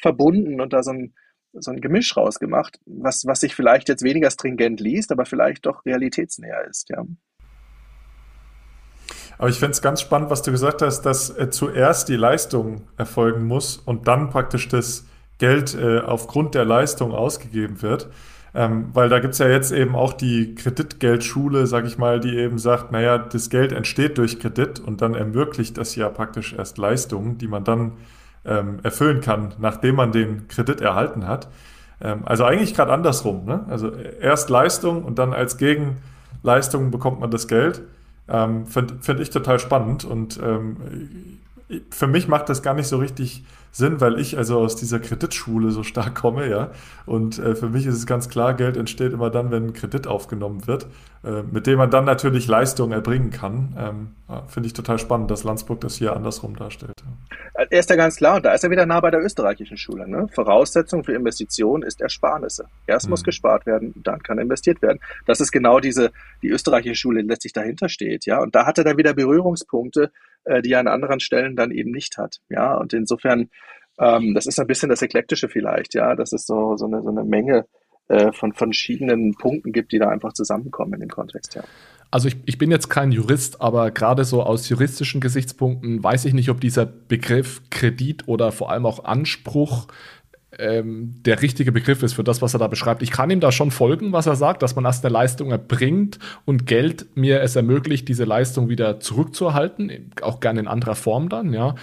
verbunden 0.01 0.61
und 0.61 0.73
da 0.73 0.85
so 0.85 0.93
ein, 0.93 1.15
so 1.59 1.71
ein 1.71 1.81
Gemisch 1.81 2.17
rausgemacht, 2.17 2.79
was, 2.87 3.25
was 3.27 3.41
sich 3.41 3.55
vielleicht 3.55 3.89
jetzt 3.89 4.03
weniger 4.03 4.31
stringent 4.31 4.81
liest, 4.81 5.13
aber 5.13 5.25
vielleicht 5.27 5.67
doch 5.67 5.85
realitätsnäher 5.85 6.65
ist, 6.69 6.91
ja. 6.91 7.05
Aber 9.39 9.49
ich 9.49 9.59
finde 9.59 9.73
es 9.73 9.83
ganz 9.83 10.01
spannend, 10.01 10.31
was 10.31 10.43
du 10.43 10.51
gesagt 10.51 10.83
hast, 10.83 11.03
dass 11.03 11.31
äh, 11.31 11.51
zuerst 11.51 12.09
die 12.09 12.17
Leistung 12.17 12.83
erfolgen 12.97 13.45
muss 13.47 13.77
und 13.77 14.09
dann 14.09 14.31
praktisch 14.31 14.69
das 14.69 15.07
Geld 15.39 15.75
äh, 15.75 16.01
aufgrund 16.01 16.55
der 16.55 16.65
Leistung 16.65 17.13
ausgegeben 17.13 17.83
wird. 17.83 18.09
Ähm, 18.55 18.89
weil 18.95 19.11
da 19.11 19.19
gibt 19.19 19.35
es 19.35 19.39
ja 19.39 19.49
jetzt 19.49 19.71
eben 19.71 19.95
auch 19.95 20.15
die 20.15 20.55
Kreditgeldschule, 20.55 21.67
sag 21.67 21.85
ich 21.85 21.99
mal, 21.99 22.21
die 22.21 22.39
eben 22.39 22.59
sagt, 22.59 22.91
naja, 22.91 23.19
das 23.19 23.51
Geld 23.51 23.73
entsteht 23.73 24.17
durch 24.17 24.41
Kredit 24.41 24.81
und 24.81 25.03
dann 25.03 25.15
ermöglicht 25.15 25.77
das 25.77 25.95
ja 25.95 26.09
praktisch 26.09 26.55
erst 26.55 26.79
Leistungen, 26.79 27.37
die 27.37 27.49
man 27.49 27.65
dann 27.65 27.93
ähm, 28.47 28.79
erfüllen 28.83 29.21
kann, 29.21 29.55
nachdem 29.59 29.97
man 29.97 30.13
den 30.13 30.49
Kredit 30.49 30.81
erhalten 30.81 31.27
hat. 31.27 31.49
Ähm, 32.01 32.23
also 32.25 32.45
eigentlich 32.45 32.75
gerade 32.75 32.93
andersrum. 32.93 33.45
Ne? 33.45 33.65
Also 33.69 33.93
erst 33.93 34.51
Leistung 34.51 35.05
und 35.05 35.19
dann 35.19 35.33
als 35.33 35.57
Gegenleistung 35.59 36.91
bekommt 36.91 37.21
man 37.21 37.31
das 37.31 37.49
Geld. 37.49 37.83
Ähm, 38.29 38.67
Finde 38.67 38.95
find 39.01 39.21
ich 39.21 39.31
total 39.31 39.59
spannend 39.59 40.05
und 40.05 40.41
ähm, 40.43 40.77
für 41.91 42.07
mich 42.07 42.29
macht 42.29 42.49
das 42.49 42.63
gar 42.63 42.75
nicht 42.75 42.89
so 42.89 42.99
richtig 42.99 43.45
Sinn, 43.77 44.01
weil 44.01 44.19
ich 44.19 44.39
also 44.39 44.59
aus 44.59 44.75
dieser 44.75 45.01
Kreditschule 45.01 45.71
so 45.71 45.83
stark 45.83 46.15
komme, 46.15 46.49
ja. 46.49 46.71
Und 47.05 47.39
äh, 47.39 47.55
für 47.55 47.69
mich 47.69 47.85
ist 47.85 47.95
es 47.95 48.07
ganz 48.07 48.31
klar, 48.31 48.55
Geld 48.55 48.79
entsteht 48.79 49.13
immer 49.13 49.29
dann, 49.29 49.51
wenn 49.51 49.67
ein 49.67 49.73
Kredit 49.75 50.07
aufgenommen 50.07 50.67
wird, 50.67 50.87
äh, 51.23 51.43
mit 51.43 51.67
dem 51.67 51.77
man 51.77 51.91
dann 51.91 52.07
natürlich 52.07 52.47
Leistungen 52.49 52.93
erbringen 52.93 53.31
kann. 53.31 53.77
Ähm, 53.79 54.09
ja, 54.31 54.45
Finde 54.47 54.69
ich 54.69 54.73
total 54.73 54.99
spannend, 54.99 55.31
dass 55.31 55.45
Landsburg 55.45 55.83
das 55.83 55.97
hier 55.97 56.17
andersrum 56.17 56.57
darstellt. 56.57 56.95
Er 57.53 57.71
ist 57.71 57.91
ja 57.91 57.97
ganz 57.97 58.17
klar, 58.17 58.37
und 58.37 58.47
da 58.47 58.55
ist 58.55 58.65
er 58.65 58.71
wieder 58.71 58.87
nah 58.87 59.01
bei 59.01 59.11
der 59.11 59.23
österreichischen 59.23 59.77
Schule. 59.77 60.09
Ne? 60.09 60.27
Voraussetzung 60.35 61.05
für 61.05 61.13
Investitionen 61.13 61.83
ist 61.83 62.01
Ersparnisse. 62.01 62.65
Erst 62.87 63.07
mhm. 63.07 63.11
muss 63.11 63.25
gespart 63.25 63.67
werden, 63.67 63.93
dann 64.03 64.23
kann 64.23 64.39
investiert 64.39 64.81
werden. 64.81 65.01
Das 65.27 65.41
ist 65.43 65.53
genau 65.53 65.81
diese, 65.81 66.13
die 66.43 66.49
österreichische 66.49 66.95
Schule, 66.95 67.23
die 67.23 67.29
letztlich 67.29 67.53
dahinter 67.53 67.91
steht. 67.91 68.25
Ja, 68.25 68.41
und 68.41 68.55
da 68.55 68.65
hat 68.65 68.79
er 68.79 68.85
dann 68.85 68.97
wieder 68.97 69.13
Berührungspunkte, 69.13 70.11
äh, 70.47 70.63
die 70.63 70.73
er 70.73 70.81
an 70.81 70.89
anderen 70.89 71.21
Stellen 71.21 71.57
dann 71.57 71.71
eben 71.71 71.91
nicht 71.91 72.17
hat. 72.19 72.39
Ja, 72.49 72.75
und 72.75 72.93
insofern, 72.93 73.51
ähm, 73.99 74.35
das 74.35 74.47
ist 74.47 74.59
ein 74.59 74.67
bisschen 74.67 74.89
das 74.89 75.03
Eklektische 75.03 75.49
vielleicht. 75.49 75.95
Ja, 75.95 76.15
das 76.15 76.33
ist 76.33 76.47
so, 76.47 76.77
so, 76.77 76.87
eine, 76.87 77.03
so 77.03 77.11
eine 77.11 77.25
Menge 77.25 77.67
äh, 78.09 78.33
von 78.33 78.53
verschiedenen 78.53 79.35
Punkten 79.35 79.73
gibt, 79.73 79.93
die 79.93 79.99
da 79.99 80.09
einfach 80.09 80.33
zusammenkommen 80.33 80.95
in 80.95 81.01
dem 81.01 81.11
Kontext. 81.11 81.55
Ja. 81.55 81.65
Also 82.11 82.29
ich, 82.29 82.37
ich 82.47 82.57
bin 82.57 82.71
jetzt 82.71 82.89
kein 82.89 83.11
Jurist, 83.11 83.61
aber 83.61 83.91
gerade 83.91 84.25
so 84.25 84.43
aus 84.43 84.69
juristischen 84.69 85.21
Gesichtspunkten 85.21 86.03
weiß 86.03 86.25
ich 86.25 86.33
nicht, 86.33 86.49
ob 86.49 86.61
dieser 86.61 86.87
Begriff 86.87 87.63
Kredit 87.71 88.29
oder 88.29 88.53
vor 88.53 88.71
allem 88.71 88.87
auch 88.87 89.05
Anspruch 89.05 89.89
ähm, 90.59 91.15
der 91.25 91.43
richtige 91.43 91.73
Begriff 91.73 92.03
ist 92.03 92.15
für 92.15 92.25
das, 92.25 92.43
was 92.43 92.55
er 92.55 92.59
da 92.59 92.67
beschreibt. 92.67 93.03
Ich 93.03 93.11
kann 93.11 93.31
ihm 93.31 93.41
da 93.41 93.53
schon 93.53 93.71
folgen, 93.71 94.13
was 94.13 94.27
er 94.27 94.37
sagt, 94.37 94.63
dass 94.63 94.77
man 94.77 94.85
erst 94.85 95.05
eine 95.05 95.13
Leistung 95.13 95.51
erbringt 95.51 96.19
und 96.45 96.67
Geld 96.67 97.07
mir 97.15 97.41
es 97.43 97.57
ermöglicht, 97.57 98.09
diese 98.09 98.25
Leistung 98.25 98.69
wieder 98.69 99.01
zurückzuerhalten, 99.01 100.13
auch 100.23 100.41
gerne 100.41 100.61
in 100.61 100.69
anderer 100.69 100.95
Form 100.95 101.29
dann, 101.29 101.53
ja. 101.53 101.75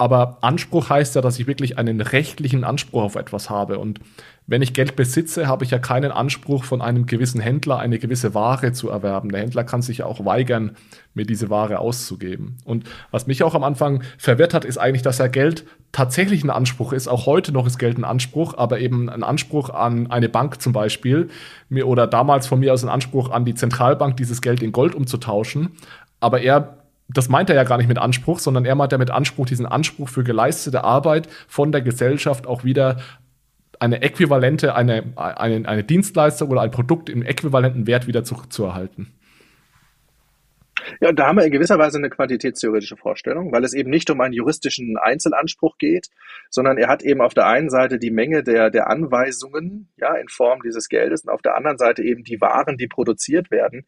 Aber 0.00 0.38
Anspruch 0.42 0.90
heißt 0.90 1.16
ja, 1.16 1.20
dass 1.20 1.40
ich 1.40 1.48
wirklich 1.48 1.76
einen 1.76 2.00
rechtlichen 2.00 2.62
Anspruch 2.62 3.02
auf 3.02 3.16
etwas 3.16 3.50
habe. 3.50 3.80
Und 3.80 3.98
wenn 4.46 4.62
ich 4.62 4.72
Geld 4.72 4.94
besitze, 4.94 5.48
habe 5.48 5.64
ich 5.64 5.72
ja 5.72 5.80
keinen 5.80 6.12
Anspruch 6.12 6.62
von 6.62 6.80
einem 6.80 7.06
gewissen 7.06 7.40
Händler, 7.40 7.80
eine 7.80 7.98
gewisse 7.98 8.32
Ware 8.32 8.72
zu 8.72 8.88
erwerben. 8.90 9.30
Der 9.30 9.40
Händler 9.40 9.64
kann 9.64 9.82
sich 9.82 9.98
ja 9.98 10.06
auch 10.06 10.24
weigern, 10.24 10.76
mir 11.14 11.26
diese 11.26 11.50
Ware 11.50 11.80
auszugeben. 11.80 12.58
Und 12.64 12.84
was 13.10 13.26
mich 13.26 13.42
auch 13.42 13.56
am 13.56 13.64
Anfang 13.64 14.04
verwirrt 14.18 14.54
hat, 14.54 14.64
ist 14.64 14.78
eigentlich, 14.78 15.02
dass 15.02 15.18
ja 15.18 15.26
Geld 15.26 15.66
tatsächlich 15.90 16.44
ein 16.44 16.50
Anspruch 16.50 16.92
ist. 16.92 17.08
Auch 17.08 17.26
heute 17.26 17.50
noch 17.50 17.66
ist 17.66 17.78
Geld 17.78 17.98
ein 17.98 18.04
Anspruch, 18.04 18.56
aber 18.56 18.78
eben 18.78 19.10
ein 19.10 19.24
Anspruch 19.24 19.68
an 19.68 20.10
eine 20.12 20.28
Bank 20.28 20.62
zum 20.62 20.72
Beispiel, 20.72 21.28
mir 21.68 21.88
oder 21.88 22.06
damals 22.06 22.46
von 22.46 22.60
mir 22.60 22.72
aus 22.72 22.84
ein 22.84 22.88
Anspruch 22.88 23.30
an 23.30 23.44
die 23.44 23.56
Zentralbank, 23.56 24.16
dieses 24.16 24.42
Geld 24.42 24.62
in 24.62 24.70
Gold 24.70 24.94
umzutauschen. 24.94 25.70
Aber 26.20 26.40
er 26.40 26.78
das 27.08 27.28
meint 27.28 27.48
er 27.48 27.56
ja 27.56 27.64
gar 27.64 27.78
nicht 27.78 27.88
mit 27.88 27.98
Anspruch, 27.98 28.38
sondern 28.38 28.64
er 28.64 28.74
meint 28.74 28.92
ja 28.92 28.98
mit 28.98 29.10
Anspruch 29.10 29.46
diesen 29.46 29.66
Anspruch 29.66 30.08
für 30.08 30.24
geleistete 30.24 30.84
Arbeit 30.84 31.28
von 31.48 31.72
der 31.72 31.80
Gesellschaft 31.80 32.46
auch 32.46 32.64
wieder 32.64 32.98
eine 33.80 34.02
äquivalente, 34.02 34.74
eine, 34.74 35.04
eine, 35.16 35.68
eine 35.68 35.84
Dienstleistung 35.84 36.50
oder 36.50 36.60
ein 36.62 36.70
Produkt 36.70 37.08
im 37.08 37.22
äquivalenten 37.22 37.86
Wert 37.86 38.06
wieder 38.06 38.24
zurückzuerhalten. 38.24 39.12
Ja, 41.00 41.10
und 41.10 41.18
da 41.18 41.26
haben 41.26 41.36
wir 41.36 41.44
in 41.44 41.52
gewisser 41.52 41.78
Weise 41.78 41.98
eine 41.98 42.10
quantitätstheoretische 42.10 42.96
Vorstellung, 42.96 43.52
weil 43.52 43.64
es 43.64 43.74
eben 43.74 43.90
nicht 43.90 44.10
um 44.10 44.20
einen 44.20 44.32
juristischen 44.32 44.96
Einzelanspruch 44.96 45.76
geht, 45.78 46.08
sondern 46.50 46.78
er 46.78 46.88
hat 46.88 47.02
eben 47.02 47.20
auf 47.20 47.34
der 47.34 47.46
einen 47.46 47.68
Seite 47.68 47.98
die 47.98 48.10
Menge 48.10 48.42
der, 48.42 48.70
der 48.70 48.88
Anweisungen, 48.88 49.88
ja, 49.96 50.14
in 50.14 50.28
Form 50.28 50.60
dieses 50.62 50.88
Geldes 50.88 51.24
und 51.24 51.30
auf 51.30 51.42
der 51.42 51.56
anderen 51.56 51.78
Seite 51.78 52.02
eben 52.02 52.24
die 52.24 52.40
Waren, 52.40 52.76
die 52.76 52.88
produziert 52.88 53.50
werden. 53.50 53.86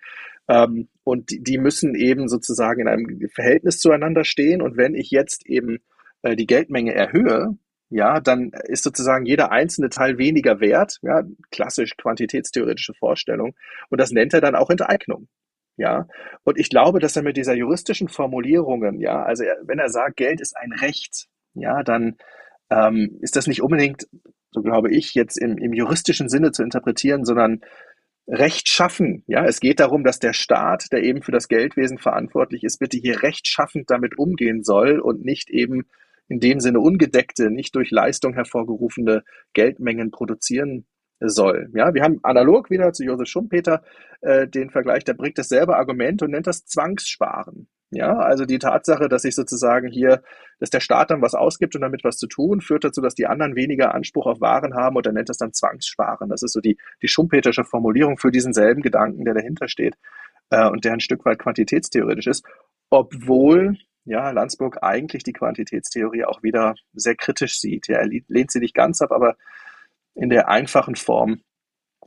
Ähm, 0.50 0.88
und 1.04 1.30
die, 1.30 1.58
müssen 1.58 1.94
eben 1.94 2.28
sozusagen 2.28 2.80
in 2.80 2.88
einem 2.88 3.28
Verhältnis 3.32 3.78
zueinander 3.78 4.24
stehen. 4.24 4.60
Und 4.62 4.76
wenn 4.76 4.94
ich 4.96 5.10
jetzt 5.10 5.46
eben 5.46 5.78
äh, 6.22 6.34
die 6.34 6.46
Geldmenge 6.46 6.92
erhöhe, 6.92 7.56
ja, 7.88 8.20
dann 8.20 8.50
ist 8.64 8.82
sozusagen 8.82 9.26
jeder 9.26 9.52
einzelne 9.52 9.90
Teil 9.90 10.18
weniger 10.18 10.60
wert, 10.60 10.98
ja, 11.02 11.22
klassisch 11.52 11.96
quantitätstheoretische 11.96 12.94
Vorstellung. 12.94 13.54
Und 13.90 14.00
das 14.00 14.10
nennt 14.10 14.34
er 14.34 14.40
dann 14.40 14.56
auch 14.56 14.70
Enteignung. 14.70 15.28
Ja, 15.76 16.08
und 16.42 16.58
ich 16.58 16.68
glaube, 16.68 16.98
dass 16.98 17.16
er 17.16 17.22
mit 17.22 17.36
dieser 17.36 17.54
juristischen 17.54 18.08
Formulierungen, 18.08 19.00
ja, 19.00 19.22
also 19.22 19.44
er, 19.44 19.56
wenn 19.64 19.78
er 19.78 19.88
sagt, 19.88 20.16
Geld 20.16 20.40
ist 20.40 20.56
ein 20.56 20.72
Recht, 20.72 21.28
ja, 21.54 21.82
dann 21.84 22.16
ähm, 22.70 23.18
ist 23.20 23.36
das 23.36 23.46
nicht 23.46 23.62
unbedingt, 23.62 24.08
so 24.50 24.62
glaube 24.62 24.90
ich, 24.92 25.14
jetzt 25.14 25.36
im, 25.38 25.58
im 25.58 25.72
juristischen 25.72 26.28
Sinne 26.28 26.50
zu 26.52 26.62
interpretieren, 26.62 27.24
sondern 27.24 27.60
Recht 28.30 28.68
schaffen. 28.68 29.24
Ja, 29.26 29.44
es 29.44 29.58
geht 29.58 29.80
darum, 29.80 30.04
dass 30.04 30.20
der 30.20 30.32
Staat, 30.32 30.92
der 30.92 31.02
eben 31.02 31.20
für 31.20 31.32
das 31.32 31.48
Geldwesen 31.48 31.98
verantwortlich 31.98 32.62
ist, 32.62 32.78
bitte 32.78 32.96
hier 32.96 33.24
rechtschaffend 33.24 33.90
damit 33.90 34.18
umgehen 34.18 34.62
soll 34.62 35.00
und 35.00 35.24
nicht 35.24 35.50
eben 35.50 35.86
in 36.28 36.38
dem 36.38 36.60
Sinne 36.60 36.78
ungedeckte, 36.78 37.50
nicht 37.50 37.74
durch 37.74 37.90
Leistung 37.90 38.34
hervorgerufene 38.34 39.24
Geldmengen 39.52 40.12
produzieren 40.12 40.86
soll. 41.18 41.70
Ja, 41.74 41.92
wir 41.92 42.04
haben 42.04 42.20
analog 42.22 42.70
wieder 42.70 42.92
zu 42.92 43.04
Josef 43.04 43.28
Schumpeter 43.28 43.82
äh, 44.20 44.46
den 44.46 44.70
Vergleich, 44.70 45.02
der 45.04 45.14
bringt 45.14 45.36
dasselbe 45.36 45.76
Argument 45.76 46.22
und 46.22 46.30
nennt 46.30 46.46
das 46.46 46.64
Zwangssparen. 46.66 47.68
Ja, 47.92 48.18
also 48.18 48.44
die 48.44 48.60
Tatsache, 48.60 49.08
dass 49.08 49.22
sich 49.22 49.34
sozusagen 49.34 49.88
hier, 49.88 50.22
dass 50.60 50.70
der 50.70 50.78
Staat 50.78 51.10
dann 51.10 51.22
was 51.22 51.34
ausgibt 51.34 51.74
und 51.74 51.80
damit 51.80 52.04
was 52.04 52.18
zu 52.18 52.28
tun, 52.28 52.60
führt 52.60 52.84
dazu, 52.84 53.00
dass 53.00 53.16
die 53.16 53.26
anderen 53.26 53.56
weniger 53.56 53.94
Anspruch 53.94 54.26
auf 54.26 54.40
Waren 54.40 54.74
haben 54.74 54.94
und 54.94 55.06
er 55.06 55.12
nennt 55.12 55.28
das 55.28 55.38
dann 55.38 55.52
Zwangssparen. 55.52 56.28
Das 56.28 56.42
ist 56.42 56.52
so 56.52 56.60
die, 56.60 56.78
die 57.02 57.08
Schumpetersche 57.08 57.64
Formulierung 57.64 58.16
für 58.16 58.30
diesen 58.30 58.52
selben 58.52 58.82
Gedanken, 58.82 59.24
der 59.24 59.34
dahinter 59.34 59.66
steht 59.66 59.96
äh, 60.50 60.68
und 60.68 60.84
der 60.84 60.92
ein 60.92 61.00
Stück 61.00 61.24
weit 61.24 61.40
quantitätstheoretisch 61.40 62.28
ist, 62.28 62.46
obwohl 62.90 63.76
ja, 64.04 64.30
Landsburg 64.30 64.78
eigentlich 64.82 65.24
die 65.24 65.32
Quantitätstheorie 65.32 66.24
auch 66.24 66.42
wieder 66.42 66.74
sehr 66.92 67.16
kritisch 67.16 67.58
sieht. 67.58 67.88
Ja, 67.88 67.98
er 67.98 68.06
lehnt 68.06 68.50
sie 68.50 68.60
nicht 68.60 68.74
ganz 68.74 69.02
ab, 69.02 69.12
aber 69.12 69.36
in 70.14 70.30
der 70.30 70.48
einfachen 70.48 70.96
Form 70.96 71.42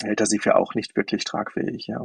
hält 0.02 0.20
er 0.20 0.26
sie 0.26 0.40
für 0.40 0.56
auch 0.56 0.76
nicht 0.76 0.96
wirklich 0.96 1.24
tragfähig. 1.24 1.88
Ja. 1.88 2.02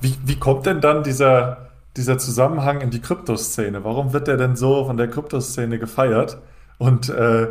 Wie, 0.00 0.16
wie 0.24 0.38
kommt 0.38 0.66
denn 0.66 0.80
dann 0.80 1.02
dieser, 1.02 1.69
dieser 1.96 2.18
Zusammenhang 2.18 2.80
in 2.80 2.90
die 2.90 3.00
Kryptoszene? 3.00 3.84
Warum 3.84 4.12
wird 4.12 4.28
der 4.28 4.36
denn 4.36 4.56
so 4.56 4.84
von 4.84 4.96
der 4.96 5.08
Kryptoszene 5.08 5.78
gefeiert? 5.78 6.38
Und 6.78 7.08
äh, 7.08 7.48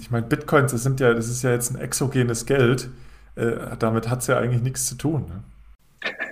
ich 0.00 0.10
meine, 0.10 0.26
Bitcoins, 0.26 0.72
das 0.72 0.82
sind 0.82 1.00
ja, 1.00 1.12
das 1.12 1.28
ist 1.28 1.42
ja 1.42 1.50
jetzt 1.50 1.70
ein 1.74 1.80
exogenes 1.80 2.46
Geld. 2.46 2.88
Äh, 3.34 3.76
damit 3.78 4.08
hat 4.08 4.20
es 4.20 4.26
ja 4.28 4.38
eigentlich 4.38 4.62
nichts 4.62 4.86
zu 4.86 4.94
tun. 4.96 5.26
Ne? 5.28 5.42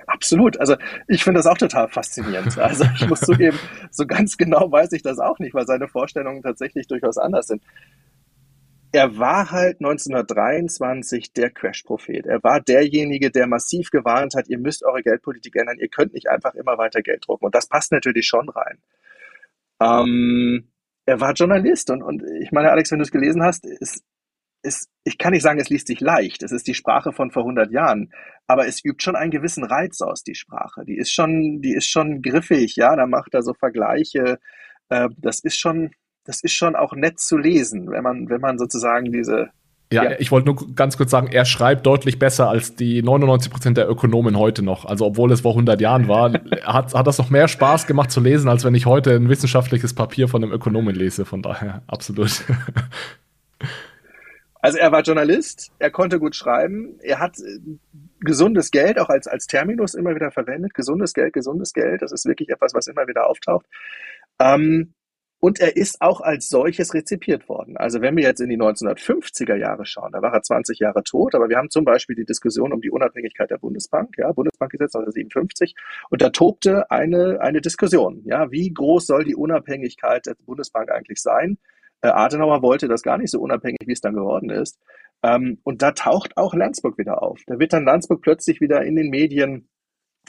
Absolut. 0.07 0.59
Also 0.61 0.77
ich 1.09 1.23
finde 1.25 1.39
das 1.39 1.47
auch 1.47 1.59
total 1.59 1.89
faszinierend. 1.89 2.59
Also 2.59 2.85
ich 2.95 3.07
muss 3.09 3.21
zugeben, 3.21 3.59
so 3.91 4.07
ganz 4.07 4.37
genau 4.37 4.71
weiß 4.71 4.93
ich 4.93 5.03
das 5.03 5.19
auch 5.19 5.39
nicht, 5.39 5.55
weil 5.55 5.67
seine 5.67 5.89
Vorstellungen 5.89 6.43
tatsächlich 6.43 6.87
durchaus 6.87 7.19
anders 7.19 7.49
sind. 7.49 7.63
Er 8.97 9.19
war 9.19 9.51
halt 9.51 9.77
1923 9.81 11.35
der 11.35 11.51
Crash-Prophet. 11.51 12.25
Er 12.25 12.43
war 12.43 12.63
derjenige, 12.63 13.31
der 13.31 13.47
massiv 13.47 13.91
gewarnt 13.91 14.35
hat, 14.35 14.49
ihr 14.49 14.59
müsst 14.59 14.83
eure 14.87 15.03
Geldpolitik 15.03 15.55
ändern, 15.55 15.77
ihr 15.79 15.89
könnt 15.89 16.15
nicht 16.15 16.31
einfach 16.31 16.55
immer 16.55 16.79
weiter 16.79 17.03
Geld 17.03 17.27
drucken. 17.27 17.45
Und 17.45 17.55
das 17.55 17.69
passt 17.69 17.93
natürlich 17.93 18.27
schon 18.27 18.49
rein. 18.49 18.79
Ähm, 19.83 20.71
er 21.05 21.21
war 21.21 21.35
Journalist 21.35 21.91
und, 21.91 22.03
und 22.03 22.23
ich 22.41 22.53
meine, 22.53 22.71
Alex, 22.71 22.91
wenn 22.91 22.99
du 22.99 23.03
es 23.03 23.11
gelesen 23.11 23.43
hast, 23.43 23.67
ist, 23.67 24.03
ist, 24.63 24.89
ich 25.05 25.19
kann 25.19 25.33
nicht 25.33 25.43
sagen, 25.43 25.61
es 25.61 25.69
liest 25.69 25.89
sich 25.89 26.01
leicht. 26.01 26.43
Es 26.43 26.51
ist 26.51 26.67
die 26.67 26.73
Sprache 26.73 27.13
von 27.13 27.31
vor 27.31 27.43
100 27.43 27.71
Jahren. 27.71 28.11
Aber 28.47 28.67
es 28.67 28.83
übt 28.83 29.03
schon 29.05 29.15
einen 29.15 29.31
gewissen 29.31 29.65
Reiz 29.65 30.01
aus, 30.01 30.23
die 30.23 30.35
Sprache. 30.35 30.87
Die 30.87 30.97
ist 30.97 31.13
schon, 31.13 31.61
die 31.61 31.75
ist 31.75 31.91
schon 31.91 32.23
griffig, 32.23 32.77
ja. 32.77 32.97
Da 32.97 33.07
macht 33.07 33.35
er 33.35 33.43
so 33.43 33.53
Vergleiche. 33.53 34.39
Äh, 34.89 35.11
das 35.19 35.41
ist 35.41 35.59
schon, 35.59 35.91
das 36.27 36.43
ist 36.43 36.53
schon 36.53 36.77
auch 36.77 36.93
nett 36.93 37.21
zu 37.21 37.37
lesen, 37.37 37.91
wenn 37.91 38.03
man, 38.03 38.29
wenn 38.29 38.41
man 38.41 38.59
sozusagen 38.59 39.13
diese, 39.13 39.51
ja, 39.93 40.03
ja, 40.03 40.17
ich 40.19 40.33
wollte 40.33 40.47
nur 40.47 40.75
ganz 40.75 40.97
kurz 40.97 41.13
sagen, 41.13 41.29
er 41.29 41.45
schreibt 41.45 41.87
deutlich 41.87 42.19
besser 42.19 42.49
als 42.49 42.75
die 42.75 43.03
99 43.03 43.53
Prozent 43.53 43.77
der 43.77 43.89
Ökonomen 43.89 44.37
heute 44.37 44.63
noch. 44.65 44.85
Also 44.85 45.07
obwohl 45.07 45.31
es 45.31 45.43
vor 45.43 45.53
100 45.53 45.81
Jahren 45.81 46.09
war, 46.09 46.33
hat, 46.65 46.93
hat 46.93 47.07
das 47.07 47.19
noch 47.19 47.31
mehr 47.31 47.47
Spaß 47.47 47.87
gemacht 47.87 48.11
zu 48.11 48.21
lesen, 48.21 48.49
als 48.49 48.65
wenn 48.65 48.75
ich 48.75 48.87
heute 48.87 49.15
ein 49.15 49.29
wissenschaftliches 49.29 49.95
Papier 49.95 50.27
von 50.27 50.43
einem 50.43 50.53
Ökonomen 50.53 50.95
lese. 50.97 51.25
Von 51.25 51.41
daher, 51.41 51.83
absolut. 51.87 52.43
Also 54.61 54.79
er 54.79 54.91
war 54.91 55.03
Journalist, 55.03 55.71
er 55.79 55.93
konnte 55.93 56.19
gut 56.19 56.35
schreiben, 56.35 56.99
er 57.01 57.21
hat 57.21 57.39
äh, 57.39 57.61
gesundes 58.19 58.73
Geld 58.73 58.99
auch 58.99 59.09
als, 59.09 59.29
als 59.29 59.47
Terminus 59.47 59.95
immer 59.95 60.17
wieder 60.17 60.33
verwendet. 60.33 60.75
Gesundes 60.75 61.13
Geld, 61.13 61.33
gesundes 61.33 61.73
Geld, 61.73 62.03
das 62.03 62.11
ist 62.11 62.27
wirklich 62.27 62.49
etwas, 62.49 62.75
was 62.75 62.89
immer 62.89 63.07
wieder 63.07 63.31
auftaucht. 63.31 63.67
Ähm, 64.41 64.95
und 65.41 65.61
er 65.61 65.77
ist 65.77 66.01
auch 66.01 66.21
als 66.21 66.49
solches 66.49 66.95
rezipiert 66.95 67.49
worden. 67.49 67.77
Also 67.77 68.01
wenn 68.01 68.17
wir 68.17 68.25
jetzt 68.25 68.41
in 68.41 68.49
die 68.49 68.59
1950er 68.59 69.57
Jahre 69.57 69.85
schauen, 69.85 70.13
da 70.13 70.23
war 70.23 70.33
er 70.33 70.43
20 70.43 70.79
Jahre 70.79 71.03
tot, 71.03 71.35
aber 71.35 71.49
wir 71.49 71.57
haben 71.57 71.71
zum 71.71 71.85
Beispiel 71.85 72.17
die 72.17 72.25
Diskussion 72.25 72.73
um 72.73 72.81
die 72.81 72.91
Unabhängigkeit 72.91 73.51
der 73.51 73.59
Bundesbank, 73.59 74.17
ja, 74.19 74.33
Bundesbankgesetz 74.33 74.95
1957, 74.95 75.75
und 76.11 76.23
da 76.23 76.31
tobte 76.31 76.91
eine, 76.91 77.41
eine 77.41 77.61
Diskussion, 77.61 78.23
ja, 78.25 78.51
wie 78.51 78.73
groß 78.73 79.07
soll 79.07 79.25
die 79.25 79.37
Unabhängigkeit 79.37 80.27
der 80.27 80.37
Bundesbank 80.47 80.91
eigentlich 80.91 81.21
sein? 81.21 81.59
Äh, 82.01 82.09
Adenauer 82.09 82.63
wollte 82.63 82.89
das 82.89 83.03
gar 83.03 83.19
nicht 83.19 83.31
so 83.31 83.41
unabhängig, 83.41 83.81
wie 83.87 83.93
es 83.93 84.01
dann 84.01 84.15
geworden 84.15 84.51
ist. 84.51 84.79
Ähm, 85.23 85.59
und 85.65 85.83
da 85.83 85.93
taucht 85.93 86.37
auch 86.37 86.55
Landsburg 86.55 86.99
wieder 86.99 87.23
auf. 87.23 87.41
Da 87.47 87.59
wird 87.59 87.73
dann 87.73 87.85
Landsburg 87.85 88.23
plötzlich 88.23 88.61
wieder 88.61 88.85
in 88.85 88.97
den 88.97 89.09
Medien 89.09 89.69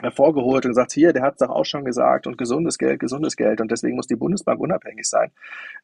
hervorgeholt 0.01 0.65
und 0.65 0.73
sagt, 0.73 0.91
hier, 0.91 1.13
der 1.13 1.23
hat 1.23 1.33
es 1.33 1.39
doch 1.39 1.49
auch 1.49 1.65
schon 1.65 1.85
gesagt 1.85 2.27
und 2.27 2.37
gesundes 2.37 2.77
Geld, 2.77 2.99
gesundes 2.99 3.35
Geld 3.35 3.61
und 3.61 3.71
deswegen 3.71 3.95
muss 3.95 4.07
die 4.07 4.15
Bundesbank 4.15 4.59
unabhängig 4.59 5.07
sein. 5.07 5.31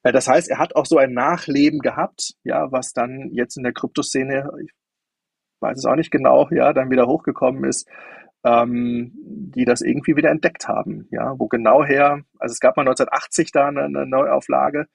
Äh, 0.03 0.11
das 0.11 0.27
heißt, 0.27 0.49
er 0.49 0.59
hat 0.59 0.75
auch 0.75 0.85
so 0.85 0.97
ein 0.97 1.13
Nachleben 1.13 1.79
gehabt, 1.79 2.35
ja, 2.43 2.71
was 2.71 2.93
dann 2.93 3.29
jetzt 3.31 3.57
in 3.57 3.63
der 3.63 3.73
Kryptoszene, 3.73 4.51
ich 4.63 4.71
weiß 5.61 5.77
es 5.77 5.85
auch 5.85 5.95
nicht 5.95 6.11
genau, 6.11 6.47
ja, 6.51 6.73
dann 6.73 6.91
wieder 6.91 7.07
hochgekommen 7.07 7.63
ist, 7.63 7.87
ähm, 8.43 9.13
die 9.15 9.65
das 9.65 9.81
irgendwie 9.81 10.15
wieder 10.15 10.29
entdeckt 10.29 10.67
haben, 10.67 11.07
ja, 11.11 11.37
wo 11.39 11.47
genau 11.47 11.83
her, 11.83 12.21
also 12.37 12.51
es 12.53 12.59
gab 12.59 12.77
mal 12.77 12.83
1980 12.83 13.51
da 13.51 13.67
eine, 13.67 13.83
eine 13.83 14.05
Neuauflage, 14.05 14.87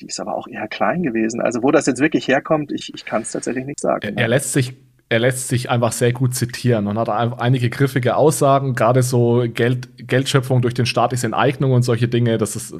die 0.00 0.06
ist 0.06 0.20
aber 0.20 0.34
auch 0.34 0.48
eher 0.48 0.66
klein 0.68 1.02
gewesen. 1.02 1.42
Also 1.42 1.62
wo 1.62 1.70
das 1.70 1.86
jetzt 1.86 2.00
wirklich 2.00 2.26
herkommt, 2.26 2.72
ich, 2.72 2.94
ich 2.94 3.04
kann 3.04 3.20
es 3.22 3.32
tatsächlich 3.32 3.66
nicht 3.66 3.80
sagen. 3.80 4.16
Er, 4.16 4.22
er 4.22 4.28
lässt 4.28 4.52
sich 4.52 4.74
er 5.10 5.18
lässt 5.18 5.48
sich 5.48 5.68
einfach 5.68 5.90
sehr 5.90 6.12
gut 6.12 6.36
zitieren 6.36 6.86
und 6.86 6.96
hat 6.96 7.08
einige 7.08 7.68
griffige 7.68 8.14
Aussagen, 8.14 8.76
gerade 8.76 9.02
so 9.02 9.44
Geld, 9.52 9.88
Geldschöpfung 9.98 10.62
durch 10.62 10.72
den 10.72 10.86
Staat 10.86 11.12
ist 11.12 11.24
Enteignung 11.24 11.72
und 11.72 11.82
solche 11.82 12.06
Dinge, 12.06 12.38
das 12.38 12.54
ist, 12.54 12.76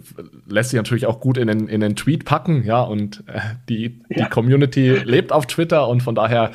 lässt 0.47 0.71
sich 0.71 0.77
natürlich 0.77 1.07
auch 1.07 1.19
gut 1.19 1.37
in 1.37 1.49
den, 1.49 1.67
in 1.67 1.81
den 1.81 1.97
Tweet 1.97 2.25
packen, 2.25 2.63
ja, 2.65 2.83
und 2.83 3.25
äh, 3.27 3.41
die, 3.69 4.01
ja. 4.09 4.25
die 4.25 4.31
Community 4.31 4.91
lebt 4.91 5.33
auf 5.33 5.47
Twitter 5.47 5.89
und 5.89 6.05
von 6.05 6.15
daher 6.15 6.53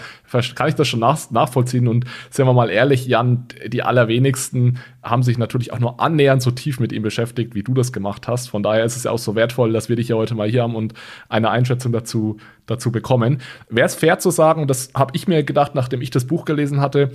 kann 0.56 0.68
ich 0.68 0.76
das 0.76 0.88
schon 0.88 1.00
nach, 1.00 1.32
nachvollziehen 1.32 1.88
und 1.88 2.06
sind 2.30 2.46
wir 2.46 2.54
mal 2.54 2.70
ehrlich, 2.70 3.08
Jan, 3.08 3.46
die 3.68 3.84
allerwenigsten 3.84 4.80
haben 5.04 5.24
sich 5.24 5.38
natürlich 5.38 5.72
auch 5.72 5.80
nur 5.80 6.00
annähernd 6.00 6.42
so 6.42 6.52
tief 6.52 6.80
mit 6.80 6.92
ihm 6.92 7.04
beschäftigt, 7.04 7.56
wie 7.56 7.64
du 7.64 7.74
das 7.74 7.94
gemacht 7.94 8.28
hast. 8.28 8.50
Von 8.50 8.64
daher 8.64 8.84
ist 8.84 8.96
es 8.96 9.04
ja 9.04 9.12
auch 9.12 9.20
so 9.20 9.36
wertvoll, 9.36 9.72
dass 9.72 9.90
wir 9.90 9.96
dich 9.96 10.10
ja 10.10 10.16
heute 10.16 10.36
mal 10.36 10.50
hier 10.50 10.64
haben 10.64 10.76
und 10.76 10.94
eine 11.30 11.50
Einschätzung 11.50 11.92
dazu, 11.92 12.38
dazu 12.66 12.92
bekommen. 12.92 13.42
Wäre 13.70 13.86
es 13.86 13.96
fair 13.96 14.20
zu 14.20 14.32
sagen, 14.32 14.68
das 14.68 14.92
habe 14.96 15.12
ich 15.16 15.28
mir 15.28 15.44
gedacht, 15.44 15.76
nachdem 15.76 16.02
ich 16.02 16.10
das 16.10 16.26
Buch 16.26 16.46
gelesen 16.46 16.82
hatte, 16.82 17.12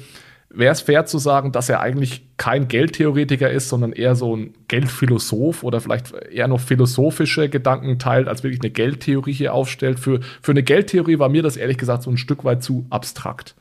wäre 0.53 0.73
es 0.73 0.81
fair 0.81 1.07
zu 1.07 1.19
sagen, 1.19 1.53
dass 1.53 1.69
er 1.69 1.81
eigentlich 1.81 2.27
kein 2.37 2.67
Geldtheoretiker 2.67 3.51
ist, 3.51 3.69
sondern 3.69 3.93
eher 3.93 4.17
so 4.17 4.37
ein 4.37 4.55
Geldphilosoph 4.67 5.63
oder 5.63 5.81
vielleicht 5.81 6.13
eher 6.13 6.49
noch 6.49 6.61
philosophische 6.61 7.49
Gedanken 7.49 7.99
teilt, 7.99 8.27
als 8.27 8.43
wirklich 8.43 8.61
eine 8.61 8.71
Geldtheorie 8.71 9.33
hier 9.33 9.55
aufstellt. 9.55 10.01
Für, 10.01 10.21
für 10.43 10.51
eine 10.51 10.65
Geldtheorie 10.65 11.19
war 11.19 11.29
mir 11.29 11.43
das 11.43 11.57
ehrlich 11.57 11.79
gesagt 11.79 12.03
so 12.03 12.11
ein 12.11 12.17
Stück 12.17 12.45
weit 12.45 12.65
zu 12.65 12.87
abstrakt. 12.91 13.55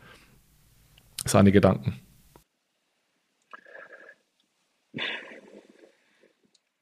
Seine 1.26 1.52
Gedanken. 1.52 2.00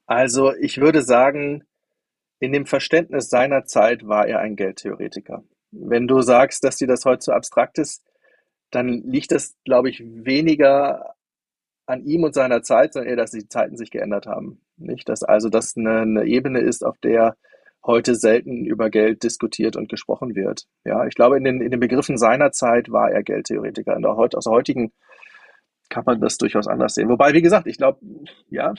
Also 0.06 0.54
ich 0.54 0.80
würde 0.80 1.02
sagen, 1.02 1.64
in 2.40 2.52
dem 2.52 2.64
Verständnis 2.64 3.28
seiner 3.28 3.64
Zeit 3.64 4.06
war 4.06 4.26
er 4.26 4.38
ein 4.38 4.56
Geldtheoretiker. 4.56 5.44
Wenn 5.70 6.06
du 6.06 6.22
sagst, 6.22 6.64
dass 6.64 6.76
dir 6.76 6.88
das 6.88 7.04
heute 7.04 7.18
zu 7.18 7.32
abstrakt 7.32 7.78
ist, 7.78 8.07
dann 8.70 9.02
liegt 9.04 9.32
das, 9.32 9.56
glaube 9.64 9.90
ich, 9.90 10.02
weniger 10.04 11.14
an 11.86 12.04
ihm 12.04 12.24
und 12.24 12.34
seiner 12.34 12.62
Zeit, 12.62 12.92
sondern 12.92 13.10
eher, 13.10 13.16
dass 13.16 13.30
die 13.30 13.48
Zeiten 13.48 13.76
sich 13.76 13.90
geändert 13.90 14.26
haben. 14.26 14.60
Nicht, 14.76 15.08
dass 15.08 15.22
also 15.22 15.48
das 15.48 15.76
eine, 15.76 16.00
eine 16.00 16.24
Ebene 16.24 16.60
ist, 16.60 16.84
auf 16.84 16.98
der 16.98 17.36
heute 17.84 18.14
selten 18.14 18.66
über 18.66 18.90
Geld 18.90 19.22
diskutiert 19.22 19.76
und 19.76 19.88
gesprochen 19.88 20.34
wird. 20.34 20.66
Ja, 20.84 21.06
ich 21.06 21.14
glaube, 21.14 21.38
in 21.38 21.44
den, 21.44 21.60
in 21.60 21.70
den 21.70 21.80
Begriffen 21.80 22.18
seiner 22.18 22.52
Zeit 22.52 22.90
war 22.90 23.10
er 23.10 23.22
Geldtheoretiker. 23.22 23.96
In 23.96 24.02
der, 24.02 24.12
aus 24.12 24.44
der 24.44 24.52
heutigen 24.52 24.92
kann 25.88 26.04
man 26.04 26.20
das 26.20 26.36
durchaus 26.36 26.66
anders 26.66 26.94
sehen. 26.94 27.08
Wobei, 27.08 27.32
wie 27.32 27.42
gesagt, 27.42 27.66
ich 27.66 27.78
glaube, 27.78 28.00
ja, 28.50 28.74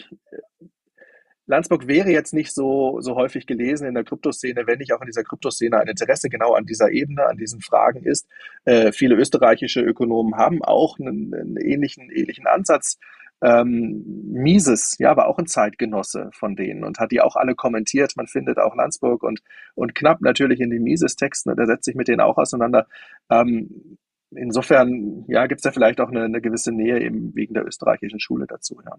Landsburg 1.50 1.88
wäre 1.88 2.12
jetzt 2.12 2.32
nicht 2.32 2.54
so, 2.54 3.02
so 3.02 3.16
häufig 3.16 3.48
gelesen 3.48 3.88
in 3.88 3.96
der 3.96 4.04
Kryptoszene, 4.04 4.68
wenn 4.68 4.78
nicht 4.78 4.94
auch 4.94 5.02
in 5.02 5.08
dieser 5.08 5.24
Kryptoszene 5.24 5.80
ein 5.80 5.88
Interesse 5.88 6.30
genau 6.30 6.54
an 6.54 6.68
dieser 6.68 6.92
Ebene, 6.92 7.26
an 7.26 7.38
diesen 7.38 7.60
Fragen 7.60 8.04
ist. 8.04 8.30
Äh, 8.66 8.92
viele 8.92 9.16
österreichische 9.16 9.82
Ökonomen 9.82 10.36
haben 10.36 10.64
auch 10.64 11.00
einen, 11.00 11.34
einen 11.34 11.58
ähnlichen, 11.58 12.12
ähnlichen 12.12 12.46
Ansatz. 12.46 13.00
Ähm, 13.42 14.04
Mises, 14.32 14.96
ja, 15.00 15.18
war 15.18 15.28
auch 15.28 15.40
ein 15.40 15.48
Zeitgenosse 15.48 16.30
von 16.34 16.56
denen 16.56 16.84
und 16.84 17.00
hat 17.00 17.12
die 17.12 17.22
auch 17.22 17.36
alle 17.36 17.56
kommentiert. 17.56 18.14
Man 18.16 18.28
findet 18.28 18.60
auch 18.60 18.76
Landsburg 18.76 19.24
und, 19.24 19.42
und 19.74 19.96
Knapp 19.96 20.22
natürlich 20.22 20.60
in 20.60 20.70
den 20.70 20.84
Mises-Texten 20.84 21.50
und 21.50 21.58
er 21.58 21.66
setzt 21.66 21.86
sich 21.86 21.96
mit 21.96 22.08
denen 22.08 22.22
auch 22.22 22.38
auseinander. 22.38 22.86
Ähm, 23.32 23.98
insofern, 24.30 25.26
ja, 25.28 25.48
gibt 25.48 25.62
es 25.62 25.64
da 25.64 25.72
vielleicht 25.72 26.00
auch 26.00 26.10
eine, 26.10 26.26
eine 26.26 26.42
gewisse 26.42 26.72
Nähe 26.72 27.02
eben 27.02 27.34
wegen 27.34 27.56
der 27.56 27.66
österreichischen 27.66 28.20
Schule 28.20 28.46
dazu, 28.46 28.80
ja. 28.86 28.98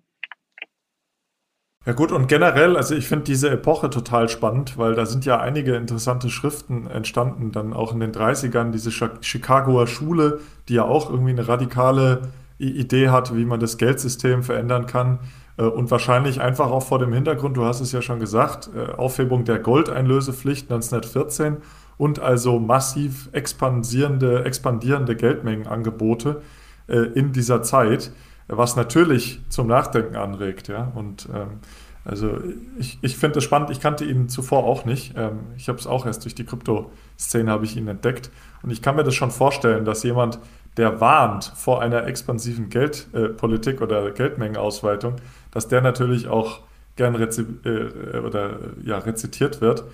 Ja 1.86 1.94
gut, 1.94 2.12
und 2.12 2.28
generell, 2.28 2.77
also 2.77 2.94
ich 2.94 3.09
finde 3.09 3.24
diese 3.24 3.48
Epoche 3.48 3.89
total 3.89 4.28
spannend, 4.28 4.77
weil 4.77 4.94
da 4.94 5.07
sind 5.07 5.24
ja 5.24 5.40
einige 5.40 5.77
interessante 5.77 6.28
Schriften 6.28 6.86
entstanden, 6.86 7.52
dann 7.52 7.73
auch 7.73 7.94
in 7.94 8.01
den 8.01 8.12
30ern, 8.12 8.70
diese 8.70 8.90
Chicagoer 8.90 9.86
Schule, 9.86 10.40
die 10.69 10.74
ja 10.74 10.85
auch 10.85 11.09
irgendwie 11.09 11.31
eine 11.31 11.48
radikale 11.48 12.28
Idee 12.59 13.09
hat, 13.09 13.35
wie 13.35 13.47
man 13.47 13.61
das 13.61 13.78
Geldsystem 13.78 14.43
verändern 14.43 14.85
kann. 14.85 15.20
Äh, 15.57 15.62
und 15.62 15.90
wahrscheinlich 15.90 16.43
einfach 16.43 16.70
auch 16.70 16.82
vor 16.82 16.98
dem 16.98 17.15
Hintergrund, 17.15 17.57
du 17.57 17.65
hast 17.65 17.81
es 17.81 17.93
ja 17.93 18.02
schon 18.02 18.20
gesagt, 18.20 18.69
äh, 18.77 18.93
Aufhebung 18.93 19.47
der 19.47 19.59
Goldeinlösepflicht 19.59 20.70
1914 20.70 21.57
und 21.97 22.19
also 22.20 22.59
massiv 22.59 23.31
expandierende, 23.32 24.44
expandierende 24.44 25.16
Geldmengenangebote 25.16 26.43
äh, 26.89 26.98
in 27.15 27.32
dieser 27.32 27.62
Zeit 27.62 28.12
was 28.56 28.77
natürlich 28.77 29.40
zum 29.48 29.66
Nachdenken 29.66 30.16
anregt. 30.16 30.68
Ja? 30.68 30.93
Und 30.94 31.28
ähm, 31.35 31.60
also 32.05 32.39
ich, 32.78 32.98
ich 33.02 33.16
finde 33.16 33.39
es 33.39 33.44
spannend, 33.44 33.70
ich 33.70 33.81
kannte 33.81 34.05
ihn 34.05 34.28
zuvor 34.28 34.64
auch 34.64 34.85
nicht. 34.85 35.14
Ähm, 35.16 35.40
ich 35.56 35.68
habe 35.68 35.78
es 35.78 35.86
auch 35.86 36.06
erst 36.06 36.24
durch 36.24 36.35
die 36.35 36.44
Krypto-Szene 36.44 37.51
habe 37.51 37.64
ich 37.64 37.77
ihn 37.77 37.89
entdeckt. 37.89 38.31
Und 38.62 38.70
ich 38.70 38.82
kann 38.82 38.97
mir 38.97 39.05
das 39.05 39.14
schon 39.14 39.31
vorstellen, 39.31 39.85
dass 39.85 40.02
jemand, 40.02 40.39
der 40.77 41.01
warnt 41.01 41.52
vor 41.56 41.82
einer 41.82 42.06
expansiven 42.06 42.70
Geldpolitik 42.70 43.81
äh, 43.81 43.85
oder 43.85 44.10
Geldmengenausweitung, 44.12 45.16
dass 45.51 45.68
der 45.68 45.82
natürlich 45.82 46.28
auch 46.28 46.60
gern 46.97 47.14
rezi 47.14 47.44
äh, 47.64 48.18
oder, 48.18 48.59
ja, 48.82 48.98
rezitiert 48.98 49.60
wird. 49.60 49.85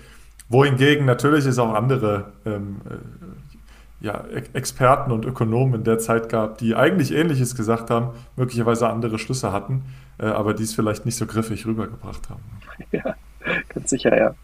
Wohingegen 0.49 1.05
natürlich 1.05 1.45
es 1.45 1.59
auch 1.59 1.73
andere 1.73 2.31
ähm, 2.45 2.77
äh, 2.89 2.95
ja, 3.99 4.23
Experten 4.53 5.11
und 5.11 5.25
Ökonomen 5.25 5.75
in 5.75 5.83
der 5.83 5.99
Zeit 5.99 6.29
gab, 6.29 6.57
die 6.59 6.75
eigentlich 6.75 7.11
Ähnliches 7.11 7.55
gesagt 7.55 7.89
haben, 7.89 8.09
möglicherweise 8.35 8.89
andere 8.89 9.17
Schlüsse 9.17 9.51
hatten, 9.51 9.83
äh, 10.19 10.25
aber 10.25 10.53
die 10.53 10.63
es 10.63 10.75
vielleicht 10.75 11.05
nicht 11.05 11.15
so 11.15 11.25
griffig 11.25 11.65
rübergebracht 11.65 12.29
haben. 12.29 12.43
Ja, 12.91 13.15
ganz 13.69 13.89
sicher, 13.89 14.15
ja. 14.15 14.35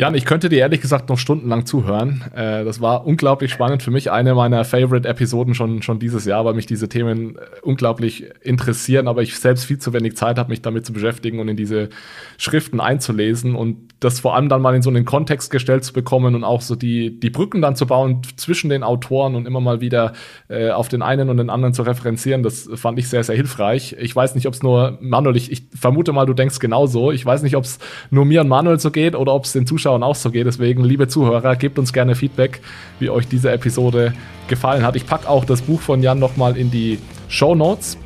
Jan, 0.00 0.14
ich 0.14 0.24
könnte 0.24 0.48
dir 0.48 0.60
ehrlich 0.60 0.80
gesagt 0.80 1.10
noch 1.10 1.18
stundenlang 1.18 1.66
zuhören. 1.66 2.24
Äh, 2.34 2.64
das 2.64 2.80
war 2.80 3.06
unglaublich 3.06 3.50
spannend 3.52 3.82
für 3.82 3.90
mich. 3.90 4.10
Eine 4.10 4.34
meiner 4.34 4.64
Favorite-Episoden 4.64 5.52
schon, 5.52 5.82
schon 5.82 5.98
dieses 5.98 6.24
Jahr, 6.24 6.46
weil 6.46 6.54
mich 6.54 6.64
diese 6.64 6.88
Themen 6.88 7.36
äh, 7.36 7.40
unglaublich 7.60 8.24
interessieren, 8.40 9.08
aber 9.08 9.20
ich 9.20 9.38
selbst 9.38 9.66
viel 9.66 9.76
zu 9.76 9.92
wenig 9.92 10.16
Zeit 10.16 10.38
habe, 10.38 10.48
mich 10.48 10.62
damit 10.62 10.86
zu 10.86 10.94
beschäftigen 10.94 11.38
und 11.38 11.48
in 11.48 11.56
diese 11.58 11.90
Schriften 12.38 12.80
einzulesen 12.80 13.54
und 13.54 13.92
das 14.00 14.20
vor 14.20 14.34
allem 14.34 14.48
dann 14.48 14.62
mal 14.62 14.74
in 14.74 14.80
so 14.80 14.88
einen 14.88 15.04
Kontext 15.04 15.50
gestellt 15.50 15.84
zu 15.84 15.92
bekommen 15.92 16.34
und 16.34 16.44
auch 16.44 16.62
so 16.62 16.76
die, 16.76 17.20
die 17.20 17.28
Brücken 17.28 17.60
dann 17.60 17.76
zu 17.76 17.86
bauen 17.86 18.22
zwischen 18.36 18.70
den 18.70 18.82
Autoren 18.82 19.34
und 19.34 19.44
immer 19.44 19.60
mal 19.60 19.82
wieder 19.82 20.14
äh, 20.48 20.70
auf 20.70 20.88
den 20.88 21.02
einen 21.02 21.28
und 21.28 21.36
den 21.36 21.50
anderen 21.50 21.74
zu 21.74 21.82
referenzieren. 21.82 22.42
Das 22.42 22.70
fand 22.74 22.98
ich 22.98 23.10
sehr, 23.10 23.22
sehr 23.22 23.36
hilfreich. 23.36 23.94
Ich 24.00 24.16
weiß 24.16 24.34
nicht, 24.34 24.46
ob 24.46 24.54
es 24.54 24.62
nur 24.62 24.96
Manuel, 25.02 25.36
ich, 25.36 25.52
ich 25.52 25.64
vermute 25.78 26.14
mal, 26.14 26.24
du 26.24 26.32
denkst 26.32 26.58
genauso. 26.58 27.12
Ich 27.12 27.26
weiß 27.26 27.42
nicht, 27.42 27.54
ob 27.54 27.64
es 27.64 27.78
nur 28.10 28.24
mir 28.24 28.40
und 28.40 28.48
Manuel 28.48 28.80
so 28.80 28.90
geht 28.90 29.14
oder 29.14 29.34
ob 29.34 29.44
es 29.44 29.52
den 29.52 29.66
Zuschauern 29.66 29.89
Zuschauern 29.90 30.02
auch 30.02 30.14
so 30.14 30.30
geht. 30.30 30.46
Deswegen, 30.46 30.84
liebe 30.84 31.08
Zuhörer, 31.08 31.56
gebt 31.56 31.78
uns 31.78 31.92
gerne 31.92 32.14
Feedback, 32.14 32.60
wie 32.98 33.10
euch 33.10 33.26
diese 33.26 33.50
Episode 33.50 34.12
gefallen 34.48 34.84
hat. 34.84 34.96
Ich 34.96 35.06
packe 35.06 35.28
auch 35.28 35.44
das 35.44 35.62
Buch 35.62 35.80
von 35.80 36.02
Jan 36.02 36.18
nochmal 36.18 36.56
in 36.56 36.70
die 36.70 36.98
Show 37.28 37.54
Notes. 37.54 37.96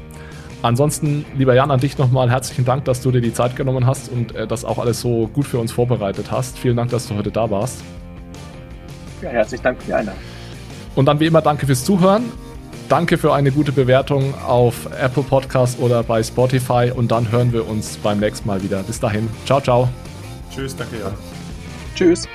Ansonsten, 0.62 1.26
lieber 1.36 1.54
Jan, 1.54 1.70
an 1.70 1.80
dich 1.80 1.98
nochmal 1.98 2.30
herzlichen 2.30 2.64
Dank, 2.64 2.86
dass 2.86 3.02
du 3.02 3.10
dir 3.10 3.20
die 3.20 3.34
Zeit 3.34 3.54
genommen 3.54 3.86
hast 3.86 4.10
und 4.10 4.34
äh, 4.34 4.46
das 4.46 4.64
auch 4.64 4.78
alles 4.78 5.00
so 5.00 5.28
gut 5.28 5.46
für 5.46 5.58
uns 5.58 5.72
vorbereitet 5.72 6.30
hast. 6.30 6.58
Vielen 6.58 6.76
Dank, 6.76 6.90
dass 6.90 7.06
du 7.06 7.14
heute 7.16 7.30
da 7.30 7.50
warst. 7.50 7.82
Ja, 9.20 9.28
herzlichen 9.28 9.62
Dank 9.62 9.80
für 9.80 9.86
die 9.86 9.94
Einladung. 9.94 10.20
Und 10.94 11.06
dann 11.06 11.20
wie 11.20 11.26
immer 11.26 11.42
danke 11.42 11.66
fürs 11.66 11.84
Zuhören. 11.84 12.24
Danke 12.88 13.18
für 13.18 13.34
eine 13.34 13.50
gute 13.50 13.72
Bewertung 13.72 14.34
auf 14.46 14.88
Apple 14.98 15.22
Podcast 15.22 15.78
oder 15.80 16.02
bei 16.02 16.22
Spotify 16.22 16.92
und 16.94 17.10
dann 17.10 17.30
hören 17.30 17.52
wir 17.52 17.68
uns 17.68 17.96
beim 17.96 18.20
nächsten 18.20 18.46
Mal 18.46 18.62
wieder. 18.62 18.82
Bis 18.82 19.00
dahin. 19.00 19.28
Ciao, 19.44 19.60
ciao. 19.60 19.88
Tschüss, 20.50 20.76
danke, 20.76 20.98
Jan. 20.98 21.33
Tschüss. 21.94 22.28